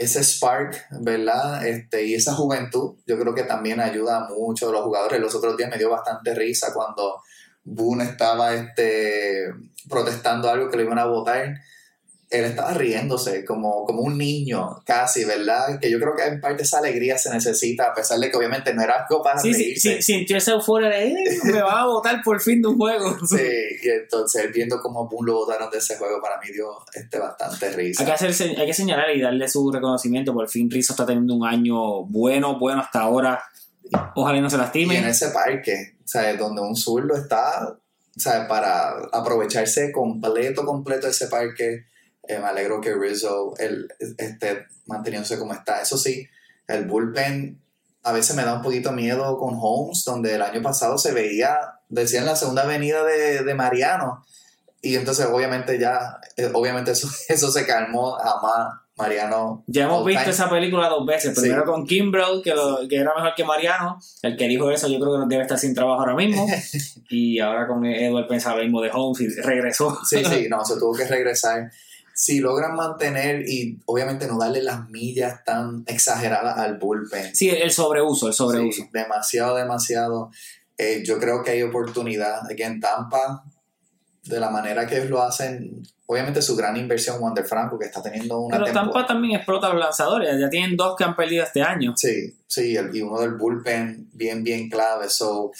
ese 0.00 0.24
spark, 0.24 0.86
¿verdad? 1.02 1.66
Este, 1.66 2.06
y 2.06 2.14
esa 2.14 2.32
juventud, 2.32 2.94
yo 3.06 3.18
creo 3.18 3.34
que 3.34 3.42
también 3.42 3.80
ayuda 3.80 4.26
mucho 4.30 4.70
a 4.70 4.72
los 4.72 4.82
jugadores. 4.82 5.20
Los 5.20 5.34
otros 5.34 5.58
días 5.58 5.68
me 5.70 5.76
dio 5.76 5.90
bastante 5.90 6.34
risa 6.34 6.72
cuando 6.72 7.22
Boone 7.64 8.04
estaba 8.04 8.54
este, 8.54 9.52
protestando 9.90 10.48
algo 10.48 10.70
que 10.70 10.78
le 10.78 10.84
iban 10.84 10.98
a 10.98 11.04
votar 11.04 11.54
él 12.30 12.44
estaba 12.44 12.72
riéndose 12.74 13.44
como, 13.44 13.84
como 13.84 14.02
un 14.02 14.16
niño, 14.16 14.80
casi, 14.86 15.24
¿verdad? 15.24 15.80
Que 15.80 15.90
yo 15.90 15.98
creo 15.98 16.14
que 16.14 16.22
en 16.22 16.40
parte 16.40 16.62
esa 16.62 16.78
alegría 16.78 17.18
se 17.18 17.28
necesita, 17.28 17.86
a 17.86 17.94
pesar 17.94 18.20
de 18.20 18.30
que 18.30 18.36
obviamente 18.36 18.72
no 18.72 18.82
era 18.82 19.04
algo 19.04 19.20
para 19.20 19.40
sí, 19.40 19.52
reírse. 19.52 19.96
Sí, 19.96 20.02
sintió 20.02 20.36
esa 20.36 20.52
euforia 20.52 20.88
de, 20.90 21.12
me 21.44 21.60
va 21.60 21.80
a 21.80 21.86
votar 21.86 22.22
por 22.22 22.40
fin 22.40 22.62
de 22.62 22.68
un 22.68 22.76
juego. 22.76 23.18
Sí, 23.30 23.36
y 23.82 23.88
entonces 23.88 24.52
viendo 24.52 24.80
cómo 24.80 25.08
Boone 25.08 25.26
lo 25.26 25.38
votaron 25.38 25.70
de 25.70 25.78
ese 25.78 25.96
juego, 25.96 26.20
para 26.20 26.38
mí 26.40 26.52
dio 26.52 26.68
este, 26.94 27.18
bastante 27.18 27.70
risa. 27.70 28.02
Hay 28.02 28.06
que, 28.06 28.12
hacer, 28.12 28.58
hay 28.58 28.66
que 28.66 28.74
señalar 28.74 29.10
y 29.14 29.20
darle 29.20 29.48
su 29.48 29.70
reconocimiento, 29.70 30.32
por 30.32 30.48
fin 30.48 30.70
Rizzo 30.70 30.92
está 30.92 31.04
teniendo 31.04 31.34
un 31.34 31.46
año 31.46 32.04
bueno, 32.04 32.58
bueno 32.58 32.80
hasta 32.80 33.00
ahora. 33.00 33.42
Ojalá 34.14 34.40
no 34.40 34.48
se 34.48 34.56
lastime. 34.56 34.94
Y 34.94 34.96
en 34.98 35.06
ese 35.06 35.30
parque, 35.30 35.94
o 36.04 36.08
sea, 36.08 36.32
donde 36.36 36.62
un 36.62 36.76
zurdo 36.76 37.16
está, 37.16 37.68
o 38.16 38.20
sea, 38.20 38.46
para 38.46 38.90
aprovecharse 39.12 39.90
completo, 39.90 40.64
completo 40.64 41.06
de 41.06 41.12
ese 41.12 41.26
parque 41.26 41.89
Eh, 42.28 42.38
me 42.38 42.46
alegro 42.46 42.80
que 42.80 42.94
Rizzo 42.94 43.54
él, 43.58 43.88
esté 44.18 44.66
manteniéndose 44.86 45.38
como 45.38 45.52
está. 45.54 45.80
Eso 45.80 45.96
sí, 45.98 46.26
el 46.68 46.86
bullpen 46.86 47.60
a 48.02 48.12
veces 48.12 48.34
me 48.36 48.44
da 48.44 48.54
un 48.54 48.62
poquito 48.62 48.92
miedo 48.92 49.36
con 49.38 49.56
Holmes, 49.60 50.04
donde 50.04 50.34
el 50.34 50.42
año 50.42 50.62
pasado 50.62 50.96
se 50.98 51.12
veía, 51.12 51.56
decían 51.88 52.24
la 52.26 52.36
segunda 52.36 52.62
avenida 52.62 53.04
de, 53.04 53.42
de 53.42 53.54
Mariano. 53.54 54.24
Y 54.82 54.96
entonces 54.96 55.26
obviamente 55.26 55.78
ya, 55.78 56.18
eh, 56.36 56.50
obviamente 56.54 56.92
eso, 56.92 57.08
eso 57.28 57.50
se 57.50 57.66
calmó, 57.66 58.12
jamás 58.12 58.74
Mariano. 58.96 59.64
Ya 59.66 59.84
hemos 59.84 60.04
visto 60.04 60.22
time. 60.22 60.32
esa 60.32 60.48
película 60.50 60.88
dos 60.88 61.06
veces. 61.06 61.34
Sí. 61.34 61.40
Primero 61.40 61.64
con 61.64 61.86
Kimbrell, 61.86 62.42
que, 62.42 62.54
lo- 62.54 62.86
que 62.88 62.96
era 62.96 63.14
mejor 63.14 63.34
que 63.34 63.44
Mariano. 63.44 63.98
El 64.22 64.36
que 64.36 64.46
dijo 64.46 64.70
eso, 64.70 64.88
yo 64.88 64.98
creo 65.00 65.20
que 65.20 65.26
debe 65.28 65.42
estar 65.42 65.58
sin 65.58 65.74
trabajo 65.74 66.00
ahora 66.00 66.14
mismo. 66.14 66.46
y 67.10 67.38
ahora 67.40 67.66
con 67.66 67.84
Edward 67.84 68.28
pensaba 68.28 68.60
mismo 68.60 68.80
de 68.82 68.90
Holmes 68.92 69.20
y 69.20 69.28
regresó. 69.40 69.98
Sí, 70.08 70.22
sí, 70.24 70.46
no, 70.50 70.64
se 70.64 70.78
tuvo 70.78 70.94
que 70.94 71.06
regresar. 71.06 71.70
Si 72.22 72.38
logran 72.38 72.76
mantener 72.76 73.48
y 73.48 73.78
obviamente 73.86 74.26
no 74.26 74.36
darle 74.38 74.62
las 74.62 74.90
millas 74.90 75.42
tan 75.42 75.84
exageradas 75.86 76.58
al 76.58 76.76
bullpen. 76.76 77.34
Sí, 77.34 77.48
el 77.48 77.70
sobreuso, 77.70 78.28
el 78.28 78.34
sobreuso. 78.34 78.82
Sí, 78.82 78.90
demasiado, 78.92 79.56
demasiado. 79.56 80.30
Eh, 80.76 81.02
yo 81.02 81.18
creo 81.18 81.42
que 81.42 81.52
hay 81.52 81.62
oportunidad. 81.62 82.42
Aquí 82.50 82.62
en 82.62 82.78
Tampa, 82.78 83.42
de 84.24 84.38
la 84.38 84.50
manera 84.50 84.86
que 84.86 85.02
lo 85.06 85.22
hacen, 85.22 85.82
obviamente 86.04 86.42
su 86.42 86.54
gran 86.56 86.76
inversión, 86.76 87.16
Wander 87.22 87.46
Franco, 87.46 87.78
que 87.78 87.86
está 87.86 88.02
teniendo 88.02 88.38
una 88.40 88.54
Pero 88.58 88.64
temporada. 88.66 88.92
Tampa 88.92 89.06
también 89.06 89.36
explota 89.36 89.68
a 89.68 89.70
los 89.72 89.80
lanzadores. 89.80 90.38
Ya 90.38 90.50
tienen 90.50 90.76
dos 90.76 90.96
que 90.98 91.04
han 91.04 91.16
perdido 91.16 91.42
este 91.44 91.62
año. 91.62 91.94
Sí, 91.96 92.36
sí, 92.46 92.76
el- 92.76 92.94
y 92.94 93.00
uno 93.00 93.18
del 93.18 93.36
bullpen 93.36 94.10
bien, 94.12 94.44
bien 94.44 94.68
clave. 94.68 95.08
So, 95.08 95.52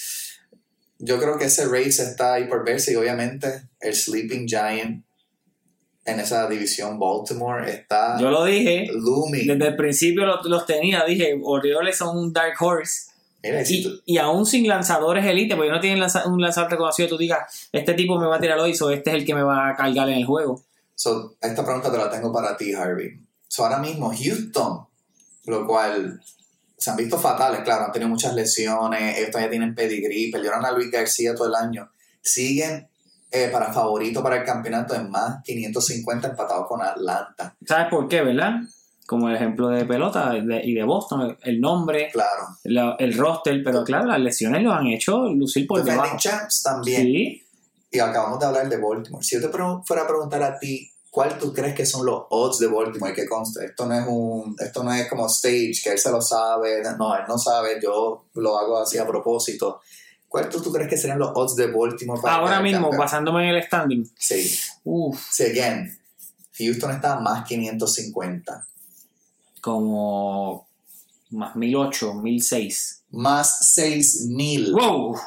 yo 0.98 1.18
creo 1.18 1.38
que 1.38 1.46
ese 1.46 1.64
race 1.64 2.02
está 2.02 2.34
ahí 2.34 2.44
por 2.48 2.66
verse 2.66 2.92
y 2.92 2.96
obviamente 2.96 3.62
el 3.80 3.94
Sleeping 3.94 4.46
Giant 4.46 5.06
en 6.10 6.20
esa 6.20 6.48
división 6.48 6.98
Baltimore 6.98 7.70
está 7.70 8.18
Yo 8.20 8.30
lo 8.30 8.44
dije. 8.44 8.88
looming. 8.92 9.46
Desde 9.46 9.68
el 9.68 9.76
principio 9.76 10.26
los, 10.26 10.44
los 10.46 10.66
tenía. 10.66 11.04
Dije, 11.04 11.38
Orioles 11.42 11.96
son 11.96 12.16
un 12.16 12.32
dark 12.32 12.54
horse. 12.60 13.10
Mira, 13.42 13.62
y 13.62 13.66
si 13.66 13.82
tú- 13.82 14.02
Y, 14.04 14.18
aún 14.18 14.44
sin 14.44 14.68
lanzadores 14.68 15.24
elite, 15.24 15.56
porque 15.56 15.70
no 15.70 15.80
tienen 15.80 15.98
lanza- 16.00 16.26
un 16.26 16.40
lanzador 16.42 16.70
reconocido, 16.72 17.08
tú 17.08 17.16
digas, 17.16 17.68
este 17.72 17.94
tipo 17.94 18.18
me 18.18 18.26
va 18.26 18.36
a 18.36 18.40
tirar 18.40 18.58
hoy, 18.58 18.76
o 18.78 18.90
este 18.90 19.10
es 19.10 19.16
el 19.16 19.24
que 19.24 19.34
me 19.34 19.42
va 19.42 19.70
a 19.70 19.76
cargar 19.76 20.08
en 20.10 20.16
el 20.18 20.26
juego. 20.26 20.62
So, 20.94 21.34
esta 21.40 21.64
pregunta 21.64 21.90
te 21.90 21.96
la 21.96 22.10
tengo 22.10 22.30
para 22.30 22.54
ti, 22.58 22.74
Harvey. 22.74 23.18
So, 23.48 23.64
ahora 23.64 23.78
mismo, 23.78 24.12
Houston, 24.14 24.86
lo 25.46 25.66
cual 25.66 26.20
se 26.76 26.90
han 26.90 26.96
visto 26.98 27.18
fatales, 27.18 27.60
claro, 27.60 27.86
han 27.86 27.92
tenido 27.92 28.10
muchas 28.10 28.34
lesiones, 28.34 29.16
ellos 29.16 29.30
todavía 29.30 29.50
tienen 29.50 29.74
pedigrí, 29.74 30.30
perdieron 30.30 30.62
a 30.66 30.72
Luis 30.72 30.90
García 30.90 31.34
todo 31.34 31.48
el 31.48 31.54
año. 31.54 31.90
Siguen 32.20 32.89
eh, 33.30 33.48
para 33.52 33.72
favorito 33.72 34.22
para 34.22 34.36
el 34.38 34.44
campeonato 34.44 34.94
en 34.94 35.10
más 35.10 35.42
550 35.44 36.28
empatados 36.28 36.66
con 36.66 36.82
Atlanta. 36.82 37.54
¿Sabes 37.66 37.86
por 37.90 38.08
qué, 38.08 38.22
verdad? 38.22 38.54
Como 39.06 39.28
el 39.28 39.34
ejemplo 39.36 39.68
de 39.68 39.84
pelota 39.84 40.30
de- 40.30 40.62
y 40.64 40.74
de 40.74 40.84
Boston, 40.84 41.36
el 41.42 41.60
nombre, 41.60 42.10
Claro. 42.12 42.46
la- 42.64 42.96
el 42.98 43.16
roster, 43.16 43.60
pero 43.64 43.82
claro, 43.84 44.06
las 44.06 44.20
lesiones 44.20 44.62
lo 44.62 44.72
han 44.72 44.86
hecho 44.86 45.24
lucir 45.28 45.66
por 45.66 45.78
Defending 45.78 46.02
debajo. 46.02 46.18
Champs 46.18 46.62
también. 46.62 47.02
Sí, 47.02 47.42
Y 47.92 47.98
acabamos 47.98 48.38
de 48.38 48.46
hablar 48.46 48.68
de 48.68 48.76
Baltimore. 48.76 49.24
Si 49.24 49.34
yo 49.34 49.42
te 49.42 49.48
fuera 49.84 50.02
a 50.02 50.06
preguntar 50.06 50.40
a 50.44 50.56
ti, 50.60 50.88
¿cuál 51.10 51.36
tú 51.38 51.52
crees 51.52 51.74
que 51.74 51.84
son 51.84 52.06
los 52.06 52.22
odds 52.30 52.60
de 52.60 52.68
Baltimore? 52.68 53.12
Que 53.12 53.26
conste, 53.28 53.64
esto 53.64 53.84
no 53.84 53.94
es 53.98 54.04
un, 54.06 54.54
esto 54.60 54.84
no 54.84 54.92
es 54.94 55.08
como 55.08 55.26
stage, 55.26 55.72
que 55.82 55.90
él 55.90 55.98
se 55.98 56.12
lo 56.12 56.22
sabe. 56.22 56.82
No, 56.96 57.16
él 57.16 57.22
no 57.26 57.36
sabe, 57.36 57.80
yo 57.82 58.26
lo 58.34 58.56
hago 58.56 58.78
así 58.78 58.96
a 58.96 59.04
propósito. 59.04 59.80
¿Cuál 60.30 60.48
tú, 60.48 60.62
crees 60.72 60.88
que 60.88 60.96
serían 60.96 61.18
los 61.18 61.32
odds 61.34 61.56
de 61.56 61.66
Baltimore 61.66 62.20
para 62.22 62.36
ahora 62.36 62.60
mismo, 62.62 62.82
campeón? 62.82 63.00
basándome 63.00 63.48
en 63.50 63.56
el 63.56 63.62
standing, 63.64 64.08
Sí. 64.16 64.56
uff, 64.84 65.20
Sí, 65.28 65.42
again. 65.42 65.98
Houston 66.56 66.92
está 66.92 67.18
más 67.18 67.44
550. 67.48 68.64
como 69.60 70.68
más 71.30 71.56
1008, 71.56 72.14
1006. 72.14 73.02
Más 73.10 73.72
6000. 73.74 74.72
¡Wow! 74.72 75.18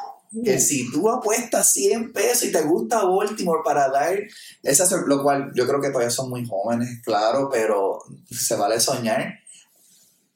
que 0.43 0.59
si 0.59 0.91
tú 0.91 1.09
apuestas 1.11 1.73
100 1.73 2.11
pesos 2.11 2.45
y 2.45 2.51
te 2.51 2.61
gusta 2.63 3.03
Baltimore 3.05 3.61
para 3.63 3.87
dar 3.89 4.17
esa 4.63 4.97
lo 5.05 5.21
cual 5.21 5.51
yo 5.53 5.67
creo 5.67 5.79
que 5.79 5.89
todavía 5.89 6.09
son 6.09 6.29
muy 6.29 6.43
jóvenes, 6.47 7.01
claro, 7.03 7.49
pero 7.51 7.99
se 8.31 8.55
vale 8.55 8.79
soñar. 8.79 9.42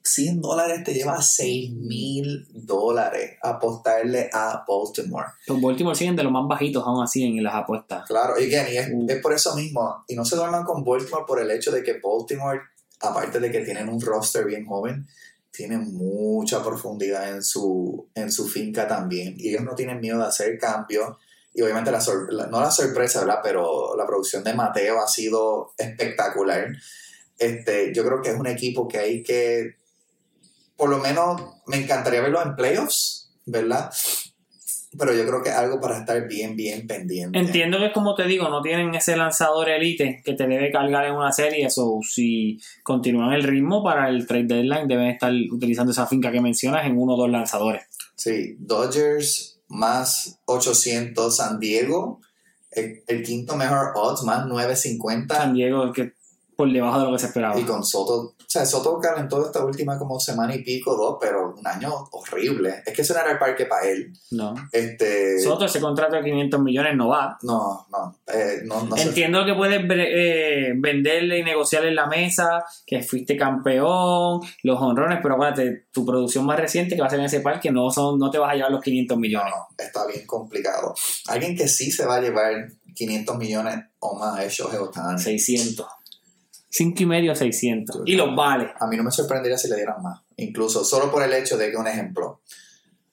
100 0.02 0.40
dólares 0.40 0.84
te 0.84 0.94
lleva 0.94 1.20
6 1.20 1.72
mil 1.74 2.46
dólares 2.52 3.36
apostarle 3.42 4.30
a 4.32 4.64
Baltimore. 4.66 5.26
Los 5.46 5.60
Baltimore 5.60 5.94
siguen 5.96 6.16
de 6.16 6.22
los 6.22 6.32
más 6.32 6.46
bajitos 6.48 6.82
aún 6.86 7.02
así 7.02 7.24
en 7.24 7.42
las 7.44 7.54
apuestas. 7.54 8.06
Claro, 8.06 8.40
y, 8.40 8.44
again, 8.54 8.72
y 8.72 8.76
es, 8.78 8.88
Uh. 8.92 9.06
es 9.08 9.20
por 9.20 9.32
eso 9.34 9.54
mismo. 9.54 10.04
Y 10.08 10.14
no 10.16 10.24
se 10.24 10.36
duerman 10.36 10.64
con 10.64 10.82
Baltimore 10.84 11.24
por 11.26 11.40
el 11.40 11.50
hecho 11.50 11.70
de 11.70 11.82
que 11.82 12.00
Baltimore, 12.02 12.60
aparte 13.00 13.38
de 13.40 13.50
que 13.50 13.60
tienen 13.60 13.88
un 13.88 14.00
roster 14.00 14.44
bien 14.46 14.64
joven, 14.66 15.06
tienen 15.50 15.92
mucha 15.94 16.62
profundidad 16.62 17.28
en 17.34 17.42
su, 17.42 18.08
en 18.14 18.30
su 18.32 18.46
finca 18.48 18.86
también. 18.88 19.34
Y 19.38 19.50
ellos 19.50 19.62
no 19.64 19.74
tienen 19.74 20.00
miedo 20.00 20.18
de 20.18 20.26
hacer 20.26 20.58
cambios. 20.58 21.16
Y 21.52 21.62
obviamente, 21.62 21.90
la 21.90 22.00
la- 22.30 22.46
no 22.46 22.60
la 22.60 22.70
sorpresa, 22.70 23.20
¿verdad? 23.20 23.40
Pero 23.42 23.96
la 23.96 24.06
producción 24.06 24.44
de 24.44 24.54
Mateo 24.54 25.00
ha 25.02 25.08
sido 25.08 25.72
espectacular. 25.76 26.68
Este, 27.38 27.92
yo 27.94 28.04
creo 28.04 28.22
que 28.22 28.30
es 28.30 28.36
un 28.38 28.46
equipo 28.46 28.86
que 28.88 28.98
hay 28.98 29.22
que, 29.22 29.76
por 30.78 30.88
lo 30.88 30.98
menos, 30.98 31.42
me 31.66 31.76
encantaría 31.76 32.20
verlo 32.20 32.40
en 32.40 32.54
playoffs, 32.54 33.32
¿verdad? 33.44 33.90
Pero 34.96 35.12
yo 35.12 35.26
creo 35.26 35.42
que 35.42 35.50
es 35.50 35.56
algo 35.56 35.80
para 35.80 35.98
estar 35.98 36.26
bien, 36.28 36.56
bien 36.56 36.86
pendiente. 36.86 37.36
Entiendo 37.36 37.78
que, 37.78 37.92
como 37.92 38.14
te 38.14 38.24
digo, 38.24 38.48
no 38.48 38.62
tienen 38.62 38.94
ese 38.94 39.16
lanzador 39.16 39.68
elite 39.68 40.22
que 40.24 40.34
te 40.34 40.46
debe 40.46 40.70
cargar 40.70 41.04
en 41.06 41.14
una 41.14 41.32
serie. 41.32 41.66
Eso, 41.66 41.98
si 42.02 42.58
continúan 42.84 43.32
el 43.32 43.42
ritmo 43.42 43.82
para 43.82 44.08
el 44.08 44.26
trade 44.26 44.44
deadline, 44.44 44.86
deben 44.86 45.08
estar 45.08 45.32
utilizando 45.52 45.90
esa 45.90 46.06
finca 46.06 46.30
que 46.30 46.40
mencionas 46.40 46.86
en 46.86 46.96
uno 46.96 47.14
o 47.14 47.16
dos 47.16 47.28
lanzadores. 47.28 47.82
Sí, 48.14 48.54
Dodgers 48.58 49.60
más 49.66 50.40
800, 50.46 51.36
San 51.36 51.58
Diego, 51.58 52.20
el, 52.70 53.02
el 53.08 53.22
quinto 53.24 53.56
mejor 53.56 53.92
odds, 53.96 54.22
más 54.22 54.38
San 54.38 54.48
950. 54.48 55.52
Diego, 55.52 55.92
que 55.92 56.12
por 56.58 56.72
debajo 56.72 56.98
de 56.98 57.04
lo 57.06 57.12
que 57.12 57.20
se 57.20 57.26
esperaba. 57.26 57.56
Y 57.56 57.62
con 57.62 57.84
Soto, 57.84 58.14
o 58.14 58.34
sea, 58.44 58.66
Soto 58.66 58.98
calentó 58.98 59.46
esta 59.46 59.64
última 59.64 59.96
como 59.96 60.18
semana 60.18 60.56
y 60.56 60.64
pico, 60.64 60.96
dos, 60.96 61.16
pero 61.20 61.54
un 61.56 61.64
año 61.64 61.94
horrible. 62.10 62.82
Es 62.84 62.92
que 62.92 63.02
ese 63.02 63.14
no 63.14 63.20
era 63.20 63.30
el 63.30 63.38
parque 63.38 63.66
para 63.66 63.86
él. 63.86 64.12
No. 64.32 64.56
Este, 64.72 65.38
Soto, 65.38 65.66
ese 65.66 65.80
contrato 65.80 66.16
de 66.16 66.24
500 66.24 66.60
millones 66.60 66.96
no 66.96 67.10
va. 67.10 67.38
no, 67.44 67.86
no, 67.92 68.18
eh, 68.26 68.62
no, 68.64 68.82
no 68.82 68.96
sé. 68.96 69.02
Entiendo 69.04 69.44
que 69.44 69.54
puedes 69.54 69.80
eh, 69.88 70.72
venderle 70.76 71.38
y 71.38 71.44
negociar 71.44 71.84
en 71.84 71.94
la 71.94 72.06
mesa, 72.08 72.64
que 72.84 73.02
fuiste 73.04 73.36
campeón, 73.36 74.40
los 74.64 74.80
honrones, 74.80 75.20
pero 75.22 75.34
acuérdate, 75.34 75.86
tu 75.92 76.04
producción 76.04 76.44
más 76.44 76.58
reciente 76.58 76.96
que 76.96 77.00
va 77.02 77.06
a 77.06 77.10
ser 77.10 77.20
en 77.20 77.26
ese 77.26 77.38
parque 77.40 77.70
no, 77.70 77.88
son, 77.90 78.18
no 78.18 78.32
te 78.32 78.38
vas 78.38 78.50
a 78.50 78.54
llevar 78.56 78.72
los 78.72 78.82
500 78.82 79.16
No, 79.16 79.20
millones. 79.20 79.54
no, 79.56 79.68
está 79.78 80.04
bien 80.08 80.26
complicado. 80.26 80.92
Alguien 81.28 81.56
que 81.56 81.68
sí 81.68 81.92
se 81.92 82.04
va 82.04 82.16
a 82.16 82.20
llevar 82.20 82.66
500 82.96 83.36
millones 83.36 83.76
o 84.00 84.18
más 84.18 84.42
es 84.44 84.52
Shohei 84.54 84.78
Ohtani. 84.78 85.20
600. 85.20 85.86
5 86.70 87.02
y 87.02 87.06
medio 87.06 87.32
a 87.32 87.34
600. 87.34 88.02
Y 88.06 88.14
los 88.14 88.34
vale. 88.36 88.72
A 88.78 88.86
mí 88.86 88.96
no 88.96 89.02
me 89.02 89.10
sorprendería 89.10 89.56
si 89.56 89.68
le 89.68 89.76
dieran 89.76 90.02
más. 90.02 90.20
Incluso 90.36 90.84
solo 90.84 91.10
por 91.10 91.22
el 91.22 91.32
hecho 91.32 91.56
de 91.56 91.70
que, 91.70 91.76
un 91.76 91.86
ejemplo, 91.86 92.40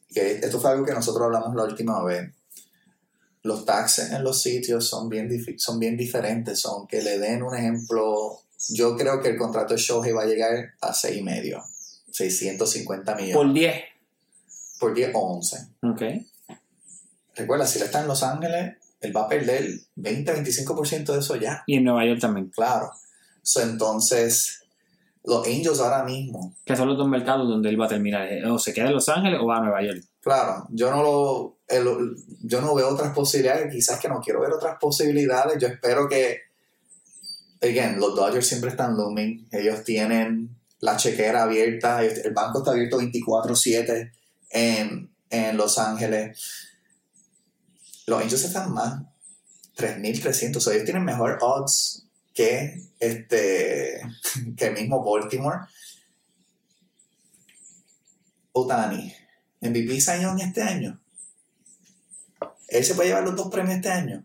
que 0.10 0.34
esto 0.34 0.60
fue 0.60 0.72
algo 0.72 0.86
que 0.86 0.93
nosotros 0.93 1.26
hablamos 1.26 1.56
la 1.56 1.64
última 1.64 2.03
vez. 2.03 2.32
Los 3.43 3.66
taxes 3.66 4.12
en 4.12 4.24
los 4.24 4.41
sitios 4.41 4.88
son 4.88 5.08
bien, 5.08 5.30
son 5.58 5.80
bien 5.80 5.95
diferentes. 5.95 6.60
Son 6.60 6.88
que 6.88 7.01
le 7.01 7.20
den 7.20 7.43
un 7.43 7.56
ejemplo. 7.56 8.39
Yo 8.70 8.97
creo 8.97 9.22
que 9.22 9.30
el 9.30 9.38
contrato 9.38 9.74
de 9.74 9.80
Shohei 9.80 10.12
va 10.12 10.24
a 10.24 10.28
llegar 10.28 10.74
a 10.82 10.93
6 10.93 11.18
y 11.18 11.22
medio. 11.22 11.64
650 12.12 13.16
millones. 13.16 13.36
Por 13.36 13.53
10. 13.53 13.76
Por 14.80 14.93
10 14.93 15.12
o 15.14 15.20
11. 15.20 15.58
Ok. 15.84 16.01
Recuerda, 17.36 17.67
si 17.67 17.79
él 17.79 17.86
está 17.86 18.01
en 18.01 18.08
Los 18.08 18.24
Ángeles, 18.24 18.78
él 19.01 19.16
va 19.16 19.24
a 19.24 19.29
perder 19.29 19.70
20-25% 19.97 21.13
de 21.13 21.20
eso 21.20 21.36
ya. 21.36 21.63
Y 21.67 21.78
en 21.78 21.84
Nueva 21.84 22.05
York 22.05 22.20
también. 22.21 22.50
Claro. 22.50 22.92
So, 23.47 23.62
entonces, 23.62 24.63
los 25.24 25.46
Angels 25.46 25.80
ahora 25.80 26.04
mismo 26.04 26.55
Que 26.66 26.76
son 26.76 26.88
los 26.88 26.97
dos 26.97 27.08
mercados 27.08 27.47
donde 27.47 27.70
él 27.70 27.80
va 27.80 27.86
a 27.86 27.89
terminar. 27.89 28.28
Eh, 28.32 28.43
O 28.50 28.58
se 28.58 28.74
queda 28.74 28.88
en 28.88 28.93
Los 28.93 29.08
Ángeles 29.08 29.39
o 29.39 29.46
va 29.46 29.58
a 29.58 29.62
Nueva 29.62 29.84
York. 29.84 30.04
Claro, 30.20 30.67
yo 30.72 30.89
no 30.89 31.04
lo, 31.04 31.58
el- 31.67 32.16
yo 32.42 32.59
no 32.62 32.74
veo 32.74 32.89
otras 32.89 33.13
posibilidades, 33.13 33.72
quizás 33.72 34.00
que 34.00 34.09
no 34.09 34.20
quiero 34.20 34.42
ver 34.42 34.51
otras 34.51 34.78
posibilidades. 34.82 35.62
Yo 35.62 35.67
espero 35.67 36.09
que, 36.09 36.39
again, 37.62 38.00
los 38.00 38.16
Dodgers 38.16 38.47
siempre 38.47 38.72
están 38.72 38.97
looming. 38.97 39.47
Ellos 39.51 39.84
tienen 39.84 40.50
la 40.80 40.97
chequera 40.97 41.43
abierta, 41.43 42.04
el 42.04 42.34
banco 42.34 42.59
está 42.59 42.72
abierto 42.72 42.97
24/7 43.00 44.12
en, 44.50 45.12
en 45.30 45.58
Los 45.58 45.78
Ángeles. 45.78 46.39
Los 48.08 48.22
Angels 48.24 48.43
están 48.43 48.74
más 48.74 49.01
3.300, 49.78 50.58
o 50.58 50.59
sea, 50.59 50.74
ellos 50.74 50.86
tienen 50.86 51.04
mejor 51.04 51.38
odds 51.42 52.04
que 52.36 52.82
este 52.99 54.01
que 54.57 54.71
mismo 54.71 55.03
Baltimore. 55.03 55.62
Otani, 58.51 59.12
MVP 59.62 59.99
Young 60.21 60.41
este 60.41 60.62
año. 60.62 60.99
Él 62.67 62.83
se 62.83 62.93
puede 62.93 63.09
llevar 63.09 63.24
los 63.24 63.36
dos 63.36 63.49
premios 63.49 63.78
este 63.78 63.89
año. 63.89 64.24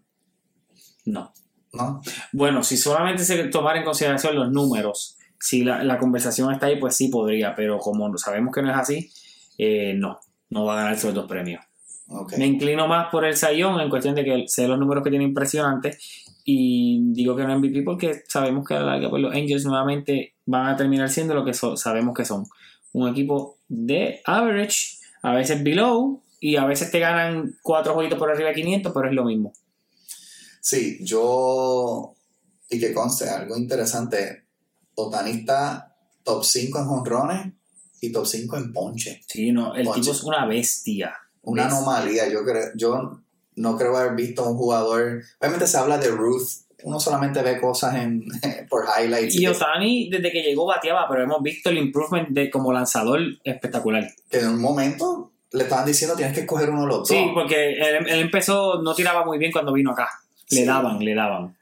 No. 1.04 1.32
¿no? 1.72 2.02
Bueno, 2.32 2.62
si 2.62 2.76
solamente 2.76 3.24
se 3.24 3.44
tomara 3.44 3.78
en 3.78 3.84
consideración 3.84 4.34
los 4.34 4.50
números, 4.50 5.16
si 5.38 5.62
la, 5.62 5.82
la 5.84 5.98
conversación 5.98 6.52
está 6.52 6.66
ahí, 6.66 6.78
pues 6.78 6.96
sí 6.96 7.08
podría, 7.08 7.54
pero 7.54 7.78
como 7.78 8.16
sabemos 8.18 8.54
que 8.54 8.62
no 8.62 8.70
es 8.70 8.76
así, 8.76 9.10
eh, 9.58 9.94
no, 9.94 10.20
no 10.50 10.64
va 10.64 10.74
a 10.74 10.76
ganar 10.76 10.94
esos 10.94 11.14
dos 11.14 11.26
premios. 11.26 11.64
Me 12.36 12.46
inclino 12.46 12.88
más 12.88 13.08
por 13.10 13.24
el 13.24 13.36
Sayón 13.36 13.80
en 13.80 13.88
cuestión 13.88 14.16
de 14.16 14.24
que 14.24 14.44
sé 14.48 14.66
los 14.66 14.78
números 14.78 15.04
que 15.04 15.10
tiene 15.10 15.24
impresionantes 15.24 16.26
y 16.44 17.12
digo 17.12 17.36
que 17.36 17.44
no 17.44 17.58
MVP 17.58 17.82
porque 17.82 18.22
sabemos 18.28 18.66
que 18.66 18.74
a 18.74 18.80
la 18.80 18.86
larga 18.86 19.10
pues, 19.10 19.22
los 19.22 19.34
Angels 19.34 19.64
nuevamente 19.64 20.34
van 20.46 20.66
a 20.68 20.76
terminar 20.76 21.08
siendo 21.10 21.34
lo 21.34 21.44
que 21.44 21.54
so- 21.54 21.76
sabemos 21.76 22.14
que 22.14 22.24
son. 22.24 22.46
Un 22.92 23.08
equipo 23.08 23.58
de 23.68 24.20
average, 24.24 24.98
a 25.22 25.32
veces 25.34 25.62
below 25.62 26.22
y 26.40 26.56
a 26.56 26.64
veces 26.64 26.90
te 26.90 26.98
ganan 26.98 27.56
cuatro 27.62 27.94
jueguitos 27.94 28.18
por 28.18 28.30
arriba 28.30 28.48
de 28.48 28.54
500, 28.56 28.92
pero 28.92 29.08
es 29.08 29.14
lo 29.14 29.24
mismo. 29.24 29.52
Sí, 30.60 30.98
yo. 31.02 32.14
Y 32.68 32.78
que 32.78 32.92
conste, 32.92 33.28
algo 33.28 33.56
interesante. 33.56 34.44
Otani 34.94 35.30
está 35.30 35.96
top 36.24 36.44
5 36.44 36.78
en 36.78 36.84
jonrones 36.86 37.52
y 38.00 38.12
top 38.12 38.26
5 38.26 38.56
en 38.56 38.72
ponche. 38.72 39.20
Sí, 39.26 39.52
no, 39.52 39.74
el 39.74 39.84
Ponche. 39.84 40.00
tipo 40.00 40.12
es 40.12 40.22
una 40.22 40.46
bestia. 40.46 41.14
Una 41.42 41.64
Bestia. 41.64 41.78
anomalía. 41.78 42.28
Yo, 42.30 42.44
creo, 42.44 42.64
yo 42.76 43.20
no 43.56 43.76
creo 43.76 43.96
haber 43.96 44.14
visto 44.14 44.48
un 44.48 44.56
jugador. 44.56 45.22
Obviamente 45.40 45.66
se 45.66 45.76
habla 45.78 45.98
de 45.98 46.08
Ruth. 46.08 46.48
Uno 46.82 46.98
solamente 46.98 47.42
ve 47.42 47.60
cosas 47.60 47.94
en, 47.96 48.24
por 48.70 48.84
highlights. 48.98 49.34
Y 49.36 49.46
Otani, 49.46 50.08
desde 50.10 50.30
que 50.32 50.42
llegó, 50.42 50.66
bateaba, 50.66 51.06
pero 51.08 51.22
hemos 51.24 51.42
visto 51.42 51.68
el 51.70 51.78
improvement 51.78 52.28
de 52.30 52.50
como 52.50 52.72
lanzador 52.72 53.20
espectacular. 53.44 54.08
que 54.30 54.38
en 54.40 54.48
un 54.48 54.60
momento 54.60 55.32
le 55.52 55.64
estaban 55.64 55.84
diciendo 55.84 56.16
tienes 56.16 56.34
que 56.34 56.40
escoger 56.42 56.70
uno 56.70 56.82
de 56.82 56.86
los 56.86 56.98
dos. 57.00 57.08
Sí, 57.08 57.26
porque 57.34 57.72
él, 57.72 58.06
él 58.08 58.20
empezó, 58.20 58.80
no 58.82 58.94
tiraba 58.94 59.24
muy 59.26 59.36
bien 59.36 59.52
cuando 59.52 59.72
vino 59.72 59.90
acá. 59.92 60.08
Le 60.50 60.58
Sí. 60.60 60.64
daban, 60.64 60.98
le 61.04 61.14
daban. 61.14 61.56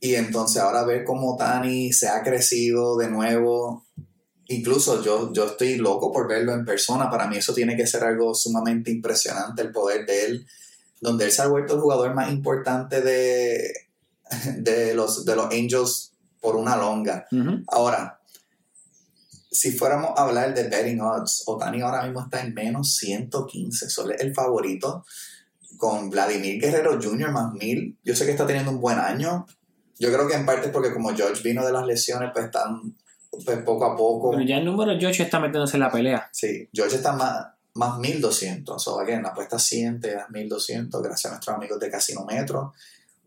Y 0.00 0.14
entonces 0.14 0.60
ahora 0.62 0.84
ver 0.84 1.04
cómo 1.04 1.36
Tani 1.36 1.92
se 1.92 2.08
ha 2.08 2.22
crecido 2.22 2.96
de 2.96 3.08
nuevo. 3.10 3.84
Incluso 4.48 5.02
yo, 5.02 5.32
yo 5.32 5.46
estoy 5.46 5.76
loco 5.76 6.12
por 6.12 6.26
verlo 6.28 6.52
en 6.52 6.64
persona. 6.64 7.08
Para 7.10 7.26
mí 7.28 7.36
eso 7.36 7.54
tiene 7.54 7.76
que 7.76 7.86
ser 7.86 8.02
algo 8.04 8.34
sumamente 8.34 8.90
impresionante, 8.90 9.62
el 9.62 9.70
poder 9.70 10.04
de 10.06 10.24
él. 10.26 10.46
Donde 11.02 11.26
él 11.26 11.32
se 11.32 11.42
ha 11.42 11.48
vuelto 11.48 11.74
el 11.74 11.80
jugador 11.80 12.14
más 12.14 12.32
importante 12.32 13.02
de, 13.02 13.72
de, 14.56 14.94
los, 14.94 15.26
de 15.26 15.36
los 15.36 15.46
Angels 15.52 16.14
por 16.40 16.56
una 16.56 16.76
longa. 16.76 17.26
Ahora, 17.68 18.20
si 19.50 19.70
fuéramos 19.72 20.12
a 20.16 20.22
hablar 20.22 20.54
de 20.54 20.64
betting 20.64 21.00
odds, 21.00 21.44
Otani 21.46 21.82
ahora 21.82 22.04
mismo 22.04 22.22
está 22.22 22.40
en 22.40 22.54
menos 22.54 22.96
115. 22.96 23.86
Eso 23.86 24.10
es 24.10 24.20
el 24.20 24.34
favorito. 24.34 25.04
Con 25.76 26.10
Vladimir 26.10 26.60
Guerrero 26.60 26.98
Jr. 27.00 27.30
más 27.30 27.52
1000. 27.52 27.98
Yo 28.02 28.16
sé 28.16 28.24
que 28.24 28.32
está 28.32 28.46
teniendo 28.46 28.70
un 28.70 28.80
buen 28.80 28.98
año. 28.98 29.46
Yo 29.98 30.12
creo 30.12 30.26
que 30.26 30.34
en 30.34 30.46
parte 30.46 30.66
es 30.66 30.72
porque 30.72 30.92
como 30.92 31.14
George 31.14 31.42
vino 31.42 31.64
de 31.64 31.72
las 31.72 31.86
lesiones, 31.86 32.30
pues 32.32 32.46
están 32.46 32.96
pues, 33.44 33.58
poco 33.58 33.84
a 33.84 33.96
poco. 33.96 34.30
Pero 34.30 34.42
ya 34.42 34.56
el 34.56 34.64
número 34.64 34.92
8 34.92 35.22
está 35.22 35.38
metiéndose 35.38 35.76
en 35.76 35.80
la 35.80 35.90
pelea. 35.90 36.28
Sí, 36.32 36.68
George 36.72 36.96
está 36.96 37.12
más, 37.12 37.46
más 37.74 37.98
1200. 37.98 38.82
So, 38.82 39.00
again, 39.00 39.22
la 39.22 39.30
apuesta 39.30 39.58
100 39.58 40.00
te 40.00 40.14
das 40.14 40.30
1200 40.30 41.02
gracias 41.02 41.26
a 41.26 41.34
nuestros 41.34 41.56
amigos 41.56 41.78
de 41.80 41.90
Casino 41.90 42.24
Metro. 42.24 42.74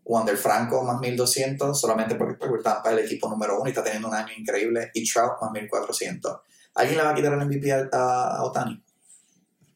Wander 0.04 0.36
Franco 0.36 0.84
más 0.84 1.00
1200 1.00 1.78
solamente 1.80 2.14
porque 2.14 2.34
porque 2.34 2.62
Tampa 2.62 2.90
es 2.92 2.98
el 2.98 3.04
equipo 3.06 3.28
número 3.28 3.56
uno 3.56 3.66
y 3.66 3.70
está 3.70 3.82
teniendo 3.82 4.08
un 4.08 4.14
año 4.14 4.32
increíble. 4.36 4.90
Y 4.94 5.04
Trout 5.10 5.40
más 5.40 5.50
1400. 5.50 6.36
¿Alguien 6.74 6.98
le 6.98 7.04
va 7.04 7.10
a 7.10 7.14
quitar 7.14 7.32
el 7.32 7.46
MVP 7.46 7.72
a, 7.72 7.88
a, 7.92 8.36
a 8.36 8.44
Otani? 8.44 8.82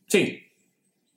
Sí. 0.06 0.38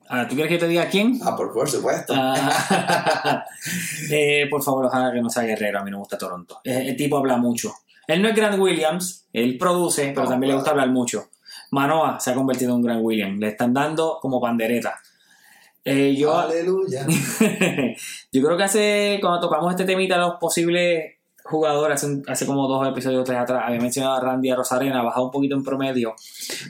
Ahora, 0.08 0.28
¿tú 0.28 0.34
quieres 0.34 0.52
que 0.52 0.58
te 0.58 0.68
diga 0.68 0.88
quién? 0.88 1.20
Ah, 1.24 1.34
por, 1.36 1.52
por 1.52 1.68
supuesto. 1.68 2.12
Ah, 2.16 3.44
eh, 4.10 4.46
por 4.50 4.62
favor, 4.62 4.86
ojalá 4.86 5.12
que 5.12 5.20
no 5.20 5.30
sea 5.30 5.44
Guerrero. 5.44 5.78
A 5.78 5.84
mí 5.84 5.90
no 5.90 5.96
me 5.98 6.00
gusta 6.02 6.18
Toronto. 6.18 6.60
Eh, 6.64 6.88
El 6.88 6.96
tipo 6.96 7.16
habla 7.16 7.36
mucho. 7.36 7.72
Él 8.06 8.20
no 8.20 8.28
es 8.28 8.36
Grant 8.36 8.58
Williams, 8.58 9.26
él 9.32 9.56
produce, 9.56 10.08
pero 10.14 10.24
No, 10.24 10.28
también 10.30 10.50
le 10.50 10.54
gusta 10.56 10.72
hablar 10.72 10.90
mucho. 10.90 11.30
Manoa 11.74 12.18
se 12.20 12.30
ha 12.30 12.34
convertido 12.34 12.70
en 12.70 12.76
un 12.76 12.82
Grant 12.82 13.02
Williams. 13.02 13.38
Le 13.38 13.48
están 13.48 13.74
dando 13.74 14.18
como 14.20 14.40
pandereta. 14.40 14.98
Eh, 15.84 16.14
yo, 16.16 16.38
Aleluya. 16.38 17.06
yo 18.32 18.42
creo 18.42 18.56
que 18.56 18.62
hace, 18.62 19.18
cuando 19.20 19.40
tocamos 19.40 19.70
este 19.70 19.84
temita, 19.84 20.16
los 20.16 20.36
posibles 20.40 21.16
jugadores, 21.44 22.02
hace, 22.02 22.22
hace 22.26 22.46
como 22.46 22.66
dos 22.66 22.88
episodios 22.88 23.24
tres 23.24 23.38
atrás, 23.38 23.64
había 23.66 23.78
mencionado 23.78 24.14
a 24.14 24.20
Randy 24.20 24.48
a 24.48 24.56
Rosarena, 24.56 25.00
ha 25.00 25.04
bajado 25.04 25.26
un 25.26 25.30
poquito 25.30 25.54
en 25.54 25.62
promedio, 25.62 26.14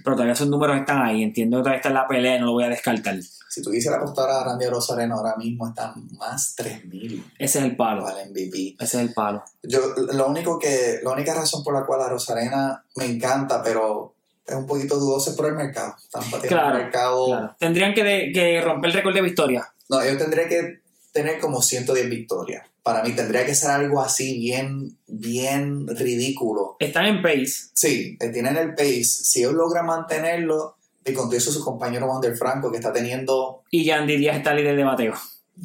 pero 0.02 0.16
todavía 0.16 0.34
sus 0.34 0.48
números 0.48 0.76
están 0.76 1.00
ahí. 1.00 1.22
Entiendo 1.22 1.58
que 1.58 1.62
todavía 1.62 1.76
está 1.76 1.88
en 1.90 1.94
la 1.94 2.08
pelea 2.08 2.40
no 2.40 2.46
lo 2.46 2.52
voy 2.52 2.64
a 2.64 2.68
descartar. 2.68 3.16
Si 3.22 3.62
tú 3.62 3.70
quisieras 3.70 4.00
apostar 4.00 4.28
a 4.28 4.42
Randy 4.42 4.66
Rosarena 4.66 5.14
ahora 5.14 5.36
mismo 5.36 5.68
están 5.68 5.92
más 6.18 6.56
3000 6.56 7.24
Ese 7.38 7.58
es 7.60 7.64
el 7.64 7.76
palo. 7.76 8.04
MVP. 8.04 8.74
Ese 8.80 8.96
es 8.96 9.08
el 9.08 9.14
palo. 9.14 9.44
Yo, 9.62 9.78
lo 10.12 10.26
único 10.26 10.58
que, 10.58 10.98
la 11.04 11.12
única 11.12 11.34
razón 11.34 11.62
por 11.62 11.72
la 11.72 11.86
cual 11.86 12.00
a 12.00 12.08
Rosarena 12.08 12.84
me 12.96 13.04
encanta, 13.04 13.62
pero 13.62 14.13
es 14.46 14.54
un 14.54 14.66
poquito 14.66 14.96
dudoso 14.98 15.34
por 15.36 15.46
el 15.46 15.54
mercado. 15.54 15.94
Tampa 16.10 16.40
tiene 16.40 16.48
Claro, 16.48 16.76
un 16.76 16.82
mercado. 16.82 17.26
Claro. 17.26 17.56
Tendrían 17.58 17.94
que, 17.94 18.04
de- 18.04 18.32
que 18.32 18.60
romper 18.60 18.90
el 18.90 18.96
récord 18.96 19.14
de 19.14 19.22
victoria. 19.22 19.68
No, 19.88 20.04
yo 20.04 20.16
tendría 20.18 20.48
que 20.48 20.80
tener 21.12 21.38
como 21.40 21.62
110 21.62 22.08
victorias. 22.10 22.66
Para 22.82 23.02
mí 23.02 23.12
tendría 23.12 23.46
que 23.46 23.54
ser 23.54 23.70
algo 23.70 24.00
así 24.02 24.38
bien, 24.38 24.98
bien 25.06 25.86
ridículo. 25.86 26.76
Están 26.78 27.06
en 27.06 27.22
pace. 27.22 27.70
Sí, 27.72 28.16
eh, 28.20 28.28
tienen 28.28 28.56
el 28.58 28.74
pace. 28.74 29.04
Si 29.04 29.40
ellos 29.40 29.54
logran 29.54 29.86
mantenerlo, 29.86 30.76
y 31.06 31.12
con 31.14 31.32
eso 31.34 31.50
su 31.52 31.64
compañero 31.64 32.06
Wander 32.06 32.36
Franco, 32.36 32.70
que 32.70 32.76
está 32.78 32.92
teniendo, 32.92 33.62
Y 33.70 33.84
Yandy 33.84 34.16
Díaz 34.16 34.36
está 34.38 34.52
líder 34.54 34.76
de 34.76 34.84
bateo. 34.84 35.14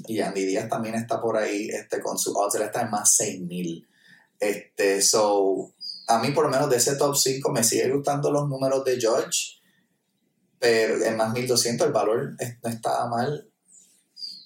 y 0.08 0.20
Andy 0.22 0.46
Díaz 0.46 0.70
también 0.70 0.96
está 0.96 1.20
por 1.20 1.36
ahí, 1.38 1.68
este, 1.70 2.00
con 2.00 2.18
su 2.18 2.32
odds, 2.32 2.56
está 2.56 2.82
en 2.84 2.92
más 2.92 3.16
6000. 3.16 3.86
Este, 4.40 5.02
so, 5.02 5.72
a 6.10 6.20
mí 6.20 6.32
por 6.32 6.44
lo 6.46 6.50
menos 6.52 6.70
de 6.70 6.78
ese 6.78 6.96
top 6.96 7.16
5 7.16 7.52
me 7.52 7.64
sigue 7.64 7.90
gustando 7.90 8.32
los 8.32 8.48
números 8.50 8.84
de 8.84 9.00
George, 9.00 9.60
pero 10.60 11.04
en 11.04 11.16
más 11.16 11.32
1200 11.34 11.88
el 11.88 11.94
valor 11.94 12.32
no 12.64 12.70
está 12.70 13.08
mal. 13.08 13.46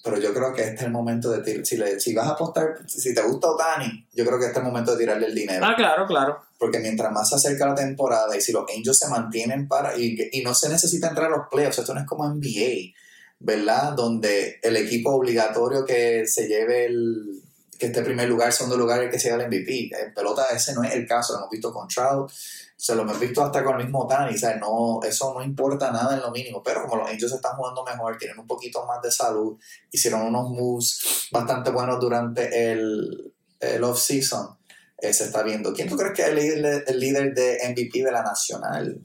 Pero 0.04 0.18
yo 0.18 0.34
creo 0.34 0.52
que 0.52 0.60
este 0.62 0.74
es 0.76 0.82
el 0.82 0.90
momento 0.90 1.30
de 1.30 1.40
tirar. 1.42 1.64
Si, 1.64 1.78
le- 1.78 1.98
si 1.98 2.14
vas 2.14 2.26
a 2.26 2.32
apostar, 2.32 2.76
si 2.86 3.14
te 3.14 3.22
gusta 3.22 3.48
Otani, 3.50 4.06
yo 4.12 4.26
creo 4.26 4.38
que 4.38 4.44
este 4.46 4.58
es 4.58 4.64
el 4.64 4.70
momento 4.70 4.92
de 4.92 4.98
tirarle 4.98 5.26
el 5.28 5.34
dinero. 5.34 5.64
Ah, 5.66 5.74
claro, 5.74 6.06
claro. 6.06 6.38
Porque 6.58 6.78
mientras 6.78 7.10
más 7.10 7.30
se 7.30 7.36
acerca 7.36 7.66
la 7.68 7.74
temporada 7.74 8.36
y 8.36 8.40
si 8.42 8.52
los 8.52 8.64
Angels 8.70 8.98
se 8.98 9.08
mantienen 9.08 9.66
para. 9.66 9.96
Y, 9.98 10.28
y 10.32 10.42
no 10.42 10.54
se 10.54 10.68
necesita 10.68 11.08
entrar 11.08 11.32
a 11.32 11.36
los 11.38 11.46
playoffs, 11.50 11.78
esto 11.78 11.94
no 11.94 12.00
es 12.00 12.06
como 12.06 12.28
NBA, 12.28 12.92
¿verdad? 13.38 13.94
Donde 13.94 14.60
el 14.62 14.76
equipo 14.76 15.10
obligatorio 15.14 15.86
que 15.86 16.26
se 16.26 16.48
lleve 16.48 16.84
el. 16.84 17.42
Que 17.78 17.86
esté 17.86 17.98
en 18.00 18.04
primer 18.04 18.28
lugar, 18.28 18.52
segundo 18.52 18.76
lugar, 18.76 19.02
el 19.02 19.10
que 19.10 19.18
se 19.18 19.30
lleve 19.30 19.44
el 19.44 19.48
MVP. 19.48 19.90
En 20.00 20.14
pelota, 20.14 20.46
ese 20.54 20.74
no 20.74 20.82
es 20.84 20.94
el 20.94 21.06
caso, 21.06 21.32
lo 21.32 21.40
hemos 21.40 21.50
visto 21.50 21.72
con 21.72 21.88
Trout, 21.88 22.30
se 22.76 22.94
lo 22.94 23.02
hemos 23.02 23.18
visto 23.18 23.42
hasta 23.42 23.64
con 23.64 23.78
el 23.78 23.84
mismo 23.84 24.02
Otani, 24.02 24.36
¿sabes? 24.36 24.60
No, 24.60 25.00
eso 25.02 25.34
no 25.34 25.42
importa 25.42 25.90
nada 25.90 26.14
en 26.14 26.20
lo 26.20 26.30
mínimo. 26.30 26.62
Pero 26.62 26.82
como 26.82 26.96
los 26.96 27.10
Angels 27.10 27.32
están 27.32 27.56
jugando 27.56 27.84
mejor, 27.84 28.16
tienen 28.18 28.38
un 28.38 28.46
poquito 28.46 28.84
más 28.86 29.00
de 29.02 29.10
salud, 29.10 29.58
hicieron 29.90 30.22
unos 30.22 30.50
moves 30.50 31.28
bastante 31.30 31.70
buenos 31.70 31.98
durante 32.00 32.72
el, 32.72 33.34
el 33.60 33.84
off-season 33.84 34.56
eh, 34.98 35.12
se 35.12 35.24
está 35.24 35.42
viendo. 35.42 35.72
¿Quién 35.72 35.88
tú 35.88 35.96
crees 35.96 36.14
que 36.14 36.22
es 36.22 36.28
el 36.28 36.36
líder, 36.36 36.84
el 36.86 37.00
líder 37.00 37.34
de 37.34 37.58
MVP 37.70 38.02
de 38.02 38.12
la 38.12 38.22
Nacional? 38.22 39.00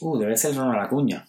Uh, 0.00 0.18
debe 0.18 0.36
ser 0.36 0.54
Ronald 0.54 0.86
Acuña. 0.86 1.28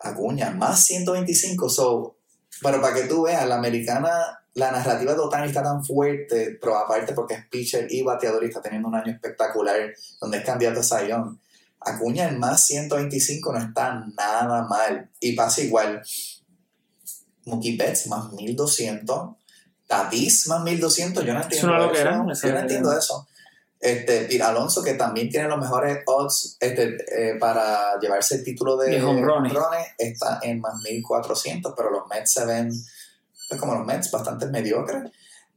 Acuña, 0.00 0.50
más 0.50 0.84
125. 0.86 1.68
So, 1.68 2.16
pero 2.62 2.80
para 2.80 2.94
que 2.94 3.02
tú 3.02 3.22
veas, 3.22 3.46
la 3.46 3.56
americana, 3.56 4.39
la 4.60 4.70
narrativa 4.70 5.14
de 5.14 5.20
Otani 5.20 5.48
está 5.48 5.62
tan 5.62 5.82
fuerte, 5.82 6.58
pero 6.60 6.76
aparte 6.76 7.14
porque 7.14 7.34
es 7.34 7.46
pitcher 7.48 7.86
y 7.90 8.02
bateador 8.02 8.44
y 8.44 8.48
está 8.48 8.60
teniendo 8.60 8.88
un 8.88 8.94
año 8.94 9.10
espectacular, 9.10 9.94
donde 10.20 10.38
es 10.38 10.44
candidato 10.44 10.80
a 10.80 10.82
Sayón. 10.82 11.40
Acuña 11.80 12.28
en 12.28 12.38
más 12.38 12.66
125 12.66 13.52
no 13.54 13.58
está 13.58 14.04
nada 14.14 14.66
mal. 14.68 15.10
Y 15.18 15.32
pasa 15.32 15.62
igual. 15.62 16.02
Mookie 17.46 17.78
Betts 17.78 18.06
más 18.08 18.30
1200. 18.32 19.30
Tatis 19.86 20.46
más 20.48 20.62
1200. 20.62 21.24
Yo 21.24 21.32
no 21.32 21.42
entiendo 21.42 21.92
eso. 21.92 22.46
Yo 22.46 22.52
no 22.52 22.58
entiendo 22.58 22.96
eso. 22.96 23.26
Este, 23.80 24.42
Alonso, 24.42 24.82
que 24.82 24.92
también 24.92 25.30
tiene 25.30 25.48
los 25.48 25.58
mejores 25.58 26.00
odds 26.04 26.58
este, 26.60 26.96
eh, 27.08 27.36
para 27.40 27.98
llevarse 27.98 28.34
el 28.34 28.44
título 28.44 28.76
de, 28.76 28.90
De 28.90 29.00
está 29.96 30.38
en 30.42 30.60
más 30.60 30.74
1400, 30.82 31.72
pero 31.74 31.90
los 31.90 32.02
Mets 32.10 32.30
se 32.30 32.44
ven 32.44 32.70
pues, 33.50 33.60
como 33.60 33.74
los 33.74 33.84
Mets, 33.86 34.10
bastante 34.10 34.46
mediocres. 34.46 35.10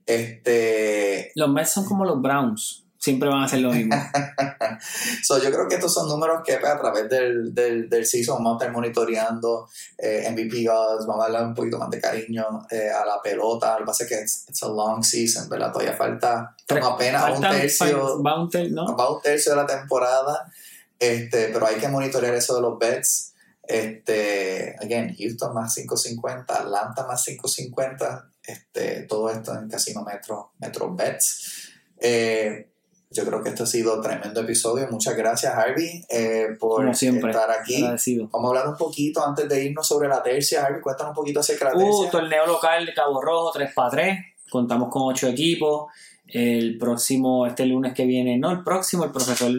Este, 0.06 1.32
Los 1.36 1.50
Mets 1.50 1.70
son 1.72 1.86
como 1.86 2.04
los 2.04 2.22
Browns. 2.22 2.82
Siempre 2.98 3.28
van 3.28 3.42
a 3.42 3.46
hacer 3.46 3.60
lo 3.60 3.70
mismo. 3.72 3.94
so, 5.24 5.38
yo 5.38 5.52
creo 5.52 5.68
que 5.68 5.76
estos 5.76 5.94
son 5.94 6.08
números 6.08 6.42
que 6.46 6.54
a 6.56 6.80
través 6.80 7.10
del, 7.10 7.54
del, 7.54 7.90
del 7.90 8.06
season 8.06 8.38
vamos 8.38 8.54
a 8.62 8.64
estar 8.66 8.74
monitoreando 8.74 9.68
eh, 9.98 10.26
MVP 10.32 10.70
odds, 10.70 11.06
vamos 11.06 11.26
a 11.26 11.30
darle 11.30 11.48
un 11.48 11.54
poquito 11.54 11.78
más 11.78 11.90
de 11.90 12.00
cariño 12.00 12.66
eh, 12.72 12.90
a 12.90 13.06
la 13.06 13.22
pelota. 13.22 13.74
Lo 13.74 13.80
que 13.80 13.86
pasa 13.88 14.04
es 14.06 14.10
que 14.10 14.16
es 14.22 14.46
it's 14.48 14.64
a 14.64 14.68
long 14.70 15.04
season, 15.04 15.50
¿verdad? 15.50 15.74
Todavía 15.74 15.94
falta 15.98 16.56
apenas 16.82 17.24
un 17.38 17.44
Faltan- 17.44 17.60
tercio, 17.60 18.24
va 18.24 18.42
un 18.42 18.50
ter- 18.50 18.72
¿no? 18.72 18.96
va 18.96 19.14
un 19.14 19.22
tercio 19.22 19.52
de 19.52 19.58
la 19.58 19.66
temporada, 19.68 20.50
este, 20.98 21.50
pero 21.50 21.68
hay 21.68 21.76
que 21.76 21.90
monitorear 21.90 22.34
eso 22.36 22.56
de 22.56 22.62
los 22.62 22.80
bets. 22.80 23.33
Este, 23.66 24.76
again, 24.82 25.16
Houston 25.18 25.54
más 25.54 25.74
550, 25.76 26.54
Atlanta 26.54 27.08
más 27.08 27.24
550, 27.24 28.30
este, 28.44 29.04
todo 29.04 29.30
esto 29.30 29.56
en 29.58 29.70
Casino 29.70 30.04
Metro, 30.04 30.52
Metro 30.60 30.94
Bets. 30.94 31.72
Eh, 31.98 32.68
yo 33.14 33.26
creo 33.26 33.44
que 33.44 33.50
este 33.50 33.64
ha 33.64 33.68
sido 33.68 34.02
tremendo 34.02 34.42
episodio. 34.42 34.88
Muchas 34.90 35.16
gracias, 35.16 35.54
Harvey, 35.54 36.04
eh, 36.10 36.58
por 36.60 36.90
estar 36.90 37.52
aquí. 37.52 37.84
Agradecido. 37.84 38.28
Vamos 38.32 38.46
a 38.46 38.50
hablar 38.50 38.68
un 38.68 38.78
poquito 38.78 39.26
antes 39.26 39.48
de 39.48 39.66
irnos 39.66 39.88
sobre 39.88 40.10
la 40.10 40.22
tercia. 40.22 40.66
Harvey, 40.66 40.82
cuéntanos 40.82 41.12
un 41.12 41.16
poquito 41.16 41.40
acerca 41.40 41.70
de 41.70 41.76
la 41.76 41.84
tercia. 41.84 42.08
Uh, 42.08 42.12
torneo 42.12 42.48
local 42.48 42.86
de 42.86 42.94
Cabo 42.94 43.22
Rojo, 43.22 43.52
3 43.54 43.72
para 43.74 43.90
3. 43.92 44.20
Contamos 44.50 44.90
con 44.90 45.04
8 45.04 45.28
equipos. 45.28 45.92
El 46.26 46.78
próximo, 46.80 47.46
este 47.46 47.66
lunes 47.66 47.94
que 47.94 48.06
viene, 48.06 48.38
no 48.38 48.50
el 48.50 48.64
próximo, 48.64 49.04
el 49.04 49.12
profesor 49.12 49.52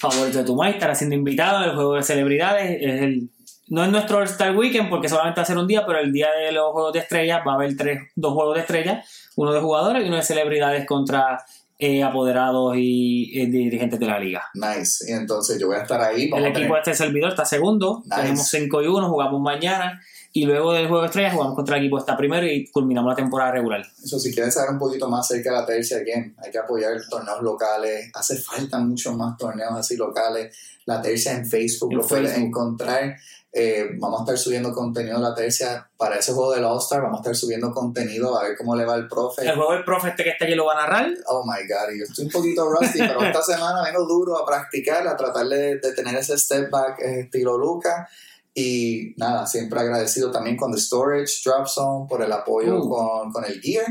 favorito 0.00 0.38
de 0.38 0.44
tu 0.44 0.56
maíz 0.56 0.74
estará 0.74 0.94
siendo 0.94 1.14
invitado 1.14 1.58
al 1.58 1.74
juego 1.74 1.94
de 1.94 2.02
celebridades. 2.02 2.78
Es 2.80 3.02
el, 3.02 3.30
no 3.68 3.84
es 3.84 3.90
nuestro 3.90 4.18
All-Star 4.18 4.56
Weekend 4.56 4.88
porque 4.88 5.08
solamente 5.08 5.40
va 5.40 5.42
a 5.42 5.46
ser 5.46 5.58
un 5.58 5.66
día, 5.66 5.86
pero 5.86 6.00
el 6.00 6.12
día 6.12 6.28
de 6.32 6.50
los 6.52 6.72
juegos 6.72 6.92
de 6.92 7.00
estrellas 7.00 7.42
va 7.46 7.52
a 7.52 7.54
haber 7.54 7.76
tres, 7.76 8.00
dos 8.16 8.34
juegos 8.34 8.54
de 8.54 8.60
estrellas, 8.62 9.32
uno 9.36 9.52
de 9.52 9.60
jugadores 9.60 10.04
y 10.04 10.08
uno 10.08 10.16
de 10.16 10.22
celebridades 10.22 10.86
contra 10.86 11.44
eh, 11.78 12.02
apoderados 12.02 12.74
y 12.76 13.30
eh, 13.40 13.46
dirigentes 13.46 14.00
de 14.00 14.06
la 14.06 14.18
liga. 14.18 14.42
Nice. 14.54 15.10
Y 15.10 15.12
entonces 15.14 15.58
yo 15.58 15.68
voy 15.68 15.76
a 15.76 15.82
estar 15.82 16.00
ahí. 16.00 16.30
el 16.34 16.46
equipo 16.46 16.74
de 16.74 16.80
este 16.80 16.94
servidor 16.94 17.30
está 17.30 17.44
segundo. 17.44 18.02
Tenemos 18.14 18.48
5 18.48 18.82
y 18.82 18.86
1, 18.86 19.08
jugamos 19.08 19.40
mañana. 19.40 20.00
Y 20.32 20.44
luego 20.44 20.72
del 20.72 20.86
juego 20.86 21.02
de 21.02 21.06
estrellas 21.08 21.34
jugamos 21.34 21.56
contra 21.56 21.76
el 21.76 21.82
equipo 21.82 21.96
que 21.96 22.00
está 22.00 22.16
primero 22.16 22.46
y 22.46 22.70
culminamos 22.70 23.10
la 23.10 23.16
temporada 23.16 23.50
regular. 23.50 23.84
Eso, 24.02 24.18
si 24.18 24.32
quieren 24.32 24.52
saber 24.52 24.70
un 24.70 24.78
poquito 24.78 25.08
más 25.08 25.26
acerca 25.26 25.50
de 25.50 25.56
la 25.56 25.66
tercia 25.66 25.98
game, 25.98 26.34
hay 26.38 26.52
que 26.52 26.58
apoyar 26.58 26.92
torneos 27.08 27.42
locales. 27.42 28.10
Hace 28.14 28.36
falta 28.36 28.78
muchos 28.78 29.16
más 29.16 29.36
torneos 29.36 29.72
así 29.72 29.96
locales. 29.96 30.56
La 30.84 31.02
tercia 31.02 31.32
en 31.32 31.48
Facebook 31.48 31.92
lo 31.94 32.06
pueden 32.06 32.44
encontrar. 32.44 33.16
Eh, 33.52 33.96
vamos 33.98 34.20
a 34.20 34.22
estar 34.22 34.38
subiendo 34.38 34.72
contenido 34.72 35.16
de 35.16 35.24
la 35.24 35.34
tercia 35.34 35.90
para 35.96 36.16
ese 36.16 36.32
juego 36.32 36.52
del 36.54 36.64
All-Star. 36.64 37.02
Vamos 37.02 37.18
a 37.18 37.22
estar 37.22 37.34
subiendo 37.34 37.72
contenido 37.72 38.38
a 38.38 38.44
ver 38.44 38.56
cómo 38.56 38.76
le 38.76 38.84
va 38.84 38.94
el 38.94 39.08
profe. 39.08 39.42
El 39.42 39.56
juego 39.56 39.72
del 39.72 39.82
profe 39.82 40.10
este 40.10 40.22
que 40.22 40.30
está 40.30 40.44
aquí 40.44 40.54
lo 40.54 40.66
va 40.66 40.74
a 40.74 40.86
narrar. 40.86 41.10
Oh 41.26 41.44
my 41.44 41.66
god, 41.66 41.92
yo 41.98 42.04
estoy 42.04 42.26
un 42.26 42.30
poquito 42.30 42.70
rusty, 42.70 42.98
pero 42.98 43.20
esta 43.20 43.42
semana 43.54 43.82
vengo 43.82 44.06
duro 44.06 44.38
a 44.38 44.46
practicar, 44.46 45.06
a 45.08 45.16
tratar 45.16 45.46
de, 45.48 45.78
de 45.78 45.92
tener 45.92 46.14
ese 46.14 46.38
step 46.38 46.70
back 46.70 47.00
estilo 47.00 47.58
Luca. 47.58 48.08
Y 48.54 49.14
nada, 49.16 49.46
siempre 49.46 49.80
agradecido 49.80 50.30
también 50.30 50.56
con 50.56 50.72
The 50.72 50.78
Storage, 50.78 51.40
Drop 51.44 51.66
Zone, 51.66 52.06
por 52.08 52.22
el 52.22 52.32
apoyo 52.32 52.82
uh. 52.82 52.88
con, 52.88 53.32
con, 53.32 53.44
el 53.44 53.60
gear. 53.60 53.86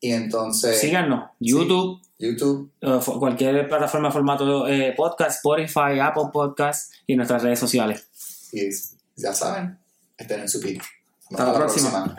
Y 0.00 0.12
entonces. 0.12 0.80
Síganos, 0.80 1.30
YouTube. 1.38 2.00
YouTube. 2.18 2.70
Uh, 2.82 3.18
cualquier 3.18 3.68
plataforma 3.68 4.10
formato 4.10 4.66
eh, 4.68 4.94
podcast, 4.96 5.36
Spotify, 5.36 5.98
Apple 6.00 6.30
Podcast 6.32 6.92
y 7.06 7.16
nuestras 7.16 7.42
redes 7.42 7.58
sociales. 7.58 8.08
Y 8.52 8.68
ya 9.16 9.34
saben, 9.34 9.78
estén 10.16 10.40
en 10.40 10.48
su 10.48 10.60
pick. 10.60 10.82
Hasta, 11.30 11.46
la, 11.46 11.54
próxima. 11.54 12.16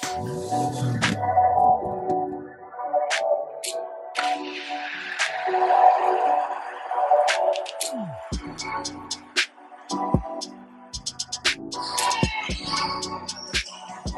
próxima. 0.00 1.28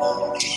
Oh. 0.06 0.53